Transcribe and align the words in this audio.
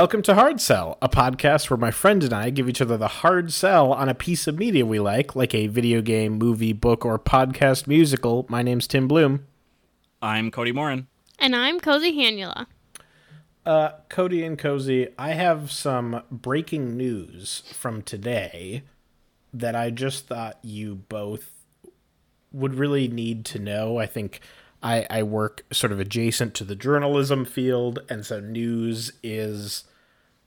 Welcome 0.00 0.22
to 0.22 0.34
Hard 0.36 0.60
Sell, 0.60 0.96
a 1.02 1.08
podcast 1.08 1.70
where 1.70 1.76
my 1.76 1.90
friend 1.90 2.22
and 2.22 2.32
I 2.32 2.50
give 2.50 2.68
each 2.68 2.80
other 2.80 2.96
the 2.96 3.08
hard 3.08 3.52
sell 3.52 3.92
on 3.92 4.08
a 4.08 4.14
piece 4.14 4.46
of 4.46 4.56
media 4.56 4.86
we 4.86 5.00
like, 5.00 5.34
like 5.34 5.56
a 5.56 5.66
video 5.66 6.02
game, 6.02 6.34
movie, 6.34 6.72
book, 6.72 7.04
or 7.04 7.18
podcast 7.18 7.88
musical. 7.88 8.46
My 8.48 8.62
name's 8.62 8.86
Tim 8.86 9.08
Bloom. 9.08 9.44
I'm 10.22 10.52
Cody 10.52 10.70
Morin. 10.70 11.08
And 11.40 11.56
I'm 11.56 11.80
Cozy 11.80 12.12
Hanula. 12.12 12.66
Uh, 13.66 13.90
Cody 14.08 14.44
and 14.44 14.56
Cozy, 14.56 15.08
I 15.18 15.30
have 15.30 15.72
some 15.72 16.22
breaking 16.30 16.96
news 16.96 17.64
from 17.72 18.02
today 18.02 18.84
that 19.52 19.74
I 19.74 19.90
just 19.90 20.28
thought 20.28 20.60
you 20.62 20.94
both 21.08 21.50
would 22.52 22.76
really 22.76 23.08
need 23.08 23.44
to 23.46 23.58
know. 23.58 23.98
I 23.98 24.06
think 24.06 24.42
I, 24.82 25.06
I 25.10 25.22
work 25.24 25.64
sort 25.72 25.92
of 25.92 25.98
adjacent 26.00 26.54
to 26.54 26.64
the 26.64 26.76
journalism 26.76 27.44
field, 27.44 28.00
and 28.08 28.24
so 28.24 28.40
news 28.40 29.12
is 29.22 29.84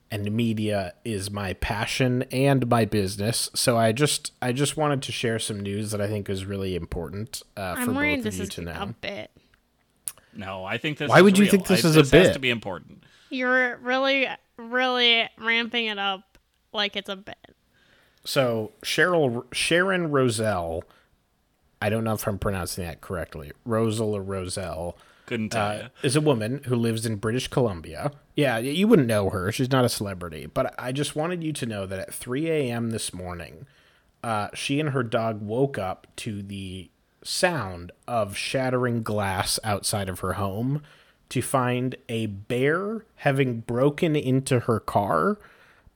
and 0.10 0.30
media 0.32 0.94
is 1.06 1.32
my 1.32 1.54
passion 1.54 2.24
and 2.32 2.68
my 2.68 2.84
business. 2.86 3.50
So 3.56 3.78
I 3.78 3.92
just 3.92 4.32
I 4.42 4.52
just 4.52 4.76
wanted 4.78 5.02
to 5.04 5.12
share 5.12 5.40
some 5.40 5.60
news 5.60 5.92
that 5.92 6.02
I 6.02 6.08
think 6.08 6.30
is 6.30 6.46
really 6.46 6.76
important 6.76 7.42
uh, 7.58 7.76
for 7.76 7.82
I'm 7.82 7.96
worried 7.96 8.18
both 8.18 8.24
this 8.26 8.34
of 8.36 8.40
you 8.40 8.44
is 8.44 8.50
to 8.56 8.62
a 8.62 8.64
know. 8.66 8.96
bit. 9.02 9.32
No, 10.34 10.64
I 10.64 10.78
think 10.78 10.98
this. 10.98 11.10
Why 11.10 11.18
is 11.18 11.24
would 11.24 11.38
you 11.38 11.44
real. 11.44 11.52
think 11.52 11.68
this 11.68 11.84
I- 11.86 11.90
is 11.90 11.96
a 11.98 12.02
this 12.04 12.12
has 12.12 12.28
bit? 12.30 12.34
to 12.34 12.40
be 12.40 12.50
important. 12.50 13.04
You're 13.30 13.78
really, 13.78 14.28
really 14.58 15.30
ramping 15.38 15.86
it 15.86 15.98
up 15.98 16.38
like 16.74 16.96
it's 16.96 17.10
a 17.10 17.16
bit. 17.16 17.38
So 18.26 18.72
Cheryl 18.84 19.46
Sharon 19.54 20.12
Roselle, 20.12 20.84
I 21.82 21.90
don't 21.90 22.04
know 22.04 22.14
if 22.14 22.28
I'm 22.28 22.38
pronouncing 22.38 22.86
that 22.86 23.02
correctly. 23.02 23.52
Rosal 23.66 24.14
or 24.14 24.22
Roselle 24.22 24.96
Couldn't 25.26 25.50
tell 25.50 25.68
uh, 25.68 25.74
you. 25.74 25.88
is 26.04 26.16
a 26.16 26.22
woman 26.22 26.62
who 26.66 26.76
lives 26.76 27.06
in 27.06 27.16
British 27.16 27.48
Columbia. 27.48 28.12
Yeah, 28.36 28.60
you 28.60 28.88
wouldn't 28.88 29.08
know 29.08 29.30
her. 29.30 29.52
She's 29.52 29.72
not 29.72 29.84
a 29.86 29.90
celebrity. 29.90 30.46
But 30.46 30.76
I 30.78 30.92
just 30.92 31.16
wanted 31.16 31.44
you 31.44 31.52
to 31.54 31.66
know 31.66 31.86
that 31.86 32.00
at 32.00 32.14
3 32.14 32.50
a.m. 32.50 32.92
this 32.92 33.14
morning, 33.14 33.66
uh, 34.24 34.50
she 34.54 34.80
and 34.80 34.90
her 34.90 35.04
dog 35.04 35.42
woke 35.42 35.78
up 35.78 36.08
to 36.18 36.44
the 36.44 36.90
sound 37.24 37.92
of 38.08 38.38
shattering 38.38 39.04
glass 39.04 39.60
outside 39.64 40.10
of 40.10 40.20
her 40.20 40.34
home 40.34 40.82
to 41.30 41.42
find 41.42 41.96
a 42.10 42.26
bear 42.26 43.06
having 43.18 43.62
broken 43.62 44.16
into 44.16 44.62
her 44.62 44.80
car. 44.80 45.40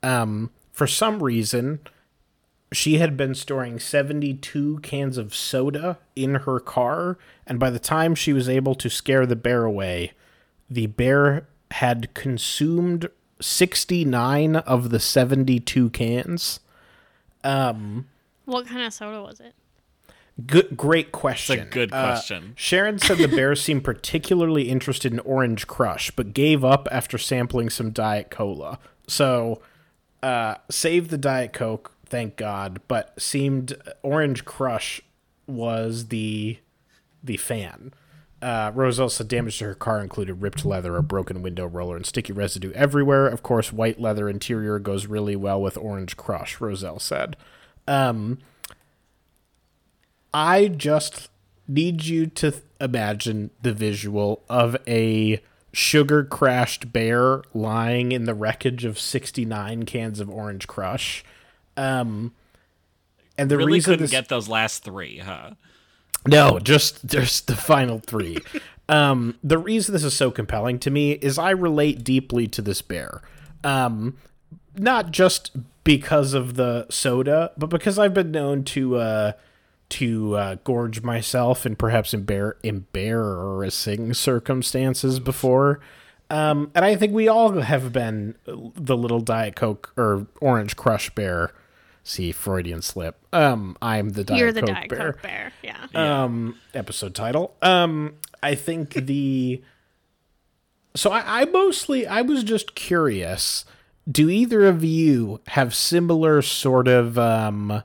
Um, 0.01 0.51
for 0.71 0.87
some 0.87 1.21
reason, 1.21 1.79
she 2.71 2.97
had 2.97 3.15
been 3.15 3.35
storing 3.35 3.79
72 3.79 4.79
cans 4.79 5.17
of 5.17 5.33
soda 5.35 5.97
in 6.15 6.35
her 6.35 6.59
car, 6.59 7.17
and 7.45 7.59
by 7.59 7.69
the 7.69 7.79
time 7.79 8.15
she 8.15 8.33
was 8.33 8.49
able 8.49 8.75
to 8.75 8.89
scare 8.89 9.25
the 9.25 9.35
bear 9.35 9.63
away, 9.63 10.11
the 10.69 10.87
bear 10.87 11.47
had 11.71 12.13
consumed 12.13 13.09
69 13.39 14.55
of 14.57 14.89
the 14.89 14.99
72 14.99 15.89
cans. 15.91 16.59
Um, 17.43 18.07
What 18.45 18.67
kind 18.67 18.81
of 18.85 18.93
soda 18.93 19.21
was 19.21 19.39
it? 19.39 19.53
Good, 20.45 20.75
great 20.75 21.11
question. 21.13 21.67
good 21.71 21.93
Uh, 21.93 22.07
question. 22.07 22.53
Sharon 22.57 22.99
said 22.99 23.19
the 23.19 23.27
bear 23.27 23.55
seemed 23.55 23.83
particularly 23.85 24.69
interested 24.69 25.13
in 25.13 25.19
Orange 25.19 25.65
Crush, 25.65 26.11
but 26.11 26.33
gave 26.33 26.65
up 26.65 26.87
after 26.91 27.17
sampling 27.17 27.69
some 27.69 27.91
Diet 27.91 28.29
Cola. 28.29 28.79
So, 29.07 29.61
uh, 30.21 30.55
saved 30.69 31.09
the 31.09 31.17
Diet 31.17 31.53
Coke, 31.53 31.93
thank 32.05 32.35
God, 32.35 32.81
but 32.87 33.19
seemed 33.21 33.75
Orange 34.01 34.45
Crush 34.45 35.01
was 35.47 36.07
the 36.07 36.59
the 37.23 37.37
fan. 37.37 37.93
Uh, 38.41 38.71
Roselle 38.75 39.09
said 39.09 39.27
damage 39.27 39.57
to 39.57 39.65
her 39.65 39.73
car 39.73 40.01
included 40.01 40.35
ripped 40.41 40.65
leather, 40.65 40.95
a 40.97 41.03
broken 41.03 41.41
window 41.41 41.65
roller, 41.65 41.95
and 41.95 42.05
sticky 42.05 42.33
residue 42.33 42.71
everywhere. 42.73 43.27
Of 43.27 43.41
course, 43.41 43.73
white 43.73 43.99
leather 43.99 44.29
interior 44.29 44.77
goes 44.77 45.07
really 45.07 45.35
well 45.35 45.61
with 45.61 45.77
Orange 45.77 46.15
Crush, 46.15 46.61
Roselle 46.61 46.99
said. 46.99 47.37
Um, 47.87 48.39
I 50.33 50.67
just 50.67 51.29
need 51.67 52.05
you 52.05 52.27
to 52.27 52.51
th- 52.51 52.63
imagine 52.79 53.49
the 53.61 53.73
visual 53.73 54.43
of 54.49 54.77
a 54.87 55.41
sugar 55.71 56.23
crashed 56.23 56.93
bear 56.93 57.41
lying 57.53 58.11
in 58.11 58.25
the 58.25 58.33
wreckage 58.33 58.85
of 58.85 58.99
69 58.99 59.83
cans 59.83 60.19
of 60.19 60.29
Orange 60.29 60.67
Crush. 60.67 61.23
Um, 61.77 62.33
and 63.37 63.49
the 63.49 63.57
Really 63.57 63.73
reason 63.73 63.93
couldn't 63.93 64.03
this, 64.03 64.11
get 64.11 64.29
those 64.29 64.47
last 64.47 64.83
three, 64.83 65.17
huh? 65.17 65.51
no, 66.27 66.59
just 66.59 67.05
just 67.05 67.47
the 67.47 67.55
final 67.55 67.99
three. 67.99 68.37
um, 68.89 69.37
the 69.43 69.57
reason 69.57 69.93
this 69.93 70.03
is 70.03 70.15
so 70.15 70.31
compelling 70.31 70.79
to 70.79 70.89
me 70.89 71.13
is 71.13 71.37
I 71.37 71.51
relate 71.51 72.03
deeply 72.03 72.47
to 72.47 72.61
this 72.61 72.81
bear. 72.81 73.21
Um, 73.63 74.17
not 74.77 75.11
just 75.11 75.51
because 75.83 76.33
of 76.33 76.55
the 76.55 76.87
soda, 76.89 77.51
but 77.57 77.67
because 77.67 77.99
I've 77.99 78.13
been 78.13 78.31
known 78.31 78.63
to 78.65 78.95
uh, 78.97 79.31
to 79.89 80.35
uh, 80.35 80.55
gorge 80.63 81.01
myself 81.01 81.65
in 81.65 81.75
perhaps 81.75 82.13
embar- 82.13 82.55
embarrassing 82.63 84.13
circumstances 84.13 85.19
before. 85.19 85.79
Um, 86.29 86.71
and 86.73 86.83
I 86.83 86.95
think 86.95 87.13
we 87.13 87.27
all 87.27 87.51
have 87.61 87.93
been 87.93 88.35
the 88.45 88.97
little 88.97 89.19
Diet 89.19 89.55
Coke 89.55 89.93
or 89.95 90.25
Orange 90.41 90.75
Crush 90.75 91.09
bear. 91.11 91.51
See, 92.07 92.31
Freudian 92.31 92.83
slip. 92.83 93.17
Um, 93.33 93.75
I'm 93.81 94.09
the 94.09 94.23
Diet 94.23 94.39
You're 94.39 94.51
the 94.51 94.61
Coke 94.61 94.69
Diet 94.69 94.89
bear 94.89 95.13
Coke 95.13 95.21
bear. 95.23 95.51
Yeah. 95.63 96.23
um 96.23 96.57
episode 96.75 97.15
title 97.15 97.55
um 97.61 98.15
i 98.43 98.53
think 98.53 98.93
the 98.93 99.61
so 100.95 101.09
I, 101.11 101.41
I 101.41 101.45
mostly 101.45 102.05
i 102.05 102.21
was 102.21 102.43
just 102.43 102.75
curious 102.75 103.65
do 104.09 104.29
either 104.29 104.65
of 104.65 104.83
you 104.83 105.41
have 105.47 105.73
similar 105.73 106.41
sort 106.43 106.87
of 106.87 107.17
um 107.17 107.81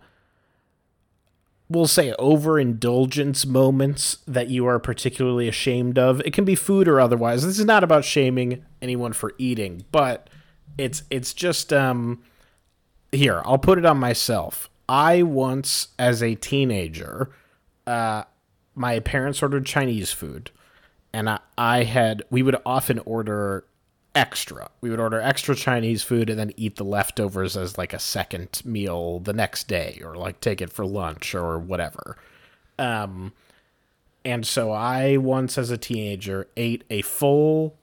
we'll 1.69 1.86
say 1.86 2.12
overindulgence 2.19 3.47
moments 3.47 4.19
that 4.26 4.48
you 4.48 4.66
are 4.66 4.78
particularly 4.78 5.48
ashamed 5.48 5.98
of 5.98 6.20
it 6.22 6.32
can 6.32 6.44
be 6.44 6.54
food 6.54 6.88
or 6.88 7.00
otherwise 7.00 7.44
this 7.47 7.59
is 7.59 7.64
not 7.64 7.82
about 7.84 8.04
shaming 8.04 8.64
anyone 8.82 9.12
for 9.12 9.32
eating 9.38 9.84
but 9.92 10.28
it's 10.76 11.04
it's 11.10 11.32
just 11.32 11.72
um 11.72 12.22
here 13.12 13.43
i'll 13.44 13.59
put 13.59 13.78
it 13.78 13.84
on 13.84 13.98
myself. 13.98 14.69
I 14.88 15.22
once 15.22 15.88
as 15.98 16.22
a 16.22 16.34
teenager 16.34 17.31
uh 17.87 18.25
my 18.75 18.98
parents 19.00 19.43
ordered 19.43 19.66
chinese 19.66 20.12
food 20.12 20.50
and 21.12 21.28
I, 21.28 21.41
I 21.56 21.84
had 21.84 22.22
we 22.31 22.43
would 22.43 22.56
often 22.65 22.98
order 23.00 23.65
extra. 24.15 24.71
We 24.81 24.91
would 24.91 25.00
order 25.00 25.21
extra 25.21 25.54
chinese 25.54 26.03
food 26.03 26.31
and 26.31 26.38
then 26.38 26.53
eat 26.56 26.76
the 26.76 26.84
leftovers 26.84 27.56
as 27.56 27.78
like 27.78 27.93
a 27.93 27.98
second 27.98 28.62
meal 28.65 29.21
the 29.21 29.32
next 29.32 29.69
day 29.69 30.00
or 30.04 30.16
like 30.16 30.41
take 30.41 30.60
it 30.60 30.72
for 30.72 30.84
lunch 30.84 31.34
or 31.34 31.59
whatever. 31.59 32.16
Um 32.78 33.32
and 34.25 34.47
so 34.47 34.71
i 34.72 35.16
once 35.16 35.56
as 35.56 35.71
a 35.71 35.78
teenager 35.78 36.48
ate 36.56 36.84
a 36.91 37.03
full 37.03 37.77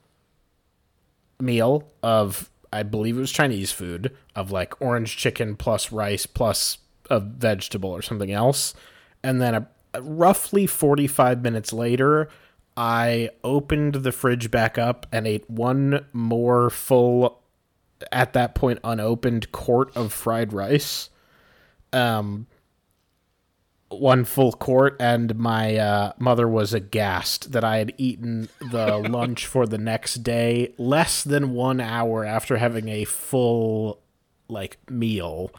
meal 1.40 1.88
of 2.02 2.50
I 2.72 2.82
believe 2.82 3.16
it 3.16 3.20
was 3.20 3.32
Chinese 3.32 3.72
food 3.72 4.14
of 4.34 4.50
like 4.50 4.80
orange 4.80 5.16
chicken 5.16 5.56
plus 5.56 5.90
rice 5.90 6.26
plus 6.26 6.78
a 7.10 7.20
vegetable 7.20 7.90
or 7.90 8.02
something 8.02 8.30
else, 8.30 8.74
and 9.22 9.40
then 9.40 9.54
a, 9.54 10.00
roughly 10.00 10.66
forty 10.66 11.06
five 11.06 11.42
minutes 11.42 11.72
later, 11.72 12.28
I 12.76 13.30
opened 13.42 13.94
the 13.94 14.12
fridge 14.12 14.50
back 14.50 14.78
up 14.78 15.06
and 15.10 15.26
ate 15.26 15.48
one 15.48 16.06
more 16.12 16.70
full, 16.70 17.40
at 18.12 18.34
that 18.34 18.54
point 18.54 18.78
unopened 18.84 19.50
quart 19.50 19.96
of 19.96 20.12
fried 20.12 20.52
rice. 20.52 21.10
Um, 21.92 22.46
one 23.90 24.24
full 24.24 24.52
court, 24.52 24.96
and 25.00 25.36
my 25.36 25.76
uh, 25.76 26.12
mother 26.18 26.46
was 26.46 26.74
aghast 26.74 27.52
that 27.52 27.64
I 27.64 27.78
had 27.78 27.94
eaten 27.96 28.48
the 28.60 28.98
lunch 29.08 29.46
for 29.46 29.66
the 29.66 29.78
next 29.78 30.16
day 30.22 30.74
less 30.78 31.24
than 31.24 31.54
one 31.54 31.80
hour 31.80 32.24
after 32.24 32.58
having 32.58 32.88
a 32.88 33.04
full 33.04 34.00
like 34.48 34.76
meal. 34.90 35.50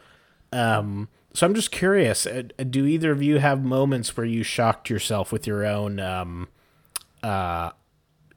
Um, 0.51 1.09
so 1.33 1.45
I'm 1.47 1.55
just 1.55 1.71
curious: 1.71 2.25
uh, 2.27 2.43
do 2.69 2.85
either 2.85 3.11
of 3.11 3.21
you 3.23 3.39
have 3.39 3.63
moments 3.63 4.15
where 4.15 4.25
you 4.25 4.43
shocked 4.43 4.89
yourself 4.89 5.31
with 5.31 5.47
your 5.47 5.65
own 5.65 5.99
um, 5.99 6.47
uh, 7.23 7.71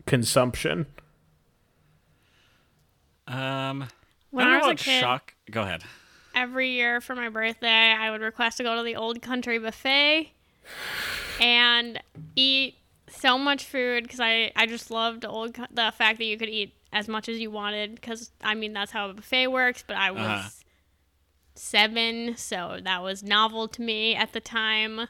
consumption? 0.07 0.87
Um, 3.27 3.89
When 4.31 4.47
I 4.47 4.55
I 4.55 4.59
was 4.59 4.67
a 4.69 4.75
kid- 4.85 5.01
shock. 5.01 5.35
Go 5.51 5.63
ahead. 5.63 5.83
Every 6.35 6.71
year 6.71 7.01
for 7.01 7.15
my 7.15 7.29
birthday, 7.29 7.69
I 7.93 8.11
would 8.11 8.21
request 8.23 8.57
to 8.59 8.63
go 8.63 8.77
to 8.77 8.83
the 8.83 8.97
Old 8.97 9.21
Country 9.23 9.59
Buffet 9.59 10.33
and 11.41 12.01
eat 12.37 12.77
so 13.09 13.37
much 13.37 13.65
food 13.65 14.05
because 14.05 14.21
I, 14.21 14.53
I 14.57 14.67
just 14.67 14.91
loved 14.91 15.25
old 15.25 15.55
the 15.71 15.93
fact 15.97 16.19
that 16.19 16.25
you 16.25 16.39
could 16.39 16.49
eat 16.49 16.75
as 16.93 17.09
much 17.09 17.29
as 17.29 17.39
you 17.39 17.51
wanted 17.51 17.95
because 17.95 18.31
I 18.43 18.55
mean 18.55 18.73
that's 18.73 18.93
how 18.93 19.11
a 19.11 19.15
buffet 19.15 19.49
works. 19.49 19.85
But 19.87 19.97
I 19.97 20.11
was 20.11 20.21
Uh-huh. 20.23 20.49
seven, 21.55 22.37
so 22.37 22.79
that 22.83 23.03
was 23.03 23.23
novel 23.23 23.69
to 23.69 23.83
me 23.83 24.15
at 24.15 24.33
the 24.33 24.41
time. 24.41 25.09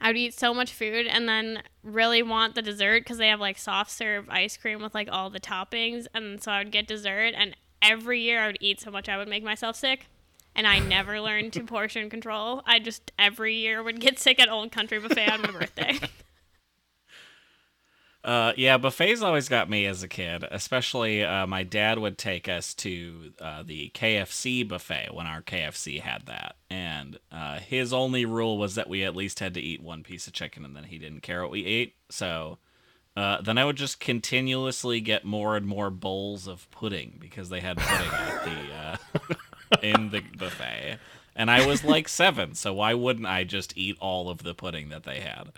I 0.00 0.08
would 0.08 0.16
eat 0.16 0.34
so 0.34 0.52
much 0.52 0.72
food 0.72 1.06
and 1.06 1.28
then 1.28 1.62
really 1.82 2.22
want 2.22 2.54
the 2.54 2.62
dessert 2.62 3.00
because 3.04 3.18
they 3.18 3.28
have 3.28 3.40
like 3.40 3.56
soft 3.56 3.90
serve 3.90 4.28
ice 4.28 4.56
cream 4.56 4.82
with 4.82 4.94
like 4.94 5.08
all 5.10 5.30
the 5.30 5.40
toppings, 5.40 6.06
and 6.12 6.42
so 6.42 6.50
I 6.52 6.58
would 6.58 6.72
get 6.72 6.86
dessert 6.86 7.34
and 7.36 7.56
every 7.80 8.20
year 8.20 8.40
I 8.42 8.46
would 8.48 8.58
eat 8.60 8.80
so 8.80 8.90
much 8.90 9.08
I 9.08 9.16
would 9.16 9.28
make 9.28 9.42
myself 9.44 9.76
sick. 9.76 10.06
And 10.54 10.66
I 10.66 10.80
never 10.80 11.20
learned 11.20 11.54
to 11.54 11.64
portion 11.64 12.10
control. 12.10 12.62
I 12.66 12.78
just 12.78 13.12
every 13.18 13.54
year 13.54 13.82
would 13.82 14.00
get 14.00 14.18
sick 14.18 14.38
at 14.38 14.50
Old 14.50 14.70
Country 14.72 14.98
Buffet 14.98 15.30
on 15.30 15.42
my 15.42 15.50
birthday. 15.50 15.98
Uh, 18.24 18.52
yeah, 18.56 18.78
buffets 18.78 19.20
always 19.20 19.48
got 19.48 19.68
me 19.68 19.84
as 19.84 20.02
a 20.02 20.08
kid. 20.08 20.44
Especially, 20.48 21.24
uh, 21.24 21.44
my 21.46 21.64
dad 21.64 21.98
would 21.98 22.16
take 22.16 22.48
us 22.48 22.72
to 22.74 23.32
uh, 23.40 23.64
the 23.64 23.90
KFC 23.94 24.66
buffet 24.66 25.08
when 25.12 25.26
our 25.26 25.42
KFC 25.42 26.00
had 26.00 26.26
that, 26.26 26.54
and 26.70 27.18
uh, 27.32 27.58
his 27.58 27.92
only 27.92 28.24
rule 28.24 28.58
was 28.58 28.76
that 28.76 28.88
we 28.88 29.02
at 29.02 29.16
least 29.16 29.40
had 29.40 29.54
to 29.54 29.60
eat 29.60 29.82
one 29.82 30.04
piece 30.04 30.28
of 30.28 30.32
chicken, 30.32 30.64
and 30.64 30.76
then 30.76 30.84
he 30.84 30.98
didn't 30.98 31.22
care 31.22 31.42
what 31.42 31.50
we 31.50 31.66
ate. 31.66 31.96
So 32.10 32.58
uh, 33.16 33.40
then 33.42 33.58
I 33.58 33.64
would 33.64 33.76
just 33.76 33.98
continuously 33.98 35.00
get 35.00 35.24
more 35.24 35.56
and 35.56 35.66
more 35.66 35.90
bowls 35.90 36.46
of 36.46 36.70
pudding 36.70 37.16
because 37.18 37.48
they 37.48 37.60
had 37.60 37.76
pudding 37.76 38.12
at 38.12 38.44
the 38.44 39.32
uh, 39.32 39.34
in 39.82 40.10
the 40.10 40.22
buffet, 40.36 40.98
and 41.34 41.50
I 41.50 41.66
was 41.66 41.84
like 41.84 42.08
seven, 42.08 42.54
so 42.54 42.74
why 42.74 42.94
wouldn't 42.94 43.26
I 43.26 43.44
just 43.44 43.76
eat 43.76 43.96
all 44.00 44.28
of 44.28 44.42
the 44.42 44.54
pudding 44.54 44.88
that 44.90 45.04
they 45.04 45.20
had? 45.20 45.52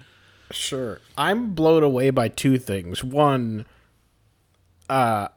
Sure. 0.50 1.00
I'm 1.16 1.54
blown 1.54 1.82
away 1.82 2.10
by 2.10 2.28
two 2.28 2.58
things. 2.58 3.02
One, 3.02 3.66
uh, 4.88 5.28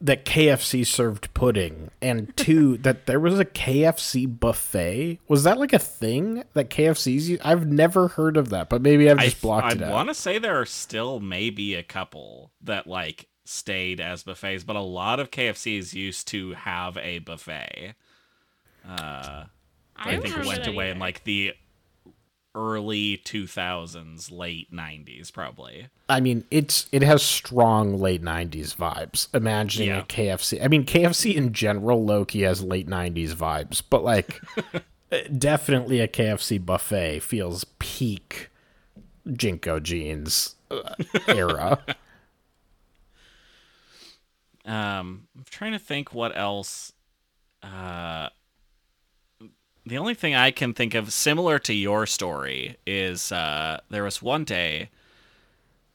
that 0.00 0.24
KFC 0.24 0.86
served 0.86 1.32
pudding, 1.34 1.90
and 2.00 2.36
two, 2.36 2.76
that 2.78 3.06
there 3.06 3.20
was 3.20 3.38
a 3.38 3.44
KFC 3.44 4.38
buffet. 4.38 5.18
Was 5.28 5.42
that 5.44 5.58
like 5.58 5.72
a 5.72 5.78
thing 5.78 6.44
that 6.54 6.70
KFC's? 6.70 7.40
I've 7.44 7.66
never 7.66 8.08
heard 8.08 8.36
of 8.36 8.50
that, 8.50 8.68
but 8.68 8.82
maybe 8.82 9.10
I've 9.10 9.18
just 9.18 9.42
blocked 9.42 9.66
I, 9.66 9.70
it 9.72 9.82
out. 9.82 9.90
I 9.90 9.94
want 9.94 10.08
to 10.08 10.14
say 10.14 10.38
there 10.38 10.60
are 10.60 10.66
still 10.66 11.20
maybe 11.20 11.74
a 11.74 11.82
couple 11.82 12.52
that 12.62 12.86
like 12.86 13.28
stayed 13.48 14.00
as 14.00 14.22
buffets, 14.22 14.62
but 14.62 14.76
a 14.76 14.80
lot 14.80 15.18
of 15.18 15.30
KFCs 15.30 15.94
used 15.94 16.28
to 16.28 16.52
have 16.52 16.96
a 16.98 17.18
buffet. 17.20 17.94
I, 18.84 19.46
I, 19.96 20.10
think 20.10 20.24
remember 20.24 20.46
went 20.46 20.64
that 20.64 20.70
away 20.70 20.90
in 20.90 20.98
like 20.98 21.24
the 21.24 21.54
early 22.54 23.18
2000s, 23.24 24.30
late 24.30 24.72
90s, 24.72 25.32
probably. 25.32 25.88
I 26.08 26.20
mean, 26.20 26.44
it's 26.50 26.88
it 26.92 27.02
has 27.02 27.22
strong 27.22 28.00
late 28.00 28.22
'90s 28.22 28.74
vibes. 28.74 29.28
Imagining 29.34 29.88
Yeah. 29.88 30.00
a 30.00 30.04
KFC. 30.04 30.62
I 30.62 30.68
mean, 30.68 30.84
KFC 30.84 31.34
in 31.34 31.52
general, 31.52 32.04
Loki 32.04 32.42
has 32.42 32.62
late 32.62 32.88
'90s 32.88 33.34
vibes, 33.34 33.82
but 33.88 34.02
like, 34.02 34.40
definitely 35.38 36.00
a 36.00 36.08
KFC 36.08 36.64
buffet 36.64 37.20
feels 37.20 37.64
peak 37.78 38.48
JNCO 39.26 39.82
jeans 39.82 40.54
uh, 40.70 40.94
era. 41.26 41.78
Um, 44.68 45.26
I'm 45.36 45.44
trying 45.48 45.72
to 45.72 45.78
think 45.78 46.12
what 46.12 46.36
else. 46.36 46.92
Uh, 47.62 48.28
the 49.86 49.98
only 49.98 50.14
thing 50.14 50.34
I 50.34 50.50
can 50.50 50.74
think 50.74 50.94
of 50.94 51.12
similar 51.12 51.58
to 51.60 51.72
your 51.72 52.04
story 52.04 52.76
is 52.86 53.32
uh, 53.32 53.80
there 53.88 54.04
was 54.04 54.20
one 54.20 54.44
day 54.44 54.90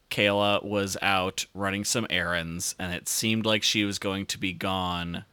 Kayla 0.09 0.65
was 0.65 0.97
out 1.03 1.45
running 1.53 1.83
some 1.83 2.07
errands, 2.09 2.73
and 2.79 2.91
it 2.91 3.07
seemed 3.07 3.45
like 3.45 3.61
she 3.61 3.85
was 3.85 3.99
going 3.99 4.25
to 4.25 4.39
be 4.39 4.53
gone 4.53 5.25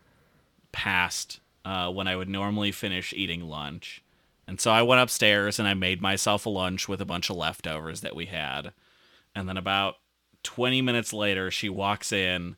past 0.73 1.41
uh, 1.65 1.91
when 1.91 2.07
I 2.07 2.17
would 2.17 2.29
normally 2.29 2.73
finish 2.73 3.15
eating 3.15 3.43
lunch. 3.43 4.03
And 4.47 4.61
so 4.61 4.71
I 4.71 4.83
went 4.83 5.01
upstairs 5.01 5.59
and 5.59 5.67
I 5.67 5.75
made 5.75 6.03
myself 6.03 6.45
a 6.45 6.51
lunch 6.51 6.89
with 6.89 7.01
a 7.01 7.07
bunch 7.07 7.31
of 7.31 7.37
leftovers 7.37 8.03
that 8.03 8.17
we 8.17 8.27
had. 8.27 8.73
And 9.35 9.49
then 9.49 9.57
about 9.57 9.97
20 10.43 10.83
minutes 10.83 11.13
later, 11.13 11.51
she 11.51 11.69
walks 11.69 12.13
in 12.13 12.57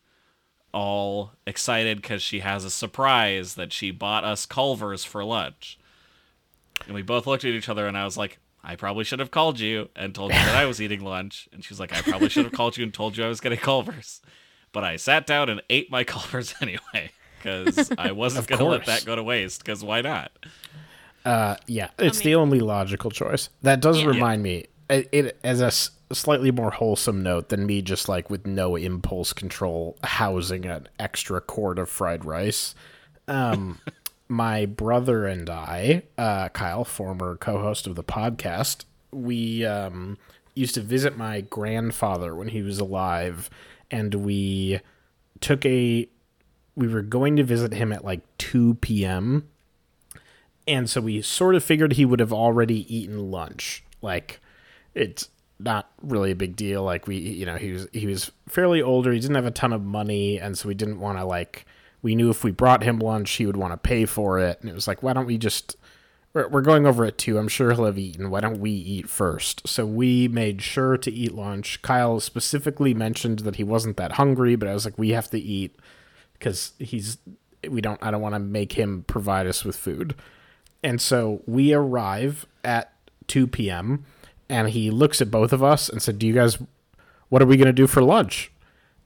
all 0.73 1.33
excited 1.47 2.01
because 2.03 2.23
she 2.23 2.41
has 2.41 2.65
a 2.65 2.71
surprise 2.71 3.55
that 3.55 3.73
she 3.73 3.91
bought 3.91 4.25
us 4.25 4.47
Culvers 4.47 5.05
for 5.05 5.25
lunch. 5.25 5.79
And 6.87 6.95
we 6.95 7.03
both 7.03 7.27
looked 7.27 7.45
at 7.45 7.51
each 7.53 7.69
other, 7.69 7.87
and 7.87 7.97
I 7.97 8.05
was 8.05 8.17
like, 8.17 8.39
I 8.65 8.77
probably 8.77 9.05
should 9.05 9.19
have 9.19 9.31
called 9.31 9.59
you 9.61 9.89
and 9.97 10.15
told 10.15 10.33
you 10.33 10.39
that 10.39 10.55
I 10.57 10.67
was 10.67 10.81
eating 10.81 11.01
lunch. 11.01 11.49
And 11.53 11.65
she 11.65 11.73
was 11.73 11.81
like, 11.81 11.93
I 11.93 12.01
probably 12.03 12.29
should 12.29 12.45
have 12.45 12.53
called 12.53 12.77
you 12.77 12.85
and 12.85 12.95
told 12.95 13.17
you 13.17 13.25
I 13.25 13.29
was 13.29 13.41
getting 13.41 13.59
Culvers. 13.59 14.21
But 14.73 14.85
I 14.85 14.97
sat 14.97 15.27
down 15.27 15.49
and 15.49 15.61
ate 15.69 15.91
my 15.91 16.05
Culvers 16.05 16.55
anyway 16.63 17.11
because 17.39 17.91
I 17.99 18.13
wasn't 18.13 18.47
going 18.47 18.61
to 18.61 18.65
let 18.65 18.87
that 18.87 19.05
go 19.05 19.17
to 19.17 19.23
waste 19.23 19.65
because 19.65 19.83
why 19.85 20.01
not? 20.01 20.31
Uh, 21.25 21.57
yeah, 21.67 21.91
it's 21.99 22.19
the 22.21 22.31
mean- 22.31 22.37
only 22.37 22.61
logical 22.61 23.11
choice. 23.11 23.49
That 23.63 23.81
does 23.81 24.01
Yeah. 24.01 24.07
remind 24.09 24.43
me, 24.43 24.67
it, 24.89 25.39
as 25.43 25.61
a 25.61 25.71
slightly 26.15 26.51
more 26.51 26.71
wholesome 26.71 27.23
note 27.23 27.49
than 27.49 27.67
me 27.67 27.83
just 27.83 28.09
like 28.09 28.29
with 28.29 28.47
no 28.47 28.77
impulse 28.77 29.33
control 29.33 29.97
housing 30.05 30.67
an 30.67 30.89
extra 30.99 31.41
quart 31.41 31.79
of 31.79 31.89
fried 31.89 32.25
rice. 32.25 32.75
Um, 33.29 33.81
my 34.29 34.67
brother 34.67 35.27
and 35.27 35.49
I, 35.49 36.05
uh, 36.19 36.49
Kyle, 36.51 36.85
former 36.85 37.37
co-host 37.37 37.87
of 37.87 37.95
the 37.95 38.05
podcast, 38.05 38.85
we 39.11 39.65
um, 39.65 40.19
used 40.55 40.75
to 40.75 40.81
visit 40.81 41.17
my 41.17 41.43
grandfather 41.43 42.35
when 42.35 42.49
he 42.49 42.63
was 42.63 42.79
alive, 42.79 43.51
and 43.91 44.15
we 44.15 44.81
took 45.41 45.65
a. 45.67 46.09
We 46.75 46.89
were 46.89 47.03
going 47.03 47.37
to 47.37 47.45
visit 47.45 47.75
him 47.75 47.93
at 47.93 48.03
like 48.03 48.23
two 48.39 48.75
p.m 48.77 49.47
and 50.67 50.89
so 50.89 51.01
we 51.01 51.23
sort 51.23 51.55
of 51.55 51.65
figured 51.65 51.95
he 51.95 52.05
would 52.05 52.21
have 52.21 52.33
already 52.33 52.95
eaten 52.95 53.31
lunch 53.31 53.85
like 54.01 54.41
it's 54.95 55.29
not 55.59 55.91
really 56.03 56.31
a 56.31 56.37
big 56.37 56.57
deal. 56.57 56.83
Like 56.83 57.07
we 57.07 57.17
you 57.17 57.47
know 57.47 57.57
he 57.57 57.73
was 57.73 57.89
he 57.93 58.07
was 58.07 58.31
fairly 58.49 58.83
older. 58.83 59.13
He 59.13 59.21
didn't 59.21 59.37
have 59.37 59.47
a 59.47 59.51
ton 59.51 59.73
of 59.73 59.83
money. 59.83 60.39
And 60.39 60.57
so 60.59 60.69
we 60.69 60.75
didn't 60.75 61.01
want 61.01 61.19
to 61.19 61.25
like 61.25 61.67
we 62.03 62.15
knew 62.15 62.31
if 62.31 62.43
we 62.43 62.51
brought 62.51 62.83
him 62.83 62.99
lunch 62.99 63.31
he 63.33 63.47
would 63.47 63.57
want 63.57 63.73
to 63.73 63.77
pay 63.77 64.05
for 64.05 64.39
it. 64.39 64.61
And 64.61 64.69
it 64.69 64.75
was 64.75 64.89
like 64.89 65.03
why 65.03 65.13
don't 65.13 65.27
we 65.27 65.39
just 65.39 65.77
we're, 66.35 66.49
we're 66.49 66.63
going 66.63 66.87
over 66.87 67.05
at 67.05 67.19
two 67.19 67.39
i'm 67.39 67.49
sure 67.49 67.73
he'll 67.73 67.85
have 67.85 67.99
eaten. 67.99 68.31
Why 68.31 68.41
don't 68.41 68.61
we 68.61 68.71
eat 68.71 69.09
first? 69.09 69.67
So 69.69 69.87
we 69.87 70.29
made 70.29 70.63
sure 70.63 70.97
to 70.97 71.11
eat 71.11 71.35
lunch. 71.35 71.81
Kyle 71.83 72.21
specifically 72.21 72.95
mentioned 72.95 73.41
that 73.41 73.57
he 73.57 73.65
wasn't 73.65 73.97
that 73.99 74.13
hungry 74.13 74.57
but 74.57 74.69
i 74.69 74.75
was 74.75 74.85
like 74.85 74.99
we 74.99 75.11
have 75.11 75.31
to 75.31 75.39
eat 75.39 75.77
because 76.35 76.73
he's 76.79 77.19
we 77.69 77.81
don't 77.81 78.03
i 78.03 78.11
don't 78.11 78.23
want 78.23 78.35
to 78.35 78.41
make 78.41 78.73
him 78.73 79.05
provide 79.07 79.47
us 79.47 79.65
with 79.65 79.77
food. 79.77 80.15
And 80.85 81.01
so 81.01 81.43
we 81.47 81.73
arrive 81.73 82.45
at 82.65 82.93
2 83.29 83.47
p.m. 83.47 84.05
and 84.53 84.69
he 84.69 84.91
looks 84.91 85.23
at 85.23 85.31
both 85.31 85.53
of 85.53 85.63
us 85.63 85.89
and 85.89 86.03
said, 86.03 86.19
"Do 86.19 86.27
you 86.27 86.35
guys 86.35 86.59
what 87.31 87.41
are 87.41 87.47
we 87.47 87.57
going 87.57 87.67
to 87.67 87.73
do 87.73 87.87
for 87.87 88.03
lunch?" 88.03 88.53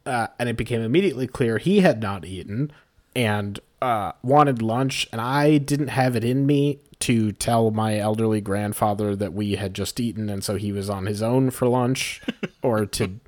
Uh, 0.04 0.26
and 0.38 0.48
it 0.48 0.56
became 0.56 0.82
immediately 0.82 1.26
clear 1.26 1.58
he 1.58 1.80
had 1.80 2.02
not 2.02 2.24
eaten 2.24 2.70
and 3.14 3.60
uh, 3.80 4.12
wanted 4.22 4.60
lunch, 4.60 5.08
and 5.12 5.20
I 5.20 5.58
didn't 5.58 5.88
have 5.88 6.16
it 6.16 6.24
in 6.24 6.46
me 6.46 6.80
to 7.00 7.32
tell 7.32 7.70
my 7.70 7.98
elderly 7.98 8.40
grandfather 8.40 9.14
that 9.16 9.32
we 9.32 9.54
had 9.54 9.74
just 9.74 10.00
eaten, 10.00 10.28
and 10.28 10.42
so 10.42 10.56
he 10.56 10.72
was 10.72 10.90
on 10.90 11.06
his 11.06 11.22
own 11.22 11.50
for 11.50 11.68
lunch, 11.68 12.20
or 12.62 12.86
to 12.86 13.20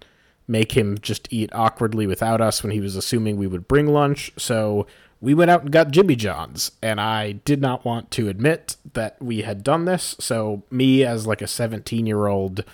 make 0.49 0.73
him 0.73 0.99
just 0.99 1.29
eat 1.31 1.51
awkwardly 1.53 2.07
without 2.07 2.41
us 2.41 2.63
when 2.63 2.73
he 2.73 2.81
was 2.81 2.97
assuming 2.97 3.37
we 3.37 3.47
would 3.47 3.69
bring 3.69 3.87
lunch. 3.87 4.33
So 4.37 4.87
we 5.21 5.35
went 5.35 5.51
out 5.51 5.63
and 5.63 5.73
got 5.73 5.91
Jimmy 5.91 6.17
John's, 6.17 6.73
and 6.83 7.01
I 7.01 7.33
did 7.33 7.61
not 7.61 7.85
want 7.85 8.11
to 8.13 8.29
admit 8.29 8.77
that 8.95 9.21
we 9.21 9.43
had 9.43 9.65
done 9.65 9.85
this. 9.85 10.15
So 10.21 10.63
me 10.71 11.05
as 11.05 11.27
like 11.27 11.43
a 11.43 11.47
17 11.47 12.07
year 12.07 12.27
old 12.27 12.65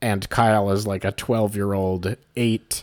and 0.00 0.28
Kyle 0.28 0.70
as 0.70 0.86
like 0.86 1.04
a 1.04 1.12
12 1.12 1.56
year 1.56 1.72
old 1.72 2.16
ate 2.36 2.82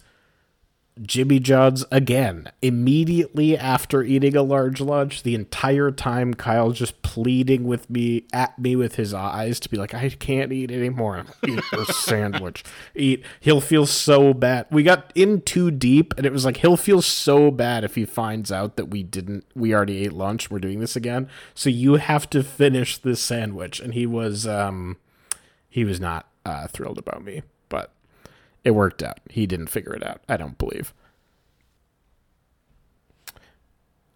Jimmy 1.02 1.40
John's 1.40 1.86
again 1.92 2.52
immediately 2.62 3.58
after 3.58 4.04
eating 4.04 4.36
a 4.36 4.42
large 4.42 4.82
lunch. 4.82 5.24
The 5.24 5.36
entire 5.36 5.92
time, 5.92 6.34
Kyle 6.34 6.72
just 6.72 7.02
pleading 7.02 7.66
with 7.66 7.90
me 7.90 8.26
at 8.34 8.58
me 8.60 8.76
with 8.76 8.96
his 8.96 9.14
eyes 9.14 9.60
to 9.62 9.70
be 9.70 9.78
like, 9.78 9.94
"I 9.94 10.10
can't 10.10 10.52
eat 10.52 10.72
anymore. 10.72 11.26
Eat 11.48 11.64
your 11.72 11.86
sandwich. 11.86 12.64
Eat." 12.96 13.24
He'll 13.40 13.62
feel 13.62 13.86
so 13.86 14.34
bad. 14.34 14.68
We 14.72 14.84
got 14.84 15.12
in 15.16 15.42
too 15.42 15.72
deep, 15.72 16.14
and 16.18 16.26
it 16.26 16.32
was 16.34 16.46
like 16.46 16.58
he'll 16.58 16.78
feel 16.78 17.02
so 17.02 17.52
bad 17.52 17.84
if 17.84 17.96
he 17.96 18.06
finds 18.06 18.52
out 18.52 18.76
that 18.76 18.86
we 18.90 19.04
didn't. 19.04 19.46
We 19.56 19.74
already 19.74 20.04
ate 20.04 20.14
lunch. 20.14 20.50
We're 20.52 20.60
doing 20.60 20.80
this 20.80 20.96
again. 20.96 21.30
So 21.54 21.70
you 21.70 21.96
have 21.96 22.30
to 22.32 22.44
finish 22.44 22.98
this 22.98 23.22
sandwich. 23.22 23.80
And 23.80 23.94
he 23.94 24.06
was, 24.06 24.48
um, 24.48 24.98
he 25.70 25.84
was 25.84 26.00
not 26.00 26.28
uh, 26.46 26.68
thrilled 26.68 26.98
about 26.98 27.24
me, 27.24 27.44
it 28.64 28.72
worked 28.72 29.02
out. 29.04 29.20
He 29.30 29.46
didn't 29.46 29.68
figure 29.68 29.94
it 29.94 30.06
out. 30.06 30.22
I 30.28 30.38
don't 30.38 30.58
believe. 30.58 30.94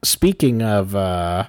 Speaking 0.03 0.61
of 0.61 0.95
uh, 0.95 1.47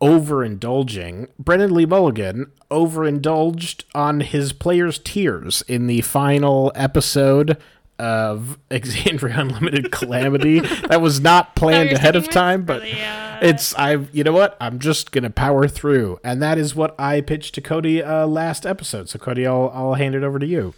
overindulging, 0.00 1.28
Brennan 1.38 1.72
Lee 1.72 1.86
Mulligan 1.86 2.50
overindulged 2.70 3.84
on 3.94 4.20
his 4.20 4.52
players' 4.52 4.98
tears 4.98 5.62
in 5.62 5.86
the 5.86 6.00
final 6.02 6.72
episode 6.74 7.56
of 7.98 8.58
Exandria 8.70 9.38
Unlimited 9.38 9.90
Calamity. 9.90 10.60
that 10.60 11.00
was 11.00 11.20
not 11.20 11.54
planned 11.56 11.90
you're 11.90 11.98
ahead 11.98 12.16
of 12.16 12.28
time, 12.28 12.64
but 12.64 12.82
the, 12.82 13.00
uh, 13.00 13.38
it's 13.42 13.74
I've 13.74 14.14
You 14.14 14.24
know 14.24 14.32
what? 14.32 14.56
I'm 14.60 14.78
just 14.78 15.12
gonna 15.12 15.30
power 15.30 15.68
through, 15.68 16.18
and 16.24 16.42
that 16.42 16.58
is 16.58 16.74
what 16.74 16.98
I 16.98 17.20
pitched 17.20 17.54
to 17.56 17.60
Cody 17.60 18.02
uh, 18.02 18.26
last 18.26 18.66
episode. 18.66 19.08
So 19.08 19.18
Cody, 19.18 19.46
I'll 19.46 19.70
I'll 19.74 19.94
hand 19.94 20.14
it 20.14 20.22
over 20.22 20.38
to 20.38 20.46
you. 20.46 20.74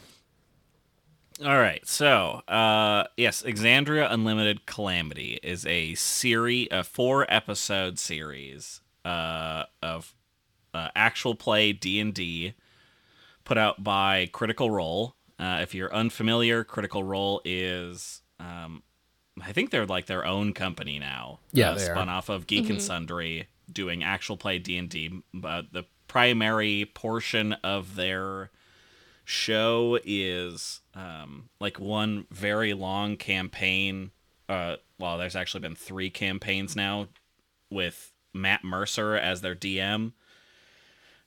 All 1.42 1.58
right, 1.58 1.86
so 1.88 2.42
uh, 2.48 3.04
yes, 3.16 3.42
Exandria 3.42 4.12
Unlimited 4.12 4.66
Calamity 4.66 5.40
is 5.42 5.64
a 5.64 5.94
series, 5.94 6.68
a 6.70 6.84
four 6.84 7.24
episode 7.32 7.98
series 7.98 8.82
uh, 9.06 9.64
of 9.82 10.14
uh, 10.74 10.88
actual 10.94 11.34
play 11.34 11.72
D 11.72 11.98
and 11.98 12.12
D, 12.12 12.52
put 13.44 13.56
out 13.56 13.82
by 13.82 14.28
Critical 14.32 14.70
Role. 14.70 15.14
Uh, 15.38 15.60
if 15.62 15.74
you're 15.74 15.92
unfamiliar, 15.94 16.62
Critical 16.62 17.02
Role 17.02 17.40
is, 17.46 18.20
um, 18.38 18.82
I 19.42 19.52
think 19.52 19.70
they're 19.70 19.86
like 19.86 20.04
their 20.06 20.26
own 20.26 20.52
company 20.52 20.98
now. 20.98 21.38
Yeah, 21.52 21.70
uh, 21.70 21.74
they 21.76 21.88
are. 21.88 21.94
spun 21.94 22.10
off 22.10 22.28
of 22.28 22.46
Geek 22.46 22.68
and 22.68 22.82
Sundry, 22.82 23.48
doing 23.72 24.04
actual 24.04 24.36
play 24.36 24.58
D 24.58 24.76
and 24.76 24.90
D. 24.90 25.22
But 25.32 25.72
the 25.72 25.84
primary 26.06 26.90
portion 26.92 27.54
of 27.64 27.96
their 27.96 28.50
show 29.30 29.98
is 30.04 30.80
um, 30.94 31.48
like 31.60 31.78
one 31.78 32.26
very 32.30 32.74
long 32.74 33.16
campaign. 33.16 34.10
Uh, 34.48 34.76
well, 34.98 35.18
there's 35.18 35.36
actually 35.36 35.60
been 35.60 35.76
three 35.76 36.10
campaigns 36.10 36.74
now 36.74 37.08
with 37.70 38.12
Matt 38.34 38.64
Mercer 38.64 39.16
as 39.16 39.40
their 39.40 39.54
DM. 39.54 40.12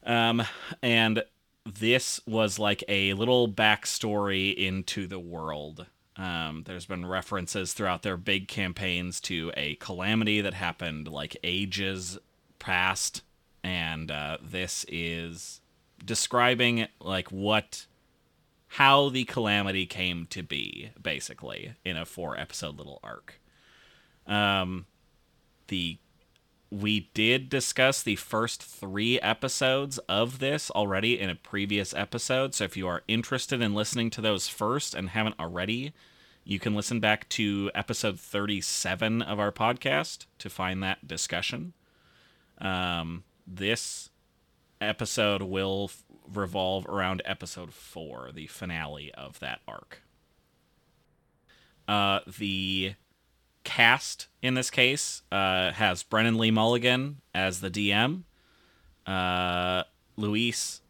Um, 0.05 0.43
and 0.81 1.23
this 1.65 2.19
was 2.27 2.59
like 2.59 2.83
a 2.89 3.13
little 3.13 3.47
backstory 3.47 4.53
into 4.53 5.07
the 5.07 5.19
world. 5.19 5.85
Um, 6.17 6.63
there's 6.65 6.85
been 6.85 7.05
references 7.05 7.73
throughout 7.73 8.03
their 8.03 8.17
big 8.17 8.47
campaigns 8.47 9.19
to 9.21 9.51
a 9.55 9.75
calamity 9.75 10.41
that 10.41 10.53
happened 10.53 11.07
like 11.07 11.37
ages 11.43 12.19
past, 12.59 13.23
and 13.63 14.11
uh, 14.11 14.37
this 14.41 14.85
is 14.89 15.61
describing 16.05 16.87
like 16.99 17.31
what 17.31 17.87
how 18.73 19.07
the 19.09 19.23
calamity 19.23 19.85
came 19.85 20.25
to 20.25 20.41
be, 20.41 20.89
basically, 20.99 21.75
in 21.85 21.95
a 21.95 22.05
four 22.05 22.35
episode 22.35 22.75
little 22.75 22.99
arc. 23.03 23.39
Um, 24.25 24.87
the 25.67 25.99
we 26.71 27.11
did 27.13 27.49
discuss 27.49 28.01
the 28.01 28.15
first 28.15 28.63
three 28.63 29.21
episodes 29.21 29.99
of 30.09 30.39
this 30.39 30.71
already 30.71 31.19
in 31.19 31.29
a 31.29 31.35
previous 31.35 31.93
episode. 31.93 32.55
So 32.55 32.63
if 32.63 32.75
you 32.75 32.87
are 32.87 33.03
interested 33.07 33.61
in 33.61 33.75
listening 33.75 34.09
to 34.09 34.21
those 34.21 34.47
first 34.47 34.95
and 34.95 35.09
haven't 35.09 35.39
already, 35.39 35.93
you 36.43 36.57
can 36.57 36.73
listen 36.73 36.99
back 36.99 37.29
to 37.29 37.69
episode 37.75 38.19
37 38.19 39.21
of 39.21 39.39
our 39.39 39.51
podcast 39.51 40.25
to 40.39 40.49
find 40.49 40.81
that 40.81 41.07
discussion. 41.07 41.73
Um, 42.57 43.23
this 43.45 44.09
episode 44.81 45.43
will 45.43 45.91
revolve 46.31 46.85
around 46.87 47.21
episode 47.25 47.73
four, 47.73 48.31
the 48.33 48.47
finale 48.47 49.11
of 49.13 49.39
that 49.39 49.61
arc. 49.67 50.01
Uh, 51.87 52.19
the 52.37 52.95
cast 53.63 54.27
in 54.41 54.53
this 54.53 54.69
case 54.69 55.21
uh, 55.31 55.71
has 55.71 56.03
Brennan 56.03 56.37
Lee 56.37 56.51
Mulligan 56.51 57.21
as 57.33 57.61
the 57.61 57.69
DM, 57.69 58.23
uh, 59.05 59.83
Luis 60.15 60.81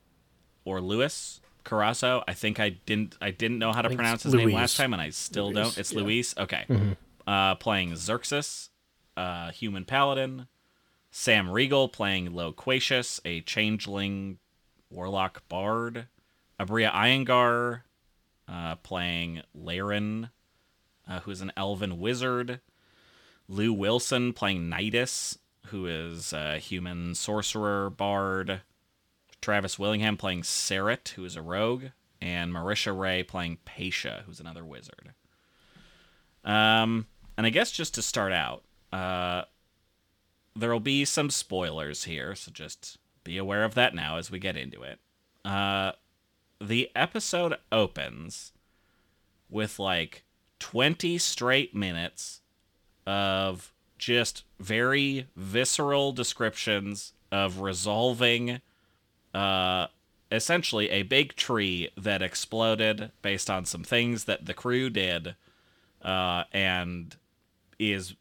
or 0.66 0.82
Lewis 0.82 1.42
Carazo. 1.66 2.24
I 2.28 2.34
think 2.34 2.60
I 2.60 2.70
didn't 2.70 3.18
I 3.22 3.32
didn't 3.32 3.60
know 3.60 3.72
how 3.72 3.82
to 3.82 3.90
pronounce 3.90 4.24
his 4.24 4.34
name 4.34 4.52
last 4.52 4.78
time, 4.78 4.94
and 4.94 5.02
I 5.02 5.10
still 5.10 5.52
Luis, 5.52 5.56
don't. 5.56 5.78
It's 5.78 5.94
yeah. 5.94 6.00
Luis. 6.00 6.36
Okay. 6.38 6.96
Uh, 7.25 7.56
playing 7.56 7.94
Zerxus, 7.94 8.70
uh, 9.16 9.52
human 9.52 9.86
paladin. 9.86 10.48
Sam 11.16 11.48
Riegel 11.50 11.90
playing 11.90 12.32
Loquatius, 12.32 13.20
a 13.24 13.42
changeling 13.42 14.40
warlock 14.93 15.47
bard. 15.50 16.07
Aabria 16.59 16.91
Iyengar 16.93 17.81
uh, 18.47 18.75
playing 18.75 19.41
Laerryn, 19.57 20.29
uh, 21.09 21.19
who's 21.21 21.41
an 21.41 21.51
elven 21.57 22.00
wizard. 22.00 22.59
Lou 23.47 23.73
Wilson 23.73 24.33
playing 24.33 24.69
Nydas, 24.69 25.38
who 25.67 25.85
is 25.85 26.33
a 26.33 26.59
human 26.59 27.15
sorcerer 27.15 27.89
bard. 27.89 28.62
Travis 29.41 29.77
Willingham 29.77 30.15
playing 30.15 30.43
Cerrit, 30.43 31.09
who 31.09 31.25
is 31.25 31.35
a 31.35 31.41
rogue. 31.41 31.85
And 32.21 32.53
Marisha 32.53 32.97
Ray 32.97 33.23
playing 33.23 33.57
Paisha, 33.65 34.23
who's 34.23 34.39
another 34.39 34.63
wizard. 34.63 35.13
Um, 36.45 37.07
and 37.38 37.45
I 37.45 37.50
guess 37.50 37.71
just 37.71 37.95
to 37.95 38.01
start 38.01 38.31
out, 38.31 38.63
uh, 38.93 39.43
there'll 40.55 40.79
be 40.79 41.03
some 41.03 41.29
spoilers 41.29 42.05
here, 42.05 42.35
so 42.35 42.51
just 42.51 42.97
be 43.24 43.38
aware 43.38 43.63
of 43.63 43.75
that 43.75 43.96
now 43.96 44.18
as 44.18 44.30
we 44.30 44.39
get 44.39 44.58
into 44.58 44.82
it. 44.84 45.00
Uh, 45.46 45.94
the 46.60 46.89
episode 46.96 47.56
opens 47.72 48.53
with 49.50 49.80
like 49.80 50.24
20 50.60 51.18
straight 51.18 51.75
minutes 51.75 52.42
of 53.06 53.74
just 53.98 54.44
very 54.60 55.27
visceral 55.36 56.12
descriptions 56.12 57.13
of 57.32 57.60
resolving 57.60 58.62
uh 59.34 59.88
essentially 60.32 60.89
a 60.89 61.03
big 61.03 61.36
tree 61.36 61.89
that 61.98 62.22
exploded 62.22 63.12
based 63.22 63.50
on 63.50 63.65
some 63.65 63.84
things 63.84 64.25
that 64.25 64.46
the 64.46 64.53
crew 64.53 64.89
did 64.89 65.36
uh 66.01 66.44
and 66.51 67.18
is 67.77 68.15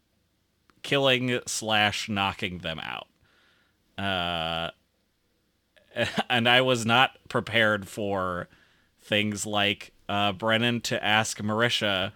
killing 0.82 1.40
slash 1.46 2.08
knocking 2.08 2.58
them 2.58 2.80
out 2.80 3.08
uh 3.98 4.70
and 6.30 6.48
i 6.48 6.60
was 6.60 6.84
not 6.86 7.12
prepared 7.28 7.88
for 7.88 8.48
things 9.00 9.44
like 9.46 9.92
uh 10.08 10.32
brennan 10.32 10.80
to 10.80 11.02
ask 11.04 11.38
marisha 11.38 12.12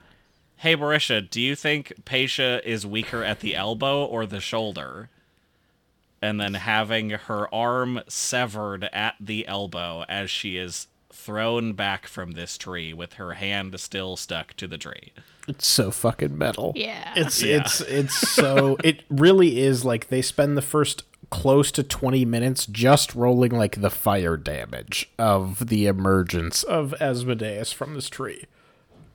hey 0.57 0.77
marisha 0.77 1.29
do 1.29 1.41
you 1.41 1.55
think 1.55 1.93
Paisha 2.05 2.63
is 2.65 2.87
weaker 2.87 3.23
at 3.23 3.41
the 3.41 3.55
elbow 3.55 4.05
or 4.05 4.27
the 4.27 4.41
shoulder 4.41 5.09
and 6.23 6.41
then 6.41 6.55
having 6.55 7.11
her 7.11 7.53
arm 7.55 8.01
severed 8.09 8.85
at 8.93 9.15
the 9.21 9.47
elbow 9.47 10.05
as 10.09 10.31
she 10.31 10.57
is 10.57 10.87
thrown 11.13 11.73
back 11.73 12.07
from 12.07 12.33
this 12.33 12.57
tree 12.57 12.93
with 12.93 13.15
her 13.15 13.35
hand 13.35 13.79
still 13.81 14.17
stuck 14.17 14.55
to 14.55 14.67
the 14.67 14.79
tree 14.79 15.13
It's 15.49 15.67
so 15.67 15.91
fucking 15.91 16.37
metal. 16.37 16.73
Yeah. 16.75 17.13
It's 17.17 17.43
Yeah. 17.43 17.59
it's 17.59 17.81
it's 17.83 18.15
so 18.17 18.77
it 18.83 19.03
really 19.09 19.61
is 19.61 19.85
like 19.85 20.09
they 20.09 20.21
spend 20.23 20.57
the 20.57 20.63
first 20.63 21.05
close 21.31 21.71
to 21.73 21.83
20 21.83 22.25
minutes 22.25 22.67
just 22.67 23.15
rolling 23.15 23.53
like 23.53 23.81
the 23.81 23.91
fire 23.91 24.37
damage 24.37 25.11
of 25.19 25.69
the 25.69 25.87
emergence 25.87 26.63
of 26.63 26.95
Asmodeus 27.01 27.73
from 27.73 27.95
this 27.95 28.09
tree. 28.09 28.45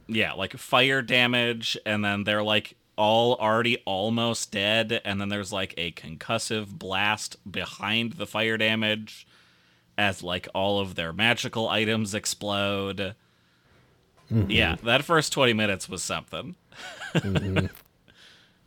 yeah, 0.08 0.34
like 0.34 0.58
fire 0.58 1.02
damage, 1.02 1.78
and 1.86 2.04
then 2.04 2.24
they're 2.26 2.44
like 2.44 2.76
all 2.98 3.36
already 3.36 3.78
almost 3.86 4.52
dead, 4.52 5.02
and 5.06 5.20
then 5.22 5.30
there's 5.30 5.54
like 5.54 5.74
a 5.78 5.92
concussive 5.94 6.68
blast 6.78 7.38
behind 7.50 8.14
the 8.14 8.28
fire 8.28 8.58
damage 8.58 9.26
as 9.98 10.22
like 10.22 10.48
all 10.54 10.80
of 10.80 10.96
their 10.96 11.14
magical 11.14 11.70
items 11.70 12.14
explode. 12.14 13.16
Yeah, 14.30 14.76
that 14.84 15.04
first 15.04 15.34
20 15.34 15.54
minutes 15.54 15.90
was 15.90 16.02
something. 16.04 16.56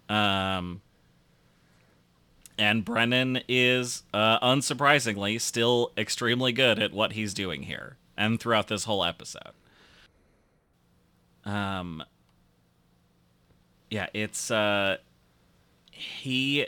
um 0.09 0.83
and 2.59 2.85
Brennan 2.85 3.41
is 3.49 4.03
uh 4.13 4.39
unsurprisingly 4.41 5.41
still 5.41 5.93
extremely 5.97 6.53
good 6.53 6.79
at 6.79 6.93
what 6.93 7.13
he's 7.13 7.35
doing 7.35 7.63
here 7.65 7.97
and 8.17 8.39
throughout 8.41 8.69
this 8.69 8.85
whole 8.85 9.05
episode. 9.05 9.53
Um 11.45 12.03
yeah, 13.91 14.07
it's 14.15 14.51
uh 14.51 14.99
he 15.91 16.67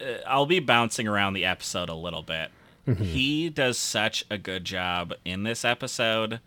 uh, 0.00 0.04
I'll 0.26 0.46
be 0.46 0.60
bouncing 0.60 1.08
around 1.08 1.34
the 1.34 1.44
episode 1.44 1.88
a 1.88 1.94
little 1.94 2.22
bit. 2.22 2.50
He 2.96 3.50
does 3.50 3.76
such 3.76 4.24
a 4.30 4.38
good 4.38 4.64
job 4.64 5.12
in 5.24 5.42
this 5.42 5.64
episode 5.64 6.40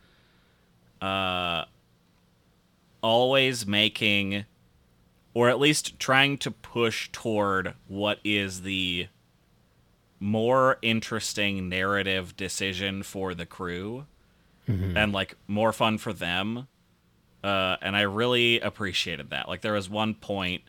uh 1.02 1.66
always 3.02 3.66
making 3.66 4.46
or 5.34 5.50
at 5.50 5.60
least 5.60 6.00
trying 6.00 6.38
to 6.38 6.52
push 6.52 7.10
toward 7.12 7.74
what 7.88 8.20
is 8.24 8.62
the 8.62 9.08
more 10.20 10.78
interesting 10.82 11.68
narrative 11.70 12.36
decision 12.38 13.02
for 13.04 13.34
the 13.34 13.46
crew 13.46 14.06
and 14.98 15.12
like 15.12 15.36
more 15.48 15.74
fun 15.74 15.98
for 15.98 16.14
them 16.14 16.68
uh, 17.44 17.78
and 17.82 17.96
I 17.96 18.02
really 18.02 18.60
appreciated 18.60 19.32
that. 19.32 19.48
Like 19.48 19.62
there 19.62 19.74
was 19.74 19.90
one 19.90 20.14
point, 20.14 20.62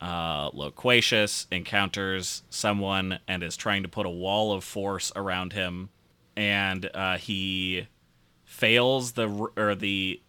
uh, 0.00 0.50
Loquatius 0.50 1.46
encounters 1.50 2.42
someone 2.48 3.18
and 3.28 3.42
is 3.42 3.56
trying 3.56 3.82
to 3.82 3.88
put 3.88 4.06
a 4.06 4.10
wall 4.10 4.52
of 4.52 4.64
force 4.64 5.12
around 5.14 5.52
him, 5.52 5.90
and 6.36 6.88
uh, 6.94 7.18
he 7.18 7.86
fails 8.44 9.12
the 9.12 9.28
or 9.56 9.74
the 9.74 10.20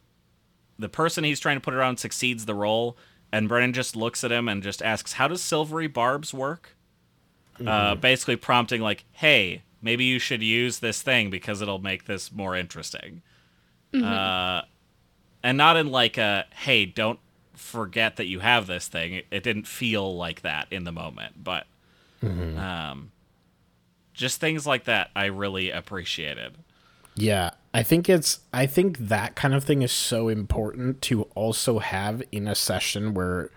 the 0.77 0.89
person 0.89 1.23
he's 1.23 1.39
trying 1.39 1.55
to 1.55 1.61
put 1.61 1.73
around 1.73 1.97
succeeds 1.97 2.45
the 2.45 2.55
roll, 2.55 2.97
and 3.31 3.47
Brennan 3.47 3.73
just 3.73 3.95
looks 3.95 4.23
at 4.23 4.31
him 4.31 4.47
and 4.47 4.61
just 4.63 4.81
asks, 4.81 5.13
"How 5.13 5.27
does 5.27 5.41
silvery 5.41 5.87
barbs 5.87 6.33
work?" 6.33 6.75
Uh, 7.65 7.95
basically 7.95 8.35
prompting 8.37 8.81
like, 8.81 9.03
"Hey, 9.13 9.61
maybe 9.81 10.03
you 10.03 10.17
should 10.19 10.41
use 10.41 10.79
this 10.79 11.01
thing 11.01 11.29
because 11.29 11.61
it'll 11.61 11.79
make 11.79 12.05
this 12.05 12.31
more 12.31 12.55
interesting." 12.55 13.21
uh, 13.93 14.61
and 15.43 15.57
not 15.57 15.75
in 15.77 15.91
like 15.91 16.17
a 16.17 16.45
hey, 16.55 16.85
don't 16.85 17.19
forget 17.53 18.15
that 18.15 18.25
you 18.27 18.39
have 18.39 18.67
this 18.67 18.87
thing. 18.87 19.13
It, 19.15 19.25
it 19.31 19.43
didn't 19.43 19.67
feel 19.67 20.15
like 20.15 20.41
that 20.41 20.67
in 20.71 20.83
the 20.85 20.91
moment, 20.91 21.43
but 21.43 21.67
um, 22.57 23.11
just 24.13 24.39
things 24.39 24.65
like 24.65 24.85
that 24.85 25.09
I 25.15 25.25
really 25.25 25.69
appreciated. 25.71 26.53
Yeah, 27.21 27.51
I 27.73 27.83
think 27.83 28.09
it's 28.09 28.39
I 28.53 28.65
think 28.65 28.97
that 28.97 29.35
kind 29.35 29.53
of 29.53 29.63
thing 29.63 29.81
is 29.81 29.91
so 29.91 30.27
important 30.27 31.01
to 31.03 31.23
also 31.35 31.79
have 31.79 32.21
in 32.31 32.47
a 32.47 32.55
session 32.55 33.13
where 33.13 33.49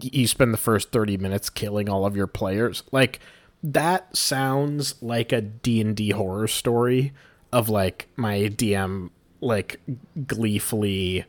you 0.00 0.26
spend 0.26 0.54
the 0.54 0.58
first 0.58 0.90
30 0.92 1.18
minutes 1.18 1.50
killing 1.50 1.88
all 1.88 2.06
of 2.06 2.16
your 2.16 2.26
players. 2.26 2.82
Like 2.92 3.20
that 3.62 4.16
sounds 4.16 4.94
like 5.02 5.32
a 5.32 5.40
D&D 5.40 6.10
horror 6.10 6.48
story 6.48 7.12
of 7.52 7.68
like 7.68 8.08
my 8.16 8.38
DM 8.48 9.10
like 9.40 9.80
gleefully 10.26 11.24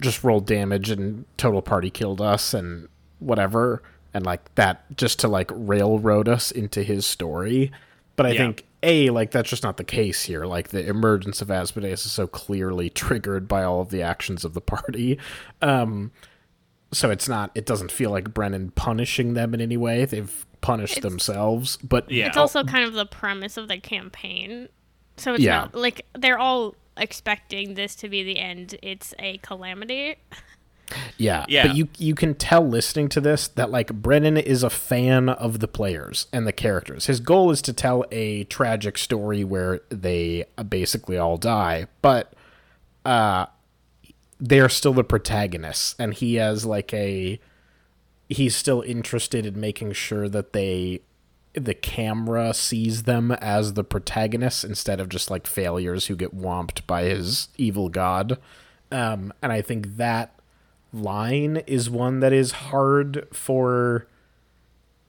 just 0.00 0.22
rolled 0.22 0.46
damage 0.46 0.90
and 0.90 1.24
total 1.36 1.62
party 1.62 1.90
killed 1.90 2.20
us 2.20 2.54
and 2.54 2.88
whatever 3.18 3.82
and 4.14 4.24
like 4.24 4.54
that 4.54 4.84
just 4.96 5.18
to 5.20 5.28
like 5.28 5.50
railroad 5.54 6.28
us 6.28 6.50
into 6.50 6.82
his 6.82 7.06
story 7.06 7.70
but 8.16 8.26
i 8.26 8.30
Yeah. 8.30 8.38
think 8.38 8.66
a 8.82 9.10
like 9.10 9.30
that's 9.30 9.50
just 9.50 9.62
not 9.62 9.76
the 9.76 9.84
case 9.84 10.22
here 10.24 10.46
like 10.46 10.68
the 10.68 10.86
emergence 10.86 11.42
of 11.42 11.50
asmodeus 11.50 12.06
is 12.06 12.12
so 12.12 12.26
clearly 12.26 12.88
triggered 13.04 13.46
by 13.46 13.62
all 13.62 13.80
of 13.80 13.90
the 13.90 14.00
actions 14.02 14.44
of 14.44 14.54
the 14.54 14.60
party 14.60 15.18
um 15.62 16.10
so 16.92 17.10
it's 17.10 17.28
not 17.28 17.50
it 17.54 17.66
doesn't 17.66 17.92
feel 17.92 18.10
like 18.10 18.32
brennan 18.34 18.70
punishing 18.70 19.34
them 19.34 19.52
in 19.54 19.60
any 19.60 19.76
way 19.76 20.04
they've 20.04 20.46
punished 20.60 21.00
themselves 21.02 21.76
but 21.78 22.10
Yeah. 22.10 22.26
It's 22.26 22.36
also 22.36 22.64
kind 22.64 22.84
of 22.84 22.92
the 22.92 23.06
premise 23.06 23.56
of 23.56 23.68
the 23.68 23.78
campaign. 23.78 24.68
So 25.16 25.32
it's 25.34 25.42
Yeah. 25.42 25.60
not 25.60 25.74
like 25.74 26.04
they're 26.18 26.38
all 26.38 26.74
expecting 26.98 27.74
this 27.74 27.94
to 27.96 28.10
be 28.10 28.22
the 28.22 28.38
end. 28.38 28.76
It's 28.82 29.14
a 29.18 29.38
calamity. 29.38 30.16
Yeah, 31.16 31.44
Yeah. 31.48 31.68
But 31.68 31.76
you 31.76 31.88
you 31.98 32.14
can 32.14 32.34
tell 32.34 32.66
listening 32.66 33.08
to 33.10 33.20
this 33.20 33.48
that 33.48 33.70
like 33.70 33.92
Brennan 33.92 34.36
is 34.36 34.62
a 34.62 34.70
fan 34.70 35.28
of 35.28 35.60
the 35.60 35.68
players 35.68 36.26
and 36.32 36.46
the 36.46 36.52
characters. 36.52 37.06
His 37.06 37.20
goal 37.20 37.50
is 37.50 37.62
to 37.62 37.72
tell 37.72 38.04
a 38.10 38.44
tragic 38.44 38.98
story 38.98 39.44
where 39.44 39.80
they 39.88 40.44
basically 40.68 41.16
all 41.16 41.36
die, 41.36 41.86
but 42.02 42.32
uh 43.04 43.46
they 44.38 44.58
are 44.58 44.68
still 44.68 44.94
the 44.94 45.04
protagonists 45.04 45.94
and 45.98 46.14
he 46.14 46.36
has 46.36 46.64
like 46.64 46.94
a 46.94 47.38
he's 48.28 48.56
still 48.56 48.80
interested 48.82 49.44
in 49.44 49.60
making 49.60 49.92
sure 49.92 50.28
that 50.28 50.52
they 50.52 51.00
the 51.54 51.74
camera 51.74 52.54
sees 52.54 53.02
them 53.02 53.32
as 53.32 53.74
the 53.74 53.84
protagonists 53.84 54.62
instead 54.64 55.00
of 55.00 55.08
just 55.08 55.30
like 55.30 55.46
failures 55.46 56.06
who 56.06 56.16
get 56.16 56.36
whomped 56.36 56.86
by 56.86 57.02
his 57.02 57.48
evil 57.58 57.88
god. 57.88 58.38
Um, 58.92 59.32
and 59.42 59.52
I 59.52 59.60
think 59.60 59.96
that 59.96 60.34
line 60.92 61.58
is 61.66 61.88
one 61.88 62.20
that 62.20 62.32
is 62.32 62.52
hard 62.52 63.26
for 63.32 64.06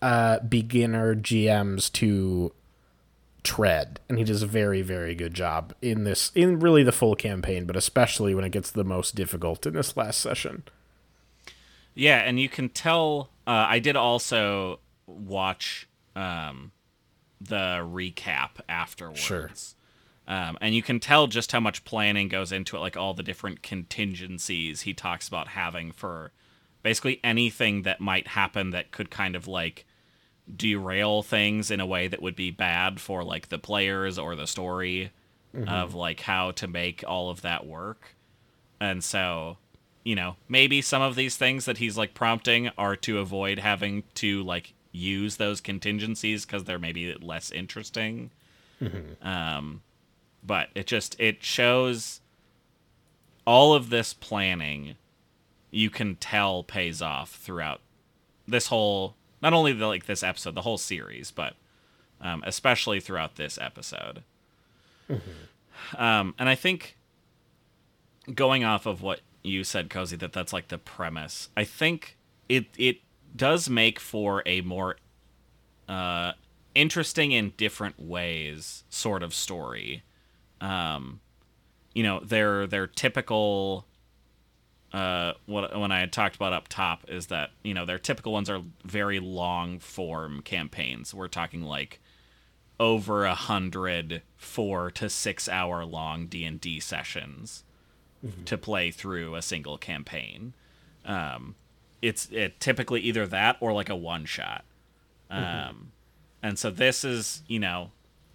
uh, 0.02 0.40
beginner 0.40 1.16
GMs 1.16 1.92
to 1.94 2.54
tread, 3.44 4.00
and 4.08 4.18
he 4.18 4.24
does 4.24 4.44
a 4.44 4.48
very, 4.48 4.82
very 4.82 5.16
good 5.16 5.34
job 5.34 5.74
in 5.82 6.04
this, 6.04 6.32
in 6.36 6.60
really 6.60 6.84
the 6.84 6.92
full 6.92 7.16
campaign, 7.16 7.66
but 7.66 7.76
especially 7.76 8.36
when 8.36 8.46
it 8.46 8.52
gets 8.52 8.72
the 8.72 8.84
most 8.84 9.16
difficult 9.16 9.66
in 9.66 9.74
this 9.74 9.98
last 9.98 10.20
session. 10.20 10.64
Yeah, 11.94 12.20
and 12.20 12.40
you 12.40 12.50
can 12.50 12.70
tell. 12.70 13.30
Uh, 13.46 13.66
I 13.68 13.80
did 13.80 13.96
also 13.96 14.80
watch 15.08 15.88
um, 16.16 16.72
the 17.40 17.80
recap 17.84 18.52
afterwards. 18.70 19.20
Sure. 19.20 19.52
Um, 20.32 20.58
and 20.62 20.74
you 20.74 20.82
can 20.82 21.02
tell 21.02 21.28
just 21.28 21.52
how 21.52 21.60
much 21.60 21.84
planning 21.84 22.30
goes 22.30 22.54
into 22.54 22.78
it, 22.78 22.80
like 22.80 22.96
all 22.96 23.14
the 23.14 23.22
different 23.22 23.62
contingencies 23.62 24.82
he 24.82 24.94
talks 24.94 25.28
about 25.28 25.50
having 25.50 25.92
for 25.92 26.32
basically 26.84 27.20
anything 27.22 27.82
that 27.82 28.00
might 28.00 28.30
happen 28.30 28.70
that 28.70 28.92
could 28.92 29.12
kind 29.12 29.36
of 29.36 29.46
like 29.46 29.86
derail 30.56 31.22
things 31.22 31.70
in 31.70 31.82
a 31.82 31.86
way 31.86 32.08
that 32.08 32.22
would 32.22 32.38
be 32.38 32.50
bad 32.50 33.02
for 33.02 33.26
like 33.26 33.50
the 33.50 33.60
players 33.60 34.18
or 34.18 34.38
the 34.38 34.48
story 34.48 35.12
of 35.68 35.96
like 35.96 36.22
how 36.22 36.52
to 36.52 36.66
make 36.66 37.04
all 37.06 37.30
of 37.30 37.42
that 37.42 37.68
work. 37.68 38.16
And 38.80 39.04
so, 39.04 39.58
you 40.06 40.16
know, 40.16 40.38
maybe 40.48 40.82
some 40.82 41.02
of 41.02 41.16
these 41.16 41.36
things 41.36 41.66
that 41.66 41.80
he's 41.80 41.98
like 41.98 42.14
prompting 42.14 42.70
are 42.78 42.96
to 42.96 43.20
avoid 43.20 43.60
having 43.60 44.04
to 44.16 44.44
like 44.44 44.76
use 44.94 45.36
those 45.36 45.60
contingencies 45.60 46.46
because 46.46 46.64
they're 46.64 46.80
maybe 46.80 47.14
less 47.22 47.52
interesting. 47.52 48.32
Um, 49.22 49.82
but 50.44 50.70
it 50.76 50.88
just 50.88 51.16
it 51.20 51.44
shows 51.44 52.22
all 53.46 53.74
of 53.74 53.90
this 53.90 54.14
planning 54.14 54.96
you 55.70 55.90
can 55.90 56.16
tell 56.16 56.64
pays 56.64 57.02
off 57.02 57.36
throughout 57.36 57.82
this 58.48 58.68
whole 58.68 59.16
not 59.42 59.54
only 59.54 59.74
the, 59.74 59.88
like 59.88 60.06
this 60.06 60.24
episode 60.24 60.56
the 60.56 60.62
whole 60.62 60.78
series 60.78 61.32
but 61.32 61.54
um, 62.22 62.44
especially 62.46 63.00
throughout 63.00 63.36
this 63.36 63.58
episode. 63.60 64.24
Um, 65.98 66.36
and 66.38 66.48
i 66.48 66.56
think 66.56 66.96
going 68.34 68.64
off 68.64 68.86
of 68.86 69.02
what 69.02 69.22
you 69.44 69.64
said 69.64 69.90
cozy 69.90 70.16
that 70.18 70.32
that's 70.32 70.54
like 70.54 70.68
the 70.68 70.78
premise 70.78 71.50
i 71.58 71.64
think 71.64 72.18
it 72.48 72.68
it 72.78 72.98
does 73.36 73.70
make 73.70 74.00
for 74.00 74.44
a 74.46 74.62
more 74.62 74.98
uh, 75.90 76.34
interesting 76.76 77.32
in 77.32 77.54
different 77.58 78.00
ways 78.00 78.84
sort 78.90 79.24
of 79.24 79.34
story 79.34 80.04
um, 80.62 81.20
you 81.94 82.04
know 82.04 82.20
their 82.22 82.66
their 82.68 82.88
typical 82.88 83.86
uh, 84.94 85.34
what 85.46 85.78
when 85.78 85.92
I 85.92 86.00
had 86.00 86.12
talked 86.12 86.36
about 86.36 86.54
up 86.54 86.68
top 86.68 87.04
is 87.08 87.28
that 87.28 87.52
you 87.64 87.74
know 87.74 87.86
their 87.86 88.00
typical 88.00 88.32
ones 88.32 88.50
are 88.50 88.62
very 88.86 89.20
long 89.20 89.80
form 89.80 90.42
campaigns. 90.42 91.14
We're 91.14 91.28
talking 91.28 91.64
like 91.64 92.00
over 92.80 93.26
a 93.26 93.36
hundred 93.36 94.22
four 94.38 94.92
to 94.92 95.10
six 95.10 95.48
hour 95.50 95.86
long 95.86 96.28
D 96.28 96.46
and 96.46 96.60
D 96.60 96.80
sessions 96.80 97.64
to 98.46 98.58
play 98.58 98.92
through 98.92 99.36
a 99.36 99.42
single 99.42 99.78
campaign. 99.78 100.54
Um, 101.06 101.56
it's 102.02 102.30
it 102.32 102.60
typically 102.60 103.02
either 103.02 103.26
that 103.28 103.58
or 103.60 103.74
like 103.74 103.90
a 103.90 103.96
one 103.96 104.26
shot. 104.26 104.64
Um, 105.30 105.92
and 106.44 106.60
so 106.60 106.70
this 106.70 107.04
is 107.04 107.44
you 107.48 107.60
know 107.60 107.92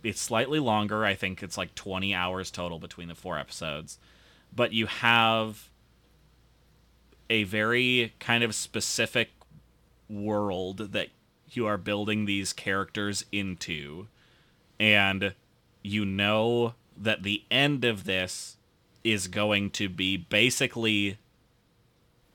it's 0.07 0.21
slightly 0.21 0.61
longer. 0.61 1.05
I 1.05 1.15
think 1.15 1.43
it's 1.43 1.59
like 1.59 1.75
20 1.75 2.15
hours 2.15 2.53
total 2.53 2.79
between 2.79 3.09
the 3.09 3.15
four 3.17 3.39
episodes. 3.39 3.99
But 4.55 4.73
you 4.73 4.87
have 4.87 5.69
a 7.29 7.43
very 7.43 8.15
kind 8.21 8.45
of 8.45 8.55
specific 8.55 9.31
world 10.09 10.93
that 10.93 11.09
you 11.51 11.67
are 11.67 11.77
building 11.77 12.25
these 12.25 12.53
characters 12.53 13.25
into. 13.33 14.07
And 14.79 15.35
you 15.83 16.05
know 16.05 16.75
that 16.97 17.25
the 17.25 17.43
end 17.51 17.85
of 17.85 18.05
this 18.05 18.59
is 19.03 19.27
going 19.27 19.71
to 19.71 19.89
be 19.89 20.17
basically 20.17 21.19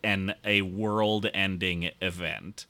an 0.04 0.34
a 0.44 0.62
world 0.64 1.28
ending 1.34 1.92
event 2.02 2.66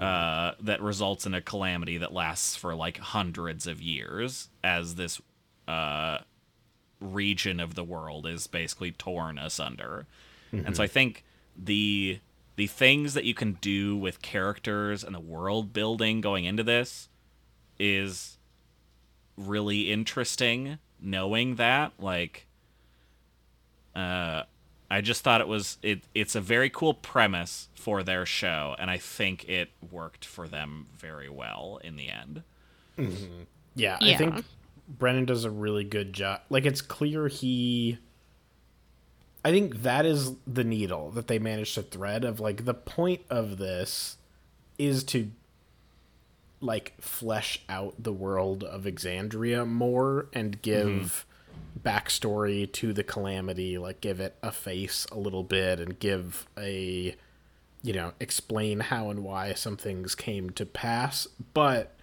uh, 0.00 0.52
that 0.60 0.80
results 0.80 1.26
in 1.26 1.34
a 1.34 1.40
calamity 1.40 1.98
that 1.98 2.12
lasts 2.12 2.56
for 2.56 2.74
like 2.74 2.98
hundreds 2.98 3.66
of 3.66 3.80
years 3.80 4.48
as 4.62 4.94
this 4.94 5.20
uh, 5.68 6.18
region 7.00 7.60
of 7.60 7.74
the 7.74 7.84
world 7.84 8.26
is 8.26 8.46
basically 8.46 8.92
torn 8.92 9.38
asunder. 9.38 10.06
And 10.52 10.76
so 10.76 10.82
I 10.82 10.86
think 10.86 11.24
the 11.56 12.20
the 12.56 12.66
things 12.66 13.12
that 13.14 13.24
you 13.24 13.34
can 13.34 13.58
do 13.60 13.96
with 13.96 14.22
characters 14.22 15.04
and 15.04 15.14
the 15.14 15.20
world 15.20 15.72
building 15.74 16.22
going 16.22 16.46
into 16.46 16.62
this 16.62 17.08
is 17.78 18.38
really 19.36 19.92
interesting 19.92 20.78
knowing 20.98 21.56
that 21.56 21.92
like 21.98 22.46
uh 23.94 24.42
I 24.90 25.00
just 25.00 25.22
thought 25.22 25.40
it 25.40 25.48
was 25.48 25.78
it 25.82 26.02
it's 26.14 26.34
a 26.34 26.40
very 26.40 26.70
cool 26.70 26.94
premise 26.94 27.68
for 27.74 28.02
their 28.02 28.24
show 28.24 28.76
and 28.78 28.90
I 28.90 28.98
think 28.98 29.48
it 29.48 29.70
worked 29.90 30.24
for 30.24 30.46
them 30.46 30.86
very 30.96 31.28
well 31.28 31.80
in 31.82 31.96
the 31.96 32.08
end. 32.08 32.42
Mm-hmm. 32.96 33.42
Yeah, 33.74 33.98
I 34.00 34.14
think 34.14 34.44
Brennan 34.88 35.24
does 35.24 35.44
a 35.44 35.50
really 35.50 35.84
good 35.84 36.12
job. 36.12 36.40
Like 36.48 36.66
it's 36.66 36.80
clear 36.80 37.28
he 37.28 37.98
I 39.44 39.52
think 39.52 39.82
that 39.82 40.04
is 40.04 40.32
the 40.46 40.64
needle 40.64 41.10
that 41.12 41.28
they 41.28 41.38
managed 41.38 41.74
to 41.74 41.82
thread 41.82 42.24
of 42.24 42.40
like 42.40 42.64
the 42.64 42.74
point 42.74 43.22
of 43.30 43.58
this 43.58 44.16
is 44.78 45.04
to 45.04 45.30
like 46.60 46.94
flesh 47.00 47.62
out 47.68 47.94
the 47.98 48.12
world 48.12 48.64
of 48.64 48.82
Exandria 48.84 49.66
more 49.66 50.28
and 50.32 50.60
give 50.62 50.86
mm-hmm. 50.88 51.25
Backstory 51.82 52.70
to 52.72 52.92
the 52.92 53.04
calamity, 53.04 53.78
like 53.78 54.00
give 54.00 54.20
it 54.20 54.36
a 54.42 54.52
face 54.52 55.06
a 55.12 55.18
little 55.18 55.44
bit 55.44 55.80
and 55.80 55.98
give 55.98 56.46
a 56.58 57.14
you 57.82 57.92
know, 57.92 58.12
explain 58.18 58.80
how 58.80 59.10
and 59.10 59.22
why 59.22 59.52
some 59.52 59.76
things 59.76 60.16
came 60.16 60.50
to 60.50 60.66
pass, 60.66 61.28
but 61.54 61.94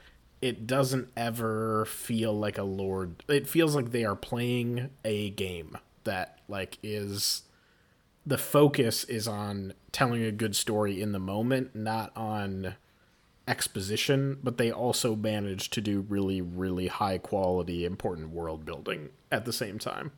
it 0.41 0.65
doesn't 0.65 1.09
ever 1.17 1.83
feel 1.85 2.31
like 2.31 2.57
a 2.57 2.63
lord. 2.63 3.21
It 3.27 3.49
feels 3.49 3.75
like 3.75 3.91
they 3.91 4.05
are 4.05 4.15
playing 4.15 4.91
a 5.03 5.31
game 5.31 5.77
that 6.05 6.39
like 6.47 6.77
is 6.81 7.43
the 8.25 8.37
focus 8.37 9.03
is 9.05 9.27
on 9.27 9.73
telling 9.91 10.23
a 10.23 10.31
good 10.31 10.55
story 10.55 11.01
in 11.01 11.11
the 11.11 11.19
moment, 11.19 11.75
not 11.75 12.15
on 12.15 12.75
exposition, 13.47 14.39
but 14.43 14.58
they 14.58 14.71
also 14.71 15.15
manage 15.15 15.69
to 15.71 15.82
do 15.82 16.01
really, 16.01 16.41
really 16.41 16.88
high 16.88 17.17
quality, 17.17 17.86
important 17.86 18.29
world 18.29 18.65
building 18.65 19.10
at 19.32 19.45
the 19.45 19.53
same 19.53 19.79
time. 19.79 20.12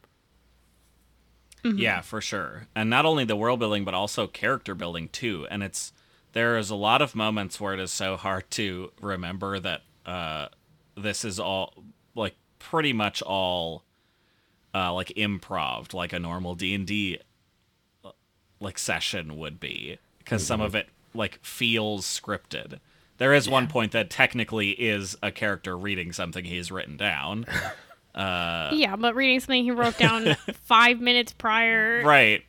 Yeah, 1.64 2.02
for 2.02 2.22
sure. 2.22 2.68
And 2.76 2.92
not 2.92 3.06
only 3.06 3.26
the 3.26 3.36
world 3.36 3.60
building, 3.60 3.86
but 3.86 3.96
also 3.96 4.28
character 4.28 4.76
building 4.76 5.10
too. 5.10 5.48
And 5.50 5.64
it's 5.64 5.94
there 6.34 6.58
is 6.58 6.70
a 6.70 6.76
lot 6.76 7.02
of 7.02 7.16
moments 7.16 7.60
where 7.60 7.74
it 7.74 7.80
is 7.80 7.92
so 7.92 8.18
hard 8.18 8.52
to 8.52 8.92
remember 9.02 9.60
that 9.60 9.82
uh, 10.06 10.50
this 10.96 11.26
is 11.26 11.40
all 11.40 11.74
like 12.14 12.36
pretty 12.60 12.94
much 12.94 13.24
all 13.24 13.84
uh, 14.76 14.94
like 14.94 15.08
improv, 15.18 15.94
like 15.94 16.14
a 16.14 16.20
normal 16.20 16.54
D 16.54 16.76
and 16.76 16.86
D 16.86 17.20
like 18.60 18.78
session 18.78 19.36
would 19.38 19.60
be, 19.60 19.98
because 20.20 20.46
some 20.46 20.62
of 20.62 20.76
it 20.76 20.88
like 21.16 21.44
feels 21.44 22.06
scripted. 22.06 22.80
There 23.17 23.34
is 23.34 23.49
one 23.49 23.67
point 23.67 23.91
that 23.93 24.10
technically 24.10 24.71
is 24.71 25.15
a 25.23 25.32
character 25.32 25.78
reading 25.78 26.12
something 26.12 26.43
he's 26.45 26.71
written 26.71 26.97
down. 26.97 27.45
yeah, 28.15 28.95
but 28.97 29.15
reading 29.15 29.39
something 29.39 29.63
he 29.63 29.71
wrote 29.71 29.97
down 29.97 30.36
five 30.63 30.99
minutes 30.99 31.34
prior 31.34 32.04
right. 32.04 32.43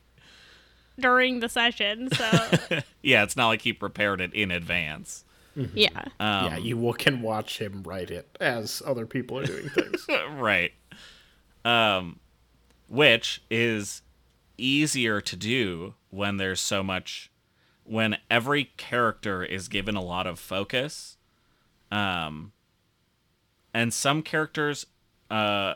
during 0.99 1.41
the 1.41 1.49
session. 1.49 2.09
So 2.13 2.81
Yeah, 3.03 3.23
it's 3.23 3.37
not 3.37 3.49
like 3.49 3.63
he 3.63 3.73
prepared 3.73 4.21
it 4.21 4.33
in 4.35 4.51
advance. 4.51 5.25
yeah, 5.55 6.05
Um, 6.21 6.47
yeah, 6.47 6.57
you 6.59 6.77
will, 6.77 6.93
can 6.93 7.23
watch 7.23 7.59
him 7.59 7.83
write 7.85 8.11
it 8.11 8.37
as 8.41 8.83
other 8.85 9.07
people 9.07 9.39
are 9.39 9.47
doing 9.47 9.69
things. 9.71 10.07
right. 10.35 10.73
Um, 11.65 12.21
which 12.89 13.43
is 13.51 14.03
easier 14.59 15.21
to 15.21 15.37
do 15.37 15.95
when 16.11 16.37
there's 16.37 16.61
so 16.61 16.83
much, 16.83 17.31
when 17.87 18.19
every 18.31 18.73
character 18.77 19.45
is 19.45 19.69
given 19.69 19.97
a 19.97 20.03
lot 20.03 20.27
of 20.27 20.39
focus. 20.39 21.17
Um, 21.91 22.53
and 23.73 23.93
some 23.95 24.23
characters, 24.23 24.87
uh, 25.31 25.75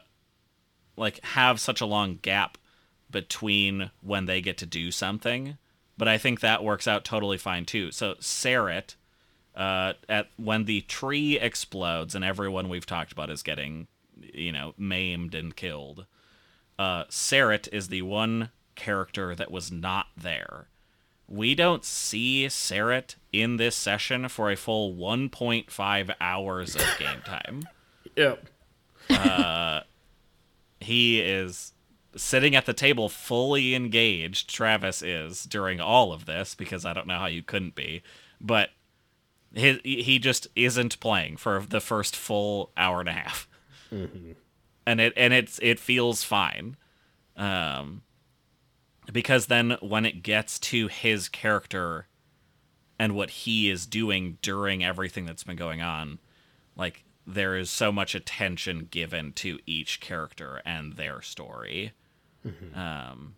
like 0.97 1.25
have 1.25 1.61
such 1.61 1.81
a 1.81 1.87
long 1.87 2.19
gap 2.23 2.59
between 3.11 3.91
when 4.03 4.27
they 4.27 4.41
get 4.41 4.59
to 4.59 4.67
do 4.67 4.91
something, 4.91 5.57
but 5.97 6.09
I 6.09 6.19
think 6.19 6.41
that 6.41 6.65
works 6.65 6.89
out 6.89 7.05
totally 7.05 7.39
fine 7.39 7.65
too. 7.65 7.91
So 7.91 8.15
Cerrit, 8.15 8.95
uh, 9.55 9.95
at 10.09 10.29
when 10.37 10.65
the 10.65 10.83
tree 10.83 11.39
explodes 11.39 12.15
and 12.15 12.25
everyone 12.25 12.69
we've 12.69 12.87
talked 12.87 13.13
about 13.13 13.31
is 13.31 13.43
getting, 13.43 13.89
you 14.21 14.53
know, 14.53 14.75
maimed 14.79 15.35
and 15.35 15.55
killed. 15.55 16.07
Uh, 16.79 17.05
is 17.11 17.89
the 17.89 18.03
one 18.03 18.51
character 18.75 19.35
that 19.35 19.51
was 19.51 19.71
not 19.71 20.07
there. 20.17 20.69
We 21.31 21.55
don't 21.55 21.85
see 21.85 22.47
Cerrit 22.47 23.15
in 23.33 23.57
this 23.57 23.77
session 23.77 24.29
for 24.29 24.51
a 24.51 24.57
full 24.57 24.93
1.5 24.95 26.15
hours 26.21 26.75
of 26.75 26.83
game 26.99 27.23
time. 27.25 27.69
yep. 28.17 28.45
he 30.81 31.21
is 31.21 31.73
sitting 32.17 32.57
at 32.57 32.67
the 32.67 32.73
table 32.73 33.09
fully 33.09 33.75
engaged 33.75 34.49
travis 34.53 35.01
is 35.03 35.45
during 35.45 35.81
all 35.81 36.13
of 36.13 36.27
this 36.27 36.55
because 36.57 36.85
i 36.85 36.93
don't 36.93 37.07
know 37.07 37.19
how 37.19 37.27
you 37.27 37.43
couldn't 37.43 37.75
be 37.77 38.03
but 38.41 38.71
he, 39.55 39.79
he 39.85 40.19
just 40.19 40.49
isn't 40.57 40.99
playing 41.01 41.37
for 41.37 41.65
the 41.69 41.81
first 41.81 42.17
full 42.17 42.71
hour 42.77 43.01
and 43.01 43.09
a 43.09 43.13
half 43.13 43.47
and 44.87 45.01
it 45.01 45.13
and 45.17 45.33
it's 45.33 45.59
it 45.63 45.79
feels 45.79 46.23
fine 46.25 46.77
um 47.37 48.03
because 49.13 49.47
then 49.47 49.77
when 49.81 50.05
it 50.07 50.23
gets 50.23 50.59
to 50.59 50.89
his 50.89 51.29
character 51.29 52.07
and 52.99 53.15
what 53.15 53.31
he 53.31 53.71
is 53.71 53.87
doing 53.87 54.39
during 54.43 54.85
everything 54.85 55.25
that's 55.27 55.45
been 55.45 55.57
going 55.57 55.81
on 55.83 56.19
like 56.77 57.05
there 57.27 57.57
is 57.57 57.71
so 57.71 57.93
much 57.93 58.15
attention 58.15 58.89
given 58.91 59.33
to 59.33 59.59
each 59.67 60.01
character 60.01 60.61
and 60.65 60.95
their 60.97 61.23
story. 61.23 61.93
Um 62.75 63.35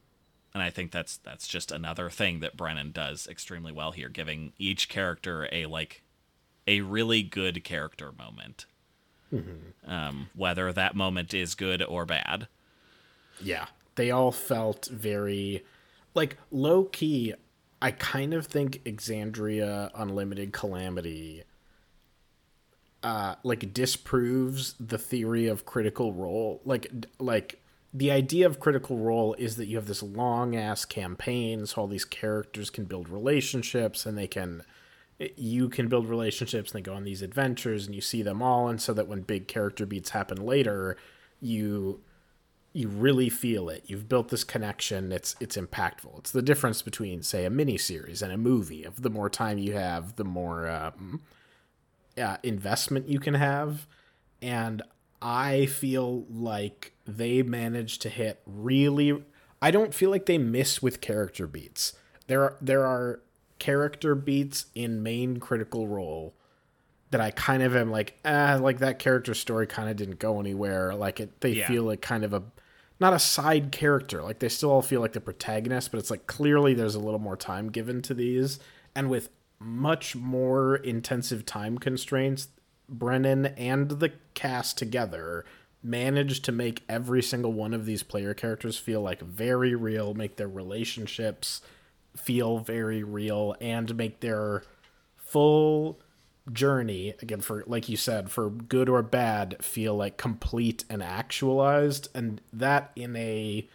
and 0.54 0.62
i 0.62 0.68
think 0.68 0.90
that's 0.92 1.16
that's 1.16 1.48
just 1.48 1.72
another 1.72 2.10
thing 2.10 2.40
that 2.40 2.58
brennan 2.58 2.92
does 2.92 3.26
extremely 3.26 3.72
well 3.72 3.92
here 3.92 4.10
giving 4.10 4.52
each 4.58 4.86
character 4.88 5.48
a 5.50 5.64
like 5.64 6.02
a 6.66 6.82
really 6.82 7.22
good 7.22 7.64
character 7.64 8.12
moment. 8.12 8.66
Um 9.86 10.28
whether 10.34 10.72
that 10.72 10.94
moment 10.94 11.32
is 11.34 11.54
good 11.54 11.82
or 11.82 12.04
bad. 12.04 12.48
Yeah. 13.40 13.66
They 13.94 14.10
all 14.10 14.32
felt 14.32 14.86
very 14.86 15.64
like 16.14 16.36
low 16.50 16.84
key. 16.84 17.34
I 17.80 17.90
kind 17.90 18.34
of 18.34 18.46
think 18.46 18.82
Exandria 18.84 19.90
Unlimited 19.94 20.52
Calamity 20.52 21.44
uh 23.02 23.34
like 23.42 23.74
disproves 23.74 24.74
the 24.78 24.98
theory 24.98 25.48
of 25.48 25.66
critical 25.66 26.12
role. 26.12 26.60
Like 26.64 26.90
like 27.18 27.62
the 27.94 28.10
idea 28.10 28.46
of 28.46 28.58
critical 28.58 28.96
role 28.96 29.34
is 29.34 29.56
that 29.56 29.66
you 29.66 29.76
have 29.76 29.86
this 29.86 30.02
long 30.02 30.56
ass 30.56 30.84
campaign 30.84 31.66
so 31.66 31.82
all 31.82 31.86
these 31.86 32.04
characters 32.04 32.70
can 32.70 32.84
build 32.84 33.08
relationships 33.08 34.06
and 34.06 34.16
they 34.16 34.26
can 34.26 34.62
you 35.36 35.68
can 35.68 35.88
build 35.88 36.08
relationships 36.08 36.72
and 36.72 36.78
they 36.78 36.82
go 36.82 36.94
on 36.94 37.04
these 37.04 37.22
adventures 37.22 37.86
and 37.86 37.94
you 37.94 38.00
see 38.00 38.22
them 38.22 38.42
all 38.42 38.68
and 38.68 38.80
so 38.80 38.94
that 38.94 39.06
when 39.06 39.20
big 39.20 39.46
character 39.46 39.84
beats 39.84 40.10
happen 40.10 40.44
later 40.44 40.96
you 41.40 42.00
you 42.74 42.88
really 42.88 43.28
feel 43.28 43.68
it. 43.68 43.84
You've 43.86 44.08
built 44.08 44.28
this 44.28 44.44
connection. 44.44 45.12
It's 45.12 45.36
it's 45.40 45.56
impactful. 45.56 46.18
It's 46.20 46.30
the 46.30 46.42
difference 46.42 46.82
between 46.82 47.22
say 47.22 47.44
a 47.44 47.50
miniseries 47.50 48.22
and 48.22 48.32
a 48.32 48.36
movie. 48.38 48.84
Of 48.84 49.02
the 49.02 49.10
more 49.10 49.28
time 49.28 49.58
you 49.58 49.72
have, 49.74 50.16
the 50.16 50.24
more 50.24 50.68
um, 50.68 51.20
uh, 52.16 52.36
investment 52.42 53.08
you 53.08 53.20
can 53.20 53.34
have. 53.34 53.86
And 54.40 54.82
I 55.20 55.66
feel 55.66 56.24
like 56.30 56.92
they 57.06 57.42
managed 57.42 58.02
to 58.02 58.08
hit 58.08 58.40
really. 58.46 59.22
I 59.60 59.70
don't 59.70 59.94
feel 59.94 60.10
like 60.10 60.26
they 60.26 60.38
miss 60.38 60.82
with 60.82 61.00
character 61.00 61.46
beats. 61.46 61.92
There 62.26 62.42
are 62.42 62.56
there 62.60 62.86
are 62.86 63.20
character 63.58 64.14
beats 64.16 64.66
in 64.74 65.02
main 65.02 65.38
critical 65.38 65.86
role 65.86 66.34
that 67.10 67.20
I 67.20 67.30
kind 67.30 67.62
of 67.62 67.76
am 67.76 67.90
like, 67.90 68.18
ah, 68.24 68.58
like 68.60 68.78
that 68.78 68.98
character 68.98 69.34
story 69.34 69.66
kind 69.66 69.90
of 69.90 69.96
didn't 69.96 70.18
go 70.18 70.40
anywhere. 70.40 70.94
Like 70.94 71.20
it, 71.20 71.40
they 71.42 71.50
Yeah. 71.52 71.68
feel 71.68 71.84
like 71.84 72.00
kind 72.00 72.24
of 72.24 72.32
a, 72.32 72.42
not 73.00 73.12
a 73.12 73.18
side 73.18 73.72
character. 73.72 74.22
Like 74.22 74.38
they 74.38 74.48
still 74.48 74.70
all 74.70 74.82
feel 74.82 75.00
like 75.00 75.12
the 75.12 75.20
protagonist, 75.20 75.90
but 75.90 75.98
it's 75.98 76.10
like 76.10 76.26
clearly 76.26 76.74
there's 76.74 76.94
a 76.94 77.00
little 77.00 77.20
more 77.20 77.36
time 77.36 77.70
given 77.70 78.02
to 78.02 78.14
these, 78.14 78.58
and 78.94 79.10
with 79.10 79.30
much 79.58 80.16
more 80.16 80.76
intensive 80.76 81.46
time 81.46 81.78
constraints, 81.78 82.48
Brennan 82.88 83.46
and 83.46 83.90
the 83.90 84.12
cast 84.34 84.76
together 84.76 85.44
managed 85.82 86.44
to 86.44 86.52
make 86.52 86.82
every 86.88 87.22
single 87.22 87.52
one 87.52 87.74
of 87.74 87.86
these 87.86 88.02
player 88.02 88.34
characters 88.34 88.78
feel 88.78 89.00
like 89.00 89.20
very 89.20 89.74
real, 89.74 90.14
make 90.14 90.36
their 90.36 90.48
relationships 90.48 91.60
feel 92.16 92.58
very 92.58 93.02
real, 93.02 93.56
and 93.60 93.96
make 93.96 94.20
their 94.20 94.62
full 95.16 95.98
journey 96.50 97.14
again 97.22 97.40
for 97.40 97.62
like 97.66 97.88
you 97.88 97.96
said 97.96 98.30
for 98.30 98.50
good 98.50 98.88
or 98.88 99.02
bad 99.02 99.56
feel 99.62 99.94
like 99.94 100.16
complete 100.16 100.84
and 100.90 101.02
actualized 101.02 102.08
and 102.14 102.40
that 102.52 102.90
in 102.96 103.14
a 103.14 103.68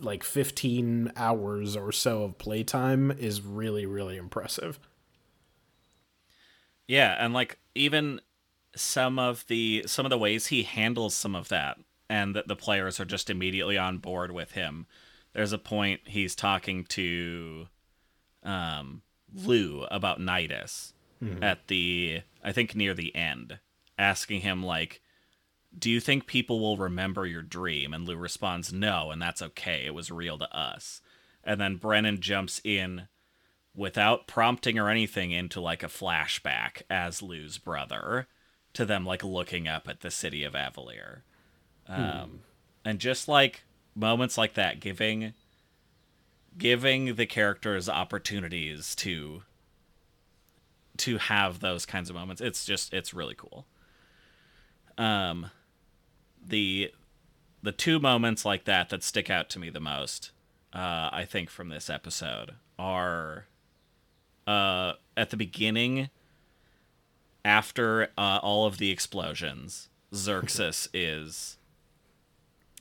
like 0.00 0.22
15 0.24 1.12
hours 1.16 1.76
or 1.76 1.92
so 1.92 2.22
of 2.22 2.38
playtime 2.38 3.10
is 3.10 3.42
really 3.42 3.84
really 3.86 4.16
impressive 4.16 4.78
Yeah, 6.90 7.14
and 7.20 7.32
like 7.32 7.58
even 7.76 8.20
some 8.74 9.16
of 9.20 9.46
the 9.46 9.84
some 9.86 10.04
of 10.04 10.10
the 10.10 10.18
ways 10.18 10.46
he 10.46 10.64
handles 10.64 11.14
some 11.14 11.36
of 11.36 11.48
that 11.48 11.78
and 12.08 12.34
that 12.34 12.48
the 12.48 12.56
players 12.56 12.98
are 12.98 13.04
just 13.04 13.30
immediately 13.30 13.78
on 13.78 13.98
board 13.98 14.32
with 14.32 14.52
him. 14.52 14.88
There's 15.32 15.52
a 15.52 15.58
point 15.58 16.00
he's 16.06 16.34
talking 16.34 16.84
to 16.86 17.68
um 18.42 19.02
Lou 19.32 19.84
about 19.84 20.18
Nydas 20.18 20.92
at 21.42 21.68
the 21.68 22.22
I 22.42 22.52
think 22.52 22.74
near 22.74 22.94
the 22.94 23.14
end, 23.14 23.58
asking 23.98 24.40
him 24.40 24.62
like 24.62 25.00
do 25.76 25.90
you 25.90 26.00
think 26.00 26.26
people 26.26 26.60
will 26.60 26.76
remember 26.76 27.26
your 27.26 27.42
dream? 27.42 27.94
And 27.94 28.06
Lou 28.06 28.16
responds, 28.16 28.72
No, 28.72 29.10
and 29.10 29.20
that's 29.22 29.42
okay. 29.42 29.84
It 29.86 29.94
was 29.94 30.10
real 30.10 30.38
to 30.38 30.56
us. 30.56 31.00
And 31.44 31.60
then 31.60 31.76
Brennan 31.76 32.20
jumps 32.20 32.60
in 32.64 33.08
without 33.74 34.26
prompting 34.26 34.78
or 34.78 34.88
anything 34.88 35.30
into 35.30 35.60
like 35.60 35.82
a 35.82 35.88
flashback 35.88 36.82
as 36.90 37.22
Lou's 37.22 37.58
brother 37.58 38.26
to 38.72 38.84
them 38.84 39.06
like 39.06 39.22
looking 39.22 39.68
up 39.68 39.88
at 39.88 40.00
the 40.00 40.10
city 40.10 40.44
of 40.44 40.54
Avalir. 40.54 41.22
Um, 41.88 42.40
and 42.84 42.98
just 42.98 43.26
like 43.26 43.62
moments 43.94 44.38
like 44.38 44.54
that 44.54 44.80
giving 44.80 45.34
giving 46.56 47.14
the 47.14 47.26
characters 47.26 47.88
opportunities 47.88 48.94
to 48.96 49.42
to 51.00 51.18
have 51.18 51.60
those 51.60 51.84
kinds 51.86 52.10
of 52.10 52.16
moments. 52.16 52.40
It's 52.40 52.64
just 52.64 52.94
it's 52.94 53.12
really 53.12 53.34
cool. 53.34 53.66
Um 54.96 55.50
the 56.44 56.92
the 57.62 57.72
two 57.72 57.98
moments 57.98 58.44
like 58.44 58.64
that 58.64 58.88
that 58.88 59.02
stick 59.02 59.28
out 59.30 59.50
to 59.50 59.58
me 59.58 59.70
the 59.70 59.80
most, 59.80 60.30
uh, 60.72 61.10
I 61.12 61.26
think, 61.28 61.50
from 61.50 61.68
this 61.68 61.90
episode 61.90 62.52
are 62.78 63.46
uh, 64.46 64.94
at 65.16 65.30
the 65.30 65.36
beginning, 65.36 66.08
after 67.44 68.08
uh, 68.16 68.40
all 68.42 68.66
of 68.66 68.78
the 68.78 68.90
explosions, 68.90 69.88
Zerxus 70.12 70.88
is 70.94 71.58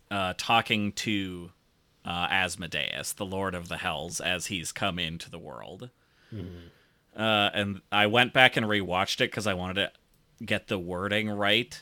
uh, 0.10 0.34
talking 0.38 0.92
to 0.94 1.52
uh, 2.06 2.28
Asmodeus, 2.32 3.14
the 3.14 3.26
Lord 3.26 3.54
of 3.54 3.68
the 3.68 3.78
Hells, 3.78 4.20
as 4.22 4.48
he's 4.48 4.72
come 4.72 4.98
into 4.98 5.30
the 5.30 5.40
world. 5.40 5.90
Uh, 7.16 7.50
and 7.54 7.82
I 7.92 8.08
went 8.08 8.34
back 8.34 8.56
and 8.56 8.66
rewatched 8.66 9.22
it 9.22 9.32
because 9.32 9.48
I 9.48 9.54
wanted 9.54 9.76
to 9.76 9.92
get 10.46 10.68
the 10.68 10.80
wording 10.80 11.30
right. 11.30 11.82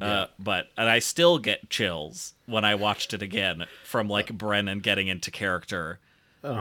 Uh, 0.00 0.26
but 0.38 0.68
and 0.76 0.88
I 0.88 1.00
still 1.00 1.38
get 1.38 1.70
chills 1.70 2.34
when 2.46 2.64
I 2.64 2.76
watched 2.76 3.12
it 3.14 3.22
again 3.22 3.66
from 3.84 4.08
like 4.08 4.32
Brennan 4.32 4.78
getting 4.78 5.08
into 5.08 5.30
character 5.30 5.98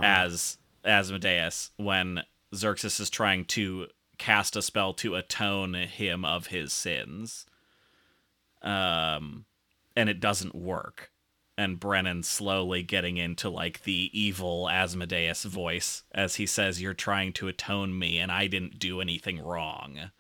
as 0.03 0.57
Asmodeus 0.83 1.69
when 1.77 2.23
Zerxus 2.55 2.99
is 2.99 3.09
trying 3.09 3.45
to 3.45 3.87
cast 4.17 4.55
a 4.55 4.61
spell 4.61 4.93
to 4.95 5.15
atone 5.15 5.75
him 5.75 6.25
of 6.25 6.47
his 6.47 6.73
sins. 6.73 7.45
Um, 8.63 9.45
and 9.95 10.09
it 10.09 10.19
doesn't 10.19 10.55
work. 10.55 11.11
And 11.57 11.79
Brennan 11.79 12.21
slowly 12.21 12.83
getting 12.83 13.17
into 13.17 13.49
like 13.49 13.83
the 13.83 14.11
evil 14.13 14.69
Asmodeus 14.69 15.43
voice 15.43 16.03
as 16.13 16.35
he 16.35 16.45
says, 16.45 16.81
You're 16.81 16.93
trying 16.93 17.33
to 17.33 17.47
atone 17.47 17.97
me, 17.97 18.19
and 18.19 18.31
I 18.31 18.47
didn't 18.47 18.77
do 18.77 19.01
anything 19.01 19.39
wrong. 19.39 20.11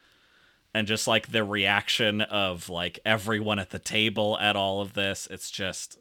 And 0.73 0.87
just 0.87 1.07
like 1.07 1.31
the 1.31 1.43
reaction 1.43 2.21
of 2.21 2.69
like 2.69 2.99
everyone 3.05 3.59
at 3.59 3.69
the 3.69 3.79
table 3.79 4.37
at 4.39 4.55
all 4.55 4.81
of 4.81 4.93
this, 4.93 5.27
it's 5.29 5.51
just 5.51 5.99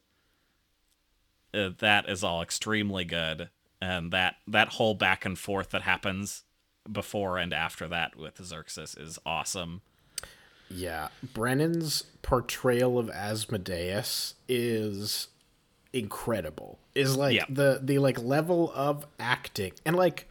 uh, 1.54 1.70
that 1.78 2.08
is 2.08 2.24
all 2.24 2.42
extremely 2.42 3.04
good. 3.04 3.50
And 3.80 4.10
that 4.12 4.36
that 4.46 4.70
whole 4.70 4.94
back 4.94 5.24
and 5.24 5.38
forth 5.38 5.70
that 5.70 5.82
happens 5.82 6.44
before 6.90 7.38
and 7.38 7.52
after 7.52 7.88
that 7.88 8.16
with 8.16 8.36
Zerxus 8.36 8.98
is 9.00 9.18
awesome. 9.26 9.82
Yeah, 10.68 11.08
Brennan's 11.22 12.04
portrayal 12.22 12.98
of 12.98 13.10
Asmodeus 13.10 14.34
is 14.48 15.28
incredible. 15.92 16.78
Is 16.94 17.16
like 17.16 17.36
Yeah. 17.36 17.44
the 17.48 17.80
the 17.82 17.98
like 17.98 18.20
level 18.20 18.72
of 18.74 19.06
acting 19.18 19.72
and 19.84 19.96
like 19.96 20.28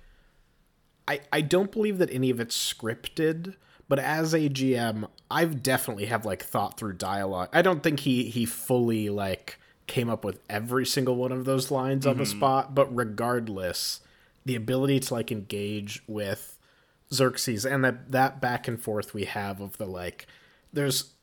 I 1.07 1.21
I 1.31 1.41
don't 1.41 1.71
believe 1.71 1.97
that 1.99 2.11
any 2.11 2.29
of 2.29 2.39
it's 2.39 2.55
scripted, 2.57 3.55
but 3.87 3.99
as 3.99 4.33
a 4.33 4.49
GM, 4.49 5.07
I've 5.29 5.63
definitely 5.63 6.05
have 6.05 6.25
like 6.25 6.43
thought 6.43 6.77
through 6.77 6.93
dialogue. 6.93 7.49
I 7.53 7.61
don't 7.61 7.83
think 7.83 8.01
he 8.01 8.25
he 8.29 8.45
fully 8.45 9.09
like 9.09 9.59
came 9.87 10.09
up 10.09 10.25
with 10.25 10.39
every 10.49 10.85
single 10.85 11.15
one 11.15 11.31
of 11.31 11.45
those 11.45 11.69
lines 11.69 12.07
on 12.07 12.17
the 12.17 12.23
mm-hmm. 12.23 12.37
spot, 12.37 12.75
but 12.75 12.93
regardless, 12.95 14.01
the 14.43 14.55
ability 14.55 14.99
to 14.99 15.13
like 15.13 15.31
engage 15.31 16.03
with 16.07 16.54
Zerxus 17.11 17.69
and 17.69 17.83
that 17.83 18.11
that 18.11 18.41
back 18.41 18.67
and 18.67 18.81
forth 18.81 19.13
we 19.13 19.25
have 19.25 19.61
of 19.61 19.77
the 19.77 19.85
like 19.85 20.27
there's 20.73 21.13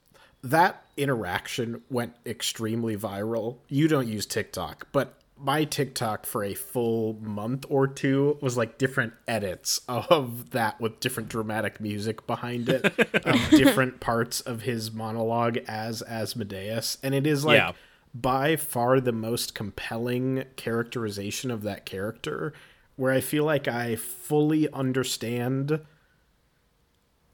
that 0.43 0.85
interaction 0.97 1.83
went 1.91 2.15
extremely 2.27 2.97
viral. 2.97 3.59
You 3.69 3.87
don't 3.89 4.09
use 4.09 4.27
TikTok, 4.27 4.89
but 4.93 5.15
my 5.39 5.65
TikTok 5.65 6.25
for 6.27 6.45
a 6.45 6.55
full 6.55 7.15
month 7.21 7.65
or 7.69 7.87
two 7.89 8.39
was 8.41 8.57
like 8.57 8.79
different 8.79 9.13
edits 9.27 9.81
of 9.89 10.51
that 10.51 10.81
with 10.81 11.01
different 11.01 11.29
dramatic 11.29 11.81
music 11.81 12.27
behind 12.27 12.69
it, 12.69 12.85
of 13.25 13.51
different 13.51 13.99
parts 14.01 14.41
of 14.41 14.63
his 14.63 14.93
monologue 14.93 15.59
as 15.69 16.03
Asmodeus, 16.03 16.99
and 17.03 17.15
it 17.15 17.27
is 17.27 17.45
like 17.45 17.59
Yeah. 17.59 17.73
by 18.15 18.57
far 18.57 19.01
the 19.01 19.13
most 19.13 19.55
compelling 19.55 20.45
characterization 20.57 21.51
of 21.51 21.63
that 21.63 21.87
character 21.87 22.53
where 22.97 23.13
I 23.13 23.21
feel 23.21 23.45
like 23.45 23.69
I 23.69 23.97
fully 23.97 24.71
understand 24.73 25.81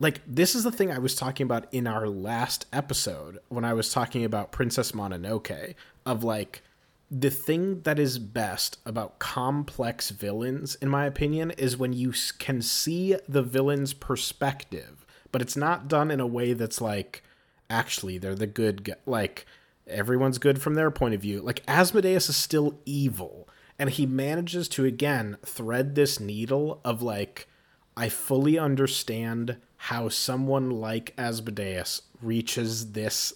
like 0.01 0.21
this 0.27 0.55
is 0.55 0.63
the 0.63 0.71
thing 0.71 0.93
I 0.93 0.99
was 0.99 1.17
talking 1.17 1.45
about 1.45 1.67
in 1.73 1.87
our 1.87 2.09
last 2.09 2.67
episode 2.73 3.39
when 3.49 3.65
I 3.65 3.73
was 3.73 3.93
talking 3.93 4.25
about 4.25 4.53
Princess 4.53 4.93
Mononoke 4.93 5.75
of 6.07 6.23
like 6.23 6.63
the 7.11 7.31
thing 7.31 7.81
that 7.81 7.99
is 7.99 8.19
best 8.19 8.79
about 8.87 9.19
complex 9.19 10.11
villains 10.11 10.77
in 10.77 10.89
my 10.89 11.07
opinion 11.07 11.51
is 11.53 11.77
when 11.77 11.93
you 11.93 12.13
can 12.39 12.63
see 12.63 13.17
the 13.29 13.43
villain's 13.43 13.93
perspective 13.93 15.05
but 15.33 15.43
it's 15.43 15.57
not 15.57 15.89
done 15.89 16.11
in 16.11 16.21
a 16.21 16.27
way 16.27 16.53
that's 16.53 16.81
like 16.81 17.23
actually 17.69 18.19
they're 18.19 18.35
the 18.35 18.47
good 18.47 18.95
like 19.05 19.47
everyone's 19.89 20.39
good 20.39 20.61
from 20.61 20.75
their 20.75 20.91
point 20.91 21.15
of 21.15 21.23
view. 21.23 21.41
Like 21.41 21.63
Asmodeus 21.67 22.29
is 22.29 22.37
still 22.37 22.79
evil 22.85 23.49
and 23.79 23.91
he 23.91 24.07
manages 24.07 24.69
to 24.69 24.85
again 24.85 25.37
thread 25.45 25.95
this 25.95 26.19
needle 26.19 26.81
of 26.85 27.03
like 27.03 27.49
I 27.97 28.09
fully 28.09 28.59
understand 28.59 29.57
how 29.77 30.09
someone 30.09 30.71
like 30.71 31.15
Asmodeus 31.19 32.03
reaches 32.23 32.93
this 32.93 33.33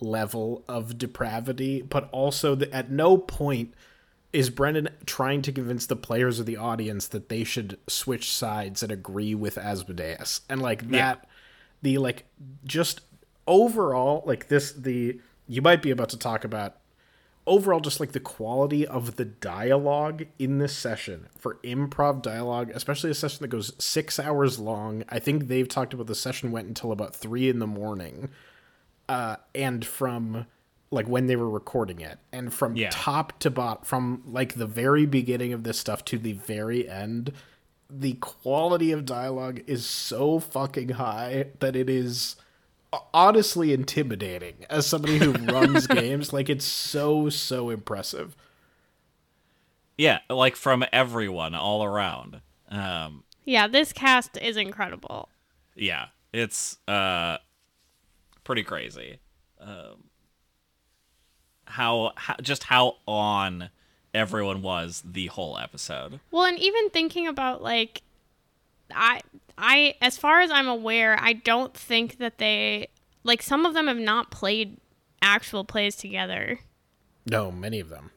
level 0.00 0.64
of 0.68 0.98
depravity, 0.98 1.82
but 1.82 2.08
also 2.12 2.54
that 2.54 2.70
at 2.70 2.90
no 2.90 3.18
point 3.18 3.74
is 4.32 4.50
Brendan 4.50 4.88
trying 5.06 5.42
to 5.42 5.52
convince 5.52 5.86
the 5.86 5.96
players 5.96 6.38
or 6.38 6.44
the 6.44 6.56
audience 6.56 7.08
that 7.08 7.28
they 7.28 7.44
should 7.44 7.78
switch 7.88 8.30
sides 8.30 8.82
and 8.82 8.92
agree 8.92 9.34
with 9.34 9.58
Asmodeus. 9.58 10.42
And 10.48 10.60
like 10.60 10.90
that 10.90 11.26
the 11.82 11.98
like 11.98 12.24
just 12.64 13.00
overall 13.46 14.22
like 14.26 14.48
this 14.48 14.72
the 14.72 15.20
you 15.46 15.62
might 15.62 15.82
be 15.82 15.90
about 15.90 16.10
to 16.10 16.18
talk 16.18 16.44
about 16.44 16.76
overall 17.48 17.80
just 17.80 17.98
like 18.00 18.12
the 18.12 18.20
quality 18.20 18.86
of 18.86 19.16
the 19.16 19.24
dialogue 19.24 20.26
in 20.38 20.58
this 20.58 20.76
session 20.76 21.26
for 21.38 21.54
improv 21.64 22.22
dialogue 22.22 22.70
especially 22.74 23.10
a 23.10 23.14
session 23.14 23.38
that 23.42 23.48
goes 23.48 23.72
six 23.78 24.18
hours 24.20 24.58
long 24.58 25.02
i 25.08 25.18
think 25.18 25.48
they've 25.48 25.68
talked 25.68 25.92
about 25.94 26.06
the 26.06 26.14
session 26.14 26.52
went 26.52 26.68
until 26.68 26.92
about 26.92 27.16
three 27.16 27.48
in 27.48 27.58
the 27.58 27.66
morning 27.66 28.28
uh, 29.08 29.36
and 29.54 29.84
from 29.86 30.46
like 30.90 31.06
when 31.08 31.26
they 31.26 31.36
were 31.36 31.48
recording 31.50 32.00
it 32.00 32.18
and 32.32 32.52
from 32.52 32.76
Yeah. 32.76 32.90
top 32.92 33.38
to 33.40 33.50
bottom 33.50 33.84
from 33.84 34.22
like 34.26 34.54
the 34.54 34.66
very 34.66 35.06
beginning 35.06 35.52
of 35.52 35.64
this 35.64 35.78
stuff 35.78 36.04
to 36.06 36.18
the 36.18 36.32
very 36.34 36.88
end 36.88 37.32
the 37.90 38.12
quality 38.14 38.92
of 38.92 39.06
dialogue 39.06 39.62
is 39.66 39.84
so 39.86 40.38
fucking 40.38 40.90
high 40.90 41.46
that 41.60 41.74
it 41.74 41.88
is 41.88 42.36
honestly 43.12 43.72
intimidating 43.72 44.64
as 44.70 44.86
somebody 44.86 45.18
who 45.18 45.32
runs 45.52 45.86
games 45.86 46.32
like 46.32 46.48
it's 46.48 46.64
so 46.64 47.28
so 47.28 47.68
impressive 47.70 48.34
Yeah, 49.96 50.20
like 50.30 50.56
from 50.56 50.84
everyone 50.92 51.54
all 51.54 51.84
around. 51.84 52.40
Um, 52.70 53.24
Yeah, 53.44 53.66
this 53.66 53.92
cast 53.92 54.36
is 54.38 54.56
incredible. 54.56 55.28
yeah, 55.74 56.06
it's 56.32 56.78
uh 56.88 57.38
pretty 58.44 58.62
crazy. 58.62 59.18
Um, 59.60 60.04
how, 61.66 62.12
how 62.16 62.36
just 62.40 62.64
how 62.64 62.96
on 63.06 63.68
everyone 64.14 64.62
was 64.62 65.02
the 65.04 65.26
whole 65.26 65.58
episode. 65.58 66.20
Well, 66.30 66.44
and 66.46 66.58
even 66.58 66.88
thinking 66.90 67.26
about 67.26 67.62
like 67.62 68.02
I 68.94 69.20
I 69.56 69.94
as 70.00 70.16
far 70.16 70.40
as 70.40 70.50
I'm 70.50 70.68
aware, 70.68 71.16
I 71.20 71.32
don't 71.32 71.74
think 71.74 72.18
that 72.18 72.38
they 72.38 72.88
like 73.24 73.42
some 73.42 73.66
of 73.66 73.74
them 73.74 73.86
have 73.88 73.98
not 73.98 74.30
played 74.30 74.78
actual 75.22 75.64
plays 75.64 75.96
together. 75.96 76.60
no 77.26 77.50
many 77.50 77.80
of 77.80 77.88
them 77.88 78.10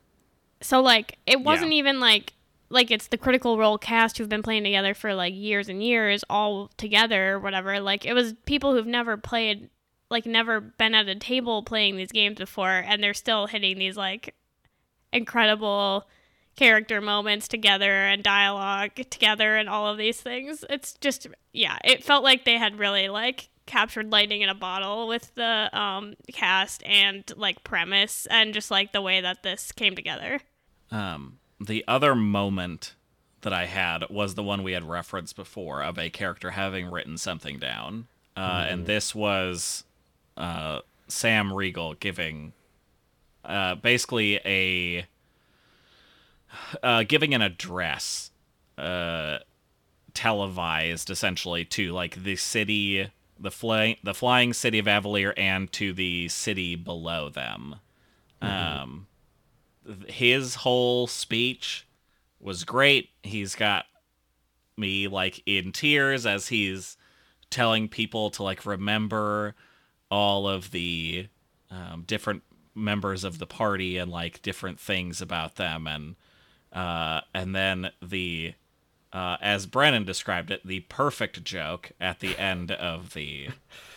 So 0.62 0.82
like 0.82 1.18
it 1.26 1.42
wasn't 1.42 1.72
Yeah. 1.72 1.80
even 1.80 2.00
like 2.00 2.34
like 2.70 2.90
it's 2.92 3.08
the 3.08 3.18
critical 3.18 3.58
role 3.58 3.78
cast 3.78 4.18
who've 4.18 4.30
been 4.30 4.44
playing 4.44 4.64
together 4.64 4.94
for 4.94 5.14
like 5.14 5.34
years 5.36 5.68
and 5.68 5.84
years 5.84 6.24
all 6.30 6.70
together 6.78 7.34
or 7.34 7.40
whatever. 7.40 7.80
Like 7.82 8.06
it 8.06 8.14
was 8.14 8.34
people 8.46 8.74
who've 8.74 8.88
never 8.88 9.18
played 9.18 9.70
like 10.10 10.26
never 10.26 10.62
been 10.62 10.94
at 10.96 11.08
a 11.10 11.16
table 11.16 11.64
playing 11.64 11.98
these 11.98 12.12
games 12.12 12.38
before 12.38 12.70
and 12.88 13.04
they're 13.04 13.14
still 13.14 13.48
hitting 13.48 13.78
these 13.78 13.98
like 13.98 14.36
incredible 15.12 16.08
character 16.56 17.02
moments 17.02 17.48
together 17.48 17.92
and 17.92 18.24
dialogue 18.24 18.92
together 19.10 19.56
and 19.56 19.70
all 19.70 19.88
of 19.88 19.98
these 19.98 20.22
things. 20.22 20.64
It's 20.70 20.94
just 21.02 21.28
yeah, 21.54 21.78
it 21.84 22.04
felt 22.04 22.24
like 22.24 22.46
they 22.46 22.58
had 22.58 22.80
really 22.80 23.10
like 23.10 23.50
captured 23.66 24.12
lightning 24.12 24.42
in 24.42 24.50
a 24.50 24.56
bottle 24.56 25.08
with 25.08 25.34
the 25.36 25.70
um 25.78 26.16
cast 26.34 26.84
and 26.86 27.24
like 27.36 27.64
premise 27.64 28.26
and 28.30 28.54
just 28.54 28.70
like 28.72 28.92
the 28.92 29.02
way 29.02 29.22
that 29.22 29.44
this 29.44 29.72
came 29.72 29.96
together. 29.96 30.42
Um, 30.92 31.40
the 31.60 31.86
other 31.88 32.16
moment 32.16 32.96
that 33.42 33.54
I 33.54 33.66
had 33.66 34.10
was 34.10 34.36
the 34.36 34.44
one 34.44 34.62
we 34.62 34.74
had 34.74 34.84
referenced 34.84 35.36
before 35.36 35.82
of 35.82 35.98
a 35.98 36.10
character 36.10 36.52
having 36.52 36.92
written 36.92 37.18
something 37.18 37.58
down. 37.60 38.08
Uh, 38.36 38.66
And 38.70 38.86
this 38.86 39.16
was 39.16 39.84
uh, 40.38 40.82
Sam 41.08 41.52
Riegel 41.52 41.96
giving 41.96 42.54
uh, 43.44 43.76
basically 43.76 44.40
a 44.46 45.06
uh, 46.84 47.04
giving 47.04 47.34
an 47.34 47.42
address 47.42 48.32
uh, 48.78 49.40
televised 50.14 51.10
essentially 51.10 51.66
to 51.66 51.92
like 51.92 52.24
the 52.24 52.36
city 52.36 53.12
the 53.40 53.52
fly- 53.52 53.98
the 54.04 54.14
flying 54.14 54.54
city 54.54 54.78
of 54.80 54.86
Avalir 54.86 55.34
and 55.36 55.72
to 55.74 55.94
the 55.94 56.28
city 56.30 56.76
below 56.76 57.30
them 57.30 57.76
Um, 58.42 59.08
his 60.08 60.56
whole 60.56 61.08
speech 61.08 61.88
was 62.40 62.64
great. 62.64 63.10
He's 63.24 63.56
got 63.56 63.86
me 64.78 65.08
like 65.08 65.44
in 65.46 65.72
tears 65.72 66.26
as 66.26 66.48
he's 66.48 66.98
telling 67.50 67.88
people 67.88 68.32
to 68.32 68.44
like 68.44 68.66
remember 68.66 69.56
all 70.10 70.48
of 70.48 70.72
the 70.72 71.28
um, 71.70 72.04
different 72.08 72.44
members 72.74 73.24
of 73.24 73.38
the 73.38 73.46
party 73.46 73.98
and 73.98 74.10
like 74.10 74.42
different 74.42 74.80
things 74.80 75.22
about 75.22 75.56
them 75.56 75.88
and 75.88 76.16
uh, 76.72 77.22
and 77.34 77.56
then 77.56 77.92
the 78.02 78.54
uh, 79.14 79.38
as 79.42 79.66
Brennan 79.66 80.06
described 80.06 80.52
it, 80.52 80.66
the 80.66 80.82
perfect 80.82 81.44
joke 81.44 81.92
at 82.00 82.20
the 82.20 82.38
end 82.38 82.72
of 82.72 83.14
the 83.14 83.50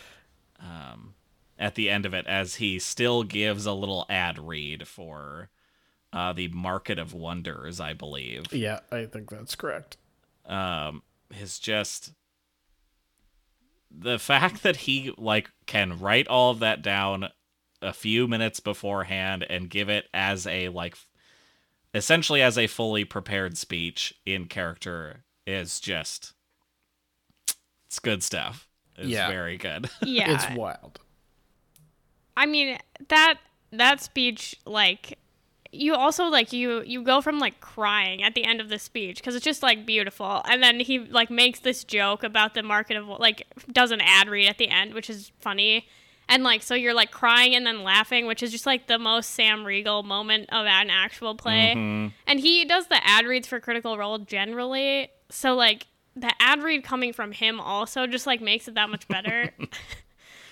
um, 0.59 1.13
at 1.57 1.75
the 1.75 1.89
end 1.89 2.05
of 2.05 2.13
it 2.13 2.27
as 2.27 2.55
he 2.55 2.79
still 2.79 3.23
gives 3.23 3.65
a 3.65 3.73
little 3.73 4.05
ad 4.09 4.37
read 4.37 4.87
for 4.87 5.49
uh, 6.11 6.33
the 6.33 6.47
Market 6.49 6.99
of 6.99 7.13
Wonders, 7.13 7.79
I 7.79 7.93
believe. 7.93 8.51
Yeah, 8.51 8.79
I 8.91 9.05
think 9.05 9.29
that's 9.29 9.55
correct. 9.55 9.97
Um, 10.45 11.01
is 11.39 11.59
just 11.59 12.13
the 13.89 14.19
fact 14.19 14.63
that 14.63 14.77
he 14.77 15.13
like 15.17 15.49
can 15.65 15.99
write 15.99 16.27
all 16.27 16.51
of 16.51 16.59
that 16.59 16.81
down 16.81 17.29
a 17.81 17.93
few 17.93 18.27
minutes 18.27 18.59
beforehand 18.59 19.45
and 19.49 19.69
give 19.69 19.89
it 19.89 20.05
as 20.13 20.45
a 20.47 20.69
like 20.69 20.97
essentially 21.95 22.41
as 22.41 22.57
a 22.57 22.67
fully 22.67 23.05
prepared 23.05 23.57
speech 23.57 24.13
in 24.25 24.45
character 24.45 25.23
is 25.47 25.79
just 25.79 26.33
it's 27.87 27.99
good 27.99 28.21
stuff. 28.21 28.67
It's 28.97 29.07
Yeah. 29.07 29.29
very 29.29 29.57
good. 29.57 29.89
Yeah. 30.03 30.33
It's 30.35 30.57
wild. 30.57 30.99
I 32.37 32.45
mean 32.45 32.77
that 33.07 33.39
that 33.71 34.01
speech 34.01 34.55
like 34.65 35.17
you 35.71 35.93
also 35.95 36.25
like 36.25 36.53
you 36.53 36.81
you 36.85 37.01
go 37.03 37.21
from 37.21 37.39
like 37.39 37.59
crying 37.61 38.23
at 38.23 38.33
the 38.35 38.43
end 38.45 38.61
of 38.61 38.69
the 38.69 38.79
speech 38.79 39.17
because 39.17 39.35
it's 39.35 39.43
just 39.45 39.63
like 39.63 39.85
beautiful 39.85 40.41
and 40.45 40.61
then 40.63 40.79
he 40.79 40.99
like 40.99 41.29
makes 41.29 41.59
this 41.59 41.83
joke 41.83 42.23
about 42.23 42.53
the 42.53 42.63
market 42.63 42.95
of 42.97 43.07
like 43.07 43.45
does 43.71 43.91
an 43.91 43.99
ad 44.01 44.29
read 44.29 44.47
at 44.47 44.57
the 44.57 44.69
end 44.69 44.93
which 44.93 45.09
is 45.09 45.31
funny 45.39 45.87
and 46.27 46.43
like 46.43 46.61
so 46.61 46.75
you're 46.75 46.93
like 46.93 47.11
crying 47.11 47.55
and 47.55 47.65
then 47.65 47.83
laughing 47.83 48.25
which 48.25 48.43
is 48.43 48.51
just 48.51 48.65
like 48.65 48.87
the 48.87 48.99
most 48.99 49.31
Sam 49.31 49.65
Riegel 49.65 50.03
moment 50.03 50.49
of 50.51 50.65
an 50.65 50.89
actual 50.89 51.35
play 51.35 51.73
mm-hmm. 51.75 52.07
and 52.27 52.39
he 52.39 52.65
does 52.65 52.87
the 52.87 52.99
ad 53.05 53.25
reads 53.25 53.47
for 53.47 53.59
critical 53.59 53.97
role 53.97 54.19
generally 54.19 55.09
so 55.29 55.55
like 55.55 55.87
the 56.15 56.31
ad 56.39 56.63
read 56.63 56.83
coming 56.83 57.13
from 57.13 57.31
him 57.31 57.59
also 57.59 58.07
just 58.07 58.25
like 58.25 58.41
makes 58.41 58.67
it 58.67 58.75
that 58.75 58.89
much 58.89 59.07
better 59.07 59.51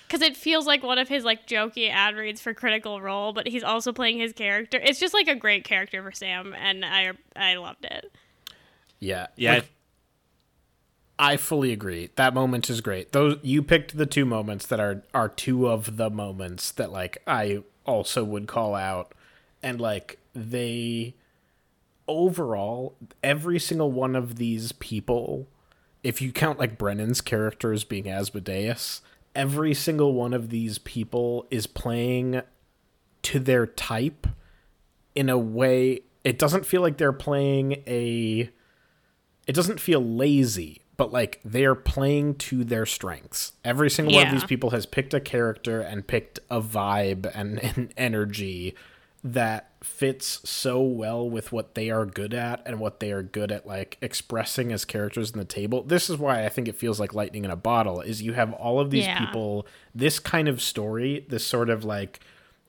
because 0.06 0.22
it 0.22 0.36
feels 0.36 0.66
like 0.66 0.82
one 0.82 0.98
of 0.98 1.08
his 1.08 1.24
like 1.24 1.46
jokey 1.46 1.90
ad 1.90 2.14
reads 2.14 2.40
for 2.40 2.54
Critical 2.54 3.00
Role, 3.00 3.32
but 3.32 3.48
he's 3.48 3.64
also 3.64 3.92
playing 3.92 4.18
his 4.18 4.32
character. 4.32 4.78
It's 4.80 5.00
just 5.00 5.14
like 5.14 5.28
a 5.28 5.34
great 5.34 5.64
character 5.64 6.02
for 6.02 6.12
Sam, 6.12 6.54
and 6.56 6.84
I 6.84 7.12
I 7.34 7.56
loved 7.56 7.84
it. 7.84 8.12
Yeah. 9.00 9.26
Yeah, 9.36 9.54
Like, 9.54 9.70
I 11.18 11.36
fully 11.36 11.72
agree. 11.72 12.10
That 12.16 12.34
moment 12.34 12.68
is 12.68 12.80
great. 12.80 13.12
Those 13.12 13.38
you 13.42 13.62
picked 13.62 13.96
the 13.96 14.06
two 14.06 14.24
moments 14.24 14.66
that 14.66 14.80
are 14.80 15.02
are 15.12 15.28
two 15.28 15.68
of 15.68 15.96
the 15.96 16.10
moments 16.10 16.72
that 16.72 16.90
like 16.90 17.18
I 17.26 17.62
also 17.84 18.24
would 18.24 18.48
call 18.48 18.74
out 18.74 19.12
and 19.62 19.80
like 19.80 20.18
they 20.34 21.14
overall 22.08 22.96
every 23.22 23.58
single 23.58 23.92
one 23.92 24.16
of 24.16 24.36
these 24.36 24.72
people 24.72 25.46
if 26.02 26.20
you 26.20 26.32
count 26.32 26.58
like 26.58 26.76
Brennan's 26.76 27.22
character 27.22 27.72
as 27.72 27.82
being 27.82 28.08
Asmodeus, 28.08 29.00
every 29.34 29.72
single 29.72 30.12
one 30.12 30.34
of 30.34 30.50
these 30.50 30.78
people 30.78 31.46
is 31.50 31.66
playing 31.66 32.42
to 33.22 33.38
their 33.38 33.66
type 33.66 34.26
in 35.14 35.30
a 35.30 35.38
way 35.38 36.00
it 36.24 36.38
doesn't 36.38 36.66
feel 36.66 36.82
like 36.82 36.98
they're 36.98 37.12
playing 37.12 37.82
a 37.86 38.50
it 39.46 39.54
doesn't 39.54 39.80
feel 39.80 40.00
lazy, 40.00 40.82
but 40.96 41.12
like 41.12 41.40
they're 41.44 41.74
playing 41.74 42.34
to 42.36 42.64
their 42.64 42.86
strengths. 42.86 43.52
Every 43.64 43.90
single 43.90 44.14
one 44.14 44.26
of 44.26 44.32
these 44.32 44.44
people 44.44 44.70
has 44.70 44.86
picked 44.86 45.12
a 45.14 45.20
character 45.20 45.80
and 45.80 46.06
picked 46.06 46.38
a 46.50 46.60
vibe 46.60 47.30
and 47.34 47.58
an 47.76 47.92
energy 47.96 48.74
that 49.26 49.70
fits 49.82 50.40
so 50.48 50.82
well 50.82 51.28
with 51.28 51.50
what 51.50 51.74
they 51.74 51.88
are 51.88 52.04
good 52.04 52.34
at 52.34 52.60
and 52.66 52.78
what 52.78 53.00
they 53.00 53.10
are 53.10 53.22
good 53.22 53.50
at 53.50 53.66
like 53.66 53.96
expressing 54.02 54.70
as 54.70 54.84
characters 54.84 55.30
in 55.30 55.38
the 55.38 55.44
table. 55.46 55.82
This 55.82 56.10
is 56.10 56.18
why 56.18 56.44
I 56.44 56.50
think 56.50 56.68
it 56.68 56.76
feels 56.76 57.00
like 57.00 57.14
lightning 57.14 57.44
in 57.44 57.50
a 57.50 57.56
bottle 57.56 58.02
is 58.02 58.20
you 58.20 58.34
have 58.34 58.52
all 58.52 58.80
of 58.80 58.90
these 58.90 59.06
Yeah. 59.06 59.18
people 59.18 59.66
this 59.94 60.18
kind 60.18 60.46
of 60.46 60.60
story, 60.60 61.24
this 61.30 61.44
sort 61.46 61.70
of 61.70 61.84
like 61.84 62.20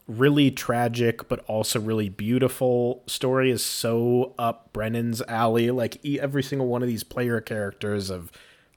really 0.07 0.51
tragic 0.51 1.27
but 1.27 1.43
also 1.47 1.79
really 1.79 2.09
beautiful 2.09 3.03
story 3.07 3.49
is 3.49 3.63
so 3.63 4.33
up 4.37 4.71
Brennan's 4.73 5.21
alley. 5.23 5.71
Like 5.71 6.03
every 6.05 6.43
single 6.43 6.67
one 6.67 6.81
of 6.81 6.87
these 6.87 7.03
player 7.03 7.41
characters 7.41 8.09
of 8.09 8.31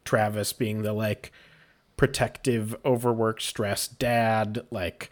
Travis 0.05 0.53
being 0.53 0.83
the 0.83 0.93
like 0.93 1.33
protective, 1.97 2.77
overworked, 2.85 3.43
stressed 3.43 3.99
dad, 3.99 4.65
like 4.71 5.11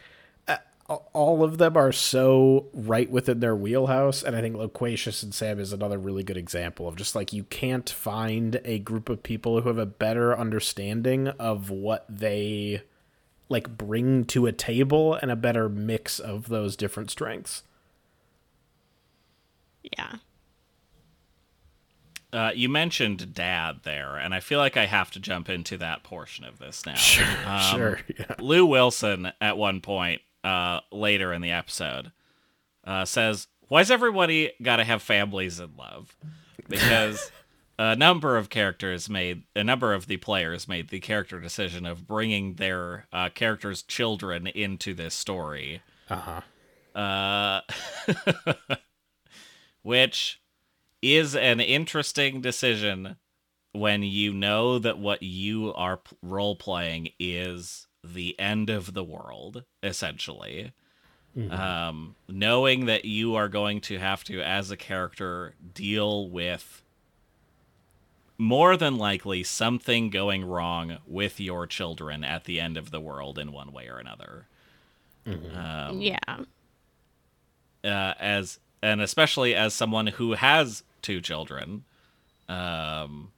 all 0.88 1.42
of 1.42 1.58
them 1.58 1.76
are 1.76 1.92
so 1.92 2.66
right 2.72 3.10
within 3.10 3.40
their 3.40 3.56
wheelhouse 3.56 4.22
and 4.22 4.36
i 4.36 4.40
think 4.40 4.54
Loquatius 4.56 5.22
and 5.22 5.34
sam 5.34 5.58
is 5.58 5.72
another 5.72 5.98
really 5.98 6.22
good 6.22 6.36
example 6.36 6.86
of 6.86 6.96
just 6.96 7.14
like 7.14 7.32
you 7.32 7.44
can't 7.44 7.90
find 7.90 8.60
a 8.64 8.78
group 8.78 9.08
of 9.08 9.22
people 9.22 9.60
who 9.60 9.68
have 9.68 9.78
a 9.78 9.86
better 9.86 10.36
understanding 10.36 11.28
of 11.28 11.70
what 11.70 12.04
they 12.08 12.82
like 13.48 13.76
bring 13.78 14.24
to 14.24 14.46
a 14.46 14.52
table 14.52 15.14
and 15.14 15.30
a 15.30 15.36
better 15.36 15.68
mix 15.68 16.18
of 16.18 16.48
those 16.48 16.76
different 16.76 17.10
strengths 17.10 17.62
Yeah. 19.96 20.16
Uh, 22.32 22.50
you 22.54 22.68
mentioned 22.68 23.32
dad 23.32 23.76
there, 23.84 24.16
and 24.16 24.34
I 24.34 24.40
feel 24.40 24.58
like 24.58 24.76
I 24.76 24.84
have 24.86 25.10
to 25.12 25.20
jump 25.20 25.48
into 25.48 25.78
that 25.78 26.02
portion 26.02 26.44
of 26.44 26.58
this 26.58 26.84
now. 26.84 26.96
Um, 27.46 27.78
sure 27.78 28.00
yeah 28.18 28.34
Lou 28.40 28.66
Wilson 28.66 29.32
at 29.40 29.56
one 29.56 29.80
point 29.80 30.20
uh, 30.42 30.80
later 30.90 31.32
in 31.32 31.40
the 31.40 31.52
episode 31.52 32.10
uh, 32.84 33.04
says, 33.04 33.46
"Why's 33.68 33.90
everybody 33.90 34.52
got 34.60 34.76
to 34.76 34.84
have 34.84 35.00
families 35.02 35.60
in 35.60 35.76
love?" 35.78 36.16
Because 36.68 37.30
a 37.78 37.96
number 37.96 38.36
of 38.36 38.48
characters 38.48 39.08
made 39.08 39.42
a 39.54 39.62
number 39.62 39.92
of 39.92 40.06
the 40.06 40.16
players 40.16 40.66
made 40.66 40.88
the 40.88 41.00
character 41.00 41.40
decision 41.40 41.84
of 41.84 42.06
bringing 42.06 42.54
their 42.54 43.06
uh, 43.12 43.28
characters' 43.28 43.82
children 43.82 44.46
into 44.46 44.94
this 44.94 45.14
story, 45.14 45.82
uh-huh. 46.08 46.40
Uh, 46.98 47.60
which 49.82 50.40
is 51.02 51.36
an 51.36 51.60
interesting 51.60 52.40
decision 52.40 53.16
when 53.72 54.02
you 54.02 54.32
know 54.32 54.78
that 54.78 54.98
what 54.98 55.22
you 55.22 55.74
are 55.74 55.98
p- 55.98 56.16
role 56.22 56.56
playing 56.56 57.10
is 57.20 57.86
the 58.02 58.38
end 58.40 58.70
of 58.70 58.94
the 58.94 59.04
world, 59.04 59.64
essentially. 59.82 60.72
Um, 61.50 62.16
knowing 62.30 62.86
that 62.86 63.04
you 63.04 63.34
are 63.34 63.50
going 63.50 63.82
to 63.82 63.98
have 63.98 64.24
to, 64.24 64.40
as 64.40 64.70
a 64.70 64.76
character, 64.76 65.54
deal 65.74 66.30
with 66.30 66.82
more 68.38 68.76
than 68.76 68.98
likely 68.98 69.42
something 69.42 70.10
going 70.10 70.44
wrong 70.44 70.98
with 71.06 71.40
your 71.40 71.66
children 71.66 72.24
at 72.24 72.44
the 72.44 72.60
end 72.60 72.76
of 72.76 72.90
the 72.90 73.00
world 73.00 73.38
in 73.38 73.52
one 73.52 73.72
way 73.72 73.88
or 73.88 73.98
another. 73.98 74.46
Um, 75.26 76.00
yeah. 76.00 76.18
uh, 77.82 78.14
as 78.20 78.60
and 78.82 79.00
especially 79.00 79.54
as 79.54 79.74
someone 79.74 80.06
who 80.06 80.34
has 80.34 80.82
two 81.02 81.20
children, 81.20 81.84
um, 82.48 83.32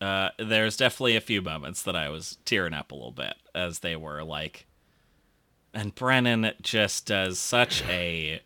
uh, 0.00 0.30
there's 0.38 0.76
definitely 0.76 1.16
a 1.16 1.20
few 1.20 1.40
moments 1.40 1.82
that 1.82 1.94
I 1.94 2.08
was 2.08 2.38
tearing 2.44 2.74
up 2.74 2.90
a 2.90 2.94
little 2.94 3.12
bit 3.12 3.34
as 3.54 3.80
they 3.80 3.96
were 3.96 4.24
like, 4.24 4.66
and 5.72 5.94
Brennan 5.94 6.52
just 6.60 7.06
does 7.06 7.38
such 7.38 7.82
a 7.88 8.40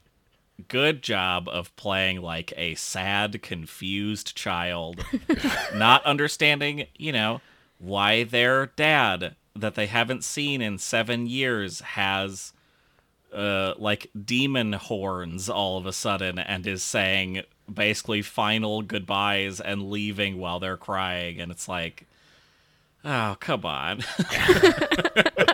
good 0.67 1.03
job 1.03 1.49
of 1.49 1.75
playing 1.77 2.21
like 2.21 2.53
a 2.57 2.75
sad, 2.75 3.43
confused 3.43 4.35
child, 4.37 5.05
not 5.75 6.05
understanding, 6.05 6.87
you 6.97 7.13
know, 7.13 7.41
why 7.79 8.25
their 8.25 8.67
dad 8.67 9.37
that 9.55 9.75
they 9.75 9.87
haven't 9.87 10.25
seen 10.25 10.61
in 10.61 10.79
seven 10.79 11.27
years 11.27 11.81
has 11.81 12.53
uh 13.33 13.75
like 13.77 14.11
demon 14.25 14.73
horns 14.73 15.51
all 15.51 15.77
of 15.77 15.85
a 15.85 15.93
sudden 15.93 16.39
and 16.39 16.67
is 16.67 16.83
saying 16.83 17.43
basically 17.73 18.23
final 18.23 18.81
goodbyes 18.83 19.61
and 19.61 19.91
leaving 19.91 20.39
while 20.39 20.59
they're 20.59 20.77
crying. 20.77 21.41
And 21.41 21.53
it's 21.53 21.69
like 21.69 22.07
oh 23.05 23.37
come 23.39 23.65
on 23.65 24.03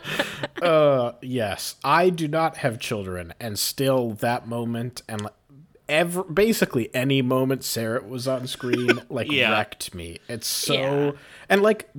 uh 0.65 1.13
yes 1.21 1.77
i 1.85 2.11
do 2.11 2.27
not 2.29 2.59
have 2.59 2.79
children 2.79 3.33
and 3.39 3.59
still 3.59 4.13
that 4.15 4.47
moment 4.49 5.03
and 5.09 5.23
like, 5.23 5.33
ever 5.89 6.23
basically 6.25 6.93
any 6.95 7.21
moment 7.21 7.61
Cerrit 7.61 8.09
was 8.09 8.27
on 8.27 8.47
screen 8.47 9.03
like 9.11 9.31
Yeah. 9.31 9.51
wrecked 9.53 9.95
me 9.95 10.19
it's 10.29 10.47
so 10.47 10.75
Yeah. 10.75 11.13
and 11.49 11.63
like 11.63 11.91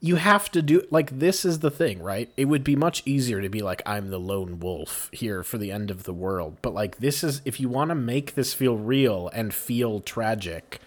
you 0.00 0.16
have 0.16 0.50
to 0.50 0.62
do 0.62 0.82
like 0.90 1.16
this 1.16 1.44
is 1.44 1.60
the 1.60 1.70
thing, 1.70 2.02
right? 2.02 2.28
It 2.36 2.46
would 2.46 2.64
be 2.64 2.74
much 2.74 3.04
easier 3.06 3.40
to 3.40 3.48
be 3.48 3.62
like 3.62 3.80
I'm 3.86 4.10
the 4.10 4.18
lone 4.18 4.58
wolf 4.58 5.08
here 5.12 5.44
for 5.44 5.58
the 5.58 5.70
end 5.70 5.92
of 5.92 6.02
the 6.02 6.12
world, 6.12 6.56
but 6.60 6.74
like 6.74 6.98
this 6.98 7.22
is 7.22 7.40
if 7.44 7.60
you 7.60 7.68
want 7.68 7.90
to 7.90 7.94
make 7.94 8.34
this 8.34 8.52
feel 8.52 8.76
real 8.76 9.28
and 9.32 9.54
feel 9.54 10.00
tragic, 10.00 10.80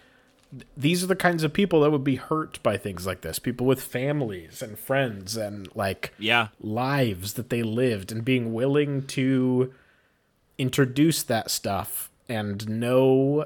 these 0.78 1.04
are 1.04 1.08
the 1.08 1.16
kinds 1.16 1.44
of 1.44 1.52
people 1.54 1.82
that 1.82 1.92
would 1.92 2.04
be 2.04 2.16
hurt 2.16 2.62
by 2.64 2.78
things 2.78 3.06
like 3.06 3.22
this. 3.22 3.40
People 3.40 3.66
with 3.68 3.82
families 3.82 4.62
and 4.62 4.78
friends 4.80 5.36
and 5.36 5.68
like 5.76 6.14
Yeah. 6.18 6.48
lives 6.60 7.34
that 7.34 7.50
they 7.50 7.64
lived 7.64 8.12
and 8.12 8.24
being 8.24 8.54
willing 8.54 9.06
to 9.08 9.74
introduce 10.58 11.24
that 11.24 11.52
stuff 11.52 12.10
and 12.30 12.68
know 12.70 13.46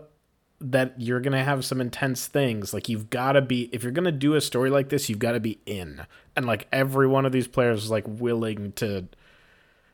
that 0.61 0.93
you're 0.99 1.21
going 1.21 1.33
to 1.33 1.43
have 1.43 1.63
some 1.63 1.79
intense 1.79 2.27
things 2.27 2.73
like 2.73 2.89
you've 2.89 3.09
got 3.09 3.31
to 3.31 3.41
be 3.41 3.69
if 3.71 3.81
you're 3.81 3.93
going 3.93 4.03
to 4.03 4.11
do 4.11 4.35
a 4.35 4.41
story 4.41 4.69
like 4.69 4.89
this 4.89 5.09
you've 5.09 5.17
got 5.17 5.31
to 5.31 5.39
be 5.39 5.57
in 5.65 6.05
and 6.35 6.45
like 6.45 6.67
every 6.71 7.07
one 7.07 7.25
of 7.25 7.31
these 7.31 7.47
players 7.47 7.85
is 7.85 7.89
like 7.89 8.03
willing 8.05 8.71
to 8.73 9.05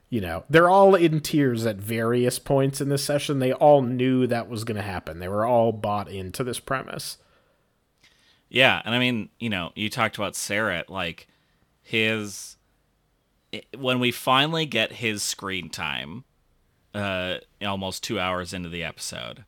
you 0.10 0.22
know 0.22 0.44
they're 0.50 0.70
all 0.70 0.96
in 0.96 1.20
tears 1.20 1.66
at 1.66 1.78
various 1.78 2.40
points 2.40 2.80
in 2.82 2.90
this 2.90 3.04
session 3.04 3.40
they 3.40 3.54
all 3.54 3.82
knew 3.82 4.28
that 4.28 4.48
was 4.50 4.64
going 4.64 4.76
to 4.76 4.82
happen 4.82 5.20
they 5.20 5.28
were 5.28 5.46
all 5.46 5.72
bought 5.72 6.10
into 6.10 6.44
this 6.44 6.60
premise 6.60 7.18
Yeah, 8.50 8.82
and 8.86 8.94
I 8.94 9.00
mean, 9.00 9.30
you 9.40 9.50
know, 9.50 9.72
you 9.76 9.90
talked 9.90 10.18
about 10.18 10.34
Cerrit, 10.34 10.90
like 10.90 11.28
his 11.82 12.58
when 13.78 14.00
we 14.00 14.12
finally 14.12 14.66
get 14.66 14.94
his 14.94 15.24
screen 15.24 15.70
time, 15.70 16.26
uh, 16.94 17.38
almost 17.62 18.04
two 18.04 18.20
hours 18.20 18.54
into 18.54 18.70
the 18.70 18.84
episode, 18.84 19.46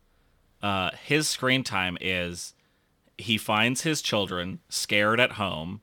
uh, 0.62 0.90
his 1.02 1.28
screen 1.28 1.62
time 1.62 1.96
is 2.00 2.54
he 3.16 3.38
finds 3.38 3.82
his 3.82 4.02
children 4.02 4.60
scared 4.68 5.20
at 5.20 5.32
home. 5.32 5.80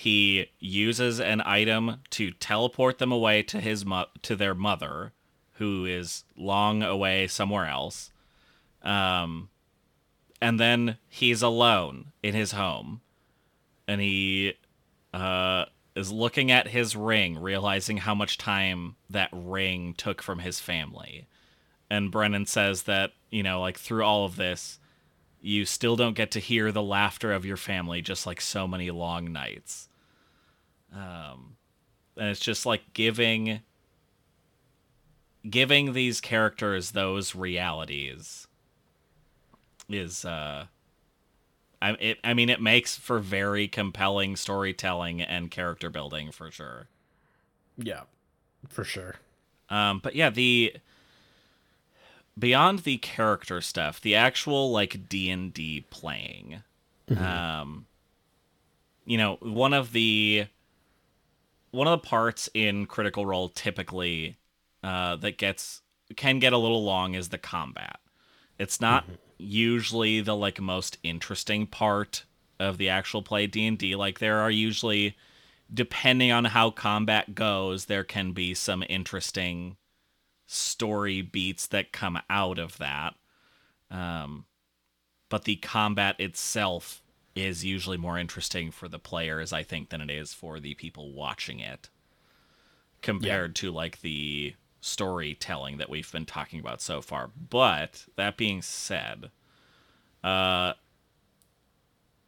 He 0.00 0.46
uses 0.58 1.20
an 1.20 1.42
item 1.44 2.00
to 2.08 2.30
teleport 2.30 2.96
them 2.96 3.12
away 3.12 3.42
to 3.42 3.60
his 3.60 3.84
mo- 3.84 4.06
to 4.22 4.34
their 4.34 4.54
mother, 4.54 5.12
who 5.56 5.84
is 5.84 6.24
long 6.34 6.82
away 6.82 7.26
somewhere 7.26 7.66
else. 7.66 8.10
Um, 8.82 9.50
and 10.40 10.58
then 10.58 10.96
he's 11.06 11.42
alone 11.42 12.12
in 12.22 12.32
his 12.32 12.52
home. 12.52 13.02
And 13.86 14.00
he 14.00 14.54
uh, 15.12 15.66
is 15.94 16.10
looking 16.10 16.50
at 16.50 16.68
his 16.68 16.96
ring 16.96 17.38
realizing 17.38 17.98
how 17.98 18.14
much 18.14 18.38
time 18.38 18.96
that 19.10 19.28
ring 19.30 19.92
took 19.92 20.22
from 20.22 20.38
his 20.38 20.60
family. 20.60 21.26
And 21.90 22.10
brennan 22.10 22.46
says 22.46 22.84
that 22.84 23.12
you 23.28 23.42
know 23.42 23.60
like 23.60 23.78
through 23.78 24.04
all 24.04 24.24
of 24.24 24.36
this 24.36 24.78
you 25.42 25.66
still 25.66 25.96
don't 25.96 26.16
get 26.16 26.30
to 26.30 26.40
hear 26.40 26.72
the 26.72 26.82
laughter 26.82 27.34
of 27.34 27.44
your 27.44 27.58
family 27.58 28.00
just 28.00 28.26
like 28.26 28.40
so 28.40 28.66
many 28.66 28.90
long 28.90 29.30
nights 29.30 29.88
um, 30.94 31.56
and 32.16 32.28
it's 32.28 32.40
just 32.40 32.66
like 32.66 32.92
giving 32.92 33.60
giving 35.48 35.92
these 35.94 36.20
characters 36.20 36.90
those 36.90 37.34
realities 37.34 38.46
is 39.88 40.24
uh 40.24 40.66
I 41.80 41.90
it 41.92 42.18
I 42.22 42.34
mean 42.34 42.50
it 42.50 42.60
makes 42.60 42.96
for 42.96 43.18
very 43.18 43.66
compelling 43.66 44.36
storytelling 44.36 45.22
and 45.22 45.50
character 45.50 45.88
building 45.90 46.30
for 46.30 46.50
sure. 46.50 46.88
yeah 47.78 48.02
for 48.68 48.84
sure 48.84 49.16
Um 49.70 50.00
but 50.02 50.14
yeah, 50.14 50.30
the 50.30 50.74
beyond 52.38 52.80
the 52.80 52.98
character 52.98 53.60
stuff, 53.60 54.00
the 54.00 54.14
actual 54.14 54.70
like 54.70 55.08
D&D 55.08 55.86
playing. 55.90 56.62
Um 57.16 57.86
you 59.06 59.16
know, 59.18 59.38
one 59.40 59.72
of 59.72 59.92
the 59.92 60.46
one 61.70 61.86
of 61.86 62.00
the 62.00 62.06
parts 62.06 62.48
in 62.54 62.86
Critical 62.86 63.26
Role 63.26 63.48
typically 63.48 64.36
uh 64.82 65.16
that 65.16 65.38
gets 65.38 65.82
can 66.16 66.38
get 66.38 66.52
a 66.52 66.58
little 66.58 66.84
long 66.84 67.14
is 67.14 67.28
the 67.28 67.38
combat. 67.38 67.98
It's 68.58 68.80
not 68.80 69.04
usually 69.38 70.20
the 70.20 70.36
like 70.36 70.60
most 70.60 70.98
interesting 71.02 71.66
part 71.66 72.24
of 72.58 72.76
the 72.76 72.88
actual 72.88 73.22
play 73.22 73.46
D&D. 73.46 73.96
Like 73.96 74.18
there 74.18 74.40
are 74.40 74.50
usually 74.50 75.16
depending 75.72 76.32
on 76.32 76.46
how 76.46 76.70
combat 76.70 77.34
goes, 77.34 77.86
there 77.86 78.04
can 78.04 78.32
be 78.32 78.54
some 78.54 78.84
interesting 78.88 79.76
story 80.46 81.22
beats 81.22 81.66
that 81.68 81.92
come 81.92 82.18
out 82.28 82.58
of 82.58 82.76
that. 82.78 83.14
Um, 83.90 84.46
but 85.28 85.44
the 85.44 85.56
combat 85.56 86.16
itself 86.18 87.02
is 87.40 87.64
usually 87.64 87.96
more 87.96 88.18
interesting 88.18 88.70
for 88.70 88.88
the 88.88 88.98
players, 88.98 89.52
I 89.52 89.62
think, 89.62 89.90
than 89.90 90.00
it 90.00 90.10
is 90.10 90.32
for 90.32 90.60
the 90.60 90.74
people 90.74 91.12
watching 91.12 91.60
it. 91.60 91.88
Compared 93.02 93.54
to 93.56 93.70
like 93.70 94.02
the 94.02 94.54
storytelling 94.80 95.78
that 95.78 95.88
we've 95.90 96.10
been 96.12 96.26
talking 96.26 96.60
about 96.60 96.80
so 96.80 97.00
far. 97.00 97.30
But 97.48 98.06
that 98.16 98.36
being 98.36 98.62
said, 98.62 99.30
uh, 100.22 100.74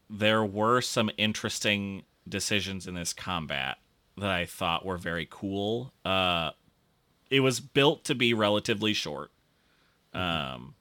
there 0.09 0.45
were 0.45 0.81
some 0.81 1.11
interesting 1.17 2.05
decisions 2.29 2.87
in 2.87 2.95
this 2.95 3.13
combat 3.13 3.79
that 4.17 4.31
I 4.31 4.47
thought 4.47 4.85
were 4.85 4.99
very 4.99 5.27
cool. 5.29 5.93
Uh, 6.05 6.51
it 7.31 7.41
was 7.41 7.61
built 7.61 8.05
to 8.05 8.15
be 8.15 8.35
relatively 8.35 8.93
short, 8.93 9.31
um, 10.13 10.75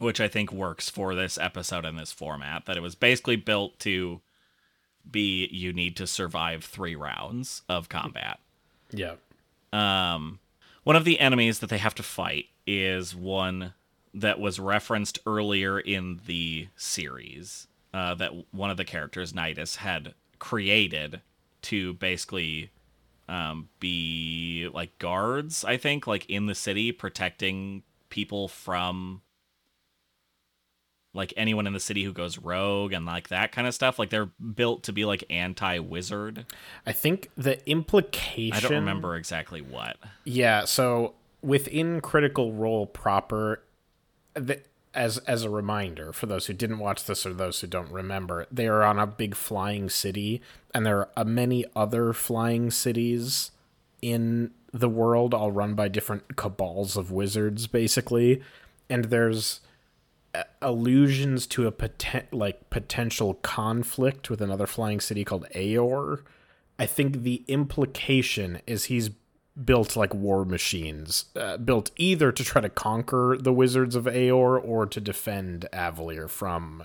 which 0.00 0.20
I 0.20 0.28
think 0.28 0.50
works 0.50 0.88
for 0.88 1.14
this 1.14 1.36
episode 1.38 1.84
and 1.84 1.98
this 1.98 2.10
format. 2.10 2.64
That 2.64 2.76
it 2.76 2.82
was 2.82 2.94
basically 2.94 3.36
built 3.36 3.78
to 3.80 4.20
be 5.08 5.46
you 5.52 5.72
need 5.72 5.96
to 5.96 6.06
survive 6.06 6.64
three 6.64 6.96
rounds 6.96 7.62
of 7.68 7.88
combat. 7.88 8.40
yeah 8.90 9.14
Um, 9.72 10.40
one 10.84 10.96
of 10.96 11.04
the 11.04 11.20
enemies 11.20 11.60
that 11.60 11.70
they 11.70 11.78
have 11.78 11.94
to 11.96 12.02
fight 12.02 12.46
is 12.66 13.14
one 13.14 13.74
that 14.14 14.40
was 14.40 14.58
referenced 14.58 15.18
earlier 15.26 15.78
in 15.78 16.20
the 16.26 16.68
series. 16.76 17.66
Uh, 17.92 18.14
that 18.14 18.32
one 18.52 18.70
of 18.70 18.76
the 18.76 18.84
characters, 18.84 19.32
Nydas, 19.32 19.76
had 19.76 20.14
created 20.38 21.20
to 21.62 21.94
basically 21.94 22.70
um, 23.28 23.68
be 23.80 24.68
like 24.72 24.98
guards, 24.98 25.64
I 25.64 25.76
think, 25.76 26.06
like 26.06 26.28
in 26.30 26.46
the 26.46 26.54
city, 26.54 26.92
protecting 26.92 27.82
people 28.08 28.48
from 28.48 29.22
like 31.12 31.34
anyone 31.36 31.66
in 31.66 31.72
the 31.72 31.80
city 31.80 32.04
who 32.04 32.12
goes 32.12 32.38
rogue 32.38 32.92
and 32.92 33.04
like 33.04 33.28
that 33.28 33.52
kind 33.52 33.66
of 33.66 33.74
stuff. 33.74 33.98
Like 33.98 34.10
they're 34.10 34.26
built 34.26 34.84
to 34.84 34.92
be 34.92 35.04
like 35.04 35.24
anti 35.30 35.78
wizard. 35.78 36.46
i 36.86 36.92
think 36.92 37.28
the 37.36 37.68
implication 37.68 38.56
I 38.56 38.60
don't 38.60 38.78
remember 38.78 39.16
exactly 39.16 39.60
what. 39.60 39.96
Yeah, 40.24 40.64
so 40.64 41.14
within 41.42 42.00
Critical 42.00 42.52
Role 42.52 42.86
proper, 42.86 43.62
the, 44.34 44.60
as 44.94 45.18
as 45.18 45.44
a 45.44 45.50
reminder 45.50 46.12
for 46.12 46.26
those 46.26 46.46
who 46.46 46.52
didn't 46.52 46.78
watch 46.78 47.04
this 47.04 47.24
or 47.24 47.32
those 47.32 47.60
who 47.60 47.66
don't 47.66 47.90
remember, 47.90 48.46
they 48.50 48.68
are 48.68 48.82
on 48.82 48.98
a 48.98 49.06
big 49.06 49.34
flying 49.34 49.88
city, 49.88 50.40
and 50.74 50.86
there 50.86 51.08
are 51.16 51.24
many 51.24 51.64
other 51.74 52.12
flying 52.12 52.70
cities 52.70 53.50
in 54.02 54.52
the 54.72 54.88
world, 54.88 55.34
all 55.34 55.50
run 55.50 55.74
by 55.74 55.88
different 55.88 56.36
cabals 56.36 56.96
of 56.96 57.10
wizards, 57.10 57.66
basically. 57.66 58.40
And 58.88 59.06
there's 59.06 59.60
allusions 60.62 61.46
to 61.48 61.66
a 61.66 61.72
poten- 61.72 62.26
like 62.32 62.70
potential 62.70 63.34
conflict 63.34 64.30
with 64.30 64.40
another 64.40 64.66
flying 64.66 65.00
city 65.00 65.24
called 65.24 65.46
Aeor. 65.54 66.22
I 66.78 66.86
think 66.86 67.22
the 67.22 67.44
implication 67.48 68.60
is 68.66 68.84
he's 68.84 69.10
built 69.64 69.96
like 69.96 70.14
war 70.14 70.44
machines, 70.44 71.26
uh, 71.36 71.56
built 71.58 71.90
either 71.96 72.32
to 72.32 72.44
try 72.44 72.62
to 72.62 72.68
conquer 72.68 73.36
the 73.38 73.52
wizards 73.52 73.94
of 73.96 74.04
Aeor 74.04 74.62
or 74.64 74.86
to 74.86 75.00
defend 75.00 75.66
Avalir 75.72 76.30
from 76.30 76.84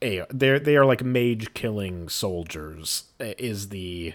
Aeor. 0.00 0.26
They're 0.30 0.58
they 0.58 0.76
are 0.76 0.86
like 0.86 1.04
mage 1.04 1.54
killing 1.54 2.08
soldiers. 2.08 3.04
uh, 3.20 3.34
Is 3.38 3.68
the 3.68 4.14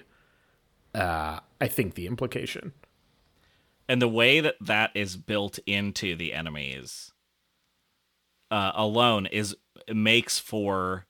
uh, 0.95 1.39
I 1.62 1.68
think 1.68 1.93
the 1.93 2.07
implication. 2.07 2.74
and 3.88 4.01
the 4.01 4.07
way 4.10 4.39
that 4.39 4.55
that 4.60 4.91
is 4.95 5.16
built 5.16 5.60
into 5.68 6.16
the 6.16 6.34
enemies 6.34 7.09
uh, 8.52 8.72
alone 8.76 9.26
is 9.28 9.56
makes 9.93 10.39
for 10.39 11.06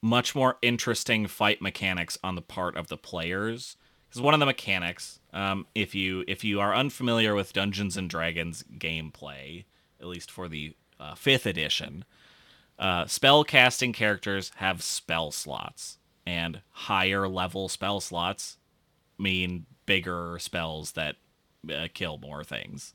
much 0.00 0.34
more 0.34 0.56
interesting 0.62 1.26
fight 1.26 1.60
mechanics 1.60 2.16
on 2.22 2.34
the 2.34 2.42
part 2.42 2.76
of 2.76 2.88
the 2.88 2.96
players 2.96 3.76
because 4.08 4.22
one 4.22 4.34
of 4.34 4.40
the 4.40 4.46
mechanics 4.46 5.18
um, 5.32 5.66
if 5.74 5.94
you 5.94 6.24
if 6.28 6.44
you 6.44 6.60
are 6.60 6.74
unfamiliar 6.74 7.34
with 7.34 7.52
dungeons 7.52 7.96
and 7.96 8.08
dragons 8.08 8.64
gameplay 8.78 9.64
at 10.00 10.06
least 10.06 10.30
for 10.30 10.48
the 10.48 10.74
uh, 11.00 11.14
fifth 11.14 11.46
edition 11.46 12.04
uh, 12.78 13.06
spell 13.06 13.42
casting 13.42 13.92
characters 13.92 14.52
have 14.56 14.82
spell 14.82 15.32
slots 15.32 15.98
and 16.24 16.60
higher 16.70 17.26
level 17.26 17.68
spell 17.68 18.00
slots 18.00 18.56
mean 19.18 19.66
bigger 19.84 20.38
spells 20.38 20.92
that 20.92 21.16
uh, 21.74 21.88
kill 21.92 22.18
more 22.18 22.44
things 22.44 22.94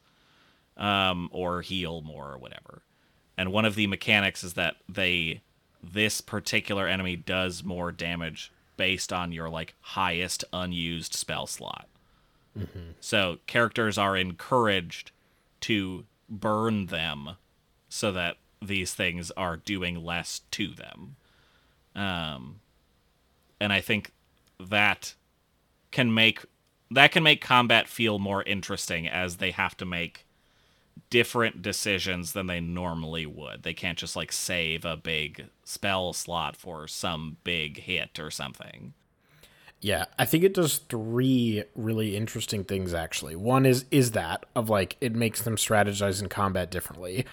um, 0.78 1.30
or 1.32 1.62
heal 1.62 2.02
more 2.02 2.32
or 2.32 2.38
whatever. 2.38 2.84
And 3.38 3.52
one 3.52 3.66
of 3.66 3.76
the 3.76 3.88
mechanics 3.88 4.44
is 4.44 4.54
that 4.54 4.76
they 4.88 5.42
this 5.82 6.22
particular 6.22 6.88
enemy 6.88 7.16
does 7.16 7.64
more 7.64 7.92
damage 7.92 8.52
based 8.78 9.12
on 9.12 9.32
your 9.32 9.50
like 9.50 9.74
highest 9.82 10.46
unused 10.54 11.14
spell 11.14 11.46
slot. 11.46 11.88
So 13.00 13.40
characters 13.48 13.98
are 13.98 14.16
encouraged 14.16 15.12
to 15.62 16.06
burn 16.30 16.86
them 16.88 17.32
so 17.90 18.12
that 18.12 18.38
these 18.62 18.94
things 18.94 19.32
are 19.32 19.58
doing 19.58 20.04
less 20.04 20.42
to 20.52 20.68
them. 20.68 21.16
Um, 21.96 22.60
and 23.60 23.74
I 23.74 23.82
think 23.82 24.12
that 24.60 25.16
can 25.92 26.14
make 26.14 26.46
that 26.92 27.12
can 27.12 27.24
make 27.24 27.42
combat 27.42 27.88
feel 27.88 28.20
more 28.20 28.44
interesting 28.44 29.08
as 29.08 29.38
they 29.38 29.52
have 29.52 29.76
to 29.78 29.86
make 29.86 30.26
different 31.10 31.62
decisions 31.62 32.34
than 32.34 32.48
they 32.48 32.60
normally 32.60 33.26
would. 33.26 33.64
They 33.64 33.74
can't 33.74 33.98
just 33.98 34.16
like 34.16 34.32
save 34.32 34.86
a 34.86 34.98
big 34.98 35.48
spell 35.64 36.14
slot 36.14 36.56
for 36.56 36.88
some 36.88 37.38
big 37.44 37.82
hit 37.82 38.20
or 38.20 38.32
something. 38.32 38.94
Yeah, 39.80 40.06
I 40.18 40.26
think 40.26 40.44
it 40.46 40.54
does 40.54 40.78
three 40.78 41.66
really 41.76 42.16
interesting 42.16 42.64
things 42.64 42.94
actually. 42.94 43.36
One 43.36 43.66
is 43.66 43.86
is 43.92 44.12
that 44.12 44.46
of 44.56 44.70
like 44.70 44.96
it 45.02 45.14
makes 45.14 45.42
them 45.42 45.58
strategize 45.58 46.22
in 46.22 46.30
combat 46.30 46.72
differently. 46.72 47.26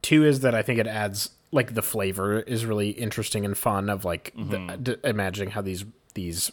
Two 0.00 0.24
is 0.24 0.40
that 0.40 0.54
I 0.54 0.62
think 0.62 0.78
it 0.78 0.86
adds 0.86 1.30
like 1.52 1.74
the 1.74 1.82
flavor 1.82 2.40
is 2.40 2.64
really 2.64 2.90
interesting 2.90 3.44
and 3.44 3.56
fun 3.56 3.88
of 3.90 4.04
like 4.04 4.32
the, 4.34 4.56
mm-hmm. 4.56 4.82
d- 4.82 4.96
imagining 5.04 5.50
how 5.50 5.60
these 5.60 5.84
these 6.14 6.50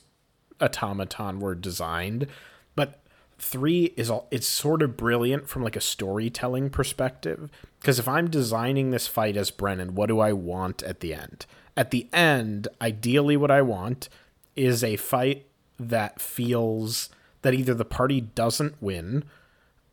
automaton 0.60 1.40
were 1.40 1.56
designed. 1.56 2.28
But 2.76 3.02
three 3.38 3.94
is 3.96 4.10
all 4.10 4.28
it's 4.32 4.48
sort 4.48 4.82
of 4.82 4.98
brilliant 4.98 5.50
from 5.50 5.64
like 5.64 5.76
a 5.76 5.82
storytelling 5.82 6.70
perspective 6.70 7.50
because 7.80 8.00
if 8.00 8.08
I'm 8.08 8.30
designing 8.30 8.92
this 8.92 9.08
fight 9.08 9.38
as 9.38 9.52
Brennan, 9.52 9.96
what 9.96 10.08
do 10.08 10.20
I 10.20 10.34
want 10.34 10.82
at 10.84 11.02
the 11.02 11.14
end? 11.14 11.46
At 11.78 11.92
the 11.92 12.08
end, 12.14 12.68
ideally 12.82 13.38
what 13.38 13.52
I 13.52 13.62
want 13.62 14.10
is 14.56 14.84
a 14.84 14.96
fight 14.96 15.46
that 15.78 16.22
feels 16.22 17.10
that 17.42 17.54
either 17.54 17.74
the 17.74 17.86
party 17.86 18.22
doesn't 18.22 18.82
win 18.82 19.26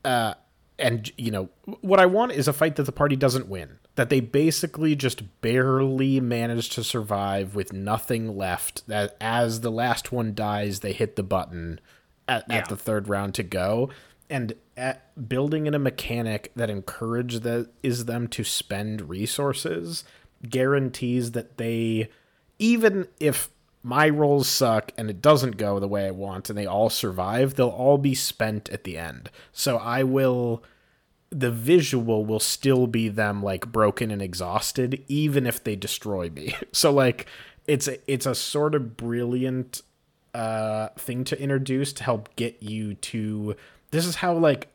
uh, 0.04 0.34
and 0.78 1.12
you 1.16 1.30
know 1.30 1.48
what 1.80 2.00
I 2.00 2.06
want 2.06 2.32
is 2.32 2.48
a 2.48 2.52
fight 2.52 2.76
that 2.76 2.84
the 2.84 2.92
party 2.92 3.16
doesn't 3.16 3.48
win. 3.48 3.78
That 3.94 4.08
they 4.08 4.20
basically 4.20 4.96
just 4.96 5.42
barely 5.42 6.18
manage 6.18 6.70
to 6.70 6.84
survive 6.84 7.54
with 7.54 7.74
nothing 7.74 8.36
left. 8.38 8.86
That 8.88 9.16
as 9.20 9.60
the 9.60 9.70
last 9.70 10.12
one 10.12 10.34
dies, 10.34 10.80
they 10.80 10.92
hit 10.92 11.16
the 11.16 11.22
button 11.22 11.78
at, 12.28 12.44
Yeah. 12.48 12.56
at 12.56 12.68
the 12.68 12.76
third 12.76 13.08
round 13.08 13.34
to 13.34 13.42
go. 13.42 13.90
And 14.30 14.54
at 14.76 15.28
building 15.28 15.66
in 15.66 15.74
a 15.74 15.78
mechanic 15.78 16.52
that 16.56 16.70
encourage 16.70 17.40
that 17.40 17.68
is 17.82 18.06
them 18.06 18.28
to 18.28 18.44
spend 18.44 19.08
resources 19.08 20.04
guarantees 20.48 21.32
that 21.32 21.56
they 21.58 22.08
even 22.58 23.06
if 23.20 23.50
my 23.82 24.08
rolls 24.08 24.48
suck 24.48 24.92
and 24.96 25.10
it 25.10 25.20
doesn't 25.20 25.56
go 25.56 25.78
the 25.80 25.88
way 25.88 26.06
I 26.06 26.12
want 26.12 26.48
and 26.48 26.56
they 26.56 26.66
all 26.66 26.88
survive, 26.88 27.54
they'll 27.54 27.68
all 27.68 27.98
be 27.98 28.14
spent 28.14 28.68
at 28.70 28.84
the 28.84 28.96
end. 28.96 29.30
So 29.52 29.76
I 29.76 30.02
will 30.04 30.62
the 31.30 31.50
visual 31.50 32.24
will 32.26 32.40
still 32.40 32.86
be 32.86 33.08
them 33.08 33.42
like 33.42 33.72
broken 33.72 34.10
and 34.10 34.20
exhausted 34.22 35.02
even 35.08 35.46
if 35.46 35.62
they 35.62 35.76
destroy 35.76 36.30
me. 36.30 36.54
So 36.72 36.92
like 36.92 37.26
it's 37.66 37.86
a, 37.88 37.98
it's 38.10 38.26
a 38.26 38.34
sort 38.34 38.74
of 38.74 38.96
brilliant 38.96 39.82
uh 40.34 40.88
thing 40.96 41.24
to 41.24 41.40
introduce 41.40 41.92
to 41.92 42.04
help 42.04 42.34
get 42.36 42.62
you 42.62 42.94
to 42.94 43.54
this 43.90 44.06
is 44.06 44.16
how 44.16 44.32
like 44.32 44.68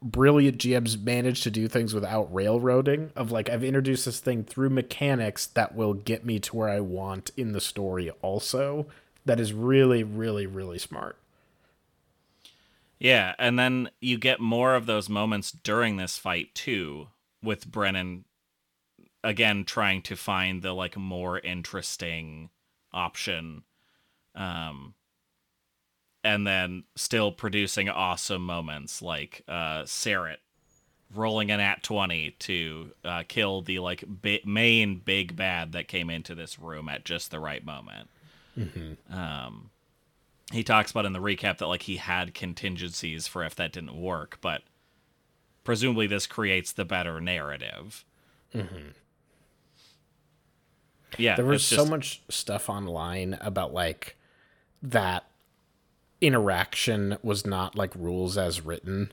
brilliant 0.00 0.58
GMs 0.58 1.02
manage 1.02 1.42
to 1.42 1.50
do 1.50 1.66
things 1.66 1.92
without 1.92 2.32
railroading 2.32 3.10
of 3.16 3.32
like 3.32 3.48
I've 3.48 3.64
introduced 3.64 4.04
this 4.04 4.20
thing 4.20 4.44
through 4.44 4.70
mechanics 4.70 5.46
that 5.46 5.74
will 5.74 5.94
get 5.94 6.24
me 6.24 6.38
to 6.40 6.56
where 6.56 6.68
I 6.68 6.80
want 6.80 7.30
in 7.36 7.52
the 7.52 7.60
story 7.60 8.10
also 8.22 8.86
that 9.24 9.40
is 9.40 9.52
really 9.52 10.04
really 10.04 10.46
really 10.46 10.78
smart. 10.78 11.16
Yeah, 13.00 13.34
and 13.38 13.58
then 13.58 13.90
you 14.00 14.18
get 14.18 14.40
more 14.40 14.74
of 14.74 14.86
those 14.86 15.08
moments 15.08 15.52
during 15.52 15.96
this 15.96 16.18
fight 16.18 16.52
too, 16.54 17.08
with 17.42 17.70
Brennan 17.70 18.24
again 19.24 19.64
trying 19.64 20.02
to 20.02 20.16
find 20.16 20.62
the 20.62 20.72
like 20.72 20.96
more 20.96 21.38
interesting 21.38 22.50
option. 22.92 23.62
Um 24.34 24.94
and 26.28 26.46
then 26.46 26.84
still 26.94 27.32
producing 27.32 27.88
awesome 27.88 28.42
moments 28.44 29.00
like 29.00 29.42
uh 29.48 29.82
Cerrit 29.84 30.36
rolling 31.14 31.50
an 31.50 31.58
at 31.58 31.82
20 31.82 32.32
to 32.38 32.90
uh, 33.02 33.22
kill 33.26 33.62
the 33.62 33.78
like 33.78 34.04
bi- 34.06 34.42
main 34.44 34.96
big 34.98 35.34
bad 35.34 35.72
that 35.72 35.88
came 35.88 36.10
into 36.10 36.34
this 36.34 36.58
room 36.58 36.86
at 36.90 37.02
just 37.06 37.30
the 37.30 37.40
right 37.40 37.64
moment. 37.64 38.10
Um 39.10 39.70
he 40.52 40.62
talks 40.62 40.90
about 40.90 41.06
in 41.06 41.12
the 41.14 41.18
recap 41.18 41.58
that 41.58 41.66
like 41.66 41.82
he 41.82 41.96
had 41.96 42.34
contingencies 42.34 43.26
for 43.26 43.42
if 43.44 43.54
that 43.56 43.72
didn't 43.72 43.98
work, 44.00 44.38
but 44.42 44.62
presumably 45.64 46.06
this 46.06 46.26
creates 46.26 46.72
the 46.72 46.84
better 46.84 47.20
narrative. 47.20 48.04
Yeah, 51.16 51.36
There 51.36 51.44
was 51.46 51.62
it's 51.62 51.66
so 51.66 51.84
much 51.86 52.22
stuff 52.28 52.68
online 52.68 53.38
about 53.40 53.72
like 53.72 54.16
that 54.82 55.27
interaction 56.20 57.16
was 57.22 57.46
not 57.46 57.76
like 57.76 57.94
rules 57.94 58.36
as 58.38 58.64
written. 58.64 59.12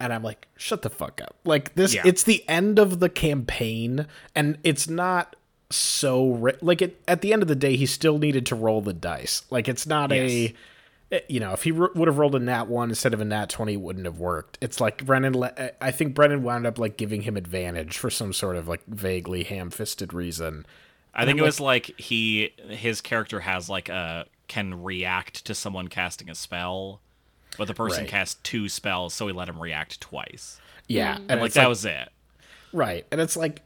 And 0.00 0.12
I'm 0.12 0.22
like, 0.22 0.48
shut 0.56 0.82
the 0.82 0.90
fuck 0.90 1.20
up. 1.20 1.36
Like 1.44 1.74
this 1.74 1.94
Yeah. 1.94 2.02
it's 2.04 2.22
the 2.24 2.46
end 2.48 2.78
of 2.78 3.00
the 3.00 3.08
campaign 3.08 4.06
and 4.34 4.58
it's 4.64 4.88
not 4.88 5.36
so 5.70 6.30
ri- 6.32 6.56
like 6.60 6.82
it 6.82 7.00
at 7.08 7.20
the 7.22 7.32
end 7.32 7.42
of 7.42 7.48
the 7.48 7.54
day 7.56 7.76
he 7.76 7.86
still 7.86 8.18
needed 8.18 8.46
to 8.46 8.54
roll 8.54 8.80
the 8.80 8.92
dice. 8.92 9.42
Like 9.50 9.68
it's 9.68 9.86
not 9.86 10.10
Yes. 10.12 10.30
a 10.30 10.54
you 11.28 11.38
know, 11.38 11.52
if 11.52 11.62
he 11.62 11.70
r- 11.70 11.90
would 11.94 12.08
have 12.08 12.18
rolled 12.18 12.34
a 12.34 12.40
nat 12.40 12.64
1 12.66 12.88
instead 12.88 13.14
of 13.14 13.20
a 13.20 13.24
nat 13.24 13.48
20 13.48 13.74
it 13.74 13.80
wouldn't 13.80 14.04
have 14.04 14.18
worked. 14.18 14.58
It's 14.60 14.80
like 14.80 15.04
Brennan 15.06 15.38
le- 15.38 15.52
eh, 15.56 15.70
I 15.80 15.90
think 15.92 16.12
Brennan 16.14 16.42
wound 16.42 16.66
up 16.66 16.76
like 16.78 16.96
giving 16.96 17.22
him 17.22 17.36
advantage 17.36 17.96
for 17.98 18.10
some 18.10 18.32
sort 18.32 18.56
of 18.56 18.66
like 18.66 18.84
vaguely 18.86 19.44
ham-fisted 19.44 20.12
reason. 20.12 20.66
I 21.14 21.24
think 21.24 21.38
it 21.38 21.42
was 21.42 21.60
like 21.60 21.98
he 22.00 22.52
his 22.68 23.00
character 23.00 23.38
has 23.40 23.68
like 23.70 23.88
a 23.88 24.26
can 24.48 24.82
react 24.82 25.44
to 25.46 25.54
someone 25.54 25.88
casting 25.88 26.28
a 26.30 26.34
spell, 26.34 27.00
but 27.56 27.66
the 27.68 27.74
person 27.74 28.02
Right. 28.04 28.10
cast 28.10 28.42
two 28.44 28.68
spells, 28.68 29.14
so 29.14 29.26
we 29.26 29.32
let 29.32 29.48
him 29.48 29.60
react 29.60 30.00
twice. 30.00 30.60
Yeah, 30.88 31.16
mm. 31.16 31.26
And 31.28 31.40
like 31.40 31.46
it's 31.48 31.54
that 31.54 31.68
was 31.68 31.84
it. 31.84 32.10
Right. 32.72 33.06
And 33.10 33.20
it's 33.20 33.36
like 33.36 33.62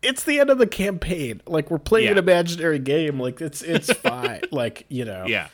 it's 0.00 0.22
the 0.24 0.38
end 0.38 0.50
of 0.50 0.58
the 0.58 0.66
campaign. 0.66 1.42
Like 1.46 1.70
we're 1.70 1.78
playing 1.78 2.08
an 2.08 2.18
imaginary 2.18 2.78
game. 2.78 3.18
Like 3.18 3.40
it's 3.40 3.62
it's 3.62 3.92
fine. 3.94 4.42
like, 4.52 4.86
you 4.88 5.04
know. 5.04 5.24
Yeah. 5.26 5.48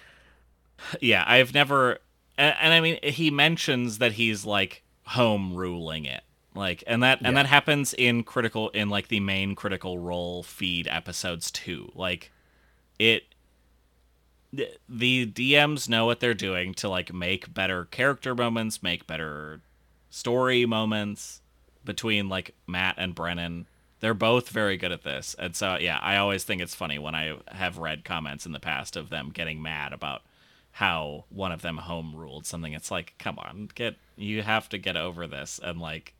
Yeah, 1.01 1.25
I've 1.27 1.55
never 1.55 1.99
and, 2.37 2.55
and 2.61 2.75
I 2.75 2.81
mean 2.81 2.99
he 3.03 3.31
mentions 3.31 3.99
that 3.99 4.13
he's 4.13 4.45
like 4.45 4.83
home 5.07 5.55
ruling 5.55 6.05
it. 6.05 6.23
Like 6.55 6.85
and 6.87 7.03
that 7.03 7.21
and 7.23 7.37
that 7.37 7.47
happens 7.47 7.95
in 7.95 8.23
critical 8.23 8.69
in 8.71 8.91
like 8.91 9.09
the 9.09 9.21
main 9.21 9.55
critical 9.55 9.99
role 9.99 10.43
feed 10.43 10.87
episodes 10.89 11.51
too. 11.51 11.91
Like 11.95 12.31
it 12.99 13.25
the- 14.89 15.27
DMs 15.27 15.89
know 15.89 16.07
what 16.07 16.21
they're 16.21 16.35
doing 16.35 16.75
to 16.75 16.89
like 16.89 17.13
make 17.13 17.53
better 17.53 17.85
character 17.87 18.35
moments, 18.35 18.83
make 18.83 19.07
better 19.07 19.61
story 20.11 20.65
moments 20.67 21.41
between 21.85 22.29
like 22.29 22.55
Matt 22.67 22.95
and 22.99 23.15
Brennan. 23.15 23.67
They're 24.01 24.15
both 24.15 24.51
very 24.51 24.77
good 24.77 24.93
at 24.93 25.03
this. 25.03 25.35
And 25.39 25.57
so 25.57 25.77
yeah, 25.79 25.99
I 26.03 26.17
always 26.17 26.45
think 26.45 26.61
it's 26.61 26.75
funny 26.75 26.99
when 26.99 27.15
I 27.15 27.37
have 27.49 27.79
read 27.79 28.05
comments 28.05 28.45
in 28.47 28.53
the 28.53 28.61
past 28.61 28.97
of 28.97 29.11
them 29.11 29.31
getting 29.33 29.63
mad 29.63 29.93
about 29.93 30.23
how 30.73 31.25
one 31.31 31.53
of 31.53 31.63
them 31.63 31.79
home 31.79 32.15
ruled 32.15 32.47
something. 32.47 32.73
It's 32.73 32.91
like, 32.91 33.15
come 33.19 33.39
on, 33.39 33.71
get 33.75 33.97
you 34.17 34.43
have 34.43 34.69
to 34.71 34.79
get 34.79 34.97
over 34.97 35.27
this 35.27 35.61
and 35.63 35.81
like 35.81 36.15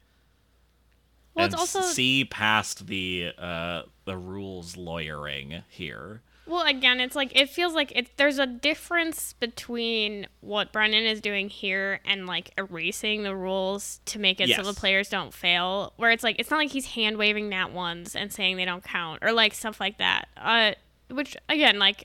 Well, 1.35 1.45
and 1.47 1.53
it's 1.55 1.61
also 1.61 1.81
see 1.83 2.25
past 2.25 2.87
the 2.87 3.33
uh 3.39 3.83
the 4.05 4.17
rules 4.17 4.77
lawyering 4.77 5.63
here. 5.69 6.23
Well, 6.47 6.67
again, 6.67 7.01
it's 7.01 7.17
like 7.17 7.35
it 7.35 7.49
feels 7.49 7.73
like 7.75 7.93
it. 7.97 8.17
There's 8.17 8.39
a 8.39 8.47
difference 8.47 9.33
between 9.33 10.27
what 10.41 10.73
Brennan 10.73 11.05
is 11.05 11.21
doing 11.21 11.49
here 11.49 12.01
and 12.05 12.27
like 12.27 12.51
erasing 12.59 13.23
the 13.23 13.35
rules 13.35 14.01
to 14.07 14.19
make 14.19 14.41
it 14.41 14.49
so 14.51 14.63
the 14.63 14.79
players 14.79 15.09
don't 15.09 15.33
fail. 15.33 15.95
Where 15.97 16.11
it's 16.11 16.23
like 16.23 16.37
it's 16.39 16.51
not 16.51 16.59
like 16.59 16.71
he's 16.71 16.87
hand 16.87 17.17
waving 17.17 17.49
that 17.51 17.73
ones 17.73 18.15
and 18.15 18.31
saying 18.31 18.57
they 18.57 18.67
don't 18.67 18.85
count 18.85 19.23
or 19.23 19.33
like 19.33 19.55
stuff 19.55 19.81
like 19.81 19.97
that. 19.99 20.29
Uh, 20.37 20.73
which 21.11 21.35
again, 21.49 21.79
like 21.79 22.05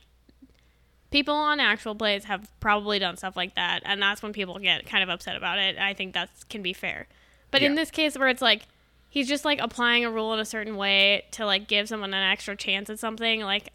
people 1.12 1.34
on 1.34 1.60
actual 1.60 1.94
plays 1.96 2.24
have 2.26 2.50
probably 2.62 2.98
done 2.98 3.18
stuff 3.18 3.36
like 3.36 3.56
that, 3.56 3.82
and 3.84 4.02
that's 4.02 4.24
when 4.24 4.32
people 4.32 4.58
get 4.60 4.86
kind 4.86 5.04
of 5.04 5.10
upset 5.10 5.36
about 5.36 5.60
it. 5.60 5.78
I 5.78 5.94
think 5.94 6.14
that 6.14 6.30
can 6.50 6.62
be 6.62 6.72
fair. 6.72 7.08
But 7.52 7.62
in 7.62 7.76
this 7.76 7.92
case, 7.92 8.18
where 8.18 8.30
it's 8.30 8.42
like 8.42 8.68
he's 9.10 9.28
just 9.28 9.44
like 9.44 9.60
applying 9.60 10.06
a 10.06 10.12
rule 10.12 10.34
in 10.34 10.40
a 10.40 10.46
certain 10.46 10.78
way 10.78 11.26
to 11.32 11.46
like 11.46 11.68
give 11.68 11.90
someone 11.90 12.14
an 12.14 12.32
extra 12.32 12.56
chance 12.56 12.90
at 12.90 13.00
something, 13.00 13.42
like 13.42 13.74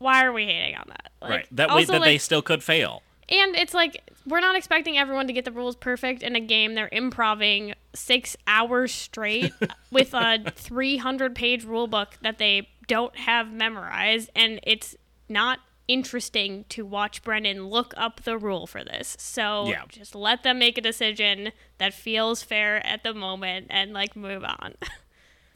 why 0.00 0.24
are 0.24 0.32
we 0.32 0.44
hating 0.46 0.74
on 0.74 0.84
that? 0.88 1.12
Like, 1.22 1.30
right. 1.30 1.46
That 1.52 1.68
way 1.68 1.82
also, 1.82 1.92
that 1.92 2.02
they 2.04 2.18
still 2.18 2.42
could 2.42 2.62
fail. 2.64 3.02
and 3.28 3.54
it's 3.54 3.72
like 3.74 4.02
we're 4.26 4.40
not 4.40 4.56
expecting 4.56 4.98
everyone 4.98 5.26
to 5.28 5.32
get 5.32 5.44
the 5.44 5.52
rules 5.52 5.76
perfect 5.76 6.22
in 6.22 6.34
a 6.36 6.40
game. 6.40 6.74
They're 6.74 6.88
improving 6.92 7.74
six 7.94 8.36
hours 8.46 8.92
straight 8.92 9.54
with 9.92 10.12
a 10.14 10.52
300 10.56 11.34
page 11.34 11.64
rule 11.64 11.86
book 11.86 12.18
that 12.22 12.38
they 12.38 12.68
don't 12.88 13.16
have 13.16 13.52
memorized, 13.52 14.30
and 14.34 14.58
it's 14.64 14.96
not 15.28 15.60
interesting 15.88 16.64
to 16.68 16.84
watch 16.86 17.22
Brennan 17.24 17.66
look 17.66 17.92
up 17.96 18.22
the 18.22 18.38
rule 18.38 18.66
for 18.66 18.84
this. 18.84 19.16
So 19.18 19.66
Yeah. 19.68 19.82
just 19.88 20.14
let 20.14 20.42
them 20.44 20.58
make 20.58 20.78
a 20.78 20.80
decision 20.80 21.50
that 21.78 21.92
feels 21.94 22.42
fair 22.42 22.84
at 22.86 23.02
the 23.02 23.12
moment 23.14 23.66
and 23.70 23.92
like 23.92 24.14
move 24.16 24.44
on. 24.44 24.74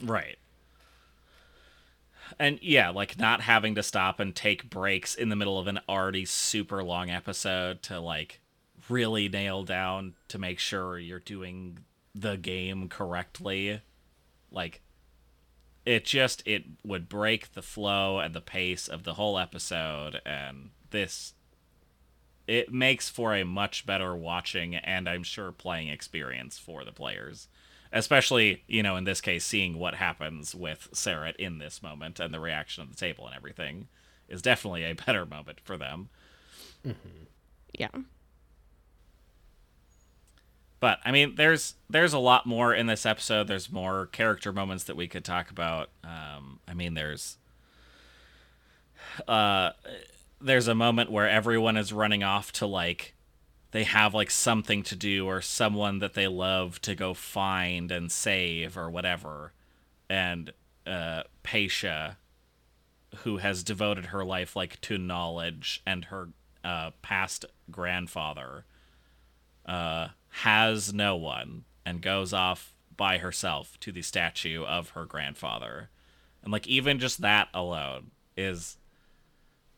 Right. 0.03 0.37
And 2.39 2.59
yeah, 2.63 2.91
like 2.91 3.19
not 3.19 3.41
having 3.43 3.75
to 3.75 3.83
stop 3.83 4.21
and 4.21 4.35
take 4.35 4.71
breaks 4.71 5.15
in 5.15 5.29
the 5.29 5.37
middle 5.37 5.59
of 5.59 5.67
an 5.67 5.81
already 5.89 6.25
super 6.25 6.83
long 6.83 7.11
episode 7.11 7.83
to 7.83 8.01
like 8.01 8.41
really 8.89 9.29
nail 9.29 9.63
down 9.65 10.15
to 10.29 10.39
make 10.39 10.59
sure 10.59 10.99
you're 10.99 11.19
doing 11.19 11.79
the 12.15 12.37
game 12.37 12.89
correctly. 12.89 13.81
Like 14.51 14.83
it 15.85 16.05
just 16.05 16.43
it 16.47 16.65
would 16.85 17.09
break 17.09 17.53
the 17.53 17.63
flow 17.63 18.19
and 18.19 18.35
the 18.35 18.41
pace 18.41 18.89
of 18.89 19.05
the 19.05 19.15
whole 19.15 19.39
episode 19.39 20.21
and 20.25 20.71
this 20.91 21.35
it 22.47 22.73
makes 22.73 23.09
for 23.09 23.35
a 23.35 23.45
much 23.45 23.87
better 23.87 24.15
watching 24.15 24.75
and 24.75 25.09
I'm 25.09 25.23
sure 25.23 25.53
playing 25.53 25.89
experience 25.89 26.59
for 26.59 26.85
the 26.85 26.93
players 26.93 27.49
especially 27.95 28.63
you 28.67 28.83
know 28.83 28.97
in 28.97 29.05
this 29.05 29.23
case 29.23 29.45
seeing 29.45 29.79
what 29.79 29.95
happens 29.95 30.55
with 30.55 30.89
Cerrit 30.93 31.37
in 31.37 31.59
this 31.59 31.83
moment 31.83 32.21
and 32.21 32.35
the 32.35 32.41
reaction 32.41 32.83
of 32.83 32.91
the 32.91 32.97
table 32.97 33.27
and 33.27 33.35
everything 33.35 33.89
is 34.29 34.43
definitely 34.43 34.85
a 34.85 34.95
better 35.07 35.25
moment 35.25 35.61
for 35.65 35.79
them. 35.79 36.11
yeah. 37.73 37.89
But 40.81 40.99
I 41.03 41.13
mean, 41.13 41.37
there's 41.37 41.77
there's 41.89 42.13
a 42.13 42.19
lot 42.19 42.45
more 42.45 42.75
in 42.75 42.87
this 42.87 43.07
episode. 43.07 43.49
There's 43.49 43.73
more 43.73 44.07
character 44.07 44.53
moments 44.53 44.85
that 44.85 44.97
we 44.97 45.09
could 45.09 45.25
talk 45.25 45.51
about. 45.51 45.89
Um, 46.03 46.61
I 46.69 46.75
mean, 46.75 46.93
there's 46.93 47.39
uh, 49.27 49.71
there's 50.43 50.69
a 50.69 50.75
moment 50.75 51.11
where 51.11 51.27
everyone 51.29 51.79
is 51.79 51.91
running 51.91 52.23
off 52.23 52.53
to 52.53 52.67
like 52.67 53.14
they 53.75 53.83
have 53.83 54.15
like 54.15 54.31
something 54.31 54.85
to 54.85 54.95
do 54.95 55.27
or 55.27 55.41
someone 55.41 55.99
that 55.99 56.15
they 56.15 56.29
love 56.29 56.81
to 56.81 56.95
go 56.95 57.13
find 57.13 57.91
and 57.91 58.13
save 58.13 58.79
or 58.79 58.89
whatever, 58.89 59.53
and 60.09 60.53
uh, 60.87 61.25
who 63.25 63.39
has 63.39 63.65
devoted 63.65 64.07
her 64.07 64.25
life 64.25 64.55
like 64.55 64.81
to 64.81 64.97
knowledge 64.97 65.83
and 65.85 66.05
her 66.05 66.29
uh, 66.63 66.93
past 67.03 67.47
grandfather 67.69 68.65
uh, 69.67 70.07
has 70.29 70.95
no 70.95 71.17
one 71.17 71.65
and 71.85 72.01
goes 72.01 72.33
off 72.33 72.77
by 72.97 73.19
herself 73.19 73.77
to 73.81 73.91
the 73.91 74.03
statue 74.03 74.63
of 74.63 74.91
her 74.91 75.05
grandfather. 75.05 75.91
And 76.45 76.53
like 76.53 76.69
even 76.69 77.01
just 77.01 77.23
that 77.23 77.49
alone 77.53 78.13
is 78.37 78.79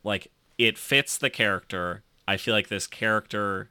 like 0.04 0.30
it 0.58 0.76
fits 0.76 1.16
the 1.16 1.30
character. 1.30 2.02
I 2.28 2.36
feel 2.36 2.52
like 2.52 2.68
this 2.68 2.86
character's 2.86 3.68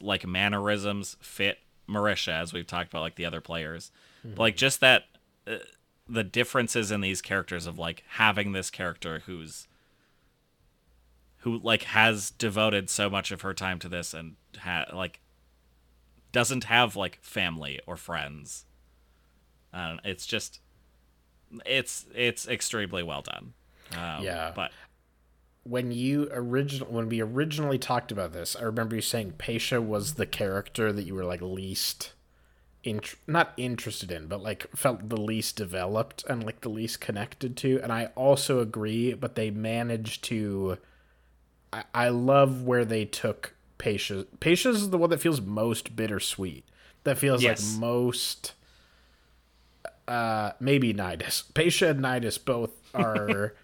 like 0.00 0.26
mannerisms 0.26 1.16
fit 1.20 1.58
Marisha 1.88 2.32
as 2.40 2.52
we've 2.52 2.66
talked 2.66 2.88
about 2.90 3.02
like 3.02 3.16
the 3.16 3.26
other 3.26 3.40
players. 3.40 3.90
But, 4.24 4.38
like 4.38 4.56
just 4.56 4.80
that 4.80 5.04
uh, 5.46 5.56
the 6.08 6.24
differences 6.24 6.90
in 6.90 7.00
these 7.00 7.20
characters 7.22 7.66
of 7.66 7.78
like 7.78 8.02
having 8.08 8.52
this 8.52 8.70
character 8.70 9.22
who's 9.26 9.66
who 11.38 11.58
like 11.58 11.82
has 11.84 12.30
devoted 12.30 12.88
so 12.88 13.10
much 13.10 13.30
of 13.30 13.42
her 13.42 13.52
time 13.52 13.78
to 13.80 13.88
this 13.88 14.14
and 14.14 14.36
ha- 14.58 14.86
like 14.92 15.20
doesn't 16.32 16.64
have 16.64 16.96
like 16.96 17.18
family 17.22 17.80
or 17.86 17.96
friends. 17.96 18.64
Uh, 19.72 19.96
it's 20.04 20.24
just 20.26 20.60
it's 21.66 22.06
it's 22.14 22.48
extremely 22.48 23.02
well 23.02 23.22
done. 23.22 23.52
Um, 23.92 24.24
Yeah. 24.24 24.52
but 24.56 24.72
when 25.64 25.90
you 25.92 26.28
original 26.32 26.88
when 26.88 27.08
we 27.08 27.20
originally 27.20 27.78
talked 27.78 28.12
about 28.12 28.32
this, 28.32 28.54
I 28.54 28.62
remember 28.62 28.96
you 28.96 29.02
saying 29.02 29.34
Paisha 29.38 29.82
was 29.82 30.14
the 30.14 30.26
character 30.26 30.92
that 30.92 31.04
you 31.04 31.14
were 31.14 31.24
like 31.24 31.40
least 31.40 32.12
int- 32.82 33.14
not 33.26 33.52
interested 33.56 34.12
in, 34.12 34.26
but 34.26 34.42
like 34.42 34.66
felt 34.76 35.08
the 35.08 35.16
least 35.20 35.56
developed 35.56 36.22
and 36.28 36.44
like 36.44 36.60
the 36.60 36.68
least 36.68 37.00
connected 37.00 37.56
to. 37.58 37.80
And 37.82 37.90
I 37.92 38.10
also 38.14 38.60
agree, 38.60 39.14
but 39.14 39.34
they 39.36 39.50
managed 39.50 40.22
to. 40.24 40.76
I, 41.72 41.84
I 41.94 42.08
love 42.10 42.62
where 42.62 42.84
they 42.84 43.04
took 43.06 43.54
Paisha. 43.78 44.26
Paisha's 44.40 44.90
the 44.90 44.98
one 44.98 45.10
that 45.10 45.20
feels 45.22 45.40
most 45.40 45.96
bittersweet. 45.96 46.64
That 47.04 47.18
feels 47.18 47.42
Yes. 47.42 47.72
like 47.72 47.80
most. 47.80 48.52
Uh, 50.06 50.52
maybe 50.60 50.92
Nydas. 50.92 51.50
Paisha 51.54 51.90
and 51.90 52.00
Nydas 52.00 52.42
both 52.44 52.70
are 52.94 53.54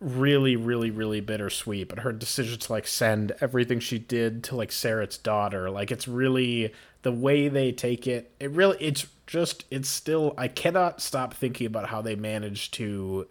really, 0.00 0.56
really, 0.56 0.90
really 0.90 1.20
bittersweet. 1.20 1.88
But 1.88 2.00
her 2.00 2.12
decision 2.12 2.58
to 2.58 2.72
like 2.72 2.86
send 2.86 3.32
everything 3.40 3.80
she 3.80 3.98
did 3.98 4.42
to 4.44 4.56
like 4.56 4.72
Cerrit's 4.72 5.18
daughter, 5.18 5.70
like 5.70 5.90
it's 5.90 6.08
really 6.08 6.72
the 7.02 7.12
way 7.12 7.48
they 7.48 7.72
take 7.72 8.06
it. 8.06 8.32
It 8.40 8.50
really, 8.50 8.76
it's 8.80 9.06
just, 9.26 9.64
it's 9.70 9.88
still. 9.88 10.34
I 10.36 10.48
cannot 10.48 11.00
stop 11.00 11.34
thinking 11.34 11.66
about 11.66 11.88
how 11.88 12.02
they 12.02 12.16
managed 12.16 12.74
to, 12.74 13.28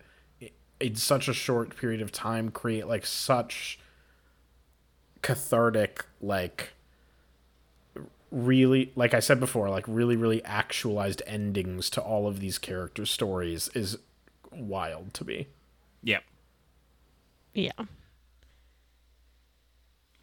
in 0.79 0.95
such 0.95 1.27
a 1.27 1.33
short 1.33 1.75
period 1.75 2.01
of 2.01 2.11
time, 2.11 2.49
create 2.49 2.87
like 2.87 3.05
such 3.05 3.79
cathartic, 5.21 6.05
like 6.21 6.73
really 8.31 8.91
like 8.95 9.15
i 9.15 9.19
said 9.19 9.39
before 9.39 9.71
like 9.71 9.85
really 9.87 10.15
really 10.15 10.43
actualized 10.45 11.21
endings 11.25 11.89
to 11.89 11.99
all 11.99 12.27
of 12.27 12.39
these 12.39 12.59
character 12.59 13.03
stories 13.03 13.69
is 13.73 13.97
wild 14.51 15.11
to 15.15 15.25
me 15.25 15.47
yep. 16.03 16.23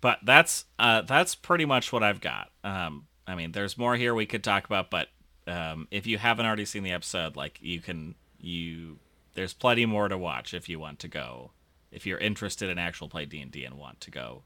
But 0.00 0.20
that's 0.24 0.66
uh 0.78 1.02
that's 1.02 1.34
pretty 1.34 1.64
much 1.64 1.92
what 1.92 2.02
I've 2.02 2.20
got. 2.20 2.50
Um 2.64 3.06
I 3.26 3.34
mean, 3.34 3.52
there's 3.52 3.76
more 3.76 3.96
here 3.96 4.14
we 4.14 4.26
could 4.26 4.44
talk 4.44 4.64
about, 4.64 4.90
but 4.90 5.08
um 5.46 5.88
if 5.90 6.06
you 6.06 6.18
haven't 6.18 6.46
already 6.46 6.64
seen 6.64 6.82
the 6.82 6.92
episode, 6.92 7.36
like 7.36 7.58
you 7.60 7.80
can 7.80 8.14
you 8.38 8.98
there's 9.34 9.52
plenty 9.52 9.86
more 9.86 10.08
to 10.08 10.16
watch 10.16 10.54
if 10.54 10.68
you 10.68 10.78
want 10.78 10.98
to 11.00 11.08
go. 11.08 11.50
If 11.90 12.06
you're 12.06 12.18
interested 12.18 12.68
in 12.68 12.78
actual 12.78 13.08
play 13.08 13.26
D&D 13.26 13.64
and 13.64 13.78
want 13.78 14.00
to 14.02 14.10
go 14.10 14.42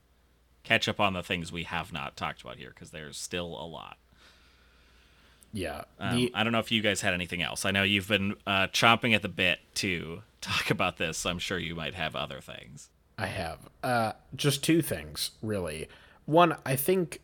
catch 0.63 0.89
up 0.89 1.01
on 1.01 1.15
the 1.15 1.23
things 1.23 1.51
we 1.51 1.65
have 1.65 1.93
not 1.93 2.17
talked 2.17 2.43
about 2.43 2.57
here 2.57 2.71
because 2.71 2.91
there's 2.91 3.17
still 3.17 3.47
a 3.47 3.67
lot. 3.67 3.97
Yeah 5.53 5.83
Um, 5.99 6.17
the, 6.17 6.31
I 6.35 6.45
don't 6.45 6.53
know 6.53 6.59
if 6.59 6.71
you 6.71 6.83
guys 6.83 7.01
had 7.01 7.15
anything 7.15 7.43
else. 7.43 7.65
I 7.65 7.71
know 7.71 7.83
you've 7.83 8.09
been 8.09 8.35
uh, 8.47 8.69
chomping 8.69 9.15
at 9.15 9.23
the 9.23 9.29
bit 9.29 9.59
to 9.77 10.23
talk 10.41 10.71
about 10.71 10.97
this. 10.99 11.19
So 11.19 11.31
I'm 11.31 11.39
sure 11.39 11.59
you 11.59 11.75
might 11.75 11.95
have 11.95 12.15
other 12.17 12.41
things. 12.41 12.89
I 13.19 13.27
have. 13.27 13.59
Uh, 13.83 14.13
just 14.35 14.65
two 14.65 14.81
things, 14.81 15.33
really. 15.43 15.89
One, 16.25 16.57
I 16.65 16.77
think 16.77 17.21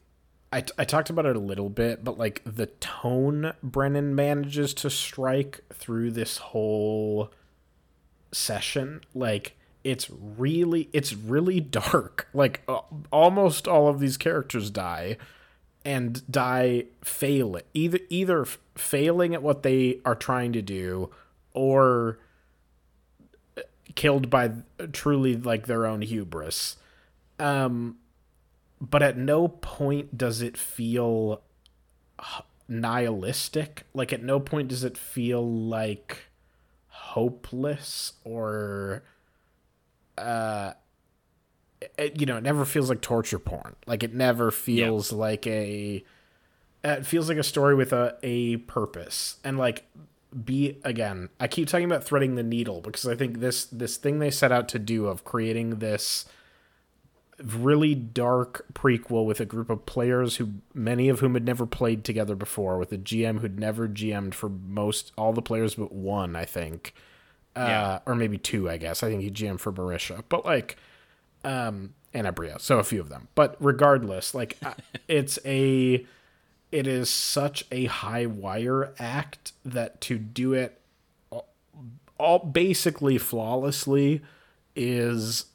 I, 0.52 0.64
I 0.78 0.84
talked 0.84 1.10
about 1.10 1.26
it 1.26 1.36
a 1.36 1.40
little 1.40 1.70
bit, 1.70 2.04
but 2.04 2.18
like 2.18 2.42
the 2.44 2.66
tone 2.66 3.52
Brennan 3.62 4.14
manages 4.14 4.74
to 4.74 4.90
strike 4.90 5.60
through 5.72 6.10
this 6.10 6.38
whole 6.38 7.32
session, 8.32 9.00
like 9.14 9.56
it's 9.84 10.10
really 10.10 10.88
it's 10.92 11.14
really 11.14 11.60
dark. 11.60 12.28
Like 12.34 12.62
uh, 12.68 12.80
almost 13.10 13.66
all 13.66 13.88
of 13.88 13.98
these 13.98 14.16
characters 14.18 14.68
die 14.70 15.16
and 15.86 16.28
die 16.28 16.84
fail 17.04 17.56
either 17.72 18.00
either 18.08 18.44
failing 18.74 19.34
at 19.34 19.42
what 19.42 19.62
they 19.62 20.00
are 20.04 20.16
trying 20.16 20.52
to 20.52 20.60
do 20.60 21.08
or 21.54 22.18
killed 23.94 24.28
by 24.28 24.50
truly 24.92 25.36
like 25.36 25.66
their 25.66 25.86
own 25.86 26.02
hubris. 26.02 26.76
Um, 27.38 27.98
but 28.80 29.00
at 29.00 29.16
no 29.16 29.46
point 29.46 30.18
does 30.18 30.42
it 30.42 30.56
feel 30.56 31.40
nihilistic. 32.68 33.84
Like 33.94 34.12
at 34.12 34.24
no 34.24 34.40
point 34.40 34.66
does 34.68 34.82
it 34.82 34.98
feel 34.98 35.48
like 35.48 36.24
hopeless 36.88 38.14
or 38.24 39.04
uh 40.18 40.72
it, 41.98 42.20
you 42.20 42.26
know, 42.26 42.36
it 42.36 42.42
never 42.42 42.64
feels 42.64 42.88
like 42.88 43.00
torture 43.00 43.38
porn. 43.38 43.76
Like 43.86 44.02
it 44.02 44.14
never 44.14 44.50
feels 44.50 45.12
like 45.12 45.46
a 45.46 46.04
it 46.84 47.06
feels 47.06 47.28
like 47.28 47.38
a 47.38 47.42
story 47.42 47.74
with 47.74 47.92
a 47.92 48.16
a 48.22 48.58
purpose. 48.58 49.36
And 49.44 49.58
like 49.58 49.84
be 50.44 50.78
again, 50.84 51.28
I 51.40 51.48
keep 51.48 51.68
talking 51.68 51.86
about 51.86 52.04
threading 52.04 52.34
the 52.34 52.42
needle 52.42 52.80
because 52.80 53.06
I 53.06 53.14
think 53.14 53.40
this 53.40 53.64
this 53.66 53.96
thing 53.96 54.18
they 54.18 54.30
set 54.30 54.52
out 54.52 54.68
to 54.70 54.78
do 54.78 55.06
of 55.06 55.24
creating 55.24 55.78
this 55.78 56.24
really 57.42 57.94
dark 57.94 58.64
prequel 58.72 59.26
with 59.26 59.40
a 59.40 59.44
group 59.44 59.68
of 59.68 59.84
players 59.84 60.36
who 60.36 60.48
many 60.72 61.10
of 61.10 61.20
whom 61.20 61.34
had 61.34 61.44
never 61.44 61.66
played 61.66 62.02
together 62.02 62.34
before 62.34 62.78
with 62.78 62.90
a 62.92 62.96
GM 62.98 63.40
who'd 63.40 63.58
never 63.60 63.86
GM'd 63.86 64.34
for 64.34 64.48
most 64.48 65.12
all 65.18 65.34
the 65.34 65.42
players 65.42 65.74
but 65.74 65.92
one, 65.92 66.34
I 66.34 66.46
think. 66.46 66.94
Uh, 67.54 67.66
Yeah. 67.68 67.98
or 68.06 68.14
maybe 68.14 68.38
two, 68.38 68.70
I 68.70 68.78
guess. 68.78 69.02
I 69.02 69.08
think 69.10 69.20
he 69.22 69.30
GM'd 69.30 69.60
for 69.60 69.70
Marisha. 69.72 70.22
But 70.30 70.46
like 70.46 70.76
um 71.46 71.94
and 72.12 72.26
Aabria, 72.26 72.60
so 72.60 72.78
a 72.78 72.84
few 72.84 73.00
of 73.00 73.08
them. 73.08 73.28
But 73.34 73.56
regardless, 73.60 74.34
like 74.34 74.58
it's 75.08 75.38
a 75.44 76.04
it 76.72 76.86
is 76.86 77.08
such 77.08 77.64
a 77.70 77.84
high 77.86 78.26
wire 78.26 78.92
act 78.98 79.52
that 79.64 80.00
to 80.02 80.18
do 80.18 80.52
it 80.52 80.80
all, 81.30 81.48
all 82.18 82.38
basically 82.40 83.18
flawlessly 83.18 84.22
is 84.74 85.46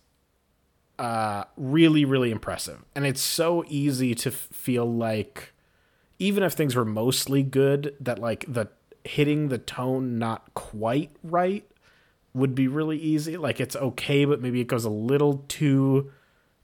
uh, 0.97 1.45
really, 1.57 2.05
really 2.05 2.31
impressive. 2.31 2.83
And 2.95 3.05
it's 3.05 3.21
so 3.21 3.65
easy 3.67 4.13
to 4.15 4.29
f- 4.29 4.47
feel 4.51 4.85
like, 4.85 5.53
even 6.19 6.43
if 6.43 6.53
things 6.53 6.75
were 6.75 6.85
mostly 6.85 7.43
good, 7.43 7.95
that 7.99 8.19
like 8.19 8.45
the 8.47 8.69
hitting 9.03 9.49
the 9.49 9.57
tone 9.57 10.19
not 10.19 10.53
quite 10.53 11.09
right 11.23 11.65
would 12.33 12.55
be 12.55 12.67
really 12.67 12.97
easy. 12.97 13.37
Like 13.37 13.59
it's 13.59 13.75
okay, 13.75 14.25
but 14.25 14.41
maybe 14.41 14.61
it 14.61 14.67
goes 14.67 14.85
a 14.85 14.89
little 14.89 15.45
too. 15.47 16.11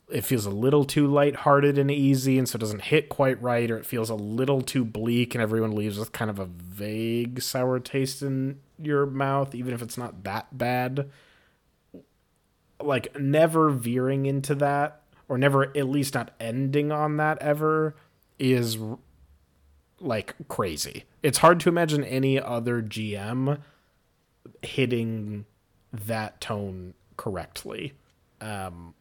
It 0.09 0.21
feels 0.21 0.45
a 0.45 0.51
little 0.51 0.85
too 0.85 1.07
lighthearted 1.07 1.77
and 1.77 1.91
easy, 1.91 2.37
and 2.37 2.47
so 2.47 2.55
it 2.55 2.59
doesn't 2.59 2.83
hit 2.83 3.09
quite 3.09 3.41
right, 3.41 3.69
or 3.69 3.77
it 3.77 3.85
feels 3.85 4.09
a 4.09 4.15
little 4.15 4.61
too 4.61 4.85
bleak, 4.85 5.35
and 5.35 5.41
everyone 5.41 5.71
leaves 5.71 5.99
with 5.99 6.13
kind 6.13 6.31
of 6.31 6.39
a 6.39 6.45
vague 6.45 7.41
sour 7.41 7.79
taste 7.79 8.21
in 8.21 8.59
your 8.81 9.05
mouth, 9.05 9.53
even 9.53 9.73
if 9.73 9.81
it's 9.81 9.97
not 9.97 10.23
that 10.23 10.57
bad 10.57 11.09
like 12.81 13.19
never 13.19 13.69
veering 13.69 14.25
into 14.25 14.55
that 14.55 15.01
or 15.27 15.37
never 15.37 15.65
at 15.77 15.87
least 15.87 16.13
not 16.13 16.31
ending 16.39 16.91
on 16.91 17.17
that 17.17 17.37
ever 17.41 17.95
is 18.39 18.77
like 19.99 20.35
crazy. 20.47 21.05
It's 21.23 21.39
hard 21.39 21.59
to 21.61 21.69
imagine 21.69 22.03
any 22.03 22.39
other 22.39 22.81
GM 22.81 23.59
hitting 24.61 25.45
that 25.91 26.41
tone 26.41 26.93
correctly. 27.15 27.93
Um 28.41 28.93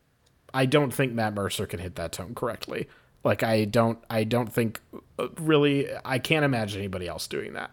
I 0.55 0.66
don't 0.66 0.93
think 0.93 1.12
Matt 1.12 1.34
Mercer 1.34 1.66
can 1.66 1.80
hit 1.80 1.97
that 1.97 2.12
tone 2.12 2.34
correctly. 2.34 2.89
Like 3.24 3.43
I 3.43 3.64
don't 3.64 3.99
I 4.09 4.24
don't 4.24 4.53
think 4.53 4.80
uh, 5.18 5.28
really 5.41 5.89
I 6.05 6.18
can't 6.18 6.45
imagine 6.45 6.78
anybody 6.78 7.09
else 7.09 7.26
doing 7.26 7.55
that. 7.55 7.70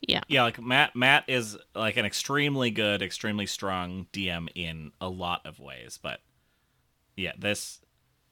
Yeah. 0.00 0.20
Yeah, 0.28 0.44
like 0.44 0.60
Matt 0.60 0.94
Matt 0.94 1.24
is 1.26 1.56
like 1.74 1.96
an 1.96 2.04
extremely 2.04 2.70
good, 2.70 3.02
extremely 3.02 3.46
strong 3.46 4.06
DM 4.12 4.48
in 4.54 4.92
a 5.00 5.08
lot 5.08 5.44
of 5.44 5.58
ways, 5.58 5.98
but 6.00 6.20
yeah, 7.16 7.32
this 7.38 7.80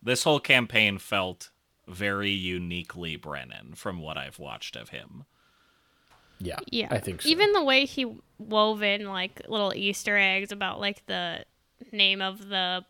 this 0.03 0.23
whole 0.23 0.41
campaign 0.41 0.99
felt 0.99 1.51
very 1.89 2.31
uniquely 2.31 3.17
Brennan 3.17 3.75
from 3.75 3.99
what 4.01 4.17
I've 4.17 4.39
watched 4.39 4.77
of 4.77 4.91
him. 4.91 5.25
Yeah. 6.39 6.59
Yeah. 6.71 6.89
I 6.91 6.99
think 6.99 7.23
so. 7.23 7.29
Even 7.29 7.53
the 7.53 7.65
way 7.65 7.85
he 7.87 8.21
wove 8.39 8.83
in 8.83 9.07
like 9.07 9.43
little 9.49 9.73
Easter 9.75 10.17
eggs 10.17 10.53
about 10.53 10.81
like 10.81 11.05
the 11.07 11.45
name 11.93 12.21
of 12.21 12.49
the 12.49 12.85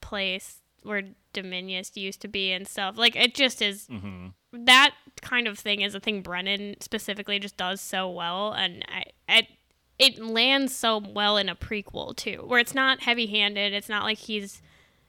place 0.00 0.60
where 0.82 1.02
Dominus 1.32 1.96
used 1.96 2.20
to 2.22 2.28
be 2.28 2.52
and 2.52 2.66
stuff. 2.66 2.96
Like 2.98 3.16
it 3.16 3.34
just 3.34 3.62
is 3.62 3.86
mm-hmm. 3.86 4.28
that 4.64 4.94
kind 5.20 5.46
of 5.46 5.58
thing 5.58 5.80
is 5.80 5.94
a 5.94 6.00
thing 6.00 6.22
Brennan 6.22 6.76
specifically 6.80 7.38
just 7.38 7.56
does 7.56 7.80
so 7.80 8.10
well 8.10 8.52
and 8.52 8.84
I, 8.88 9.04
I 9.28 9.48
it 9.98 10.18
lands 10.18 10.74
so 10.74 10.98
well 10.98 11.36
in 11.36 11.48
a 11.48 11.54
prequel 11.54 12.16
too, 12.16 12.44
where 12.46 12.58
it's 12.58 12.74
not 12.74 13.02
heavy 13.02 13.26
handed, 13.26 13.72
it's 13.72 13.88
not 13.88 14.02
like 14.02 14.18
he's 14.18 14.60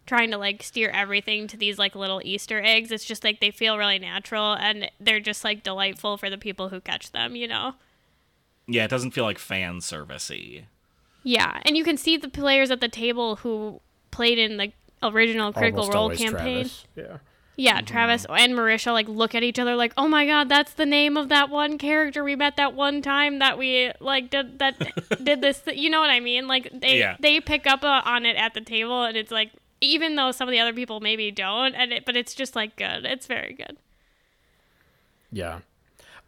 trying 0.05 0.31
to 0.31 0.37
like 0.37 0.61
steer 0.63 0.89
everything 0.89 1.47
to 1.47 1.57
these 1.57 1.77
like 1.79 1.95
little 1.95 2.21
Easter 2.23 2.61
eggs. 2.63 2.91
It's 2.91 3.05
just 3.05 3.23
like 3.23 3.39
they 3.39 3.51
feel 3.51 3.77
really 3.77 3.99
natural 3.99 4.53
and 4.53 4.89
they're 4.99 5.19
just 5.19 5.43
like 5.43 5.63
delightful 5.63 6.17
for 6.17 6.29
the 6.29 6.37
people 6.37 6.69
who 6.69 6.81
catch 6.81 7.11
them, 7.11 7.35
you 7.35 7.47
know? 7.47 7.73
Yeah, 8.67 8.85
it 8.85 8.89
doesn't 8.89 9.11
feel 9.11 9.23
like 9.25 9.39
fan 9.39 9.79
servicey. 9.79 10.63
Yeah, 11.23 11.59
and 11.65 11.77
you 11.77 11.83
can 11.83 11.97
see 11.97 12.17
the 12.17 12.29
players 12.29 12.69
at 12.71 12.81
the 12.81 12.89
table 12.89 13.37
who 13.37 13.79
played 14.11 14.37
in 14.37 14.57
the 14.57 14.71
original 15.01 15.53
Critical 15.53 15.81
Almost 15.83 15.93
Role 15.93 16.09
campaign. 16.11 16.55
Travis. 16.65 16.85
Yeah. 16.95 17.17
Yeah, 17.55 17.81
Travis 17.81 18.25
and 18.27 18.53
Marisha 18.53 18.91
like 18.93 19.07
look 19.07 19.35
at 19.35 19.43
each 19.43 19.59
other 19.59 19.75
like, 19.75 19.93
"Oh 19.95 20.07
my 20.07 20.25
god, 20.25 20.49
that's 20.49 20.73
the 20.73 20.87
name 20.87 21.17
of 21.17 21.29
that 21.29 21.51
one 21.51 21.77
character 21.77 22.23
we 22.23 22.35
met 22.35 22.57
that 22.57 22.73
one 22.73 23.01
time 23.03 23.37
that 23.39 23.59
we 23.59 23.91
like 23.99 24.31
did 24.31 24.57
that 24.57 24.75
did 25.23 25.39
this." 25.41 25.61
Th-. 25.61 25.77
You 25.77 25.91
know 25.91 25.99
what 25.99 26.09
I 26.09 26.19
mean? 26.19 26.47
Like 26.47 26.69
they 26.73 26.97
Yeah. 26.97 27.15
they 27.19 27.39
pick 27.39 27.67
up 27.67 27.83
uh, 27.83 28.01
on 28.05 28.25
it 28.25 28.37
at 28.37 28.55
the 28.55 28.61
table, 28.61 29.03
and 29.03 29.15
it's 29.15 29.31
like 29.31 29.51
even 29.83 30.15
though 30.15 30.31
some 30.31 30.47
of 30.47 30.51
the 30.51 30.59
other 30.59 30.73
people 30.73 30.99
maybe 30.99 31.31
don't, 31.31 31.75
and 31.75 31.91
it, 31.91 32.05
but 32.05 32.15
it's 32.15 32.33
just 32.33 32.55
like 32.55 32.75
good. 32.75 33.05
It's 33.05 33.27
very 33.27 33.53
good. 33.53 33.77
Yeah. 35.31 35.59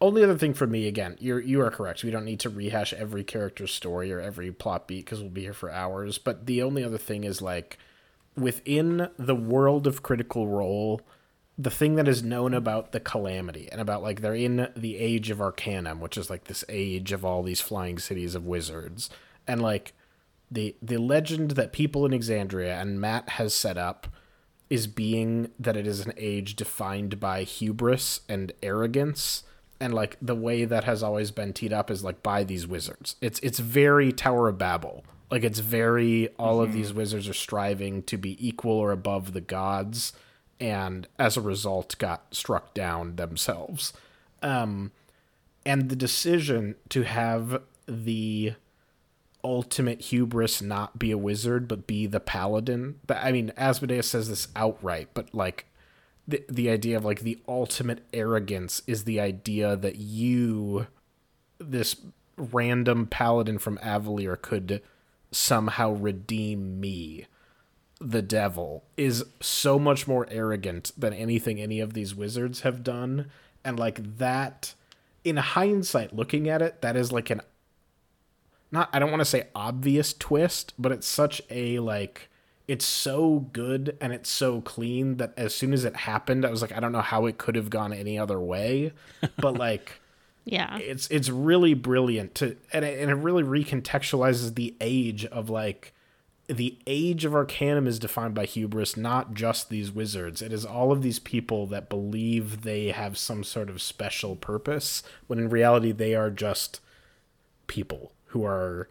Only 0.02 0.24
other 0.24 0.38
thing 0.38 0.54
for 0.54 0.68
me, 0.68 0.88
again, 0.88 1.16
you're 1.20 1.40
you 1.40 1.62
are 1.62 1.72
correct. 1.72 2.04
We 2.04 2.12
don't 2.12 2.26
need 2.26 2.42
to 2.42 2.50
rehash 2.50 2.94
every 2.94 3.24
character's 3.24 3.74
story 3.74 4.12
or 4.12 4.20
every 4.20 4.52
plot 4.52 4.88
beat 4.88 5.06
because 5.06 5.22
we'll 5.22 5.30
be 5.30 5.42
here 5.42 5.54
for 5.54 5.72
hours. 5.72 6.18
But 6.18 6.48
the 6.48 6.62
only 6.62 6.84
other 6.84 6.98
thing 6.98 7.24
is 7.24 7.42
like 7.42 7.78
within 8.36 9.10
the 9.18 9.36
world 9.36 9.88
of 9.88 10.04
Critical 10.04 10.48
Role, 10.48 11.02
the 11.58 11.70
thing 11.70 11.96
that 11.96 12.10
is 12.10 12.22
known 12.24 12.54
about 12.54 12.92
the 12.92 13.00
calamity 13.00 13.70
and 13.72 13.80
about 13.80 14.04
like 14.04 14.20
they're 14.20 14.36
in 14.36 14.68
the 14.76 14.98
age 14.98 15.30
of 15.30 15.40
Arcanum, 15.40 16.02
which 16.02 16.18
is 16.18 16.30
like 16.30 16.46
this 16.46 16.66
age 16.68 17.14
of 17.14 17.24
all 17.24 17.42
these 17.42 17.62
flying 17.62 17.98
cities 17.98 18.36
of 18.36 18.46
wizards, 18.46 19.10
and 19.48 19.62
like 19.62 19.94
the 20.50 20.76
the 20.82 20.98
legend 20.98 21.52
that 21.52 21.74
people 21.74 22.06
in 22.06 22.12
Exandria 22.12 22.80
and 22.82 23.00
Matt 23.00 23.30
has 23.30 23.54
set 23.54 23.78
up 23.78 24.08
is 24.70 24.88
being 24.88 25.52
that 25.60 25.78
it 25.78 25.86
is 25.86 26.06
an 26.06 26.14
age 26.18 26.56
defined 26.56 27.20
by 27.20 27.44
hubris 27.44 28.22
and 28.28 28.52
arrogance 28.64 29.44
and 29.80 29.94
like 29.94 30.18
the 30.22 30.36
way 30.36 30.66
that 30.66 30.86
has 30.86 31.04
always 31.04 31.32
been 31.32 31.54
teed 31.54 31.74
up 31.74 31.92
is 31.92 32.04
like 32.04 32.24
by 32.24 32.44
these 32.44 32.68
wizards. 32.68 33.16
It's 33.22 33.40
it's 33.40 33.60
very 33.60 34.12
tower 34.12 34.48
of 34.48 34.58
babel. 34.58 35.04
Like 35.30 35.44
it's 35.44 35.60
very 35.60 36.30
all 36.40 36.62
of 36.62 36.74
these 36.74 36.94
wizards 36.94 37.28
are 37.28 37.34
striving 37.34 38.04
to 38.04 38.18
be 38.18 38.38
equal 38.46 38.74
or 38.74 38.92
above 38.92 39.34
the 39.34 39.42
gods 39.42 40.14
and 40.60 41.08
as 41.20 41.36
a 41.36 41.42
result 41.42 41.98
got 41.98 42.34
struck 42.34 42.74
down 42.74 43.18
themselves. 43.18 43.94
Um 44.42 44.92
and 45.66 45.90
the 45.90 45.96
decision 45.96 46.76
to 46.90 47.04
have 47.04 47.62
the 47.88 48.54
ultimate 49.46 50.02
hubris 50.02 50.62
not 50.62 50.98
be 50.98 51.12
a 51.12 51.18
wizard 51.18 51.68
but 51.68 51.88
be 51.88 52.08
the 52.08 52.20
paladin. 52.20 53.00
I 53.08 53.32
mean 53.32 53.54
asmodeus 53.56 54.10
says 54.10 54.28
this 54.28 54.48
outright 54.56 55.10
but 55.14 55.34
like 55.34 55.68
the, 56.28 56.44
the 56.50 56.70
idea 56.70 56.98
of 56.98 57.06
like 57.06 57.22
the 57.22 57.40
ultimate 57.48 58.04
arrogance 58.12 58.82
is 58.88 59.04
the 59.04 59.20
idea 59.20 59.76
that 59.76 59.98
you 59.98 60.88
this 61.60 61.96
random 62.36 63.06
paladin 63.06 63.60
from 63.60 63.78
Avalir 63.78 64.42
could 64.42 64.82
somehow 65.32 65.92
redeem 65.92 66.80
me 66.80 67.28
the 68.00 68.22
devil 68.22 68.84
is 68.98 69.24
so 69.40 69.80
much 69.80 70.08
more 70.08 70.28
arrogant 70.30 70.92
than 70.98 71.14
anything 71.14 71.62
any 71.62 71.80
of 71.80 71.94
these 71.94 72.14
wizards 72.14 72.62
have 72.62 72.84
done. 72.84 73.32
And 73.64 73.80
like 73.80 74.18
that 74.18 74.74
in 75.24 75.38
hindsight 75.38 76.14
looking 76.14 76.48
at 76.50 76.62
it 76.62 76.82
that 76.82 76.96
is 76.96 77.12
like 77.12 77.30
an 77.30 77.42
not 78.72 78.90
I 78.94 79.00
don't 79.00 79.12
want 79.12 79.22
to 79.22 79.26
say 79.26 79.48
obvious 79.56 80.14
twist, 80.14 80.74
but 80.78 80.92
it's 80.92 81.08
such 81.08 81.42
a 81.50 81.80
like 81.80 82.30
it's 82.68 82.86
so 82.86 83.48
good 83.54 83.96
and 84.02 84.12
it's 84.12 84.30
so 84.30 84.60
clean 84.62 85.18
that 85.18 85.34
as 85.38 85.54
soon 85.54 85.72
as 85.72 85.86
it 85.86 85.96
happened, 85.96 86.44
I 86.46 86.50
was 86.50 86.64
like, 86.64 86.72
I 86.72 86.80
don't 86.80 86.92
know 86.92 87.02
how 87.02 87.28
it 87.28 87.38
could 87.38 87.56
have 87.56 87.70
gone 87.70 87.94
any 87.94 88.18
other 88.18 88.40
way, 88.40 88.92
but 89.38 89.56
like 89.56 90.00
Yeah. 90.46 90.78
it's 90.80 91.08
it's 91.10 91.30
really 91.30 91.74
brilliant 91.76 92.34
to 92.36 92.58
and 92.74 92.84
it, 92.84 93.00
and 93.00 93.12
it 93.12 93.16
really 93.16 93.44
recontextualizes 93.44 94.56
the 94.56 94.76
age 94.82 95.26
of 95.26 95.50
like 95.50 95.94
the 96.48 96.78
age 96.86 97.26
of 97.26 97.34
arcanum 97.34 97.88
is 97.88 97.98
defined 97.98 98.36
by 98.36 98.46
hubris 98.46 98.96
not 98.96 99.34
just 99.34 99.70
these 99.70 99.92
wizards. 99.92 100.42
It 100.44 100.54
is 100.54 100.64
all 100.66 100.92
of 100.92 101.02
these 101.02 101.18
people 101.20 101.66
that 101.68 101.90
believe 101.90 102.62
they 102.62 102.88
have 102.88 103.18
some 103.18 103.44
sort 103.44 103.68
of 103.70 103.82
special 103.82 104.36
purpose 104.36 105.02
when 105.28 105.40
in 105.40 105.50
reality 105.50 105.92
they 105.92 106.14
are 106.16 106.30
just 106.30 106.82
people 107.68 108.12
who 108.36 108.44
are 108.44 108.90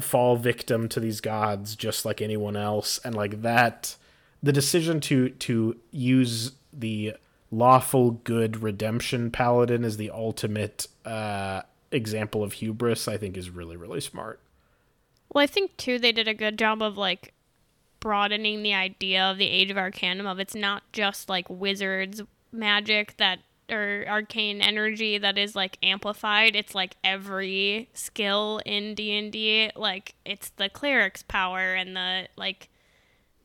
fall 0.00 0.36
victim 0.36 0.88
to 0.88 0.98
these 0.98 1.20
gods 1.20 1.76
just 1.76 2.06
like 2.06 2.22
anyone 2.22 2.56
else. 2.56 2.98
And 3.04 3.14
like 3.14 3.42
that 3.42 3.96
the 4.42 4.52
decision 4.52 4.98
to 5.00 5.28
to 5.28 5.76
use 5.90 6.52
the 6.72 7.14
lawful 7.50 8.12
good 8.12 8.62
redemption 8.62 9.30
paladin 9.30 9.84
as 9.84 9.98
the 9.98 10.10
ultimate 10.10 10.88
uh 11.04 11.62
example 11.92 12.42
of 12.42 12.54
hubris 12.54 13.06
i 13.06 13.16
think 13.16 13.36
is 13.36 13.50
really 13.50 13.76
really 13.76 14.00
smart. 14.00 14.40
Well, 15.32 15.44
I 15.44 15.46
think 15.46 15.76
too 15.76 15.98
they 15.98 16.12
did 16.12 16.28
a 16.28 16.34
good 16.34 16.58
job 16.58 16.82
of 16.82 16.96
like 16.96 17.34
broadening 18.00 18.62
the 18.62 18.72
idea 18.72 19.22
of 19.22 19.36
the 19.36 19.48
Age 19.48 19.70
of 19.70 19.76
Arcanum 19.76 20.26
of 20.26 20.38
it's 20.38 20.54
not 20.54 20.82
just 20.92 21.28
like 21.28 21.50
wizards 21.50 22.22
magic 22.52 23.16
that 23.18 23.40
or 23.70 24.04
arcane 24.08 24.60
energy 24.60 25.18
that 25.18 25.38
is 25.38 25.56
like 25.56 25.78
amplified. 25.82 26.54
It's 26.54 26.74
like 26.74 26.96
every 27.02 27.88
skill 27.92 28.60
in 28.64 28.94
D&D, 28.94 29.70
like 29.76 30.14
it's 30.24 30.50
the 30.50 30.68
cleric's 30.68 31.22
power 31.22 31.74
and 31.74 31.96
the 31.96 32.28
like 32.36 32.68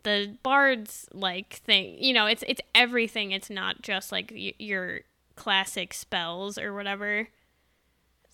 the 0.04 0.38
bard's 0.44 1.08
like 1.14 1.56
thing. 1.56 1.98
You 2.02 2.14
know, 2.14 2.26
it's 2.28 2.44
it's 2.48 2.62
everything. 2.74 3.32
It's 3.32 3.50
not 3.50 3.82
just 3.82 4.12
like 4.12 4.32
y- 4.34 4.54
your 4.60 5.02
classic 5.36 5.94
spells 5.94 6.58
or 6.58 6.74
whatever 6.74 7.28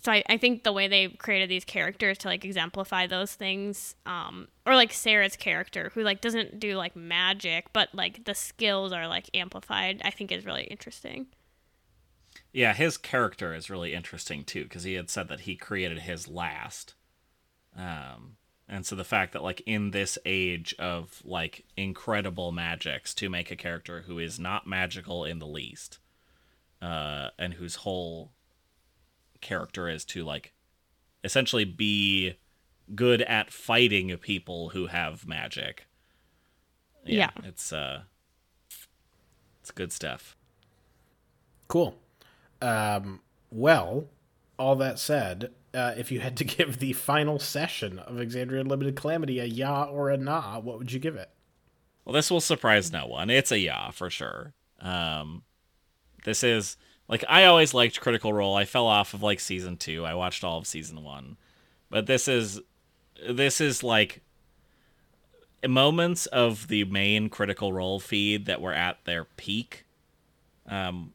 so 0.04 0.12
I, 0.12 0.24
I 0.30 0.38
think 0.38 0.64
the 0.64 0.72
way 0.72 0.88
they 0.88 1.10
created 1.10 1.50
these 1.50 1.66
characters 1.66 2.18
to 2.20 2.28
like 2.28 2.46
exemplify 2.46 3.08
those 3.08 3.34
things 3.34 3.96
um 4.06 4.48
or 4.66 4.76
like 4.76 4.94
Cerrit's 4.94 5.36
character 5.36 5.92
who 5.94 6.02
like 6.04 6.22
doesn't 6.22 6.60
do 6.60 6.76
like 6.76 6.96
magic 6.96 7.68
but 7.74 7.90
like 7.94 8.26
the 8.26 8.36
skills 8.36 8.92
are 8.94 9.08
like 9.08 9.30
amplified 9.34 10.02
i 10.04 10.10
think 10.10 10.32
is 10.32 10.46
really 10.46 10.64
interesting 10.64 11.28
Yeah, 12.58 12.74
his 12.74 12.98
character 12.98 13.54
is 13.54 13.70
really 13.70 13.94
interesting 13.94 14.44
too 14.44 14.64
because 14.64 14.82
he 14.82 14.96
had 14.96 15.12
said 15.12 15.28
that 15.28 15.42
he 15.42 15.56
created 15.56 16.00
his 16.00 16.28
last. 16.28 16.96
Um, 17.78 18.38
and 18.68 18.84
so 18.84 18.96
the 18.96 19.04
fact 19.04 19.34
that 19.34 19.44
like 19.44 19.62
in 19.68 19.92
this 19.92 20.18
age 20.26 20.74
of 20.80 21.22
like 21.24 21.66
incredible 21.78 22.52
magics 22.52 23.14
to 23.14 23.30
make 23.30 23.52
a 23.52 23.56
character 23.56 24.06
who 24.08 24.18
is 24.18 24.40
not 24.40 24.66
magical 24.66 25.24
in 25.24 25.38
the 25.38 25.46
least, 25.46 26.00
uh, 26.82 27.30
and 27.38 27.54
whose 27.54 27.76
whole 27.76 28.32
character 29.40 29.88
is 29.88 30.04
to 30.06 30.24
like 30.24 30.52
essentially 31.24 31.64
be 31.64 32.38
good 32.96 33.22
at 33.22 33.54
fighting 33.54 34.18
people 34.18 34.70
who 34.70 34.88
have 34.88 35.28
magic. 35.28 35.86
Yeah. 37.06 37.30
It's 37.44 37.72
uh 37.72 38.02
it's 39.62 39.70
good 39.70 39.92
stuff. 39.92 40.36
Cool. 41.68 41.94
Um, 42.62 43.22
well, 43.52 44.08
all 44.58 44.76
that 44.78 45.00
said, 45.00 45.52
uh, 45.74 45.94
if 45.98 46.12
you 46.12 46.20
had 46.20 46.38
to 46.38 46.44
give 46.44 46.80
the 46.80 46.94
final 46.94 47.40
session 47.40 48.00
of 48.00 48.16
Exandria 48.16 48.62
Unlimited 48.62 48.96
Calamity 48.96 49.40
a 49.40 49.46
ya 49.46 49.86
or 49.86 50.10
a 50.10 50.18
nah, 50.18 50.60
what 50.60 50.78
would 50.78 50.92
you 50.92 51.00
give 51.00 51.16
it? 51.16 51.30
Well, 52.06 52.14
this 52.14 52.32
will 52.32 52.42
surprise 52.42 52.92
no 52.92 53.06
one. 53.06 53.30
It's 53.30 53.52
a 53.52 53.60
yeah 53.60 53.92
for 53.92 54.10
sure. 54.10 54.54
Um, 54.80 55.44
this 56.24 56.44
is 56.44 56.78
like 57.08 57.24
I 57.28 57.46
always 57.46 57.74
liked 57.74 58.00
Critical 58.00 58.34
Role. 58.34 58.56
I 58.56 58.66
fell 58.66 58.88
off 58.88 59.14
of 59.14 59.22
like 59.22 59.40
season 59.40 59.78
two. 59.78 60.06
I 60.06 60.14
watched 60.14 60.44
all 60.44 60.58
of 60.58 60.68
season 60.68 61.04
one, 61.04 61.38
but 61.90 62.06
this 62.06 62.28
is 62.28 62.62
this 63.30 63.60
is 63.60 63.84
like 63.84 64.22
moments 65.68 66.28
of 66.28 66.68
the 66.68 66.86
main 66.86 67.30
Critical 67.30 67.74
Role 67.74 68.00
feed 68.00 68.46
that 68.46 68.62
were 68.62 68.74
at 68.74 69.04
their 69.06 69.26
peak. 69.26 69.86
Um, 70.66 71.14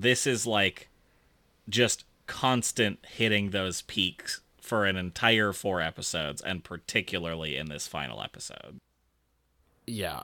this 0.00 0.26
is 0.26 0.46
like 0.46 0.88
just 1.68 2.04
constant 2.26 2.98
hitting 3.06 3.50
those 3.50 3.82
peaks 3.82 4.40
for 4.60 4.84
an 4.84 4.96
entire 4.96 5.52
four 5.52 5.80
episodes, 5.80 6.42
and 6.42 6.62
particularly 6.62 7.56
in 7.56 7.68
this 7.68 7.86
final 7.86 8.22
episode. 8.22 8.78
Yeah. 9.86 10.22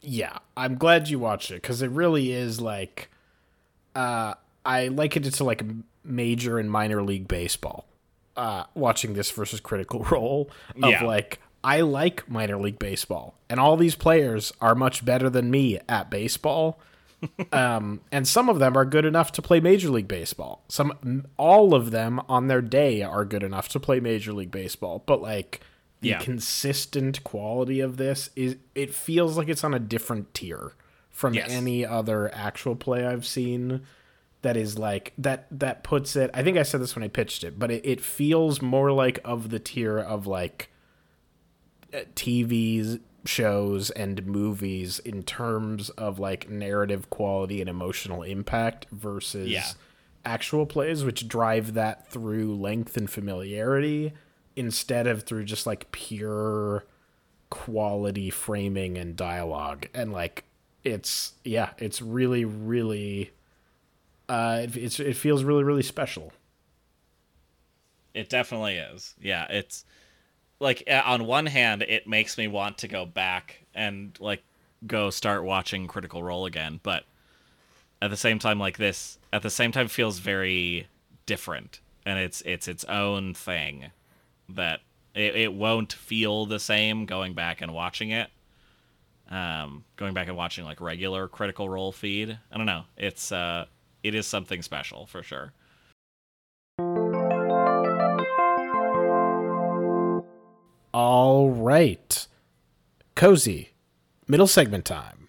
Yeah, 0.00 0.38
I'm 0.56 0.76
glad 0.76 1.08
you 1.08 1.18
watched 1.18 1.50
it 1.50 1.54
because 1.62 1.80
it 1.82 1.90
really 1.90 2.30
is 2.32 2.60
like, 2.60 3.10
uh, 3.96 4.34
I 4.64 4.88
likened 4.88 5.26
it 5.26 5.32
to 5.34 5.44
like 5.44 5.64
major 6.04 6.58
and 6.58 6.70
minor 6.70 7.02
league 7.02 7.26
baseball. 7.26 7.86
Uh, 8.36 8.64
watching 8.74 9.14
this 9.14 9.30
versus 9.30 9.60
Critical 9.60 10.00
Role 10.10 10.50
of 10.82 10.90
Yeah. 10.90 11.04
like, 11.04 11.40
I 11.62 11.80
like 11.80 12.28
minor 12.28 12.58
league 12.58 12.78
baseball, 12.78 13.34
and 13.48 13.58
all 13.58 13.76
these 13.76 13.94
players 13.94 14.52
are 14.60 14.74
much 14.74 15.04
better 15.04 15.30
than 15.30 15.50
me 15.50 15.78
at 15.88 16.10
baseball. 16.10 16.78
Um, 17.52 18.00
and 18.12 18.26
some 18.26 18.48
of 18.48 18.58
them 18.58 18.76
are 18.76 18.84
good 18.84 19.04
enough 19.04 19.32
to 19.32 19.42
play 19.42 19.60
Major 19.60 19.88
League 19.90 20.08
Baseball. 20.08 20.64
Some, 20.68 21.26
all 21.36 21.74
of 21.74 21.90
them 21.90 22.20
on 22.28 22.48
their 22.48 22.62
day 22.62 23.02
are 23.02 23.24
good 23.24 23.42
enough 23.42 23.68
to 23.70 23.80
play 23.80 24.00
Major 24.00 24.32
League 24.32 24.50
Baseball. 24.50 25.02
But 25.06 25.20
like 25.22 25.60
the 26.00 26.08
Yeah. 26.10 26.18
consistent 26.18 27.24
quality 27.24 27.80
of 27.80 27.96
this 27.96 28.30
is, 28.36 28.56
it 28.74 28.92
feels 28.94 29.36
like 29.38 29.48
it's 29.48 29.64
on 29.64 29.74
a 29.74 29.78
different 29.78 30.34
tier 30.34 30.72
from 31.10 31.34
Yes. 31.34 31.50
any 31.50 31.86
other 31.86 32.32
actual 32.34 32.74
play 32.76 33.06
I've 33.06 33.26
seen. 33.26 33.82
That 34.42 34.56
is 34.58 34.78
like 34.78 35.14
that. 35.16 35.46
That 35.50 35.82
puts 35.84 36.16
it. 36.16 36.30
I 36.34 36.42
think 36.42 36.58
I 36.58 36.64
said 36.64 36.82
this 36.82 36.94
when 36.94 37.02
I 37.02 37.08
pitched 37.08 37.44
it, 37.44 37.58
but 37.58 37.70
it, 37.70 37.86
it 37.86 38.00
feels 38.02 38.60
more 38.60 38.92
like 38.92 39.18
of 39.24 39.48
the 39.48 39.58
tier 39.58 39.96
of 39.98 40.26
like 40.26 40.68
uh, 41.94 42.00
TVs 42.14 43.00
shows 43.24 43.90
and 43.90 44.24
movies 44.26 44.98
in 44.98 45.22
terms 45.22 45.88
of 45.90 46.18
like 46.18 46.48
narrative 46.50 47.08
quality 47.10 47.60
and 47.60 47.70
emotional 47.70 48.22
impact 48.22 48.86
versus 48.92 49.48
Yeah. 49.48 49.66
actual 50.24 50.66
plays 50.66 51.04
which 51.04 51.26
drive 51.28 51.74
that 51.74 52.08
through 52.10 52.54
length 52.56 52.96
and 52.96 53.08
familiarity 53.08 54.12
instead 54.56 55.06
of 55.06 55.22
through 55.22 55.44
just 55.44 55.66
like 55.66 55.90
pure 55.90 56.84
quality 57.50 58.30
framing 58.30 58.98
and 58.98 59.16
dialogue 59.16 59.86
and 59.94 60.12
like 60.12 60.44
it's 60.82 61.32
yeah 61.44 61.70
it's 61.78 62.02
really 62.02 62.44
really 62.44 63.30
uh 64.28 64.60
it, 64.64 64.76
it's 64.76 65.00
it 65.00 65.16
feels 65.16 65.44
really 65.44 65.64
really 65.64 65.82
special 65.82 66.32
It 68.12 68.28
definitely 68.28 68.76
is. 68.76 69.14
Yeah, 69.20 69.46
it's 69.50 69.84
like 70.64 70.82
uh, 70.90 71.02
on 71.04 71.26
one 71.26 71.46
hand, 71.46 71.82
it 71.82 72.08
makes 72.08 72.36
me 72.36 72.48
want 72.48 72.78
to 72.78 72.88
go 72.88 73.04
back 73.06 73.64
and 73.74 74.18
like 74.18 74.42
go 74.86 75.10
start 75.10 75.44
watching 75.44 75.86
Critical 75.86 76.22
Role 76.22 76.46
again, 76.46 76.80
but 76.82 77.04
at 78.02 78.10
the 78.10 78.16
same 78.16 78.38
time, 78.38 78.58
like 78.58 78.78
this, 78.78 79.18
at 79.32 79.42
the 79.42 79.50
same 79.50 79.70
time, 79.70 79.88
feels 79.88 80.18
very 80.18 80.88
different, 81.26 81.80
and 82.04 82.18
it's 82.18 82.40
it's 82.42 82.66
its 82.66 82.84
own 82.84 83.34
thing 83.34 83.90
that 84.48 84.80
it, 85.14 85.36
it 85.36 85.54
won't 85.54 85.92
feel 85.92 86.46
the 86.46 86.58
same 86.58 87.06
going 87.06 87.34
back 87.34 87.60
and 87.60 87.72
watching 87.72 88.10
it. 88.10 88.30
Um, 89.30 89.84
going 89.96 90.12
back 90.12 90.28
and 90.28 90.36
watching 90.36 90.64
like 90.64 90.80
regular 90.80 91.28
Critical 91.28 91.68
Role 91.68 91.92
feed, 91.92 92.38
I 92.50 92.56
don't 92.56 92.66
know. 92.66 92.84
It's 92.96 93.30
uh, 93.32 93.66
it 94.02 94.14
is 94.14 94.26
something 94.26 94.62
special 94.62 95.06
for 95.06 95.22
sure. 95.22 95.52
All 100.94 101.50
right. 101.50 102.26
Cozy 103.16 103.72
middle 104.28 104.46
segment 104.46 104.84
time. 104.84 105.28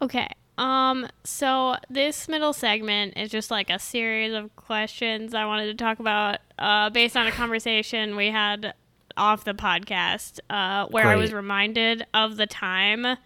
Okay. 0.00 0.28
Um 0.56 1.06
so 1.22 1.76
this 1.90 2.28
middle 2.28 2.52
segment 2.52 3.14
is 3.16 3.30
just 3.30 3.50
like 3.50 3.70
a 3.70 3.78
series 3.78 4.32
of 4.32 4.56
questions 4.56 5.34
I 5.34 5.44
wanted 5.44 5.66
to 5.66 5.74
talk 5.74 6.00
about 6.00 6.38
uh 6.58 6.90
based 6.90 7.16
on 7.16 7.26
a 7.26 7.32
conversation 7.32 8.16
we 8.16 8.30
had 8.30 8.72
off 9.16 9.44
the 9.44 9.54
podcast 9.54 10.40
uh 10.48 10.86
where 10.86 11.06
I 11.06 11.16
was 11.16 11.32
reminded 11.32 12.06
of 12.14 12.36
the 12.36 12.46
time 12.46 13.18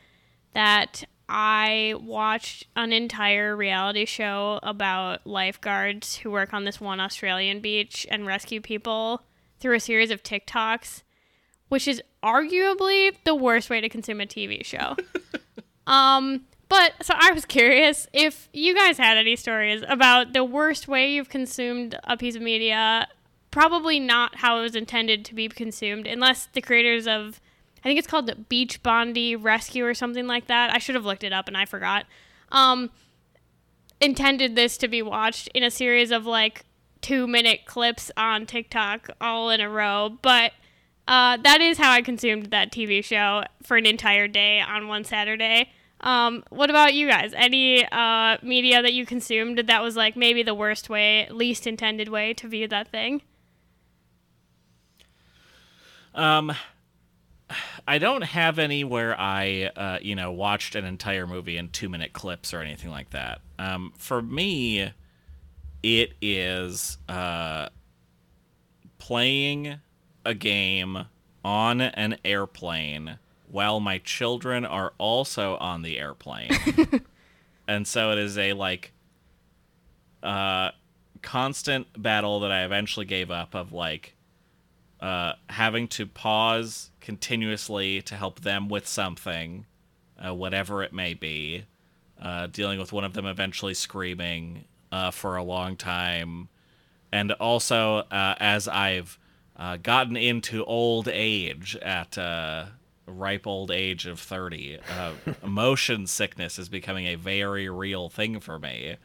that 0.55 1.05
I 1.29 1.95
watched 2.01 2.67
an 2.75 2.93
entire 2.93 3.55
reality 3.55 4.07
show 4.07 4.59
about 4.63 5.27
lifeguards 5.27 6.17
who 6.17 6.31
work 6.31 6.55
on 6.55 6.65
this 6.65 6.81
one 6.81 7.01
Australian 7.01 7.61
beach 7.61 8.07
and 8.11 8.27
rescue 8.27 8.61
people 8.61 9.23
through 9.61 9.77
a 9.77 9.81
series 9.81 10.11
of 10.11 10.23
TikToks, 10.23 11.03
which 11.69 11.89
is 11.89 12.03
arguably 12.23 13.15
the 13.25 13.35
worst 13.35 13.71
way 13.71 13.81
to 13.81 13.89
consume 13.89 14.21
a 14.21 14.27
TV 14.27 14.65
show. 14.65 14.97
Um, 15.89 16.45
but 16.69 16.93
so 17.03 17.15
I 17.17 17.33
was 17.33 17.47
curious 17.47 18.07
if 18.13 18.49
you 18.53 18.75
guys 18.75 18.99
had 18.99 19.17
any 19.17 19.35
stories 19.37 19.83
about 19.89 20.35
the 20.35 20.45
worst 20.45 20.87
way 20.87 21.11
you've 21.11 21.31
consumed 21.31 21.99
a 22.05 22.17
piece 22.17 22.37
of 22.37 22.43
media. 22.43 23.09
Probably 23.51 23.99
not 23.99 24.37
how 24.37 24.59
it 24.59 24.63
was 24.63 24.77
intended 24.77 25.25
to 25.25 25.35
be 25.35 25.49
consumed, 25.49 26.07
unless 26.07 26.47
the 26.47 26.61
creators 26.61 27.07
of, 27.07 27.41
I 27.83 27.89
think 27.89 27.99
it's 27.99 28.07
called 28.07 28.49
Beach 28.51 28.83
Bondi 28.83 29.35
Rescue 29.35 29.87
or 29.87 29.95
something 29.95 30.27
like 30.27 30.47
that. 30.49 30.71
I 30.73 30.79
should 30.79 30.95
have 30.95 31.07
looked 31.07 31.25
it 31.25 31.33
up 31.33 31.49
and 31.49 31.57
I 31.57 31.65
forgot. 31.65 32.05
Um, 32.53 32.91
intended 34.01 34.55
this 34.55 34.77
to 34.79 34.89
be 34.89 35.01
watched 35.01 35.49
in 35.55 35.63
a 35.63 35.71
series 35.71 36.11
of 36.11 36.27
like 36.27 36.67
two 37.01 37.27
minute 37.27 37.65
clips 37.65 38.11
on 38.17 38.45
TikTok 38.45 39.09
all 39.23 39.49
in 39.49 39.63
a 39.63 39.71
row, 39.71 40.19
but 40.21 40.53
uh, 41.09 41.39
that 41.39 41.63
is 41.63 41.79
how 41.79 41.91
I 41.91 42.03
consumed 42.03 42.47
that 42.47 42.71
TV 42.71 43.03
show 43.03 43.45
for 43.63 43.79
an 43.79 43.87
entire 43.87 44.29
day 44.29 44.61
on 44.61 44.89
one 44.89 45.05
Saturday. 45.05 45.71
Um, 46.03 46.45
what 46.51 46.69
about 46.69 46.93
you 46.93 47.09
guys? 47.09 47.33
Any 47.35 47.85
uh, 47.87 48.37
media 48.43 48.83
that 48.83 48.93
you 48.93 49.07
consumed 49.07 49.59
that 49.59 49.83
was 49.83 49.97
like 49.97 50.17
maybe 50.17 50.43
the 50.43 50.55
worst 50.55 50.91
way, 50.91 51.27
least 51.31 51.67
intended 51.67 52.11
way 52.11 52.35
to 52.35 52.47
view 52.47 52.69
that 52.69 52.89
thing? 52.89 53.23
Um, 56.15 56.53
I 57.87 57.97
don't 57.97 58.23
have 58.23 58.59
any 58.59 58.85
where 58.85 59.19
I, 59.19 59.71
uh, 59.75 59.99
you 60.03 60.15
know, 60.15 60.31
watched 60.31 60.75
an 60.75 60.85
entire 60.85 61.27
movie 61.27 61.57
in 61.57 61.71
two 61.71 61.89
minute 61.89 62.13
clips 62.13 62.53
or 62.53 62.61
anything 62.61 62.91
like 62.91 63.11
that. 63.11 63.41
Um, 63.59 63.95
for 63.97 64.21
me, 64.21 64.93
it 65.83 66.13
is 66.21 66.99
uh, 67.09 67.71
playing 68.99 69.81
a 70.29 70.35
game 70.35 71.07
on 71.43 71.81
an 71.81 72.19
airplane 72.25 73.19
while 73.51 73.81
my 73.81 73.99
children 73.99 74.65
are 74.65 74.93
also 74.99 75.57
on 75.57 75.81
the 75.83 75.99
airplane. 75.99 76.51
and 77.69 77.87
so 77.87 78.13
it 78.13 78.19
is 78.19 78.37
a 78.37 78.53
like 78.53 78.93
uh 80.23 80.71
constant 81.23 81.87
battle 82.01 82.41
that 82.41 82.53
I 82.53 82.65
eventually 82.65 83.07
gave 83.07 83.31
up 83.31 83.55
of 83.55 83.73
like 83.73 84.15
uh, 85.01 85.35
having 85.49 85.89
to 85.89 86.07
pause 86.07 86.91
continuously 87.01 88.03
to 88.03 88.17
help 88.17 88.41
them 88.41 88.69
with 88.69 88.87
something, 88.87 89.65
uh, 90.25 90.35
whatever 90.35 90.83
it 90.83 90.93
may 90.93 91.15
be, 91.15 91.65
uh, 92.21 92.49
dealing 92.49 92.79
with 92.79 92.93
one 92.93 93.05
of 93.05 93.15
them 93.15 93.27
eventually 93.27 93.75
screaming 93.75 94.65
uh, 94.91 95.11
for 95.11 95.37
a 95.37 95.43
long 95.43 95.77
time, 95.77 96.49
and 97.13 97.33
also 97.33 97.99
uh, 98.11 98.35
as 98.41 98.67
I've 98.67 99.19
uh, 99.59 99.77
gotten 99.77 100.17
into 100.17 100.65
old 100.65 101.09
age 101.09 101.77
at 101.83 102.17
uh, 102.17 102.67
ripe 103.07 103.47
old 103.47 103.71
age 103.71 104.07
of 104.07 104.21
30, 104.21 104.79
uh, 104.97 105.13
motion 105.47 106.07
sickness 106.07 106.59
is 106.59 106.69
becoming 106.69 107.07
a 107.07 107.17
very 107.17 107.69
real 107.69 108.09
thing 108.09 108.41
for 108.41 108.59
me. 108.59 108.97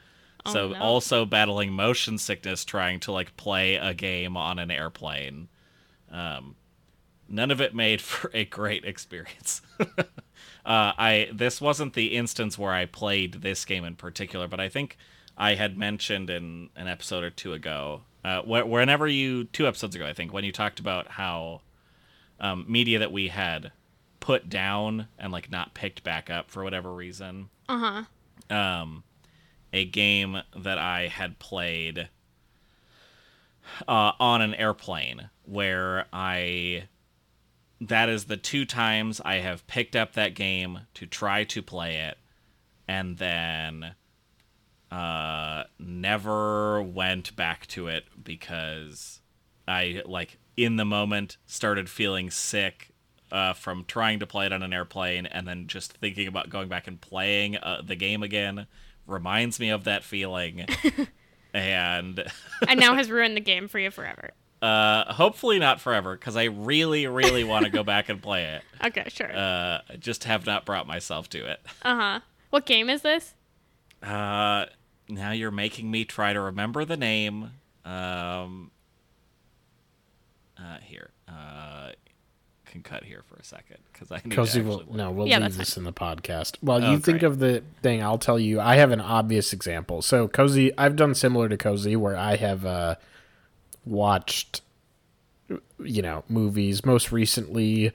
so 0.47 0.69
no. 0.69 0.79
also 0.79 1.25
battling 1.25 1.71
motion 1.71 2.17
sickness 2.17 2.65
trying 2.65 2.99
to 2.99 3.11
like 3.11 3.35
play 3.37 3.75
a 3.75 3.93
game 3.93 4.37
on 4.37 4.59
an 4.59 4.69
airplane. 4.69 5.47
Um, 6.11 6.55
none 7.27 7.51
of 7.51 7.59
it 7.59 7.73
made 7.73 8.01
for 8.01 8.29
a 8.33 8.45
great 8.45 8.85
experience. 8.85 9.61
uh, 9.79 9.95
I 10.65 11.29
this 11.33 11.59
wasn't 11.59 11.93
the 11.93 12.15
instance 12.15 12.57
where 12.57 12.73
I 12.73 12.85
played 12.85 13.35
this 13.41 13.65
game 13.65 13.83
in 13.83 13.95
particular, 13.95 14.47
but 14.47 14.59
I 14.59 14.69
think 14.69 14.97
I 15.37 15.55
had 15.55 15.77
mentioned 15.77 16.29
in 16.29 16.69
an 16.75 16.87
episode 16.87 17.23
or 17.23 17.31
two 17.31 17.53
ago, 17.53 18.01
uh, 18.23 18.41
wh- 18.41 18.67
whenever 18.67 19.07
you 19.07 19.45
two 19.45 19.67
episodes 19.67 19.95
ago, 19.95 20.05
I 20.05 20.13
think 20.13 20.33
when 20.33 20.43
you 20.43 20.51
talked 20.51 20.79
about 20.79 21.07
how 21.07 21.61
um, 22.39 22.65
media 22.67 22.99
that 22.99 23.11
we 23.11 23.29
had 23.29 23.71
put 24.19 24.49
down 24.49 25.07
and 25.19 25.31
like 25.33 25.51
not 25.51 25.73
picked 25.73 26.03
back 26.03 26.29
up 26.29 26.49
for 26.49 26.63
whatever 26.63 26.93
reason. 26.93 27.49
Uh 27.67 28.03
huh. 28.49 28.55
Um, 28.55 29.03
a 29.71 29.85
game 29.85 30.41
that 30.55 30.77
I 30.77 31.07
had 31.07 31.39
played 31.39 32.09
uh, 33.87 34.11
on 34.19 34.41
an 34.41 34.53
airplane 34.53 35.29
where 35.45 36.05
I 36.13 36.87
that 37.81 38.07
is 38.07 38.25
the 38.25 38.37
two 38.37 38.65
times 38.65 39.19
I 39.25 39.35
have 39.35 39.67
picked 39.67 39.95
up 39.95 40.13
that 40.13 40.35
game 40.35 40.81
to 40.93 41.05
try 41.05 41.43
to 41.43 41.61
play 41.61 41.97
it 41.97 42.17
and 42.87 43.17
then 43.17 43.95
uh 44.93 45.63
never 45.79 46.81
went 46.83 47.35
back 47.35 47.65
to 47.67 47.87
it 47.87 48.05
because 48.23 49.21
I 49.67 50.01
like 50.05 50.37
in 50.57 50.75
the 50.75 50.85
moment 50.85 51.37
started 51.45 51.89
feeling 51.89 52.29
sick 52.29 52.89
uh, 53.31 53.53
from 53.53 53.85
trying 53.85 54.19
to 54.19 54.27
play 54.27 54.45
it 54.45 54.53
on 54.53 54.61
an 54.61 54.73
airplane 54.73 55.25
and 55.25 55.47
then 55.47 55.65
just 55.67 55.93
thinking 55.93 56.27
about 56.27 56.49
going 56.49 56.67
back 56.67 56.87
and 56.87 57.01
playing 57.01 57.57
uh, 57.57 57.81
the 57.83 57.95
game 57.95 58.21
again 58.21 58.67
reminds 59.07 59.59
me 59.59 59.69
of 59.69 59.85
that 59.85 60.03
feeling 60.03 60.67
and 61.53 62.23
and 62.67 62.79
now 62.79 62.93
has 62.95 63.09
ruined 63.17 63.35
the 63.35 63.41
game 63.41 63.67
for 63.67 63.79
you 63.79 63.89
forever. 63.89 64.31
uh, 64.61 65.11
hopefully 65.13 65.57
not 65.59 65.81
forever 65.81 66.15
because 66.15 66.35
I 66.35 66.43
really 66.45 67.07
really 67.07 67.43
want 67.43 67.65
to 67.65 67.71
go 67.71 67.83
back 67.83 68.09
and 68.09 68.21
play 68.21 68.43
it 68.43 68.61
Okay, 68.87 69.05
sure. 69.09 69.35
uh, 69.35 69.79
just 69.99 70.25
have 70.25 70.45
not 70.45 70.65
brought 70.65 70.85
myself 70.87 71.27
to 71.29 71.45
it 71.51 71.59
Uh 71.81 71.95
huh. 71.95 72.19
What 72.51 72.65
game 72.67 72.89
is 72.89 73.01
this? 73.01 73.33
uh, 74.03 74.65
now 75.09 75.31
you're 75.31 75.51
making 75.51 75.89
me 75.91 76.05
try 76.05 76.33
to 76.33 76.39
remember 76.41 76.85
the 76.85 76.97
name 76.97 77.51
um, 77.85 78.71
uh, 80.57 80.77
here 80.81 81.09
uh, 81.27 81.89
can 82.65 82.81
cut 82.81 83.03
here 83.03 83.21
for 83.27 83.35
a 83.35 83.43
second 83.43 83.77
because 83.91 84.11
I 84.11 84.21
need 84.23 84.33
Cozy 84.33 84.61
will 84.61 84.79
actually 84.81 84.97
no, 84.97 85.11
we'll 85.11 85.27
Yeah, 85.27 85.37
leave 85.39 85.55
that's 85.55 85.57
this 85.57 85.77
in 85.77 85.83
the 85.83 85.93
podcast. 85.93 86.57
Well, 86.61 86.83
Oh, 86.83 86.91
you 86.91 86.99
think 86.99 87.21
of 87.23 87.39
the 87.39 87.63
thing, 87.81 88.01
I'll 88.01 88.17
tell 88.17 88.39
you. 88.39 88.59
I 88.59 88.75
have 88.77 88.91
an 88.91 89.01
obvious 89.01 89.53
example. 89.53 90.01
So 90.01 90.27
Cozy, 90.27 90.75
I've 90.77 90.95
done 90.95 91.13
similar 91.15 91.49
to 91.49 91.57
Cozy, 91.57 91.95
where 91.95 92.15
I 92.17 92.35
have 92.37 92.65
uh, 92.65 92.95
watched, 93.85 94.61
you 95.83 96.01
know, 96.01 96.23
movies. 96.29 96.83
Most 96.85 97.11
recently, 97.11 97.91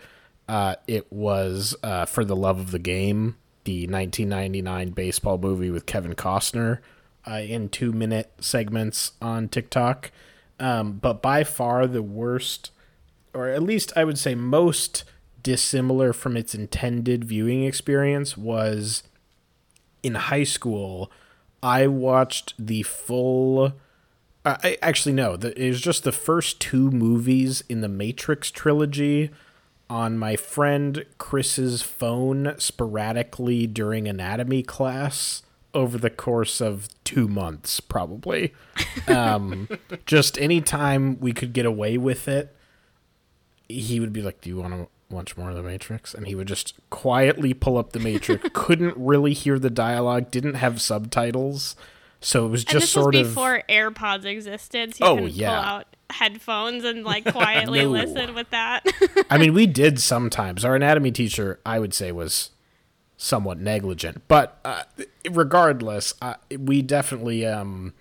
uh, 0.49 0.77
it 0.87 1.13
was 1.13 1.75
uh, 1.83 2.05
for 2.05 2.25
the 2.25 2.37
love 2.37 2.59
of 2.61 2.71
the 2.71 2.79
game, 2.79 3.37
the 3.65 3.87
1999 3.89 4.91
baseball 4.91 5.39
movie 5.39 5.71
with 5.71 5.87
Kevin 5.87 6.15
Costner, 6.15 6.79
uh, 7.29 7.41
in 7.41 7.69
two 7.69 7.93
minute 7.93 8.33
segments 8.41 9.13
on 9.21 9.49
TikTok. 9.49 10.11
Um, 10.61 10.95
but 10.95 11.23
by 11.23 11.45
far 11.45 11.87
the 11.87 12.03
worst 12.03 12.71
or 13.35 13.49
at 13.49 13.63
least 13.63 13.93
I 13.97 14.05
would 14.05 14.19
say 14.19 14.35
most 14.35 15.05
dissimilar 15.43 16.13
from 16.13 16.37
its 16.37 16.55
intended 16.55 17.25
viewing 17.25 17.65
experience 17.65 18.37
was 18.37 19.03
in 20.03 20.15
high 20.15 20.45
school. 20.45 21.11
I 21.63 21.87
watched 21.87 22.55
the 22.59 22.83
full. 22.83 23.73
Uh, 24.45 24.57
I 24.63 24.79
actually 24.83 25.13
no, 25.13 25.37
the, 25.37 25.59
it 25.61 25.69
was 25.69 25.81
just 25.81 26.05
the 26.05 26.13
first 26.13 26.61
two 26.61 26.91
movies 26.91 27.63
in 27.69 27.81
the 27.81 27.89
Matrix 27.89 28.51
trilogy 28.51 29.31
on 29.91 30.19
my 30.19 30.37
friend 30.37 31.07
Chris's 31.17 31.83
phone 31.83 32.55
sporadically 32.59 33.67
during 33.67 34.07
anatomy 34.07 34.63
class 34.63 35.43
over 35.75 35.99
the 35.99 36.11
course 36.11 36.61
of 36.61 36.89
two 37.05 37.29
months, 37.29 37.81
probably. 37.81 38.53
Um, 39.07 39.69
just 40.07 40.39
anytime 40.39 41.19
we 41.21 41.33
could 41.33 41.53
get 41.53 41.67
away 41.67 41.99
with 41.99 42.27
it, 42.29 42.55
he 43.69 44.01
would 44.01 44.13
be 44.13 44.23
like, 44.23 44.41
"Do 44.41 44.49
you 44.51 44.57
want 44.59 44.75
to 44.75 44.89
watch 45.15 45.37
more 45.37 45.51
of 45.51 45.57
the 45.57 45.63
Matrix?" 45.63 46.15
And 46.15 46.27
he 46.27 46.35
would 46.35 46.49
just 46.49 46.75
quietly 46.91 47.53
pull 47.55 47.77
up 47.79 47.93
the 47.93 48.01
Matrix. 48.01 48.49
Couldn't 48.53 48.95
really 48.97 49.35
hear 49.35 49.59
the 49.59 49.71
dialogue. 49.71 50.31
Didn't 50.31 50.55
have 50.55 50.81
subtitles, 50.81 51.77
so 52.21 52.47
it 52.47 52.49
was 52.49 52.63
and 52.63 52.71
just 52.73 52.83
this 52.85 52.91
sort 52.91 53.15
was 53.15 53.29
of. 53.29 53.35
before 53.35 53.63
AirPods 53.69 54.25
existed, 54.25 54.95
so 54.95 55.15
you 55.19 55.21
Oh, 55.23 55.27
yeah. 55.27 55.49
pull 55.55 55.65
out 55.65 55.87
headphones 56.11 56.85
and 56.85 57.05
like 57.05 57.31
quietly 57.33 57.81
No. 57.81 57.91
listen 57.91 58.35
with 58.35 58.49
that. 58.51 58.87
I 59.31 59.37
mean, 59.37 59.53
we 59.53 59.67
did 59.67 60.01
sometimes. 60.01 60.65
Our 60.65 60.75
anatomy 60.75 61.11
teacher, 61.13 61.61
I 61.67 61.79
would 61.79 61.93
say, 61.93 62.11
was 62.13 62.51
somewhat 63.19 63.59
negligent, 63.59 64.23
but 64.29 64.59
uh, 64.65 64.85
regardless, 65.31 66.15
uh, 66.23 66.35
we 66.59 66.81
definitely. 66.81 67.45
Um, 67.45 67.93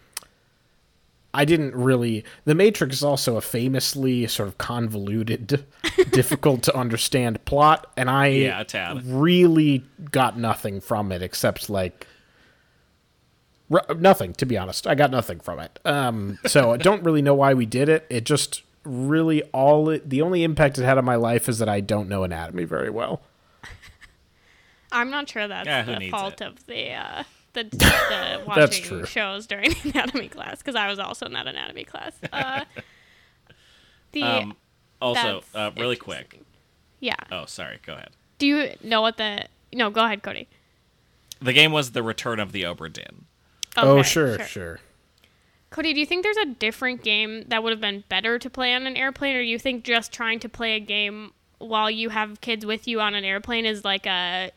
I 1.34 1.44
didn't 1.46 1.76
really. 1.76 2.24
The 2.46 2.56
Matrix 2.56 2.96
is 2.98 3.04
also 3.04 3.36
a 3.36 3.42
famously 3.42 4.26
sort 4.28 4.48
of 4.48 4.58
convoluted, 4.58 5.66
difficult 6.12 6.64
to 6.64 6.76
understand 6.76 7.44
plot, 7.46 7.92
and 7.98 8.10
I 8.10 8.28
Yeah, 8.28 8.64
really 9.06 9.84
got 10.12 10.38
nothing 10.38 10.80
from 10.80 11.12
it 11.12 11.22
except 11.22 11.70
like 11.70 12.08
r- 13.70 13.86
nothing. 13.98 14.34
To 14.34 14.46
be 14.46 14.58
honest, 14.58 14.88
I 14.88 14.96
got 14.96 15.12
nothing 15.12 15.40
from 15.40 15.60
it. 15.60 15.80
Um, 15.84 16.40
so 16.46 16.72
I 16.72 16.78
don't 16.78 17.04
really 17.04 17.22
know 17.22 17.36
why 17.36 17.54
we 17.54 17.66
did 17.66 17.90
it. 17.90 18.06
It 18.10 18.24
just 18.24 18.64
really 18.84 19.44
all 19.52 19.90
it, 19.90 20.10
the 20.10 20.22
only 20.22 20.44
impact 20.44 20.78
it 20.78 20.86
had 20.86 20.98
on 20.98 21.06
my 21.06 21.16
life 21.16 21.50
is 21.50 21.58
that 21.60 21.68
I 21.70 21.82
don't 21.82 22.08
know 22.08 22.24
anatomy 22.24 22.64
very 22.64 22.90
well. 22.90 23.22
I'm 24.98 25.10
not 25.10 25.30
sure 25.30 25.48
that's 25.48 25.68
Yeah, 25.68 25.84
the 25.84 26.10
fault 26.10 26.42
it? 26.42 26.48
of 26.48 26.66
the 26.66 26.92
uh, 26.92 27.24
the, 27.54 27.64
the 27.72 28.44
watching 28.46 28.84
true. 28.84 29.06
shows 29.06 29.48
during 29.48 29.74
anatomy 29.84 30.28
class 30.28 30.60
because 30.60 30.76
I 30.76 30.88
was 30.90 31.00
also 31.00 31.26
in 31.26 31.34
that 31.34 31.48
anatomy 31.48 31.84
class. 31.84 32.20
Uh, 32.32 32.66
the 34.12 34.24
um, 34.24 34.58
also 35.02 35.44
uh, 35.54 35.72
really 35.78 35.96
quick 35.96 36.40
yeah. 37.00 37.16
oh 37.32 37.46
sorry 37.46 37.80
go 37.86 37.94
ahead 37.94 38.10
Do 38.40 38.48
you 38.48 38.70
know 38.84 39.02
what 39.02 39.18
the? 39.18 39.46
No, 39.74 39.90
go 39.90 40.06
ahead, 40.06 40.24
Cody. 40.24 40.48
the 41.42 41.54
game 41.54 41.72
was 41.72 41.92
the 41.92 42.02
return 42.02 42.40
of 42.40 42.52
the 42.52 42.64
Obra 42.64 42.92
Dinn 42.92 43.26
oh, 43.76 43.98
Okay, 43.98 44.08
sure, 44.08 44.40
sure. 44.46 44.80
Cody, 45.70 45.94
do 45.94 46.00
you 46.00 46.06
think 46.06 46.24
there's 46.24 46.38
a 46.38 46.46
different 46.46 47.04
game 47.04 47.44
that 47.50 47.62
would 47.62 47.72
have 47.72 47.82
been 47.82 48.04
better 48.08 48.40
to 48.40 48.50
play 48.50 48.74
on 48.74 48.88
an 48.88 48.96
airplane, 48.96 49.36
or 49.36 49.42
do 49.42 49.48
you 49.48 49.60
think 49.60 49.84
just 49.84 50.14
trying 50.14 50.40
to 50.40 50.50
play 50.50 50.76
a 50.76 50.80
game 50.80 51.34
while 51.60 51.92
you 51.92 52.10
have 52.10 52.40
kids 52.40 52.66
with 52.66 52.88
you 52.88 53.02
on 53.02 53.14
an 53.14 53.26
airplane 53.26 53.66
is 53.66 53.84
like 53.84 54.06
a 54.06 54.52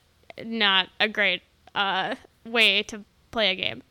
not 0.45 0.89
a 0.99 1.09
great 1.09 1.43
uh, 1.75 2.15
way 2.45 2.83
to 2.85 3.05
play 3.31 3.51
a 3.51 3.55
game? 3.55 3.83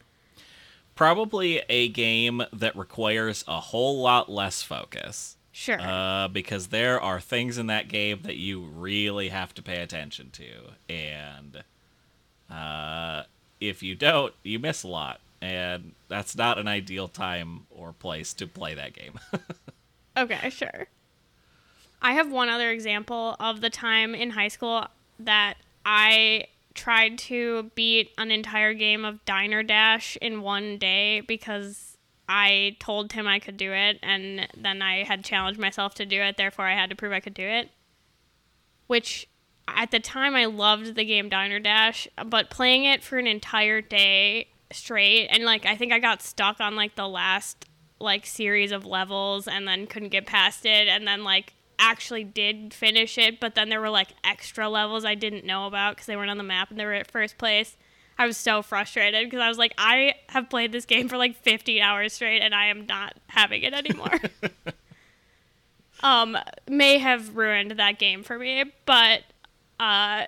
probably 0.95 1.61
a 1.69 1.87
game 1.87 2.43
that 2.51 2.75
requires 2.75 3.45
a 3.47 3.57
whole 3.59 4.01
lot 4.01 4.29
less 4.29 4.61
focus 4.61 5.37
Sure. 5.53 5.79
uh, 5.79 6.27
because 6.27 6.67
there 6.67 6.99
are 6.99 7.21
things 7.21 7.57
in 7.57 7.67
that 7.67 7.87
game 7.87 8.19
that 8.23 8.35
you 8.35 8.61
really 8.61 9.29
have 9.29 9.53
to 9.53 9.61
pay 9.61 9.81
attention 9.81 10.29
to 10.31 10.43
and 10.93 11.63
uh, 12.51 13.23
if 13.61 13.81
you 13.81 13.95
don't 13.95 14.33
you 14.43 14.59
miss 14.59 14.83
a 14.83 14.89
lot 14.89 15.21
and 15.41 15.93
that's 16.09 16.35
not 16.35 16.57
an 16.59 16.67
ideal 16.67 17.07
time 17.07 17.65
or 17.69 17.93
place 17.93 18.33
to 18.33 18.45
play 18.45 18.73
that 18.73 18.91
game 18.93 19.17
Okay, 20.17 20.49
sure. 20.49 20.87
I 22.01 22.11
have 22.11 22.29
one 22.29 22.49
other 22.49 22.71
example 22.71 23.37
of 23.39 23.61
the 23.61 23.69
time 23.69 24.13
in 24.13 24.31
high 24.31 24.49
school 24.49 24.85
that 25.17 25.53
I 25.85 26.45
tried 26.73 27.17
to 27.17 27.71
beat 27.75 28.11
an 28.17 28.31
entire 28.31 28.73
game 28.73 29.03
of 29.03 29.23
Diner 29.25 29.63
Dash 29.63 30.17
in 30.21 30.41
one 30.41 30.77
day 30.77 31.21
because 31.21 31.97
I 32.27 32.77
told 32.79 33.13
him 33.13 33.27
I 33.27 33.39
could 33.39 33.57
do 33.57 33.73
it, 33.73 33.99
and 34.03 34.47
then 34.55 34.81
I 34.81 35.03
had 35.03 35.23
challenged 35.23 35.59
myself 35.59 35.95
to 35.95 36.05
do 36.05 36.21
it, 36.21 36.37
therefore, 36.37 36.67
I 36.67 36.75
had 36.75 36.89
to 36.91 36.95
prove 36.95 37.11
I 37.11 37.19
could 37.19 37.33
do 37.33 37.43
it. 37.43 37.69
Which, 38.87 39.27
at 39.67 39.91
the 39.91 39.99
time, 39.99 40.35
I 40.35 40.45
loved 40.45 40.95
the 40.95 41.05
game 41.05 41.27
Diner 41.27 41.59
Dash, 41.59 42.07
but 42.25 42.49
playing 42.49 42.85
it 42.85 43.03
for 43.03 43.17
an 43.17 43.27
entire 43.27 43.81
day 43.81 44.47
straight, 44.71 45.27
and 45.27 45.43
like, 45.43 45.65
I 45.65 45.75
think 45.75 45.91
I 45.91 45.99
got 45.99 46.21
stuck 46.21 46.59
on 46.61 46.75
like 46.75 46.95
the 46.95 47.07
last 47.07 47.65
like 47.99 48.25
series 48.25 48.71
of 48.71 48.85
levels 48.85 49.47
and 49.47 49.67
then 49.67 49.85
couldn't 49.85 50.09
get 50.09 50.25
past 50.25 50.65
it 50.65 50.87
and 50.87 51.07
then 51.07 51.23
like 51.23 51.53
actually 51.79 52.23
did 52.23 52.73
finish 52.73 53.17
it 53.17 53.39
but 53.39 53.55
then 53.55 53.69
there 53.69 53.81
were 53.81 53.89
like 53.89 54.09
extra 54.23 54.69
levels 54.69 55.05
i 55.05 55.15
didn't 55.15 55.45
know 55.45 55.65
about 55.65 55.95
because 55.95 56.05
they 56.05 56.15
weren't 56.15 56.29
on 56.29 56.37
the 56.37 56.43
map 56.43 56.69
and 56.69 56.79
they 56.79 56.85
were 56.85 56.93
at 56.93 57.09
first 57.09 57.37
place 57.37 57.77
i 58.17 58.25
was 58.25 58.37
so 58.37 58.61
frustrated 58.61 59.25
because 59.25 59.39
i 59.39 59.47
was 59.47 59.57
like 59.57 59.73
i 59.77 60.13
have 60.29 60.49
played 60.49 60.71
this 60.71 60.85
game 60.85 61.07
for 61.07 61.17
like 61.17 61.35
50 61.37 61.81
hours 61.81 62.13
straight 62.13 62.41
and 62.41 62.53
i 62.53 62.65
am 62.65 62.85
not 62.85 63.15
having 63.27 63.63
it 63.63 63.73
anymore 63.73 64.19
um 66.03 66.37
may 66.67 66.97
have 66.97 67.35
ruined 67.35 67.71
that 67.71 67.97
game 67.97 68.23
for 68.23 68.37
me 68.37 68.65
but 68.85 69.23
uh 69.79 70.25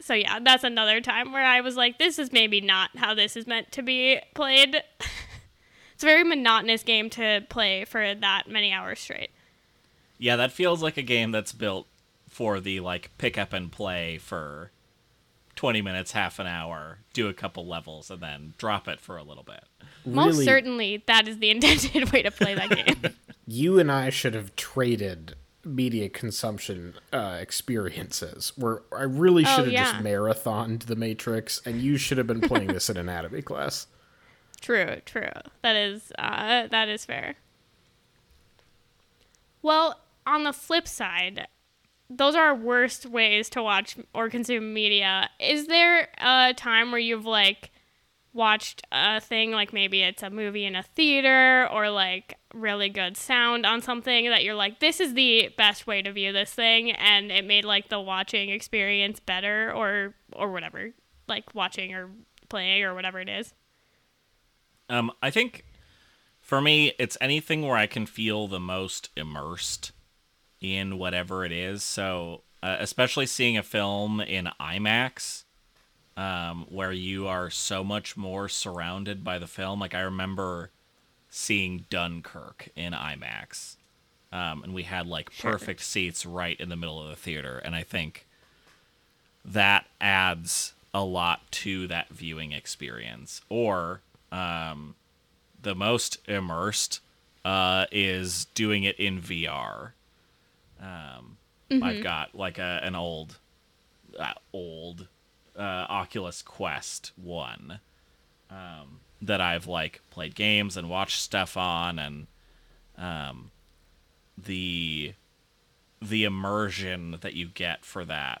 so 0.00 0.14
yeah, 0.14 0.38
that's 0.40 0.64
another 0.64 1.00
time 1.00 1.32
where 1.32 1.44
I 1.44 1.60
was 1.60 1.76
like, 1.76 1.98
this 1.98 2.18
is 2.18 2.32
maybe 2.32 2.60
not 2.60 2.96
how 2.96 3.14
this 3.14 3.36
is 3.36 3.46
meant 3.46 3.72
to 3.72 3.82
be 3.82 4.20
played. 4.34 4.76
it's 5.94 6.02
a 6.02 6.06
very 6.06 6.24
monotonous 6.24 6.82
game 6.82 7.10
to 7.10 7.44
play 7.48 7.84
for 7.84 8.14
that 8.14 8.44
many 8.48 8.72
hours 8.72 9.00
straight. 9.00 9.30
Yeah, 10.18 10.36
that 10.36 10.52
feels 10.52 10.82
like 10.82 10.96
a 10.96 11.02
game 11.02 11.30
that's 11.30 11.52
built 11.52 11.86
for 12.28 12.60
the 12.60 12.80
like 12.80 13.10
pick 13.18 13.38
up 13.38 13.52
and 13.52 13.70
play 13.72 14.18
for 14.18 14.70
20 15.56 15.80
minutes, 15.82 16.12
half 16.12 16.38
an 16.38 16.46
hour, 16.46 16.98
do 17.12 17.28
a 17.28 17.34
couple 17.34 17.66
levels, 17.66 18.10
and 18.10 18.20
then 18.20 18.54
drop 18.58 18.86
it 18.88 19.00
for 19.00 19.16
a 19.16 19.22
little 19.22 19.42
bit. 19.44 19.64
Most 20.04 20.34
Really- 20.34 20.44
certainly, 20.44 21.02
that 21.06 21.26
is 21.28 21.38
the 21.38 21.50
intended 21.52 22.12
way 22.12 22.22
to 22.22 22.30
play 22.30 22.54
that 22.54 22.70
game. 22.70 23.12
you 23.46 23.78
and 23.78 23.90
I 23.90 24.10
should 24.10 24.34
have 24.34 24.54
traded 24.56 25.34
media 25.64 26.08
consumption 26.08 26.94
uh, 27.12 27.38
experiences. 27.40 28.52
Where 28.56 28.82
I 28.96 29.02
really 29.02 29.44
Oh, 29.46 29.48
should 29.56 29.64
have 29.66 29.72
yeah. 29.72 29.92
just 29.92 30.04
marathoned 30.04 30.84
the 30.86 30.96
Matrix, 30.96 31.60
and 31.64 31.80
you 31.82 31.96
should 31.96 32.18
have 32.18 32.26
been 32.26 32.40
playing 32.40 32.68
this 32.68 32.88
in 32.88 32.96
anatomy 32.98 33.42
class. 33.42 33.86
True, 34.60 34.96
true. 35.04 35.28
That 35.62 35.76
is 35.76 36.12
uh, 36.18 36.66
that 36.68 36.88
is 36.88 37.04
fair. 37.04 37.34
Well, 39.62 40.00
on 40.28 40.44
the 40.44 40.52
flip 40.52 40.86
side, 40.86 41.48
those 42.10 42.34
are 42.34 42.54
worst 42.54 43.06
ways 43.06 43.48
to 43.50 43.62
watch 43.62 43.96
or 44.14 44.28
consume 44.28 44.72
media. 44.72 45.30
Is 45.40 45.66
there 45.66 46.08
a 46.18 46.54
time 46.54 46.92
where 46.92 47.00
you've 47.00 47.26
like 47.26 47.70
watched 48.34 48.82
a 48.92 49.20
thing 49.20 49.50
like 49.50 49.72
maybe 49.72 50.02
it's 50.02 50.22
a 50.22 50.30
movie 50.30 50.64
in 50.64 50.76
a 50.76 50.82
theater 50.82 51.66
or 51.72 51.90
like 51.90 52.34
really 52.54 52.88
good 52.88 53.16
sound 53.16 53.64
on 53.66 53.80
something 53.80 54.28
that 54.28 54.44
you're 54.44 54.54
like 54.54 54.78
this 54.80 55.00
is 55.00 55.14
the 55.14 55.48
best 55.56 55.86
way 55.86 56.02
to 56.02 56.12
view 56.12 56.30
this 56.32 56.52
thing 56.52 56.92
and 56.92 57.32
it 57.32 57.44
made 57.44 57.64
like 57.64 57.88
the 57.88 57.98
watching 57.98 58.50
experience 58.50 59.18
better 59.18 59.72
or 59.72 60.14
or 60.34 60.52
whatever 60.52 60.90
like 61.26 61.52
watching 61.54 61.94
or 61.94 62.10
playing 62.48 62.82
or 62.84 62.94
whatever 62.94 63.18
it 63.18 63.28
is 63.30 63.54
Um, 64.88 65.10
I 65.22 65.30
think 65.30 65.64
for 66.40 66.60
me, 66.60 66.92
it's 66.98 67.16
anything 67.20 67.60
where 67.60 67.76
I 67.76 67.86
can 67.86 68.06
feel 68.06 68.48
the 68.48 68.60
most 68.60 69.10
immersed 69.16 69.92
in 70.60 70.98
whatever 70.98 71.44
it 71.44 71.52
is. 71.52 71.82
So, 71.82 72.42
uh, 72.62 72.76
especially 72.80 73.26
seeing 73.26 73.56
a 73.56 73.62
film 73.62 74.20
in 74.20 74.48
IMAX, 74.60 75.44
um, 76.16 76.66
where 76.68 76.92
you 76.92 77.28
are 77.28 77.48
so 77.50 77.84
much 77.84 78.16
more 78.16 78.48
surrounded 78.48 79.22
by 79.22 79.38
the 79.38 79.46
film. 79.46 79.78
Like 79.80 79.94
I 79.94 80.00
remember 80.00 80.70
seeing 81.30 81.84
Dunkirk 81.90 82.70
in 82.74 82.92
IMAX, 82.92 83.76
um, 84.32 84.62
and 84.64 84.74
we 84.74 84.82
had 84.84 85.06
like 85.06 85.30
Sure. 85.30 85.52
perfect 85.52 85.80
seats 85.82 86.26
right 86.26 86.58
in 86.58 86.68
the 86.68 86.76
middle 86.76 87.00
of 87.02 87.08
the 87.08 87.16
theater, 87.16 87.58
and 87.58 87.74
I 87.76 87.82
think 87.84 88.26
that 89.44 89.86
adds 90.00 90.72
a 90.92 91.04
lot 91.04 91.50
to 91.52 91.86
that 91.86 92.08
viewing 92.08 92.52
experience. 92.52 93.40
Or 93.48 94.00
um, 94.32 94.94
the 95.62 95.74
most 95.74 96.18
immersed 96.26 97.00
uh, 97.44 97.86
is 97.92 98.46
doing 98.54 98.84
it 98.84 98.98
in 98.98 99.20
VR. 99.20 99.92
Um, 100.80 101.36
I've 101.82 102.02
got 102.02 102.34
like 102.34 102.58
a, 102.58 102.80
an 102.82 102.94
old, 102.94 103.38
uh, 104.18 104.34
old 104.52 105.08
uh, 105.56 105.86
Oculus 105.88 106.42
Quest 106.42 107.12
one 107.16 107.80
um, 108.50 109.00
that 109.20 109.40
I've 109.40 109.66
like 109.66 110.00
played 110.10 110.34
games 110.34 110.76
and 110.76 110.88
watched 110.88 111.20
stuff 111.20 111.56
on, 111.56 111.98
and 111.98 112.26
um, 112.96 113.50
the 114.36 115.14
the 116.00 116.24
immersion 116.24 117.18
that 117.20 117.34
you 117.34 117.48
get 117.48 117.84
for 117.84 118.04
that 118.04 118.40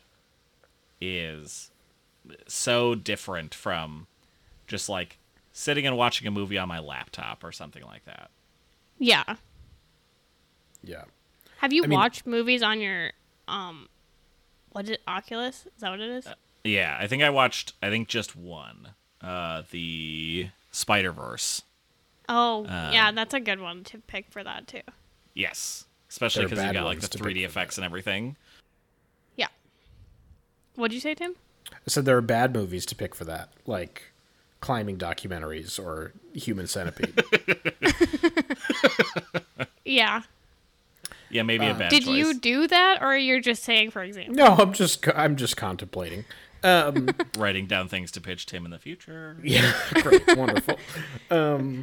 is 1.00 1.70
so 2.46 2.94
different 2.94 3.54
from 3.54 4.06
just 4.66 4.88
like 4.88 5.18
sitting 5.52 5.86
and 5.86 5.96
watching 5.96 6.26
a 6.28 6.30
movie 6.30 6.58
on 6.58 6.68
my 6.68 6.78
laptop 6.78 7.42
or 7.42 7.50
something 7.50 7.82
like 7.84 8.04
that. 8.04 8.30
yeah 8.98 9.24
Yeah. 10.82 11.04
Have 11.58 11.72
you 11.72 11.84
I 11.84 11.86
mean- 11.86 11.98
watched 11.98 12.26
movies 12.26 12.62
on 12.62 12.80
your 12.80 13.12
um 13.46 13.88
what 14.72 14.84
is 14.84 14.90
it, 14.92 15.00
Oculus? 15.06 15.66
Is 15.66 15.80
that 15.80 15.90
what 15.90 16.00
it 16.00 16.10
is? 16.10 16.26
Yeah, 16.64 16.96
I 17.00 17.06
think 17.06 17.22
I 17.22 17.30
watched 17.30 17.74
I 17.82 17.88
think 17.90 18.08
just 18.08 18.36
one. 18.36 18.88
Uh 19.22 19.62
the 19.70 20.48
Spider-Verse. 20.70 21.62
oh, 22.28 22.60
um, 22.66 22.92
yeah, 22.92 23.10
that's 23.12 23.34
a 23.34 23.40
good 23.40 23.60
one 23.60 23.82
to 23.84 23.98
pick 23.98 24.30
for 24.30 24.44
that 24.44 24.66
too. 24.68 24.82
Yes. 25.34 25.86
Especially 26.10 26.44
because 26.44 26.62
you 26.64 26.72
got 26.72 26.84
like 26.84 27.00
the 27.00 27.08
3D 27.08 27.44
effects 27.44 27.78
and 27.78 27.84
everything. 27.84 28.36
Yeah. 29.36 29.48
What'd 30.76 30.94
you 30.94 31.00
say, 31.00 31.14
Tim? 31.14 31.34
I 31.72 31.76
said 31.86 32.04
there 32.04 32.16
are 32.16 32.20
bad 32.22 32.54
movies 32.54 32.86
to 32.86 32.94
pick 32.94 33.14
for 33.14 33.24
that, 33.24 33.50
like 33.66 34.04
climbing 34.60 34.96
documentaries 34.98 35.82
or 35.82 36.12
Human 36.34 36.66
Centipede. 36.66 37.22
Yeah. 39.84 40.22
Yeah, 41.30 41.42
maybe 41.42 41.66
a 41.66 41.74
bad 41.74 41.90
Did 41.90 42.04
choice. 42.04 42.16
you 42.16 42.34
do 42.38 42.66
that 42.68 43.02
or 43.02 43.16
you're 43.16 43.40
just 43.40 43.62
saying 43.64 43.90
for 43.90 44.02
example? 44.02 44.34
no, 44.34 44.46
I'm 44.54 44.72
just 44.72 45.06
I'm 45.14 45.36
just 45.36 45.56
contemplating. 45.56 46.24
Um, 46.60 47.10
writing 47.38 47.66
down 47.68 47.86
things 47.86 48.10
to 48.10 48.20
pitch 48.20 48.44
Tim 48.46 48.64
in 48.64 48.72
the 48.72 48.80
future? 48.80 49.36
yeah, 49.44 49.72
great, 50.02 50.36
wonderful. 50.36 50.76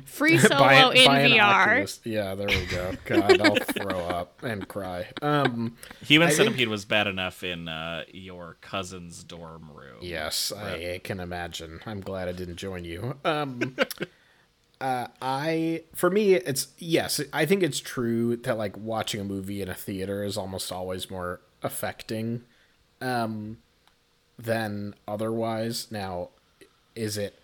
Free 0.05 0.37
solo 0.37 0.59
Buy- 0.59 0.93
in 0.95 1.05
buy 1.05 1.19
an 1.21 1.31
VR. 1.31 1.39
Oculus. 1.67 2.01
Yeah, 2.03 2.35
there 2.35 2.47
we 2.47 2.65
go. 2.65 2.93
God, 3.05 3.39
I'll 3.39 3.55
throw 3.55 3.99
up 4.07 4.43
and 4.43 4.67
cry. 4.67 5.07
Um, 5.21 5.77
Human 6.05 6.27
I 6.27 6.31
think- 6.31 6.47
Centipede 6.49 6.67
was 6.67 6.83
bad 6.83 7.07
enough 7.07 7.41
in 7.41 7.69
uh, 7.69 8.03
your 8.11 8.57
cousin's 8.59 9.23
dorm 9.23 9.69
room. 9.73 9.99
Yes, 10.01 10.51
I 10.51 10.99
can 11.03 11.21
imagine. 11.21 11.79
I'm 11.85 12.01
glad 12.01 12.27
I 12.27 12.33
didn't 12.33 12.57
join 12.57 12.83
you. 12.83 13.15
Um, 13.23 13.77
uh, 14.81 15.07
I 15.21 15.83
for 15.93 16.09
me, 16.09 16.35
it's 16.35 16.67
yes. 16.77 17.21
I 17.33 17.45
think 17.45 17.63
it's 17.63 17.79
true 17.79 18.35
that 18.37 18.57
like 18.57 18.75
watching 18.77 19.21
a 19.21 19.23
movie 19.23 19.61
in 19.61 19.69
a 19.69 19.73
theater 19.75 20.23
is 20.23 20.37
almost 20.37 20.71
always 20.71 21.09
more 21.09 21.41
affecting 21.63 22.43
um, 23.01 23.57
than 24.37 24.95
otherwise. 25.07 25.87
Now, 25.91 26.29
is 26.95 27.17
it 27.17 27.39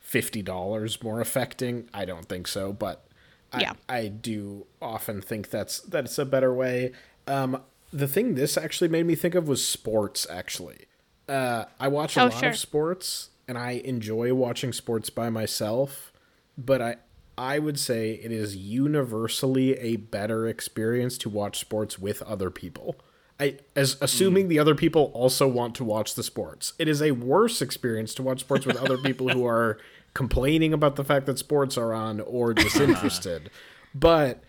fifty 0.00 0.42
dollars 0.42 1.02
more 1.02 1.20
affecting? 1.20 1.88
I 1.92 2.04
don't 2.04 2.26
think 2.28 2.46
so, 2.48 2.72
but 2.72 3.04
I, 3.52 3.60
Yeah. 3.60 3.72
I 3.88 4.08
do 4.08 4.66
often 4.80 5.20
think 5.20 5.50
that's 5.50 5.80
that's 5.80 6.18
a 6.18 6.24
better 6.24 6.52
way. 6.52 6.92
Um, 7.26 7.62
the 7.92 8.08
thing 8.08 8.34
this 8.34 8.56
actually 8.56 8.88
made 8.88 9.06
me 9.06 9.14
think 9.14 9.34
of 9.34 9.46
was 9.48 9.66
sports. 9.66 10.26
Actually, 10.30 10.86
uh, 11.28 11.66
I 11.78 11.88
watch 11.88 12.16
a 12.16 12.22
Oh, 12.22 12.24
lot 12.24 12.40
sure. 12.40 12.48
of 12.50 12.56
sports, 12.58 13.30
and 13.46 13.56
I 13.58 13.72
enjoy 13.84 14.34
watching 14.34 14.72
sports 14.72 15.10
by 15.10 15.30
myself. 15.30 16.10
But 16.56 16.82
I 16.82 16.96
I 17.36 17.58
would 17.58 17.78
say 17.78 18.12
it 18.12 18.30
is 18.30 18.56
universally 18.56 19.76
a 19.78 19.96
better 19.96 20.46
experience 20.46 21.18
to 21.18 21.28
watch 21.28 21.58
sports 21.58 21.98
with 21.98 22.22
other 22.22 22.50
people. 22.50 22.96
I 23.40 23.58
as 23.74 23.96
assuming 24.00 24.46
mm. 24.46 24.50
the 24.50 24.58
other 24.60 24.74
people 24.74 25.10
also 25.14 25.48
want 25.48 25.74
to 25.76 25.84
watch 25.84 26.14
the 26.14 26.22
sports. 26.22 26.74
It 26.78 26.86
is 26.86 27.02
a 27.02 27.10
worse 27.10 27.60
experience 27.60 28.14
to 28.14 28.22
watch 28.22 28.40
sports 28.40 28.66
with 28.66 28.76
other 28.76 28.98
people 28.98 29.28
who 29.28 29.44
are 29.46 29.78
complaining 30.14 30.72
about 30.72 30.94
the 30.94 31.04
fact 31.04 31.26
that 31.26 31.38
sports 31.38 31.76
are 31.76 31.92
on 31.92 32.20
or 32.20 32.54
disinterested. 32.54 33.50
but 33.94 34.42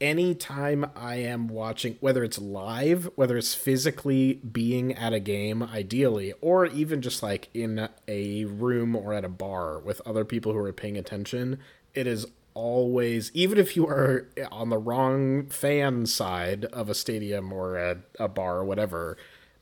anytime 0.00 0.90
I 0.96 1.16
am 1.16 1.48
watching, 1.48 1.96
whether 2.00 2.24
it's 2.24 2.38
live, 2.38 3.10
whether 3.16 3.36
it's 3.36 3.54
physically 3.54 4.34
being 4.34 4.94
at 4.94 5.12
a 5.12 5.20
game, 5.20 5.62
ideally, 5.62 6.32
or 6.40 6.66
even 6.66 7.02
just 7.02 7.22
like 7.22 7.48
in 7.52 7.88
a 8.08 8.44
room 8.46 8.96
or 8.96 9.12
at 9.12 9.24
a 9.24 9.28
bar 9.28 9.78
with 9.78 10.00
other 10.06 10.24
people 10.24 10.52
who 10.52 10.58
are 10.58 10.72
paying 10.72 10.96
attention, 10.96 11.58
it 11.94 12.06
is 12.06 12.26
always, 12.54 13.30
even 13.34 13.58
if 13.58 13.76
you 13.76 13.86
are 13.86 14.28
on 14.50 14.70
the 14.70 14.78
wrong 14.78 15.46
fan 15.46 16.06
side 16.06 16.64
of 16.66 16.88
a 16.88 16.94
stadium 16.94 17.52
or 17.52 17.76
a, 17.76 17.98
a 18.18 18.28
bar 18.28 18.58
or 18.58 18.64
whatever, 18.64 19.16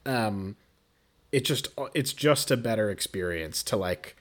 um, 0.06 0.56
it 1.32 1.44
just 1.44 1.68
it's 1.94 2.12
just 2.12 2.50
a 2.50 2.56
better 2.56 2.90
experience 2.90 3.62
to 3.62 3.76
like 3.76 4.16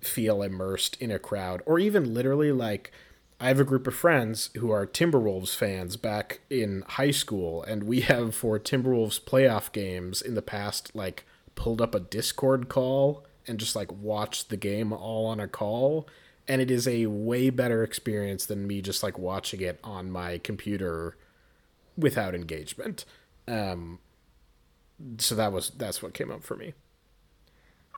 feel 0.00 0.42
immersed 0.42 0.96
in 1.00 1.10
a 1.10 1.18
crowd 1.18 1.62
or 1.66 1.78
even 1.78 2.14
literally 2.14 2.52
like 2.52 2.92
I 3.42 3.48
have 3.48 3.58
a 3.58 3.64
group 3.64 3.88
of 3.88 3.94
friends 3.96 4.50
who 4.58 4.70
are 4.70 4.86
Timberwolves 4.86 5.56
fans 5.56 5.96
back 5.96 6.42
in 6.48 6.84
high 6.86 7.10
school 7.10 7.64
and 7.64 7.82
we 7.82 8.02
have 8.02 8.36
for 8.36 8.56
Timberwolves 8.56 9.20
playoff 9.20 9.72
games 9.72 10.22
in 10.22 10.36
the 10.36 10.42
past 10.42 10.94
like 10.94 11.24
pulled 11.56 11.82
up 11.82 11.92
a 11.92 11.98
Discord 11.98 12.68
call 12.68 13.26
and 13.48 13.58
just 13.58 13.74
like 13.74 13.90
watched 13.90 14.48
the 14.48 14.56
game 14.56 14.92
all 14.92 15.26
on 15.26 15.40
a 15.40 15.48
call 15.48 16.06
and 16.46 16.62
it 16.62 16.70
is 16.70 16.86
a 16.86 17.06
way 17.06 17.50
better 17.50 17.82
experience 17.82 18.46
than 18.46 18.64
me 18.64 18.80
just 18.80 19.02
like 19.02 19.18
watching 19.18 19.60
it 19.60 19.80
on 19.82 20.08
my 20.08 20.38
computer 20.38 21.16
without 21.98 22.36
engagement. 22.36 23.04
Um 23.48 23.98
so 25.18 25.34
that 25.34 25.50
was 25.50 25.70
that's 25.70 26.00
what 26.00 26.14
came 26.14 26.30
up 26.30 26.44
for 26.44 26.56
me. 26.56 26.74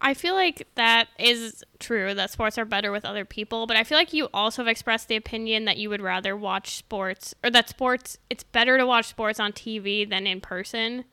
I 0.01 0.13
feel 0.15 0.35
like 0.35 0.67
that 0.75 1.09
is 1.19 1.65
true 1.79 2.15
that 2.15 2.31
sports 2.31 2.59
are 2.59 2.65
better 2.65 2.93
with 2.93 3.05
other 3.05 3.25
people, 3.25 3.67
but 3.67 3.77
I 3.77 3.85
feel 3.85 3.97
like 3.97 4.13
you 4.13 4.29
also 4.35 4.63
have 4.63 4.69
expressed 4.69 5.09
the 5.09 5.17
opinion 5.17 5.65
that 5.65 5.79
you 5.79 5.89
would 5.89 6.03
rather 6.03 6.37
watch 6.37 6.77
sports 6.77 7.35
or 7.43 7.51
that 7.51 7.69
sports 7.69 8.19
it's 8.29 8.43
better 8.45 8.77
to 8.77 8.87
watch 8.87 9.07
sports 9.07 9.41
on 9.41 9.53
TV 9.53 10.09
than 10.09 10.27
in 10.27 10.41
person 10.41 11.05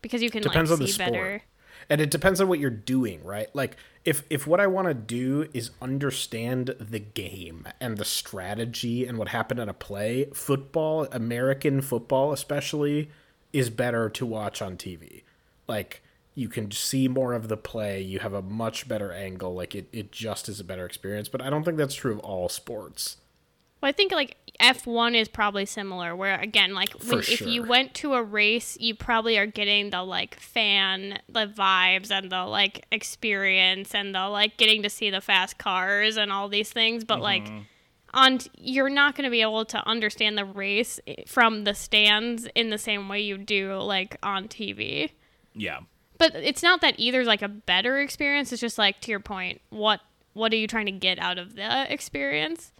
because 0.00 0.22
you 0.22 0.30
can 0.30 0.42
Depends 0.42 0.70
like 0.70 0.80
on 0.80 0.82
the 0.82 0.88
see 0.88 0.92
sport. 0.94 1.12
better. 1.12 1.42
and 1.88 2.00
it 2.00 2.10
depends 2.10 2.40
on 2.40 2.48
what 2.48 2.58
you're 2.58 2.70
doing, 2.70 3.22
right? 3.22 3.48
Like 3.54 3.76
if 4.04 4.24
if 4.30 4.46
what 4.46 4.58
I 4.60 4.66
want 4.66 4.88
to 4.88 4.94
do 4.94 5.48
is 5.54 5.70
understand 5.80 6.74
the 6.80 6.98
game 6.98 7.68
and 7.80 7.96
the 7.96 8.04
strategy 8.04 9.06
and 9.06 9.18
what 9.18 9.28
happened 9.28 9.60
in 9.60 9.68
a 9.68 9.74
play, 9.74 10.24
football, 10.34 11.06
American 11.12 11.80
football 11.80 12.32
especially, 12.32 13.10
is 13.52 13.70
better 13.70 14.08
to 14.10 14.26
watch 14.26 14.60
on 14.60 14.76
TV. 14.76 15.22
Like 15.68 16.02
you 16.34 16.48
can 16.48 16.70
see 16.70 17.08
more 17.08 17.34
of 17.34 17.48
the 17.48 17.56
play, 17.56 18.00
you 18.00 18.20
have 18.20 18.32
a 18.32 18.42
much 18.42 18.88
better 18.88 19.12
angle, 19.12 19.54
like 19.54 19.74
it, 19.74 19.88
it 19.92 20.12
just 20.12 20.48
is 20.48 20.60
a 20.60 20.64
better 20.64 20.86
experience. 20.86 21.28
But 21.28 21.42
I 21.42 21.50
don't 21.50 21.64
think 21.64 21.76
that's 21.76 21.94
true 21.94 22.12
of 22.12 22.20
all 22.20 22.48
sports. 22.48 23.18
Well, 23.82 23.88
I 23.88 23.92
think 23.92 24.12
like 24.12 24.36
F1 24.60 25.16
is 25.16 25.28
probably 25.28 25.66
similar, 25.66 26.14
where 26.14 26.38
again, 26.38 26.72
like 26.72 26.92
when, 27.02 27.18
if 27.18 27.40
you 27.40 27.64
went 27.64 27.94
to 27.94 28.14
a 28.14 28.22
race, 28.22 28.78
you 28.80 28.94
probably 28.94 29.36
are 29.38 29.46
getting 29.46 29.90
the 29.90 30.04
like 30.04 30.38
fan, 30.38 31.18
the 31.28 31.46
vibes, 31.46 32.10
and 32.10 32.30
the 32.30 32.44
like 32.44 32.86
experience, 32.92 33.92
and 33.92 34.14
the 34.14 34.28
like 34.28 34.56
getting 34.56 34.84
to 34.84 34.90
see 34.90 35.10
the 35.10 35.20
fast 35.20 35.58
cars 35.58 36.16
and 36.16 36.30
all 36.30 36.48
these 36.48 36.70
things. 36.70 37.02
But 37.02 37.20
like, 37.20 37.44
mm-hmm. 37.44 37.60
on 38.14 38.38
you're 38.56 38.88
not 38.88 39.16
going 39.16 39.24
to 39.24 39.30
be 39.30 39.42
able 39.42 39.64
to 39.64 39.86
understand 39.86 40.38
the 40.38 40.44
race 40.44 41.00
eh, 41.08 41.24
from 41.26 41.64
the 41.64 41.74
stands 41.74 42.46
in 42.54 42.70
the 42.70 42.78
same 42.78 43.08
way 43.08 43.20
you 43.20 43.36
do 43.36 43.74
like 43.74 44.16
on 44.22 44.46
TV. 44.46 45.10
Yeah. 45.54 45.80
But 46.22 46.36
it's 46.36 46.62
not 46.62 46.82
that 46.82 46.94
either's 46.98 47.26
like 47.26 47.42
a 47.42 47.48
better 47.48 47.98
experience. 47.98 48.52
It's 48.52 48.60
just 48.60 48.78
like 48.78 49.00
to 49.00 49.10
your 49.10 49.18
point, 49.18 49.60
what 49.70 50.02
what 50.34 50.52
are 50.52 50.56
you 50.56 50.68
trying 50.68 50.86
to 50.86 50.92
get 50.92 51.18
out 51.18 51.36
of 51.36 51.56
the 51.56 51.92
experience? 51.92 52.70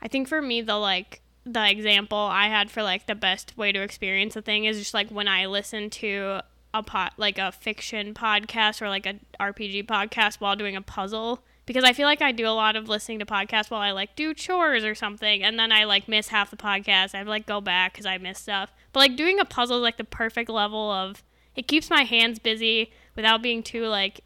I 0.00 0.08
think 0.08 0.26
for 0.26 0.40
me 0.40 0.62
the 0.62 0.76
like 0.76 1.20
the 1.44 1.70
example 1.70 2.16
I 2.16 2.48
had 2.48 2.70
for 2.70 2.82
like 2.82 3.06
the 3.06 3.14
best 3.14 3.58
way 3.58 3.72
to 3.72 3.82
experience 3.82 4.34
a 4.36 4.40
thing 4.40 4.64
is 4.64 4.78
just 4.78 4.94
like 4.94 5.10
when 5.10 5.28
I 5.28 5.44
listen 5.44 5.90
to 5.90 6.40
a 6.72 6.82
pot 6.82 7.12
like 7.18 7.36
a 7.36 7.52
fiction 7.52 8.14
podcast 8.14 8.80
or 8.80 8.88
like 8.88 9.04
a 9.04 9.16
RPG 9.38 9.84
podcast 9.84 10.36
while 10.36 10.56
doing 10.56 10.76
a 10.76 10.80
puzzle 10.80 11.44
because 11.66 11.84
I 11.84 11.92
feel 11.92 12.06
like 12.06 12.22
I 12.22 12.32
do 12.32 12.46
a 12.46 12.56
lot 12.56 12.74
of 12.74 12.88
listening 12.88 13.18
to 13.18 13.26
podcasts 13.26 13.70
while 13.70 13.82
I 13.82 13.90
like 13.90 14.16
do 14.16 14.32
chores 14.32 14.82
or 14.82 14.94
something 14.94 15.42
and 15.42 15.58
then 15.58 15.72
I 15.72 15.84
like 15.84 16.08
miss 16.08 16.28
half 16.28 16.50
the 16.50 16.56
podcast. 16.56 17.14
I 17.14 17.20
like 17.20 17.44
go 17.44 17.60
back 17.60 17.92
cuz 17.92 18.06
I 18.06 18.16
miss 18.16 18.38
stuff. 18.38 18.72
But 18.94 19.00
like 19.00 19.16
doing 19.16 19.38
a 19.38 19.44
puzzle 19.44 19.76
is 19.76 19.82
like 19.82 19.98
the 19.98 20.04
perfect 20.04 20.48
level 20.48 20.90
of 20.90 21.22
it 21.56 21.68
keeps 21.68 21.90
my 21.90 22.02
hands 22.02 22.38
busy 22.38 22.92
without 23.16 23.42
being 23.42 23.62
too 23.62 23.86
like 23.86 24.20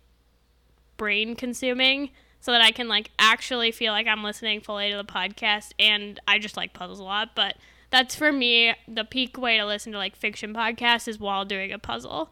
brain 0.96 1.36
consuming 1.36 2.10
so 2.40 2.52
that 2.52 2.60
I 2.60 2.70
can 2.70 2.88
like 2.88 3.10
actually 3.18 3.70
feel 3.70 3.92
like 3.92 4.06
I'm 4.06 4.22
listening 4.22 4.60
fully 4.60 4.90
to 4.90 4.96
the 4.96 5.04
podcast 5.04 5.72
and 5.78 6.20
I 6.28 6.38
just 6.38 6.56
like 6.56 6.72
puzzles 6.72 7.00
a 7.00 7.04
lot, 7.04 7.30
but 7.34 7.56
that's 7.90 8.14
for 8.14 8.32
me 8.32 8.74
the 8.86 9.04
peak 9.04 9.38
way 9.38 9.58
to 9.58 9.66
listen 9.66 9.92
to 9.92 9.98
like 9.98 10.16
fiction 10.16 10.54
podcasts 10.54 11.08
is 11.08 11.18
while 11.18 11.44
doing 11.44 11.72
a 11.72 11.78
puzzle. 11.78 12.30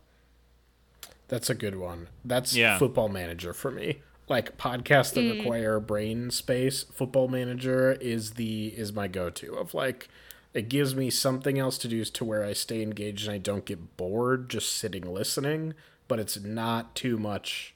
That's 1.29 1.51
a 1.51 1.55
good 1.55 1.77
one. 1.77 2.09
That's 2.25 2.55
Yeah. 2.55 2.79
football 2.79 3.09
manager 3.09 3.53
for 3.53 3.71
me. 3.71 4.03
Like 4.29 4.59
podcasts 4.59 5.15
that 5.15 5.21
mm. 5.21 5.39
require 5.39 5.79
brain 5.81 6.31
space, 6.31 6.83
football 6.85 7.29
manager 7.29 7.93
is 8.01 8.33
the 8.33 8.69
is 8.69 8.93
my 8.93 9.09
go 9.09 9.31
to 9.31 9.55
of 9.55 9.73
like 9.73 10.09
it 10.57 10.71
gives 10.71 10.95
me 10.95 11.11
something 11.11 11.59
else 11.59 11.77
to 11.77 11.87
do 11.87 12.03
to 12.03 12.25
where 12.25 12.43
I 12.43 12.55
stay 12.55 12.81
engaged 12.81 13.27
and 13.27 13.35
I 13.35 13.37
don't 13.37 13.67
get 13.67 13.99
bored 13.99 14.49
just 14.49 14.73
sitting 14.73 15.03
listening, 15.03 15.75
but 16.09 16.19
it's 16.19 16.41
not 16.41 16.95
too 16.95 17.19
much. 17.19 17.75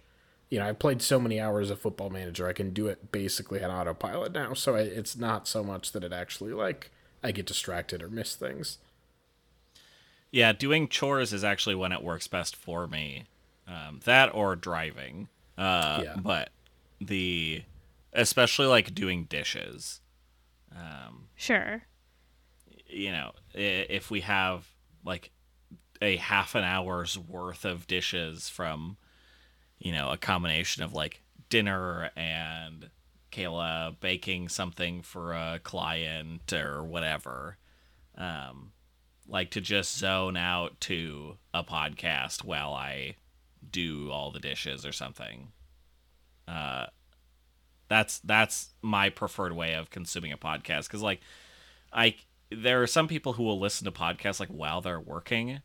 You 0.48 0.60
know, 0.60 0.66
I've 0.66 0.78
played 0.78 1.02
so 1.02 1.20
many 1.20 1.38
hours 1.38 1.68
of 1.68 1.78
football 1.78 2.08
manager, 2.08 2.48
I 2.48 2.54
can 2.54 2.70
do 2.72 2.86
it 2.86 3.12
basically 3.12 3.62
on 3.62 3.70
autopilot 3.70 4.32
now. 4.32 4.54
So 4.54 4.76
I, 4.76 4.80
it's 4.80 5.14
not 5.14 5.46
so 5.46 5.62
much 5.62 5.92
that 5.92 6.02
it 6.02 6.14
actually 6.14 6.54
like 6.54 6.90
I 7.22 7.32
get 7.32 7.44
distracted 7.44 8.02
or 8.02 8.08
miss 8.08 8.34
things. 8.34 8.78
Yeah, 10.30 10.52
doing 10.52 10.88
chores 10.88 11.34
is 11.34 11.44
actually 11.44 11.74
when 11.74 11.92
it 11.92 12.02
works 12.02 12.28
best 12.28 12.56
for 12.56 12.86
me. 12.86 13.24
Um, 13.68 14.00
that 14.04 14.34
or 14.34 14.56
driving. 14.56 15.28
Uh, 15.58 16.00
Yeah. 16.02 16.16
But 16.16 16.48
the, 16.98 17.62
especially 18.14 18.68
like 18.68 18.94
doing 18.94 19.24
dishes. 19.24 20.00
Um, 20.74 21.26
Sure. 21.36 21.82
You 22.90 23.12
know, 23.12 23.32
if 23.54 24.10
we 24.10 24.20
have 24.20 24.66
like 25.04 25.30
a 26.02 26.16
half 26.16 26.54
an 26.54 26.64
hour's 26.64 27.18
worth 27.18 27.64
of 27.64 27.86
dishes 27.86 28.48
from, 28.48 28.96
you 29.78 29.92
know, 29.92 30.10
a 30.10 30.16
combination 30.16 30.82
of 30.82 30.92
like 30.92 31.22
dinner 31.48 32.10
and 32.16 32.90
Kayla 33.32 33.98
baking 34.00 34.48
something 34.48 35.02
for 35.02 35.32
a 35.32 35.60
client 35.62 36.52
or 36.52 36.82
whatever. 36.84 37.56
Um, 38.16 38.72
like 39.28 39.50
to 39.52 39.60
just 39.60 39.96
zone 39.96 40.36
out 40.36 40.80
to 40.80 41.36
a 41.54 41.62
podcast 41.62 42.44
while 42.44 42.72
I 42.72 43.16
do 43.70 44.10
all 44.10 44.30
the 44.30 44.40
dishes 44.40 44.84
or 44.84 44.92
something. 44.92 45.52
Uh, 46.48 46.86
that's 47.88 48.18
that's 48.20 48.70
my 48.82 49.10
preferred 49.10 49.52
way 49.52 49.74
of 49.74 49.90
consuming 49.90 50.32
a 50.32 50.38
podcast 50.38 50.84
because 50.84 51.02
like 51.02 51.20
I 51.92 52.16
there 52.50 52.82
are 52.82 52.86
some 52.86 53.08
people 53.08 53.34
who 53.34 53.42
will 53.42 53.58
listen 53.60 53.84
to 53.84 53.92
podcasts 53.92 54.40
like 54.40 54.48
while 54.48 54.80
they're 54.80 55.00
working, 55.00 55.60